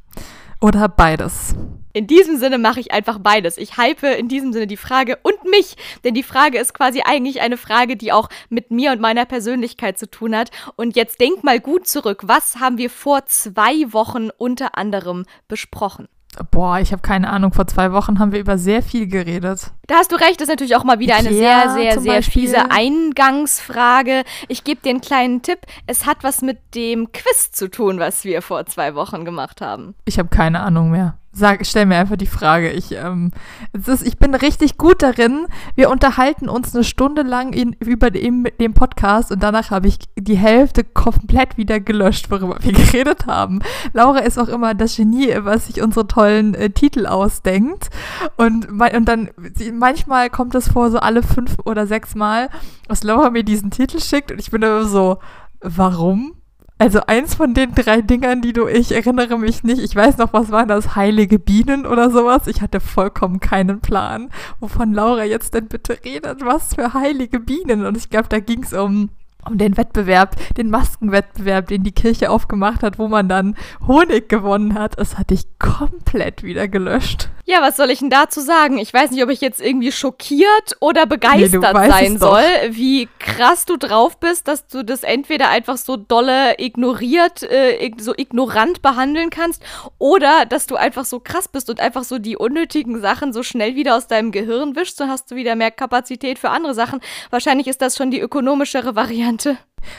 Oder 0.61 0.88
beides. 0.88 1.55
In 1.92 2.07
diesem 2.07 2.36
Sinne 2.36 2.59
mache 2.59 2.80
ich 2.80 2.92
einfach 2.92 3.18
beides. 3.18 3.59
Ich 3.59 3.76
hype 3.76 4.03
in 4.03 4.28
diesem 4.28 4.53
Sinne 4.53 4.66
die 4.66 4.76
Frage 4.76 5.18
und 5.22 5.44
mich, 5.44 5.76
denn 6.05 6.14
die 6.14 6.22
Frage 6.22 6.59
ist 6.59 6.74
quasi 6.74 7.03
eigentlich 7.05 7.40
eine 7.40 7.57
Frage, 7.57 7.96
die 7.96 8.12
auch 8.12 8.28
mit 8.49 8.70
mir 8.70 8.92
und 8.92 9.01
meiner 9.01 9.24
Persönlichkeit 9.24 9.99
zu 9.99 10.11
tun 10.11 10.36
hat. 10.36 10.51
Und 10.76 10.96
jetzt 10.96 11.20
denk 11.20 11.44
mal 11.44 11.61
gut 11.61 11.86
zurück. 11.86 12.22
Was 12.26 12.57
haben 12.57 12.78
wir 12.78 12.90
vor 12.90 13.26
zwei 13.26 13.92
Wochen 13.92 14.30
unter 14.36 14.76
anderem 14.76 15.24
besprochen? 15.46 16.09
Boah, 16.51 16.79
ich 16.79 16.93
habe 16.93 17.03
keine 17.03 17.31
Ahnung. 17.31 17.53
Vor 17.53 17.66
zwei 17.66 17.93
Wochen 17.93 18.18
haben 18.18 18.33
wir 18.33 18.39
über 18.39 18.59
sehr 18.59 18.83
viel 18.83 19.09
geredet. 19.09 19.72
Da 19.87 19.97
hast 19.97 20.12
du 20.12 20.16
recht, 20.16 20.41
das 20.41 20.43
ist 20.43 20.49
natürlich 20.49 20.76
auch 20.76 20.85
mal 20.85 20.99
wieder 20.99 21.16
eine 21.16 21.31
Ikea, 21.31 21.70
sehr, 21.70 21.72
sehr, 21.72 22.01
sehr 22.01 22.12
Beispiel. 22.14 22.43
fiese 22.43 22.70
Eingangsfrage. 22.70 24.22
Ich 24.47 24.64
gebe 24.64 24.81
dir 24.81 24.91
einen 24.91 25.01
kleinen 25.01 25.43
Tipp. 25.43 25.59
Es 25.87 26.07
hat 26.07 26.18
was 26.22 26.43
mit 26.43 26.59
dem 26.74 27.11
Quiz 27.12 27.51
zu 27.53 27.70
tun, 27.70 27.99
was 27.99 28.24
wir 28.24 28.43
vor 28.43 28.66
zwei 28.66 28.95
Wochen 28.95 29.24
gemacht 29.24 29.61
haben. 29.61 29.95
Ich 30.05 30.18
habe 30.18 30.29
keine 30.29 30.61
Ahnung 30.61 30.91
mehr. 30.91 31.18
Sag, 31.39 31.64
stell 31.64 31.86
mir 31.86 31.99
einfach 31.99 32.16
die 32.16 32.26
Frage. 32.26 32.72
Ich, 32.72 32.91
ähm, 32.91 33.30
ist, 33.72 34.05
ich 34.05 34.18
bin 34.18 34.34
richtig 34.34 34.76
gut 34.76 35.03
darin. 35.03 35.47
Wir 35.76 35.89
unterhalten 35.89 36.49
uns 36.49 36.74
eine 36.74 36.82
Stunde 36.82 37.22
lang 37.22 37.53
in, 37.53 37.74
über 37.74 38.11
den, 38.11 38.49
den 38.59 38.74
Podcast 38.74 39.30
und 39.30 39.41
danach 39.41 39.70
habe 39.70 39.86
ich 39.86 39.99
die 40.16 40.36
Hälfte 40.36 40.82
komplett 40.82 41.57
wieder 41.57 41.78
gelöscht, 41.78 42.28
worüber 42.32 42.59
wir 42.61 42.72
geredet 42.72 43.28
haben. 43.28 43.61
Laura 43.93 44.18
ist 44.18 44.36
auch 44.36 44.49
immer 44.49 44.74
das 44.74 44.97
Genie, 44.97 45.32
was 45.39 45.68
sich 45.68 45.80
unsere 45.80 46.09
tollen 46.09 46.55
äh, 46.55 46.70
Titel 46.70 47.07
ausdenkt. 47.07 47.89
Und, 48.36 48.68
und 48.68 49.05
dann, 49.05 49.30
manchmal 49.74 50.30
kommt 50.30 50.57
es 50.57 50.66
vor, 50.72 50.91
so 50.91 50.99
alle 50.99 51.22
fünf 51.22 51.55
oder 51.64 51.86
sechs 51.86 52.16
Mal, 52.16 52.49
dass 52.89 53.05
Laura 53.05 53.30
mir 53.30 53.45
diesen 53.45 53.70
Titel 53.70 54.01
schickt 54.01 54.32
und 54.32 54.41
ich 54.41 54.51
bin 54.51 54.62
immer 54.62 54.86
so, 54.86 55.18
warum? 55.61 56.34
Also 56.81 57.01
eins 57.07 57.35
von 57.35 57.55
den 57.55 57.74
drei 57.74 58.03
Dingern, 58.03 58.41
die 58.41 58.53
du, 58.53 58.68
ich 58.68 58.93
erinnere 58.93 59.37
mich 59.37 59.64
nicht, 59.64 59.83
ich 59.83 59.97
weiß 59.97 60.16
noch, 60.18 60.33
was 60.33 60.53
waren 60.53 60.68
das, 60.68 60.95
heilige 60.95 61.41
Bienen 61.41 61.87
oder 61.87 62.09
sowas? 62.09 62.47
Ich 62.47 62.62
hatte 62.62 62.79
vollkommen 62.79 63.41
keinen 63.41 63.81
Plan, 63.81 64.31
wovon 64.61 64.95
Laura 64.95 65.24
jetzt 65.24 65.55
denn 65.55 65.66
bitte 65.66 65.99
redet, 66.05 66.45
was 66.45 66.74
für 66.74 66.95
heilige 66.95 67.41
Bienen. 67.41 67.85
Und 67.85 67.97
ich 67.97 68.11
glaube, 68.11 68.29
da 68.29 68.39
ging 68.39 68.62
es 68.62 68.72
um 68.72 69.11
um 69.47 69.59
den 69.59 69.76
Wettbewerb, 69.76 70.36
den 70.57 70.70
Maskenwettbewerb, 70.70 71.68
den 71.68 71.82
die 71.82 71.93
Kirche 71.93 72.30
aufgemacht 72.30 72.82
hat, 72.82 72.99
wo 72.99 73.09
man 73.09 73.28
dann 73.28 73.57
Honig 73.86 74.28
gewonnen 74.28 74.74
hat. 74.74 74.99
Das 74.99 75.16
hatte 75.16 75.34
ich 75.34 75.45
komplett 75.59 76.43
wieder 76.43 76.68
gelöscht. 76.68 77.30
Ja, 77.45 77.62
was 77.62 77.78
soll 77.78 77.91
ich 77.91 78.01
denn 78.01 78.11
dazu 78.11 78.41
sagen? 78.41 78.76
Ich 78.76 78.93
weiß 78.93 79.11
nicht, 79.11 79.22
ob 79.24 79.30
ich 79.30 79.41
jetzt 79.41 79.59
irgendwie 79.59 79.91
schockiert 79.91 80.76
oder 80.80 81.07
begeistert 81.07 81.74
nee, 81.74 81.89
sein 81.89 82.18
soll, 82.18 82.43
wie 82.68 83.09
krass 83.18 83.64
du 83.64 83.78
drauf 83.78 84.20
bist, 84.20 84.49
dass 84.49 84.66
du 84.66 84.84
das 84.84 85.03
entweder 85.03 85.49
einfach 85.49 85.78
so 85.78 85.97
dolle 85.97 86.57
ignoriert, 86.59 87.43
äh, 87.45 87.91
so 87.99 88.12
ignorant 88.14 88.82
behandeln 88.82 89.30
kannst 89.30 89.62
oder 89.97 90.45
dass 90.45 90.66
du 90.66 90.76
einfach 90.76 91.07
so 91.07 91.20
krass 91.20 91.49
bist 91.49 91.70
und 91.70 91.80
einfach 91.80 92.05
so 92.05 92.18
die 92.18 92.36
unnötigen 92.36 93.01
Sachen 93.01 93.32
so 93.32 93.43
schnell 93.43 93.76
wieder 93.76 93.97
aus 93.97 94.09
deinem 94.09 94.30
Gehirn 94.30 94.76
wischst, 94.76 94.99
so 94.99 95.07
hast 95.07 95.30
du 95.30 95.36
wieder 95.36 95.55
mehr 95.55 95.70
Kapazität 95.70 96.39
für 96.39 96.51
andere 96.51 96.74
Sachen. 96.74 97.01
Wahrscheinlich 97.30 97.66
ist 97.66 97.80
das 97.80 97.97
schon 97.97 98.11
die 98.11 98.20
ökonomischere 98.20 98.95
Variante 98.95 99.28
Variante. 99.29 99.59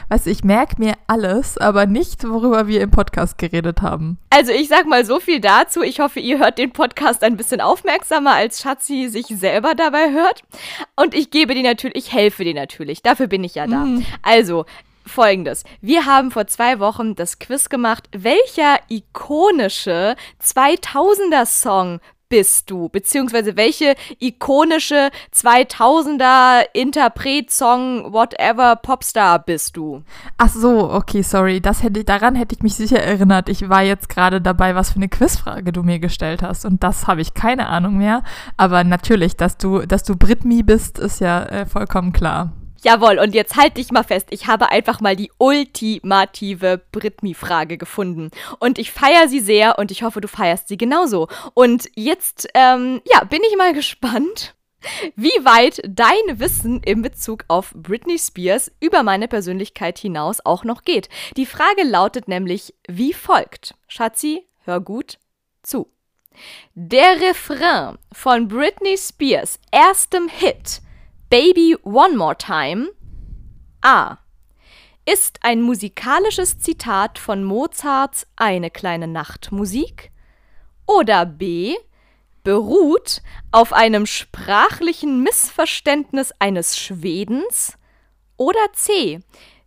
Weißt 0.10 0.26
du, 0.26 0.32
ich 0.32 0.44
merke 0.44 0.76
mir 0.78 0.94
alles, 1.08 1.58
aber 1.58 1.86
nicht, 1.86 2.24
worüber 2.28 2.68
wir 2.68 2.82
im 2.82 2.92
Podcast 2.92 3.38
geredet 3.38 3.82
haben. 3.82 4.18
Also 4.30 4.52
ich 4.52 4.68
sag 4.68 4.88
mal 4.88 5.06
so 5.06 5.20
viel 5.20 5.40
dazu. 5.40 5.82
Ich 5.82 6.00
hoffe, 6.00 6.20
ihr 6.20 6.40
hört 6.40 6.58
den 6.58 6.72
Podcast 6.72 7.24
ein 7.24 7.38
bisschen 7.38 7.62
aufmerksamer, 7.62 8.34
als 8.34 8.62
Schatzi 8.62 9.08
sich 9.08 9.28
selber 9.28 9.76
dabei 9.76 10.12
hört. 10.12 10.42
Und 10.96 11.14
ich 11.14 11.32
gebe 11.32 11.54
dir 11.54 11.64
natürlich, 11.64 12.08
ich 12.08 12.14
helfe 12.14 12.44
dir 12.44 12.56
natürlich. 12.56 13.02
Dafür 13.02 13.28
bin 13.28 13.44
ich 13.44 13.56
ja 13.56 13.68
da. 13.68 13.86
Mhm. 13.86 14.06
Also, 14.22 14.66
Folgendes. 15.06 15.64
Wir 15.82 16.06
haben 16.06 16.30
vor 16.30 16.46
zwei 16.48 16.80
Wochen 16.80 17.16
das 17.16 17.40
Quiz 17.40 17.70
gemacht, 17.70 18.10
welcher 18.12 18.80
ikonische 18.90 20.16
2000er-Song 20.44 22.00
bist 22.30 22.70
du? 22.70 22.90
Beziehungsweise 22.90 23.58
welche 23.58 23.96
ikonische 24.20 25.10
2000er 25.36 26.62
Interpret-Song, 26.74 28.14
whatever, 28.14 28.76
Popstar 28.76 29.40
bist 29.40 29.76
du? 29.76 30.04
Ach 30.38 30.50
so, 30.50 30.92
okay, 30.92 31.22
sorry. 31.22 31.60
Das 31.60 31.84
hätte, 31.84 32.04
daran 32.04 32.36
hätte 32.36 32.56
ich 32.56 32.62
mich 32.62 32.76
sicher 32.76 33.02
erinnert. 33.02 33.50
Ich 33.50 33.68
war 33.68 33.82
jetzt 33.82 34.10
gerade 34.10 34.42
dabei, 34.42 34.76
was 34.76 34.92
für 34.92 34.98
eine 34.98 35.10
Quizfrage 35.10 35.72
du 35.72 35.84
mir 35.84 36.00
gestellt 36.00 36.42
hast. 36.42 36.66
Und 36.66 36.84
das 36.84 37.08
habe 37.08 37.22
ich 37.22 37.34
keine 37.34 37.68
Ahnung 37.68 37.98
mehr. 37.98 38.24
Aber 38.58 38.84
natürlich, 38.84 39.36
dass 39.36 39.58
du, 39.58 39.80
dass 39.80 40.04
du 40.04 40.16
Britmi 40.16 40.64
bist, 40.64 41.00
ist 41.00 41.20
ja 41.20 41.44
äh, 41.44 41.66
vollkommen 41.66 42.14
klar. 42.14 42.54
Jawohl, 42.84 43.20
und 43.20 43.36
jetzt 43.36 43.56
halt 43.56 43.78
dich 43.78 43.92
mal 43.92 44.04
fest. 44.04 44.28
Ich 44.30 44.48
habe 44.48 44.70
einfach 44.70 45.02
mal 45.02 45.16
die 45.16 45.32
ultimative 45.38 46.82
Britmi-Frage 46.92 47.78
gefunden. 47.78 48.32
Und 48.60 48.80
ich 48.80 48.92
feiere 48.92 49.28
sie 49.28 49.40
sehr 49.40 49.78
und 49.80 49.92
ich 49.92 50.04
hoffe, 50.04 50.22
du 50.22 50.28
feierst 50.28 50.68
sie 50.68 50.78
genauso. 50.78 51.28
Und 51.54 51.90
jetzt, 51.96 52.48
ähm, 52.54 53.02
ja, 53.06 53.24
bin 53.24 53.42
ich 53.50 53.58
mal 53.58 53.74
gespannt, 53.80 54.56
wie 55.16 55.28
weit 55.44 55.82
dein 55.86 56.40
Wissen 56.40 56.82
in 56.84 57.02
Bezug 57.02 57.44
auf 57.50 57.74
Britney 57.76 58.18
Spears 58.18 58.72
über 58.80 59.04
meine 59.04 59.28
Persönlichkeit 59.28 60.00
hinaus 60.00 60.40
auch 60.46 60.64
noch 60.64 60.84
geht. 60.84 61.10
Die 61.36 61.46
Frage 61.46 61.84
lautet 61.84 62.28
nämlich 62.28 62.74
wie 62.88 63.14
folgt. 63.14 63.76
Schatzi, 63.88 64.48
hör 64.64 64.80
gut 64.80 65.18
zu. 65.64 65.92
Der 66.74 67.20
Refrain 67.20 67.98
von 68.14 68.48
Britney 68.48 68.98
Spears 68.98 69.60
erstem 69.72 70.30
Hit 70.30 70.82
Baby 71.30 71.78
One 71.84 72.18
More 72.18 72.36
Time 72.36 72.90
A. 73.82 74.18
Ist 75.06 75.38
ein 75.44 75.62
musikalisches 75.62 76.58
Zitat 76.58 77.20
von 77.20 77.44
Mozarts 77.44 78.26
Eine 78.36 78.72
kleine 78.72 79.08
Nachtmusik? 79.08 80.10
Oder 80.88 81.28
B. 81.28 81.76
beruht 82.44 83.22
auf 83.52 83.74
einem 83.74 84.08
sprachlichen 84.08 85.22
Missverständnis 85.22 86.34
eines 86.40 86.80
Schwedens 86.80 87.78
oder 88.36 88.74
C 88.74 89.20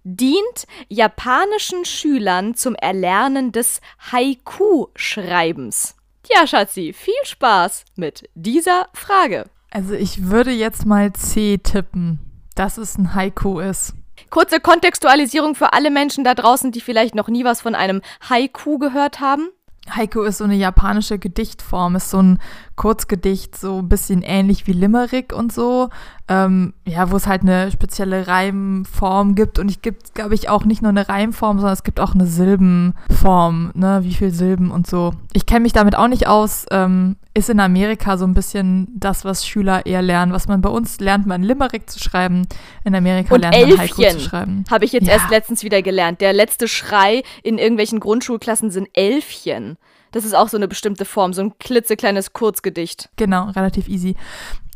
dient 0.03 0.67
japanischen 0.89 1.85
Schülern 1.85 2.57
zum 2.57 2.75
Erlernen 2.75 3.53
des 3.53 3.81
Haiku-Schreibens? 4.11 5.95
Tja, 6.25 6.45
Schatzi, 6.45 6.93
viel 6.93 7.15
Spaß 7.23 7.85
mit 7.95 8.29
dieser 8.35 8.89
Frage. 8.95 9.49
Also 9.73 9.95
ich 9.95 10.29
würde 10.29 10.51
jetzt 10.51 10.85
mal 10.85 11.15
C 11.15 11.57
tippen, 11.57 12.19
dass 12.55 12.77
es 12.77 12.99
ein 12.99 13.15
Haiku 13.15 13.59
ist. 13.59 13.95
Kurze 14.29 14.61
Kontextualisierung 14.61 15.55
für 15.55 15.73
alle 15.73 15.91
Menschen 15.91 16.25
da 16.25 16.35
draußen, 16.35 16.73
die 16.73 16.83
vielleicht 16.83 17.15
noch 17.15 17.29
nie 17.29 17.45
was 17.45 17.63
von 17.63 17.75
einem 17.75 18.03
Haiku 18.29 18.79
gehört 18.79 19.21
haben. 19.21 19.49
Haiku 19.89 20.23
ist 20.23 20.39
so 20.39 20.45
eine 20.45 20.57
japanische 20.57 21.19
Gedichtform, 21.19 21.97
ist 21.97 22.11
so 22.11 22.23
ein 22.23 22.39
Kurzgedicht, 22.77 23.57
so 23.57 23.79
ein 23.79 23.89
bisschen 23.89 24.23
ähnlich 24.23 24.67
wie 24.67 24.73
Limerick 24.73 25.33
und 25.33 25.53
so. 25.53 25.91
Ähm, 26.29 26.73
ja, 26.87 27.11
wo 27.11 27.17
es 27.17 27.27
halt 27.27 27.43
eine 27.43 27.71
spezielle 27.71 28.27
Reimform 28.27 29.35
gibt. 29.35 29.59
Und 29.59 29.71
es 29.71 29.83
gibt, 29.83 30.15
glaube 30.15 30.35
ich, 30.35 30.49
auch 30.49 30.65
nicht 30.65 30.81
nur 30.81 30.89
eine 30.89 31.09
Reimform, 31.09 31.59
sondern 31.59 31.75
es 31.75 31.83
gibt 31.83 32.01
auch 32.01 32.15
eine 32.15 32.27
Silbenform, 32.27 33.73
ne, 33.75 34.01
wie 34.03 34.15
viel 34.15 34.31
Silben 34.31 34.71
und 34.71 34.87
so. 34.87 35.13
Ich 35.33 35.47
kenne 35.47 35.61
mich 35.61 35.73
damit 35.73 35.97
auch 35.97 36.09
nicht 36.09 36.27
aus. 36.27 36.65
Ähm, 36.71 37.17
ist 37.35 37.51
in 37.51 37.61
Amerika 37.61 38.17
so 38.17 38.27
ein 38.27 38.35
bisschen 38.35 38.89
das, 38.95 39.25
was 39.25 39.47
Schüler 39.47 39.87
eher 39.87 40.03
lernen. 40.03 40.33
Was 40.33 40.49
man 40.49 40.61
bei 40.61 40.69
uns 40.69 41.01
lernt, 41.01 41.27
man 41.27 41.43
Limerick 41.43 41.89
zu 41.89 41.99
schreiben. 41.99 42.47
In 42.85 42.95
Amerika 42.95 43.35
und 43.35 43.41
lernt 43.41 43.57
Elfchen, 43.57 43.77
man 43.77 43.89
Haiku 43.89 44.19
zu 44.19 44.21
schreiben. 44.21 44.65
Habe 44.71 44.85
ich 44.85 44.93
jetzt 44.93 45.07
ja. 45.07 45.15
erst 45.15 45.31
letztens 45.31 45.65
wieder 45.65 45.83
gelernt. 45.83 46.21
Der 46.21 46.33
letzte 46.33 46.69
Schrei 46.69 47.23
in 47.43 47.59
irgendwelchen 47.59 48.01
Grundschulklassen 48.01 48.71
sind 48.71 48.89
Elfchen. 48.93 49.77
Das 50.13 50.25
ist 50.25 50.35
auch 50.35 50.49
so 50.49 50.57
eine 50.57 50.69
bestimmte 50.69 51.05
Form, 51.05 51.33
so 51.33 51.43
ein 51.43 51.59
klitzekleines 51.59 52.33
Kurzgedicht. 52.33 53.11
Genau, 53.17 53.51
relativ 53.51 53.89
easy. 53.89 54.15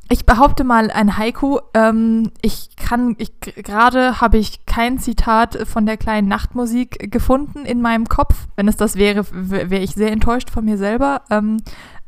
Ich 0.09 0.25
behaupte 0.25 0.63
mal 0.63 0.91
ein 0.91 1.19
Haiku. 1.19 1.59
Ähm, 1.75 2.31
ich 2.41 2.77
kann, 2.77 3.17
ich 3.19 3.41
gerade 3.41 4.21
habe 4.21 4.39
ich 4.39 4.65
kein 4.65 4.99
Zitat 4.99 5.67
von 5.67 5.85
der 5.85 5.97
kleinen 5.97 6.29
Nachtmusik 6.29 7.11
gefunden 7.11 7.65
in 7.65 7.83
meinem 7.83 8.09
Kopf. 8.09 8.47
Wenn 8.55 8.69
es 8.69 8.77
das 8.77 8.95
wäre, 8.95 9.27
wäre 9.33 9.83
ich 9.83 9.95
sehr 9.95 10.13
enttäuscht 10.13 10.51
von 10.51 10.65
mir 10.65 10.79
selber. 10.79 11.23
Ähm, 11.31 11.59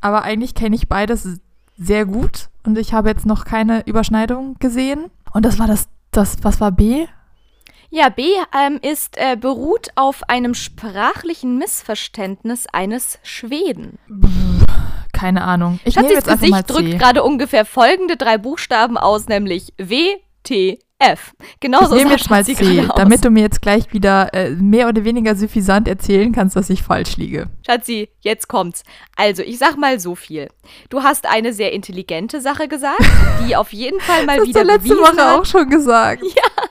aber 0.01 0.23
eigentlich 0.23 0.55
kenne 0.55 0.77
ich 0.77 0.89
beides 0.89 1.41
sehr 1.77 2.07
gut 2.07 2.51
und 2.65 2.79
ich 2.79 2.93
habe 2.93 3.09
jetzt 3.09 3.27
noch 3.27 3.45
keine 3.45 3.85
Überschneidung 3.87 4.57
gesehen. 4.61 5.11
Und 5.33 5.45
das 5.45 5.59
war 5.59 5.67
das, 5.67 5.89
das 6.13 6.37
was 6.43 6.61
war 6.61 6.71
B? 6.71 7.07
Ja, 7.91 8.11
B 8.11 8.23
ähm, 8.55 8.79
ist 8.83 9.17
äh, 9.17 9.37
beruht 9.37 9.89
auf 9.95 10.29
einem 10.29 10.55
sprachlichen 10.55 11.57
Missverständnis 11.57 12.67
eines 12.73 13.19
Schweden. 13.23 13.99
Keine 15.13 15.43
Ahnung. 15.43 15.81
Ich 15.85 15.95
Schatzis 15.95 16.13
jetzt 16.13 16.29
Gesicht 16.29 16.71
drückt 16.71 16.99
gerade 16.99 17.23
ungefähr 17.23 17.65
folgende 17.65 18.17
drei 18.17 18.37
Buchstaben 18.39 18.99
aus, 18.99 19.27
nämlich 19.29 19.73
W, 19.79 20.17
T, 20.43 20.79
F. 20.99 21.33
Genauso 21.61 21.95
ich 21.97 22.03
nehme 22.03 22.17
jetzt 22.17 22.29
mal 22.29 22.45
C, 22.45 22.87
damit 22.97 23.25
du 23.25 23.31
mir 23.31 23.43
jetzt 23.43 23.63
gleich 23.63 23.93
wieder 23.93 24.35
äh, 24.35 24.51
mehr 24.51 24.89
oder 24.89 25.05
weniger 25.05 25.35
suffisant 25.35 25.89
erzählen 25.89 26.33
kannst, 26.33 26.57
dass 26.57 26.71
ich 26.71 26.83
falsch 26.83 27.17
liege. 27.17 27.49
Schatzi, 27.65 28.11
jetzt 28.21 28.49
kommt's. 28.49 28.83
Also, 29.17 29.43
ich 29.43 29.59
sag 29.59 29.77
mal 29.77 29.99
so 30.01 30.15
viel. 30.15 30.49
Du 30.91 31.03
hast 31.03 31.27
eine 31.27 31.53
sehr 31.53 31.73
intelligente 31.73 32.41
Sache 32.41 32.69
gesagt, 32.69 33.01
die 33.47 33.57
auf 33.57 33.73
jeden 33.73 34.01
Fall 34.01 34.27
mal 34.27 34.39
das 34.39 34.49
wieder 34.49 34.65
Das 34.65 34.77
letzte 34.77 34.99
Woche 34.99 35.17
hat. 35.17 35.41
auch 35.41 35.47
schon 35.47 35.71
gesagt. 35.71 36.23
Ja. 36.37 36.69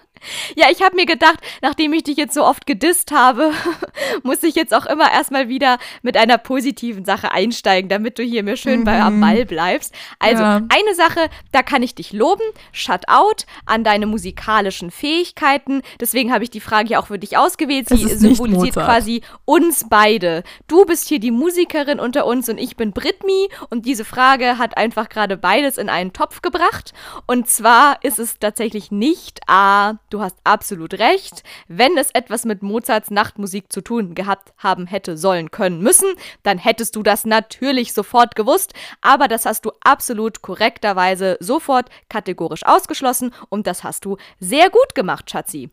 Ja, 0.56 0.68
ich 0.72 0.82
habe 0.82 0.96
mir 0.96 1.06
gedacht, 1.06 1.40
nachdem 1.62 1.94
ich 1.94 2.04
dich 2.04 2.18
jetzt 2.18 2.34
so 2.34 2.44
oft 2.44 2.66
gedisst 2.66 3.12
habe, 3.12 3.52
muss 4.24 4.44
ich 4.44 4.56
jetzt 4.56 4.74
auch 4.74 4.86
immer 4.86 5.12
erstmal 5.12 5.50
wieder 5.50 5.78
mit 6.02 6.18
einer 6.18 6.38
positiven 6.38 7.06
Sache 7.06 7.32
einsteigen, 7.32 7.90
damit 7.90 8.20
du 8.20 8.24
hier 8.24 8.44
mir 8.44 8.58
schön 8.58 8.82
mhm. 8.82 8.86
bei 8.86 9.02
am 9.02 9.20
Ball 9.20 9.46
bleibst. 9.46 9.94
Also, 10.20 10.44
ja. 10.44 10.56
eine 10.56 10.96
Sache, 10.96 11.30
da 11.52 11.64
kann 11.64 11.84
ich 11.84 11.96
dich 11.96 12.14
loben. 12.14 12.44
Shut 12.72 13.08
out 13.08 13.46
an 13.66 13.84
deine 13.84 14.06
musikalischen 14.06 14.92
Fähigkeiten. 14.92 15.82
Deswegen 16.00 16.34
habe 16.34 16.44
ich 16.44 16.50
die 16.50 16.60
Frage 16.60 16.90
ja 16.90 17.00
auch 17.00 17.08
für 17.08 17.20
dich 17.20 17.38
ausgewählt. 17.38 17.90
Sie 17.90 18.08
symbolisiert 18.08 18.76
quasi 18.76 19.22
uns 19.46 19.86
beide. 19.90 20.44
Du 20.68 20.86
bist 20.86 21.08
hier 21.08 21.20
die 21.20 21.32
Musikerin 21.32 22.00
unter 22.00 22.26
uns 22.26 22.50
und 22.50 22.58
ich 22.58 22.76
bin 22.76 22.92
Britmi. 22.92 23.50
Und 23.70 23.86
diese 23.86 24.06
Frage 24.06 24.58
hat 24.58 24.78
einfach 24.78 25.10
gerade 25.10 25.38
beides 25.38 25.78
in 25.78 25.90
einen 25.90 26.14
Topf 26.14 26.42
gebracht. 26.42 26.94
Und 27.26 27.50
zwar 27.50 28.04
ist 28.04 28.20
es 28.20 28.40
tatsächlich 28.40 28.92
nicht 28.92 29.42
A, 29.48 29.96
du 30.10 30.17
du 30.18 30.24
hast 30.24 30.38
absolut 30.44 30.96
recht. 30.96 31.44
Wenn 31.68 31.96
es 31.96 32.10
etwas 32.12 32.44
mit 32.44 32.64
Mozarts 32.64 33.12
Nachtmusik 33.12 33.72
zu 33.72 33.82
tun 33.82 34.16
gehabt 34.16 34.52
haben 34.58 34.88
hätte 34.88 35.16
sollen 35.16 35.52
können 35.52 35.80
müssen, 35.80 36.10
dann 36.42 36.58
hättest 36.58 36.96
du 36.96 37.04
das 37.04 37.26
natürlich 37.26 37.94
sofort 37.94 38.36
gewusst. 38.36 38.74
Aber 39.02 39.28
das 39.28 39.46
hast 39.46 39.66
du 39.66 39.72
absolut 39.82 40.42
korrekterweise 40.42 41.38
sofort 41.40 41.90
kategorisch 42.10 42.66
ausgeschlossen 42.66 43.32
und 43.50 43.68
das 43.68 43.84
hast 43.84 44.06
du 44.06 44.18
sehr 44.40 44.72
gut 44.72 44.96
gemacht, 44.96 45.30
Schatzi. 45.30 45.70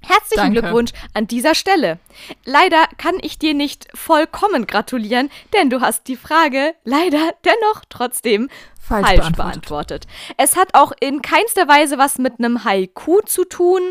Herzlichen 0.00 0.54
Danke. 0.54 0.60
Glückwunsch 0.60 0.92
an 1.14 1.26
dieser 1.26 1.54
Stelle. 1.54 1.98
Leider 2.44 2.86
kann 2.96 3.18
ich 3.20 3.38
dir 3.38 3.54
nicht 3.54 3.88
vollkommen 3.94 4.66
gratulieren, 4.66 5.30
denn 5.52 5.70
du 5.70 5.80
hast 5.80 6.08
die 6.08 6.16
Frage 6.16 6.74
leider 6.84 7.34
dennoch 7.44 7.84
trotzdem 7.88 8.48
falsch, 8.80 9.06
falsch 9.06 9.18
beantwortet. 9.18 9.36
beantwortet. 9.36 10.06
Es 10.36 10.56
hat 10.56 10.74
auch 10.74 10.92
in 11.00 11.22
keinster 11.22 11.68
Weise 11.68 11.98
was 11.98 12.18
mit 12.18 12.38
einem 12.38 12.64
Haiku 12.64 13.20
zu 13.22 13.44
tun. 13.44 13.82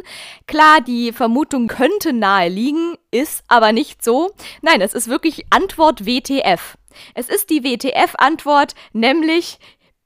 Klar, 0.48 0.82
die 0.82 1.12
Vermutung 1.12 1.68
könnte 1.68 2.14
nahe 2.14 2.50
liegen, 2.50 2.96
ist 3.12 3.44
aber 3.48 3.72
nicht 3.72 4.04
so. 4.04 4.32
Nein, 4.62 4.82
es 4.82 4.94
ist 4.94 5.08
wirklich 5.08 5.46
Antwort 5.52 6.06
WTF. 6.06 6.78
Es 7.14 7.30
ist 7.30 7.50
die 7.52 7.64
WTF-Antwort, 7.64 8.74
nämlich 8.92 9.60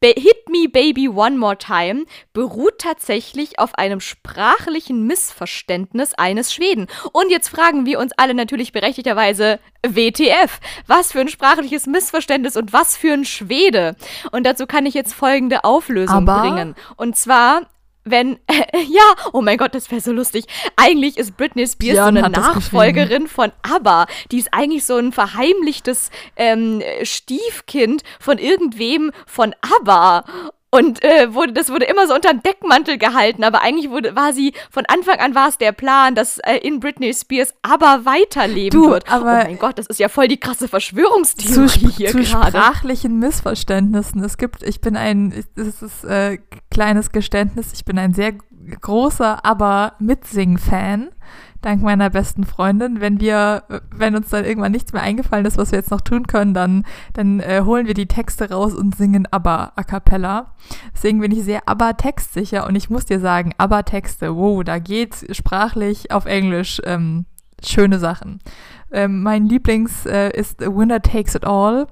Hit 0.03 0.49
Me 0.49 0.67
Baby 0.67 1.09
One 1.09 1.37
More 1.37 1.57
Time 1.57 2.05
beruht 2.33 2.79
tatsächlich 2.79 3.59
auf 3.59 3.75
einem 3.75 3.99
sprachlichen 3.99 5.05
Missverständnis 5.05 6.15
eines 6.15 6.51
Schweden. 6.51 6.87
Und 7.11 7.29
jetzt 7.29 7.49
fragen 7.49 7.85
wir 7.85 7.99
uns 7.99 8.11
alle 8.17 8.33
natürlich 8.33 8.71
berechtigterweise, 8.71 9.59
WTF? 9.85 10.59
Was 10.87 11.11
für 11.11 11.19
ein 11.19 11.27
sprachliches 11.27 11.85
Missverständnis 11.85 12.57
und 12.57 12.73
was 12.73 12.97
für 12.97 13.13
ein 13.13 13.25
Schwede? 13.25 13.95
Und 14.31 14.45
dazu 14.45 14.65
kann 14.65 14.87
ich 14.87 14.95
jetzt 14.95 15.13
folgende 15.13 15.63
Auflösung 15.63 16.27
Aber 16.27 16.41
bringen. 16.41 16.75
Und 16.97 17.15
zwar 17.15 17.67
wenn, 18.03 18.35
äh, 18.47 18.63
ja, 18.89 19.15
oh 19.33 19.41
mein 19.41 19.57
Gott, 19.57 19.75
das 19.75 19.89
wäre 19.91 20.01
so 20.01 20.11
lustig. 20.11 20.45
Eigentlich 20.75 21.17
ist 21.17 21.37
Britney 21.37 21.67
Spears 21.67 21.95
Björn 21.95 22.15
so 22.15 22.23
eine 22.23 22.29
Nachfolgerin 22.29 23.27
von 23.27 23.51
ABBA. 23.61 24.07
Die 24.31 24.39
ist 24.39 24.53
eigentlich 24.53 24.85
so 24.85 24.95
ein 24.97 25.11
verheimlichtes 25.11 26.09
ähm, 26.35 26.81
Stiefkind 27.03 28.03
von 28.19 28.37
irgendwem 28.37 29.11
von 29.25 29.53
ABBA. 29.61 30.25
Und 30.73 31.03
äh, 31.03 31.33
wurde, 31.33 31.51
das 31.51 31.69
wurde 31.69 31.83
immer 31.83 32.07
so 32.07 32.15
unterm 32.15 32.41
Deckmantel 32.41 32.97
gehalten, 32.97 33.43
aber 33.43 33.61
eigentlich 33.61 33.89
wurde, 33.89 34.15
war 34.15 34.31
sie, 34.31 34.53
von 34.69 34.85
Anfang 34.85 35.19
an 35.19 35.35
war 35.35 35.49
es 35.49 35.57
der 35.57 35.73
Plan, 35.73 36.15
dass 36.15 36.37
äh, 36.39 36.55
in 36.59 36.79
Britney 36.79 37.13
Spears 37.13 37.53
aber 37.61 38.05
weiterleben 38.05 38.81
du, 38.81 38.89
wird. 38.89 39.11
Aber 39.11 39.41
oh 39.41 39.47
mein 39.47 39.59
Gott, 39.59 39.77
das 39.77 39.87
ist 39.87 39.99
ja 39.99 40.07
voll 40.07 40.29
die 40.29 40.39
krasse 40.39 40.69
Verschwörungstheorie 40.69 41.67
zu, 41.67 41.89
hier 41.89 42.11
zu 42.11 42.19
gerade. 42.19 42.57
sprachlichen 42.57 43.19
Missverständnissen. 43.19 44.23
Es 44.23 44.37
gibt, 44.37 44.63
ich 44.63 44.79
bin 44.79 44.95
ein, 44.95 45.43
das 45.55 45.81
ist 45.81 46.05
äh, 46.05 46.37
kleines 46.69 47.11
Geständnis, 47.11 47.73
ich 47.73 47.83
bin 47.83 47.99
ein 47.99 48.13
sehr 48.13 48.33
großer 48.79 49.43
aber 49.45 49.95
Mitsing-Fan 49.99 51.09
dank 51.61 51.81
meiner 51.81 52.09
besten 52.09 52.43
Freundin. 52.43 53.01
Wenn 53.01 53.19
wir, 53.19 53.63
wenn 53.95 54.15
uns 54.15 54.29
dann 54.29 54.45
irgendwann 54.45 54.71
nichts 54.71 54.93
mehr 54.93 55.01
eingefallen 55.01 55.45
ist, 55.45 55.57
was 55.57 55.71
wir 55.71 55.79
jetzt 55.79 55.91
noch 55.91 56.01
tun 56.01 56.27
können, 56.27 56.53
dann, 56.53 56.85
dann 57.13 57.39
äh, 57.39 57.61
holen 57.63 57.87
wir 57.87 57.93
die 57.93 58.07
Texte 58.07 58.49
raus 58.49 58.73
und 58.73 58.95
singen 58.95 59.27
ABBA 59.31 59.73
a 59.75 59.83
cappella. 59.83 60.53
Deswegen 60.93 61.19
bin 61.19 61.31
ich 61.31 61.43
sehr 61.43 61.67
ABBA 61.67 61.93
textsicher 61.93 62.67
und 62.67 62.75
ich 62.75 62.89
muss 62.89 63.05
dir 63.05 63.19
sagen, 63.19 63.53
ABBA 63.57 63.83
Texte, 63.83 64.35
wow, 64.35 64.63
da 64.63 64.79
geht's 64.79 65.25
sprachlich 65.35 66.11
auf 66.11 66.25
Englisch 66.25 66.81
ähm, 66.85 67.25
schöne 67.63 67.99
Sachen. 67.99 68.39
Ähm, 68.91 69.21
mein 69.23 69.45
Lieblings 69.45 70.05
äh, 70.05 70.31
ist 70.31 70.59
The 70.59 70.67
Winner 70.67 71.01
Takes 71.01 71.35
It 71.35 71.45
All. 71.45 71.87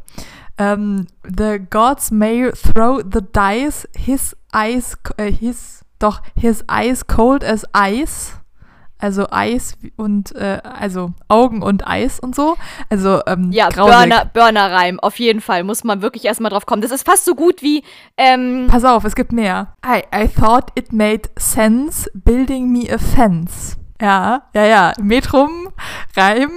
Um, 0.59 0.65
ähm, 0.65 1.07
the 1.23 1.57
gods 1.69 2.11
may 2.11 2.51
throw 2.51 3.01
the 3.01 3.21
dice, 3.21 3.87
his 3.95 4.35
eyes, 4.53 4.97
äh, 5.15 5.31
his, 5.31 5.85
doch, 5.99 6.21
his 6.35 6.65
eyes 6.67 7.07
cold 7.07 7.45
as 7.45 7.65
ice 7.73 8.39
also 8.99 9.27
Eis 9.31 9.77
und 9.95 10.35
äh, 10.35 10.59
also 10.63 11.13
Augen 11.27 11.61
und 11.61 11.87
Eis 11.87 12.19
und 12.19 12.35
so. 12.35 12.55
Also 12.89 13.21
ähm, 13.25 13.51
ja, 13.51 13.69
Burner, 13.69 14.25
Burner-Reim, 14.25 14.99
auf 14.99 15.17
jeden 15.19 15.41
Fall 15.41 15.63
muss 15.63 15.83
man 15.83 16.01
wirklich 16.01 16.25
erstmal 16.25 16.51
drauf 16.51 16.65
kommen. 16.65 16.81
Das 16.81 16.91
ist 16.91 17.05
fast 17.05 17.25
so 17.25 17.33
gut 17.33 17.61
wie. 17.61 17.83
Ähm 18.17 18.67
Pass 18.67 18.83
auf, 18.83 19.05
es 19.05 19.15
gibt 19.15 19.31
mehr. 19.31 19.73
I, 19.85 20.03
I 20.15 20.27
thought 20.27 20.71
it 20.75 20.93
made 20.93 21.29
sense 21.37 22.09
building 22.13 22.71
me 22.71 22.91
a 22.93 22.97
fence. 22.97 23.77
Ja, 24.01 24.43
ja, 24.53 24.65
ja. 24.65 24.93
Metrum, 25.01 25.69
Reim 26.15 26.51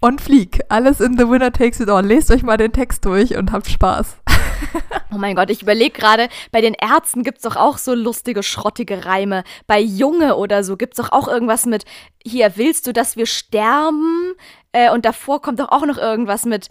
und 0.00 0.20
Flieg. 0.20 0.60
Alles 0.68 1.00
in 1.00 1.16
The 1.18 1.28
Winner 1.28 1.52
Takes 1.52 1.80
It 1.80 1.90
All. 1.90 2.04
Lest 2.04 2.30
euch 2.30 2.42
mal 2.42 2.56
den 2.56 2.72
Text 2.72 3.04
durch 3.04 3.36
und 3.36 3.52
habt 3.52 3.68
Spaß. 3.68 4.16
Oh 5.10 5.16
mein 5.16 5.34
Gott, 5.34 5.48
ich 5.48 5.62
überlege 5.62 5.98
gerade, 5.98 6.28
bei 6.52 6.60
den 6.60 6.74
Ärzten 6.74 7.22
gibt 7.22 7.38
es 7.38 7.44
doch 7.44 7.56
auch 7.56 7.78
so 7.78 7.94
lustige, 7.94 8.42
schrottige 8.42 9.06
Reime. 9.06 9.42
Bei 9.66 9.80
Junge 9.80 10.36
oder 10.36 10.62
so 10.62 10.76
gibt 10.76 10.98
es 10.98 11.04
doch 11.04 11.12
auch 11.12 11.28
irgendwas 11.28 11.64
mit, 11.64 11.86
hier 12.22 12.52
willst 12.56 12.86
du, 12.86 12.92
dass 12.92 13.16
wir 13.16 13.24
sterben? 13.24 14.34
Äh, 14.72 14.90
und 14.90 15.06
davor 15.06 15.40
kommt 15.40 15.60
doch 15.60 15.70
auch 15.70 15.86
noch 15.86 15.96
irgendwas 15.96 16.44
mit, 16.44 16.68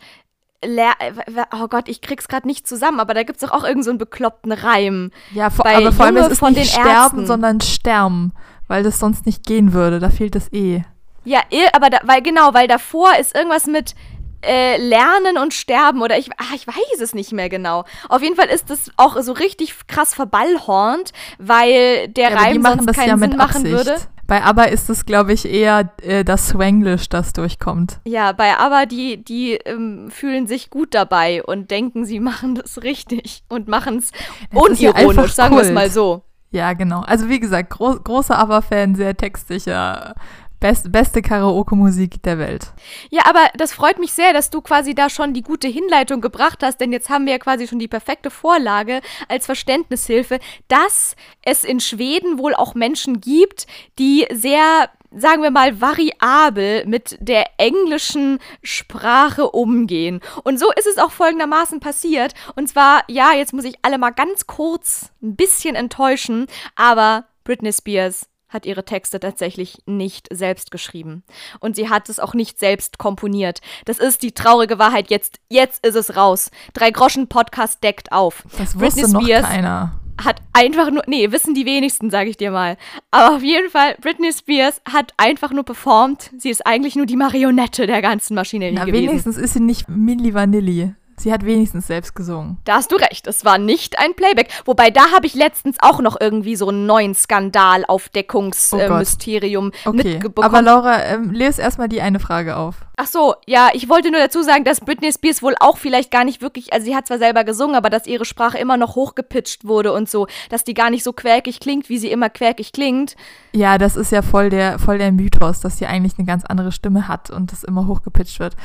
oh 0.64 1.68
Gott, 1.68 1.88
ich 1.88 2.02
krieg's 2.02 2.28
gerade 2.28 2.48
nicht 2.48 2.68
zusammen, 2.68 3.00
aber 3.00 3.14
da 3.14 3.24
gibt's 3.24 3.42
doch 3.42 3.52
auch 3.52 3.64
irgendeinen 3.64 3.84
so 3.84 3.90
einen 3.92 4.00
bekloppten 4.00 4.52
Reim. 4.52 5.12
Ja, 5.34 5.50
vor, 5.50 5.66
aber 5.66 5.92
vor 5.92 6.06
allem 6.06 6.18
ist 6.18 6.32
es 6.32 6.42
nicht 6.42 6.72
sterben, 6.72 6.90
Ärzten. 6.90 7.26
sondern 7.26 7.62
sterben, 7.62 8.34
weil 8.68 8.84
das 8.84 9.00
sonst 9.00 9.26
nicht 9.26 9.46
gehen 9.46 9.74
würde. 9.74 10.00
Da 10.00 10.10
fehlt 10.10 10.36
das 10.36 10.52
E. 10.54 10.84
Ja, 11.26 11.42
aber 11.74 11.90
da, 11.90 12.00
weil 12.04 12.22
genau, 12.22 12.54
weil 12.54 12.68
davor 12.68 13.18
ist 13.20 13.36
irgendwas 13.36 13.68
mit 13.68 13.96
äh, 14.42 14.78
Lernen 14.78 15.38
und 15.38 15.54
Sterben 15.54 16.02
oder 16.02 16.18
ich, 16.18 16.30
ach, 16.38 16.54
ich 16.54 16.68
weiß 16.68 17.02
es 17.02 17.14
nicht 17.14 17.32
mehr 17.32 17.50
genau. 17.50 17.86
Auf 18.10 18.22
jeden 18.22 18.36
Fall 18.36 18.48
ist 18.48 18.70
das 18.70 18.92
auch 18.98 19.20
so 19.22 19.32
richtig 19.32 19.76
krass 19.88 20.14
verballhornt, 20.14 21.12
weil 21.40 22.08
der 22.10 22.32
ja, 22.32 22.38
Reim 22.38 22.64
sonst 22.64 22.94
keinen 22.94 23.10
ja 23.10 23.18
Sinn 23.18 23.38
machen 23.38 23.64
würde. 23.66 23.98
Bei 24.28 24.44
ABBA 24.44 24.66
ist 24.66 24.90
es, 24.90 25.06
glaube 25.06 25.32
ich, 25.32 25.46
eher 25.46 25.90
äh, 26.02 26.26
das 26.26 26.50
Swanglish, 26.50 27.08
das 27.08 27.32
durchkommt. 27.32 28.00
Ja, 28.04 28.34
bei 28.34 28.58
ABBA, 28.58 28.86
die, 28.86 29.24
die 29.24 29.54
ähm, 29.54 30.12
fühlen 30.12 30.48
sich 30.48 30.70
gut 30.70 30.94
dabei 30.94 31.42
und 31.44 31.72
denken, 31.72 32.04
sie 32.04 32.20
machen 32.20 32.56
das 32.56 32.84
richtig 32.84 33.44
und 33.48 33.70
machen 33.70 34.00
es 34.00 34.12
unironisch, 34.54 35.16
ja 35.16 35.28
sagen 35.30 35.56
wir 35.56 35.64
es 35.64 35.72
mal 35.72 35.90
so. 35.90 36.24
Ja, 36.52 36.74
genau. 36.74 37.02
Also 37.02 37.30
wie 37.30 37.40
gesagt, 37.40 37.70
gro 37.70 37.96
großer 37.96 38.38
ABBA-Fan, 38.38 38.96
sehr 38.96 39.16
textsicher, 39.16 40.16
Best, 40.60 40.92
beste 40.92 41.22
Karaoke-Musik 41.22 42.24
der 42.24 42.40
Welt. 42.40 42.74
Ja, 43.10 43.24
aber 43.26 43.48
das 43.56 43.74
freut 43.74 44.00
mich 44.00 44.14
sehr, 44.14 44.34
dass 44.34 44.50
du 44.50 44.62
quasi 44.62 44.96
da 44.96 45.10
schon 45.10 45.34
die 45.34 45.44
gute 45.44 45.68
Hinleitung 45.68 46.20
gebracht 46.20 46.64
hast, 46.64 46.82
denn 46.82 46.92
jetzt 46.92 47.10
haben 47.10 47.26
wir 47.26 47.34
ja 47.34 47.40
quasi 47.40 47.68
schon 47.68 47.80
die 47.80 47.88
perfekte 47.88 48.32
Vorlage 48.32 49.02
als 49.28 49.46
Verständnishilfe, 49.46 50.40
dass 50.68 51.16
es 51.44 51.64
in 51.64 51.80
Schweden 51.80 52.40
wohl 52.40 52.56
auch 52.56 52.74
Menschen 52.74 53.22
gibt, 53.22 53.68
die 54.00 54.26
sehr 54.34 54.90
sagen 55.12 55.42
wir 55.42 55.52
mal, 55.52 55.80
variabel 55.80 56.86
mit 56.86 57.18
der 57.20 57.46
englischen 57.58 58.40
Sprache 58.62 59.50
umgehen. 59.50 60.20
Und 60.44 60.60
so 60.60 60.72
ist 60.74 60.88
es 60.88 60.98
auch 60.98 61.12
folgendermaßen 61.12 61.80
passiert. 61.80 62.34
Und 62.56 62.68
zwar, 62.68 63.04
ja, 63.08 63.34
jetzt 63.34 63.54
muss 63.54 63.64
ich 63.64 63.76
alle 63.84 63.98
mal 63.98 64.12
ganz 64.12 64.48
kurz 64.48 65.12
ein 65.22 65.36
bisschen 65.36 65.76
enttäuschen, 65.76 66.48
aber 66.76 67.26
Britney 67.44 67.72
Spears 67.72 68.28
hat 68.50 68.66
ihre 68.66 68.86
Texte 68.86 69.20
tatsächlich 69.20 69.80
nicht 69.86 70.28
selbst 70.32 70.72
geschrieben. 70.72 71.24
Und 71.60 71.76
sie 71.76 71.90
hat 71.90 72.10
es 72.10 72.20
auch 72.20 72.34
nicht 72.34 72.60
selbst 72.60 72.98
komponiert. 72.98 73.60
Das 73.86 74.00
ist 74.00 74.24
die 74.24 74.32
traurige 74.32 74.80
Wahrheit. 74.80 75.10
Jetzt, 75.10 75.40
jetzt 75.50 75.86
ist 75.86 75.96
es 75.96 76.16
raus. 76.16 76.50
Drei 76.74 76.92
Groschen 76.92 77.28
Podcast 77.28 77.84
deckt 77.84 78.12
auf. 78.12 78.44
Das 78.58 78.80
wusste 78.80 79.02
Britney 79.02 79.24
Spears 79.24 79.42
noch 79.44 79.50
keiner. 79.50 80.00
Hat 80.24 80.42
einfach 80.54 80.90
nur, 80.90 81.04
nee, 81.06 81.32
wissen 81.32 81.54
die 81.54 81.66
wenigsten, 81.68 82.10
sage 82.10 82.30
ich 82.32 82.38
dir 82.38 82.50
mal. 82.50 82.78
Aber 83.12 83.36
auf 83.36 83.44
jeden 83.44 83.70
Fall, 83.70 83.96
Britney 84.02 84.34
Spears 84.34 84.82
hat 84.92 85.14
einfach 85.18 85.52
nur 85.52 85.64
performt. 85.64 86.32
Sie 86.40 86.50
ist 86.50 86.66
eigentlich 86.66 86.96
nur 86.96 87.06
die 87.06 87.16
Marionette 87.18 87.86
der 87.86 88.02
ganzen 88.02 88.34
Maschinerie 88.34 88.74
Na, 88.74 88.86
gewesen. 88.86 89.10
wenigstens 89.10 89.38
ist 89.38 89.54
sie 89.54 89.60
nicht 89.60 89.88
Milli 89.88 90.34
Vanilli. 90.34 90.96
Sie 91.20 91.34
hat 91.34 91.44
wenigstens 91.44 91.88
selbst 91.88 92.16
gesungen. 92.16 92.60
Da 92.64 92.76
hast 92.76 92.92
du 92.92 92.96
recht, 92.96 93.26
es 93.26 93.44
war 93.44 93.58
nicht 93.58 93.98
ein 93.98 94.14
Playback. 94.14 94.50
Wobei, 94.66 94.92
da 94.92 95.10
habe 95.12 95.26
ich 95.26 95.34
letztens 95.34 95.78
auch 95.80 96.00
noch 96.00 96.16
irgendwie 96.22 96.56
so 96.56 96.70
einen 96.70 96.86
neuen 96.86 97.16
Skandal-Aufdeckungsmysterium 97.16 99.72
oh 99.72 99.74
äh, 99.74 99.90
okay. 99.90 100.14
mitbekommen. 100.14 100.46
Aber 100.46 100.62
Laura, 100.62 101.04
ähm, 101.06 101.32
lese 101.32 101.64
erstmal 101.64 101.90
die 101.90 102.02
eine 102.02 102.20
Frage 102.20 102.56
auf. 102.56 102.86
Ach 102.98 103.08
so, 103.08 103.34
ja, 103.48 103.70
ich 103.74 103.90
wollte 103.90 104.12
nur 104.12 104.20
dazu 104.20 104.44
sagen, 104.44 104.64
dass 104.64 104.80
Britney 104.80 105.12
Spears 105.12 105.42
wohl 105.42 105.56
auch 105.60 105.78
vielleicht 105.78 106.12
gar 106.12 106.24
nicht 106.24 106.44
wirklich, 106.44 106.72
also 106.72 106.86
sie 106.86 106.96
hat 106.96 107.08
zwar 107.08 107.18
selber 107.18 107.44
gesungen, 107.44 107.76
aber 107.76 107.90
dass 107.90 108.06
ihre 108.06 108.26
Sprache 108.26 108.60
immer 108.60 108.78
noch 108.78 108.96
hochgepitcht 108.96 109.66
wurde 109.66 109.94
und 109.94 110.08
so, 110.08 110.28
dass 110.50 110.64
die 110.64 110.76
gar 110.76 110.92
nicht 110.92 111.04
so 111.04 111.14
quäkig 111.14 111.60
klingt, 111.60 111.90
wie 111.90 111.98
sie 111.98 112.12
immer 112.12 112.30
quäkig 112.30 112.74
klingt. 112.74 113.16
Ja, 113.54 113.80
das 113.80 113.96
ist 113.96 114.12
ja 114.12 114.22
voll 114.22 114.52
der, 114.52 114.78
voll 114.78 115.00
der 115.00 115.12
Mythos, 115.12 115.62
dass 115.62 115.80
sie 115.80 115.88
eigentlich 115.88 116.20
eine 116.20 116.28
ganz 116.28 116.46
andere 116.46 116.72
Stimme 116.72 117.08
hat 117.08 117.32
und 117.32 117.52
das 117.52 117.64
immer 117.64 117.88
hochgepitcht 117.88 118.40
wird 118.40 118.56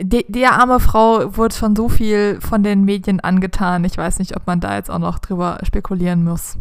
de, 0.00 0.24
der 0.28 0.52
arme 0.52 0.80
Frau 0.80 1.36
wurde 1.36 1.54
schon 1.54 1.76
so 1.76 1.88
viel 1.88 2.40
von 2.40 2.62
den 2.62 2.84
Medien 2.84 3.20
angetan. 3.20 3.84
Ich 3.84 3.96
weiß 3.96 4.18
nicht, 4.18 4.36
ob 4.36 4.46
man 4.46 4.60
da 4.60 4.76
jetzt 4.76 4.90
auch 4.90 4.98
noch 4.98 5.18
drüber 5.18 5.58
spekulieren 5.62 6.24
muss. 6.24 6.58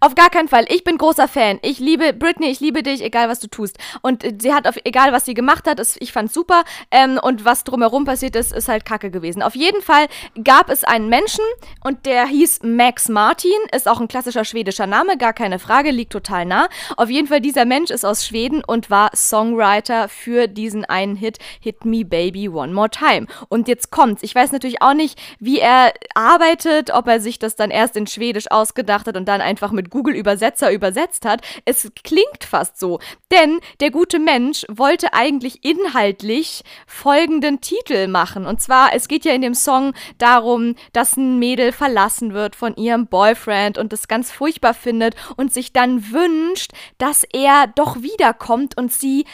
Auf 0.00 0.14
gar 0.14 0.30
keinen 0.30 0.48
Fall. 0.48 0.66
Ich 0.68 0.84
bin 0.84 0.98
großer 0.98 1.28
Fan. 1.28 1.58
Ich 1.62 1.78
liebe 1.78 2.12
Britney, 2.12 2.50
ich 2.50 2.60
liebe 2.60 2.82
dich, 2.82 3.02
egal 3.02 3.28
was 3.28 3.40
du 3.40 3.48
tust. 3.48 3.78
Und 4.02 4.24
äh, 4.24 4.34
sie 4.40 4.52
hat 4.52 4.66
auf, 4.66 4.76
egal 4.84 5.12
was 5.12 5.24
sie 5.24 5.34
gemacht 5.34 5.66
hat, 5.66 5.80
ist, 5.80 5.96
ich 6.00 6.12
fand's 6.12 6.34
super. 6.34 6.64
Ähm, 6.90 7.18
und 7.22 7.44
was 7.44 7.64
drumherum 7.64 8.04
passiert 8.04 8.36
ist, 8.36 8.52
ist 8.52 8.68
halt 8.68 8.84
kacke 8.84 9.10
gewesen. 9.10 9.42
Auf 9.42 9.54
jeden 9.54 9.82
Fall 9.82 10.06
gab 10.42 10.70
es 10.70 10.84
einen 10.84 11.08
Menschen 11.08 11.44
und 11.82 12.06
der 12.06 12.26
hieß 12.26 12.60
Max 12.62 13.08
Martin, 13.08 13.52
ist 13.74 13.88
auch 13.88 14.00
ein 14.00 14.08
klassischer 14.08 14.44
schwedischer 14.44 14.86
Name, 14.86 15.16
gar 15.16 15.32
keine 15.32 15.58
Frage, 15.58 15.90
liegt 15.90 16.12
total 16.12 16.44
nah. 16.44 16.68
Auf 16.96 17.10
jeden 17.10 17.28
Fall, 17.28 17.40
dieser 17.40 17.64
Mensch 17.64 17.90
ist 17.90 18.04
aus 18.04 18.26
Schweden 18.26 18.62
und 18.64 18.90
war 18.90 19.10
Songwriter 19.14 20.08
für 20.08 20.48
diesen 20.48 20.84
einen 20.84 21.16
Hit, 21.16 21.38
Hit 21.60 21.84
Me 21.84 22.04
Baby 22.04 22.48
One 22.48 22.72
More 22.72 22.90
Time. 22.90 23.26
Und 23.48 23.68
jetzt 23.68 23.90
kommt's. 23.90 24.22
Ich 24.22 24.34
weiß 24.34 24.52
natürlich 24.52 24.82
auch 24.82 24.94
nicht, 24.94 25.20
wie 25.38 25.58
er 25.58 25.92
arbeitet, 26.14 26.92
ob 26.92 27.06
er 27.08 27.20
sich 27.20 27.38
das 27.38 27.56
dann 27.56 27.70
erst 27.70 27.96
in 27.96 28.06
Schwedisch 28.06 28.50
ausgedacht 28.50 29.06
hat 29.06 29.16
und 29.16 29.26
dann 29.26 29.40
einfach 29.40 29.63
mit 29.72 29.90
Google 29.90 30.14
Übersetzer 30.14 30.72
übersetzt 30.72 31.24
hat. 31.24 31.42
Es 31.64 31.90
klingt 32.04 32.44
fast 32.44 32.78
so. 32.78 32.98
Denn 33.30 33.60
der 33.80 33.90
gute 33.90 34.18
Mensch 34.18 34.64
wollte 34.68 35.12
eigentlich 35.12 35.64
inhaltlich 35.64 36.62
folgenden 36.86 37.60
Titel 37.60 38.08
machen. 38.08 38.46
Und 38.46 38.60
zwar, 38.60 38.94
es 38.94 39.08
geht 39.08 39.24
ja 39.24 39.32
in 39.32 39.42
dem 39.42 39.54
Song 39.54 39.92
darum, 40.18 40.74
dass 40.92 41.16
ein 41.16 41.38
Mädel 41.38 41.72
verlassen 41.72 42.34
wird 42.34 42.56
von 42.56 42.76
ihrem 42.76 43.06
Boyfriend 43.06 43.78
und 43.78 43.92
das 43.92 44.08
ganz 44.08 44.30
furchtbar 44.30 44.74
findet 44.74 45.14
und 45.36 45.52
sich 45.52 45.72
dann 45.72 46.12
wünscht, 46.12 46.72
dass 46.98 47.24
er 47.32 47.66
doch 47.74 48.02
wiederkommt 48.02 48.76
und 48.76 48.92
sie 48.92 49.24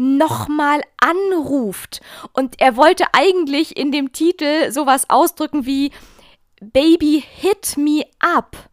nochmal 0.00 0.80
anruft. 0.98 2.00
Und 2.32 2.60
er 2.60 2.76
wollte 2.76 3.04
eigentlich 3.12 3.76
in 3.76 3.92
dem 3.92 4.12
Titel 4.12 4.72
sowas 4.72 5.08
ausdrücken 5.08 5.66
wie 5.66 5.92
Baby 6.60 7.22
hit 7.26 7.76
me 7.76 8.04
up. 8.18 8.69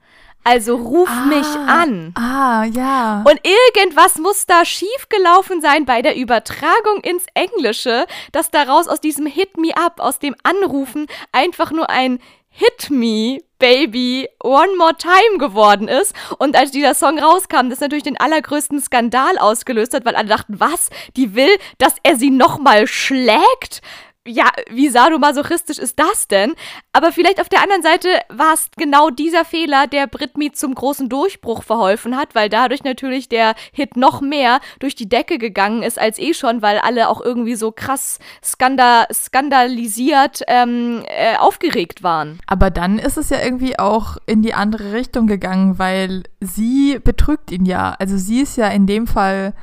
Also 0.50 0.78
ruf 0.78 1.10
ah, 1.12 1.26
mich 1.26 1.46
an. 1.46 2.14
Ah, 2.16 2.64
ja. 2.64 3.22
Und 3.30 3.42
irgendwas 3.44 4.18
muss 4.18 4.46
da 4.46 4.64
schiefgelaufen 4.64 5.60
sein 5.60 5.84
bei 5.84 6.02
der 6.02 6.16
Übertragung 6.16 7.02
ins 7.04 7.26
Englische, 7.34 8.06
dass 8.32 8.50
daraus 8.50 8.88
aus 8.88 9.02
diesem 9.02 9.26
Hit 9.26 9.58
Me 9.58 9.76
Up, 9.76 10.00
aus 10.00 10.20
dem 10.20 10.36
Anrufen, 10.44 11.08
einfach 11.34 11.72
nur 11.72 11.90
ein 11.90 12.20
Hit 12.48 12.90
Me 12.90 13.40
Baby 13.60 14.30
One 14.42 14.74
More 14.78 14.96
Time 14.96 15.38
geworden 15.38 15.90
ist. 15.90 16.14
Und 16.38 16.56
als 16.56 16.72
dieser 16.72 16.94
Song 16.94 17.20
rauskam, 17.20 17.70
das 17.70 17.82
natürlich 17.82 18.06
den 18.06 18.18
allergrößten 18.18 18.80
Skandal 18.80 19.38
ausgelöst 19.38 19.94
hat, 19.94 20.06
weil 20.06 20.16
alle 20.16 20.30
dachten, 20.30 20.62
was? 20.62 20.90
Die 21.18 21.36
will, 21.36 21.50
dass 21.78 21.96
er 22.04 22.16
sie 22.16 22.32
nochmal 22.32 22.88
schlägt? 22.88 23.82
Ja, 24.28 24.46
wie 24.70 24.90
sadomasochistisch 24.90 25.78
ist 25.78 26.00
das 26.00 26.28
denn? 26.28 26.54
Aber 26.94 27.12
vielleicht 27.12 27.42
auf 27.42 27.50
der 27.50 27.64
anderen 27.64 27.82
Seite 27.82 28.10
war 28.30 28.54
es 28.54 28.70
genau 28.76 29.10
dieser 29.10 29.46
Fehler, 29.46 29.88
der 29.88 30.08
Britney 30.08 30.52
zum 30.52 30.76
großen 30.76 31.10
Durchbruch 31.10 31.64
verholfen 31.64 32.18
hat, 32.18 32.36
weil 32.36 32.50
dadurch 32.50 32.84
natürlich 32.84 33.30
der 33.30 33.56
Hit 33.72 33.98
noch 33.98 34.22
mehr 34.22 34.60
durch 34.80 34.96
die 34.96 35.10
Decke 35.10 35.38
gegangen 35.38 35.84
ist 35.84 36.00
als 36.00 36.20
eh 36.20 36.34
schon, 36.34 36.62
weil 36.62 36.80
alle 36.80 37.10
auch 37.10 37.22
irgendwie 37.22 37.56
so 37.56 37.72
krass 37.72 38.20
skandal 38.44 39.08
skandalisiert 39.12 40.42
ähm, 40.48 41.04
äh, 41.08 41.38
aufgeregt 41.38 42.04
waren. 42.04 42.40
Aber 42.48 42.70
dann 42.70 43.00
ist 43.00 43.18
es 43.18 43.30
ja 43.30 43.42
irgendwie 43.42 43.80
auch 43.80 44.18
in 44.26 44.42
die 44.42 44.54
andere 44.54 44.94
Richtung 44.94 45.28
gegangen, 45.28 45.80
weil 45.80 46.24
sie 46.40 47.00
betrügt 47.04 47.52
ihn 47.52 47.66
ja. 47.66 47.96
Also 48.00 48.18
sie 48.18 48.42
ist 48.42 48.58
ja 48.58 48.68
in 48.68 48.88
dem 48.88 49.08
Fall 49.08 49.54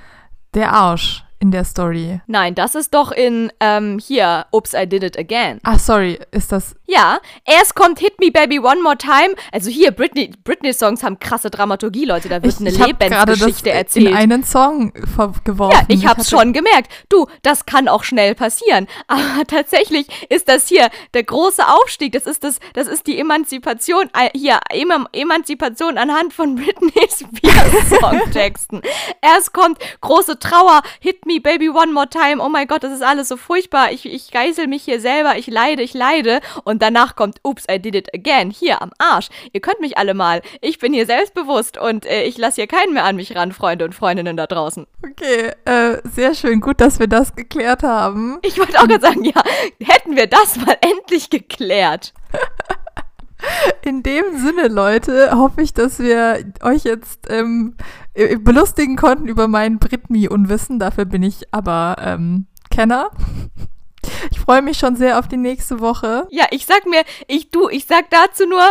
der 0.54 0.72
Arsch 0.72 1.23
in 1.40 1.50
der 1.50 1.64
Story. 1.64 2.20
Nein, 2.26 2.54
das 2.54 2.74
ist 2.74 2.94
doch 2.94 3.12
in, 3.12 3.52
ähm, 3.60 3.98
hier, 3.98 4.46
Oops, 4.52 4.72
I 4.72 4.86
Did 4.86 5.02
It 5.02 5.18
Again. 5.18 5.60
Ah, 5.62 5.78
sorry, 5.78 6.18
ist 6.30 6.52
das. 6.52 6.74
Ja, 6.86 7.18
erst 7.44 7.74
kommt 7.74 7.98
Hit 7.98 8.18
Me 8.20 8.30
Baby 8.30 8.58
One 8.58 8.82
More 8.82 8.96
Time. 8.96 9.34
Also 9.52 9.70
hier, 9.70 9.90
Britney, 9.90 10.32
Britney-Songs 10.44 11.02
haben 11.02 11.18
krasse 11.18 11.50
Dramaturgie, 11.50 12.04
Leute. 12.04 12.28
Da 12.28 12.42
wird 12.42 12.54
ich, 12.54 12.60
eine 12.60 12.70
ich 12.70 12.78
Lebensgeschichte 12.78 13.70
erzählt. 13.70 14.08
in 14.08 14.14
einen 14.14 14.44
Song 14.44 14.92
geworfen. 15.44 15.76
Ja, 15.76 15.84
ich, 15.88 16.04
ich 16.04 16.06
hab's 16.06 16.30
schon 16.30 16.52
gemerkt. 16.52 16.90
Du, 17.08 17.26
das 17.42 17.66
kann 17.66 17.88
auch 17.88 18.04
schnell 18.04 18.34
passieren. 18.34 18.86
Aber 19.08 19.44
tatsächlich 19.46 20.06
ist 20.30 20.48
das 20.48 20.68
hier 20.68 20.88
der 21.14 21.24
große 21.24 21.66
Aufstieg. 21.66 22.12
Das 22.12 22.26
ist 22.26 22.44
das, 22.44 22.58
das 22.74 22.86
ist 22.86 23.06
die 23.06 23.18
Emanzipation, 23.18 24.04
äh, 24.18 24.30
hier, 24.36 24.60
Emanzipation 25.12 25.98
anhand 25.98 26.32
von 26.32 26.54
Britney 26.56 26.92
Spears 27.10 28.00
Songtexten. 28.00 28.82
erst 29.20 29.52
kommt 29.52 29.78
große 30.00 30.38
Trauer, 30.38 30.82
Hit 31.00 31.23
Me 31.26 31.34
me, 31.34 31.40
baby, 31.40 31.68
one 31.68 31.92
more 31.92 32.08
time. 32.08 32.40
Oh 32.40 32.48
mein 32.48 32.66
Gott, 32.66 32.84
das 32.84 32.92
ist 32.92 33.02
alles 33.02 33.28
so 33.28 33.36
furchtbar. 33.36 33.92
Ich, 33.92 34.06
ich 34.06 34.30
geißel 34.30 34.66
mich 34.66 34.84
hier 34.84 35.00
selber. 35.00 35.36
Ich 35.36 35.46
leide, 35.46 35.82
ich 35.82 35.94
leide. 35.94 36.40
Und 36.64 36.82
danach 36.82 37.16
kommt, 37.16 37.38
oops, 37.42 37.64
I 37.70 37.78
did 37.78 37.94
it 37.94 38.14
again. 38.14 38.50
Hier 38.50 38.80
am 38.80 38.90
Arsch. 38.98 39.28
Ihr 39.52 39.60
könnt 39.60 39.80
mich 39.80 39.98
alle 39.98 40.14
mal. 40.14 40.42
Ich 40.60 40.78
bin 40.78 40.92
hier 40.92 41.06
selbstbewusst 41.06 41.78
und 41.78 42.06
äh, 42.06 42.24
ich 42.24 42.38
lasse 42.38 42.56
hier 42.56 42.66
keinen 42.66 42.94
mehr 42.94 43.04
an 43.04 43.16
mich 43.16 43.34
ran, 43.34 43.52
Freunde 43.52 43.84
und 43.84 43.94
Freundinnen 43.94 44.36
da 44.36 44.46
draußen. 44.46 44.86
Okay, 45.04 45.52
äh, 45.64 46.00
sehr 46.04 46.34
schön. 46.34 46.60
Gut, 46.60 46.80
dass 46.80 47.00
wir 47.00 47.08
das 47.08 47.34
geklärt 47.34 47.82
haben. 47.82 48.38
Ich 48.42 48.58
wollte 48.58 48.78
auch 48.78 48.86
gerade 48.86 49.00
sagen, 49.00 49.24
ja, 49.24 49.42
hätten 49.82 50.16
wir 50.16 50.26
das 50.26 50.56
mal 50.56 50.76
endlich 50.80 51.30
geklärt. 51.30 52.12
In 53.82 54.02
dem 54.02 54.24
Sinne, 54.38 54.68
Leute, 54.68 55.36
hoffe 55.36 55.62
ich, 55.62 55.74
dass 55.74 55.98
wir 55.98 56.44
euch 56.62 56.84
jetzt 56.84 57.26
ähm, 57.28 57.76
belustigen 58.40 58.96
konnten 58.96 59.28
über 59.28 59.48
mein 59.48 59.78
Britmi-Unwissen. 59.78 60.78
Dafür 60.78 61.04
bin 61.04 61.22
ich 61.22 61.52
aber 61.52 61.96
ähm, 62.00 62.46
Kenner. 62.70 63.10
Ich 64.30 64.40
freue 64.40 64.62
mich 64.62 64.78
schon 64.78 64.96
sehr 64.96 65.18
auf 65.18 65.28
die 65.28 65.36
nächste 65.36 65.80
Woche. 65.80 66.26
Ja, 66.30 66.46
ich 66.50 66.66
sag 66.66 66.86
mir, 66.86 67.02
ich 67.26 67.50
du, 67.50 67.68
ich 67.68 67.86
sag 67.86 68.10
dazu 68.10 68.46
nur, 68.46 68.62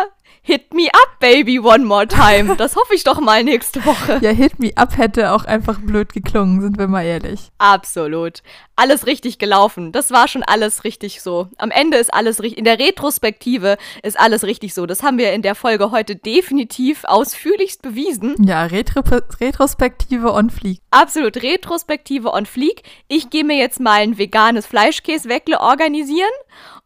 Hit 0.46 0.74
me 0.74 0.88
up, 0.88 1.20
baby, 1.22 1.58
one 1.58 1.86
more 1.86 2.06
time. 2.06 2.58
Das 2.58 2.76
hoffe 2.76 2.96
ich 2.96 3.06
doch 3.06 3.22
mal 3.22 3.46
nächste 3.46 3.86
Woche. 3.86 4.20
Ja, 4.22 4.32
Hit 4.32 4.60
me 4.60 4.72
up 4.76 4.98
hätte 4.98 5.32
auch 5.32 5.46
einfach 5.46 5.80
blöd 5.80 6.12
geklungen, 6.12 6.60
sind 6.60 6.78
wir 6.78 6.90
mal 6.90 7.06
ehrlich. 7.06 7.50
Absolut. 7.60 8.44
Alles 8.76 9.08
richtig 9.08 9.38
gelaufen. 9.38 9.94
Das 9.94 10.12
war 10.12 10.28
schon 10.28 10.44
alles 10.44 10.84
richtig 10.84 11.22
so. 11.22 11.48
Am 11.58 11.72
Ende 11.72 11.96
ist 11.96 12.14
alles 12.14 12.42
richtig. 12.42 12.58
In 12.58 12.66
der 12.66 12.78
Retrospektive 12.78 13.78
ist 14.02 14.20
alles 14.20 14.44
richtig 14.44 14.74
so. 14.74 14.86
Das 14.86 15.02
haben 15.02 15.18
wir 15.18 15.32
in 15.32 15.44
der 15.44 15.56
Folge 15.56 15.92
heute 15.92 16.18
definitiv 16.18 17.06
ausführlichst 17.06 17.82
bewiesen. 17.82 18.36
Ja, 18.46 18.66
Retro 18.66 19.02
Retrospektive 19.40 20.34
on 20.34 20.50
Fleek. 20.50 20.82
Absolut. 20.92 21.42
Retrospektive 21.42 22.34
on 22.34 22.46
Fleek. 22.46 22.84
Ich 23.08 23.30
gehe 23.30 23.46
mir 23.46 23.58
jetzt 23.58 23.80
mal 23.80 24.02
ein 24.02 24.18
veganes 24.18 24.66
Fleischkäse-Weckle 24.66 25.62
organisieren 25.62 26.28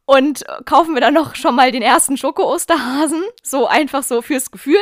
und 0.07 0.45
kaufen 0.65 0.95
wir 0.95 1.01
dann 1.01 1.13
noch 1.13 1.35
schon 1.35 1.53
mal 1.53 1.71
den 1.71 1.81
ersten 1.81 2.17
Schoko-Osterhasen, 2.17 3.21
so 3.43 3.67
einfach 3.67 4.03
so 4.03 4.21
fürs 4.21 4.51
Gefühl 4.51 4.79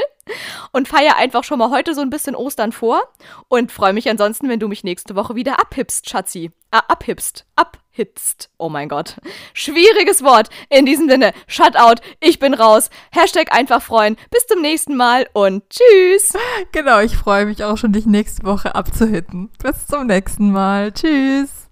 und 0.71 0.87
feier 0.87 1.17
einfach 1.17 1.43
schon 1.43 1.59
mal 1.59 1.71
heute 1.71 1.95
so 1.95 2.01
ein 2.01 2.11
bisschen 2.11 2.35
Ostern 2.35 2.71
vor 2.71 3.01
und 3.47 3.71
freue 3.71 3.93
mich 3.93 4.09
ansonsten, 4.09 4.47
wenn 4.49 4.59
du 4.59 4.67
mich 4.67 4.83
nächste 4.83 5.15
Woche 5.15 5.35
wieder 5.35 5.59
abhipst, 5.59 6.09
Schatzi. 6.09 6.51
Ah, 6.69 6.83
abhipst, 6.89 7.45
abhitzt. 7.55 8.51
Oh 8.59 8.69
mein 8.69 8.87
Gott. 8.87 9.15
Schwieriges 9.53 10.23
Wort. 10.23 10.49
In 10.69 10.85
diesem 10.85 11.09
Sinne, 11.09 11.33
Shutout, 11.47 12.01
ich 12.19 12.37
bin 12.37 12.53
raus. 12.53 12.91
Hashtag 13.11 13.51
einfach 13.51 13.81
freuen. 13.81 14.17
Bis 14.29 14.45
zum 14.45 14.61
nächsten 14.61 14.95
Mal 14.95 15.27
und 15.33 15.63
tschüss. 15.69 16.33
Genau, 16.71 16.99
ich 16.99 17.15
freue 17.15 17.47
mich 17.47 17.63
auch 17.63 17.77
schon, 17.77 17.93
dich 17.93 18.05
nächste 18.05 18.43
Woche 18.43 18.75
abzuhitten. 18.75 19.51
Bis 19.63 19.87
zum 19.87 20.05
nächsten 20.05 20.51
Mal. 20.51 20.91
Tschüss. 20.91 21.64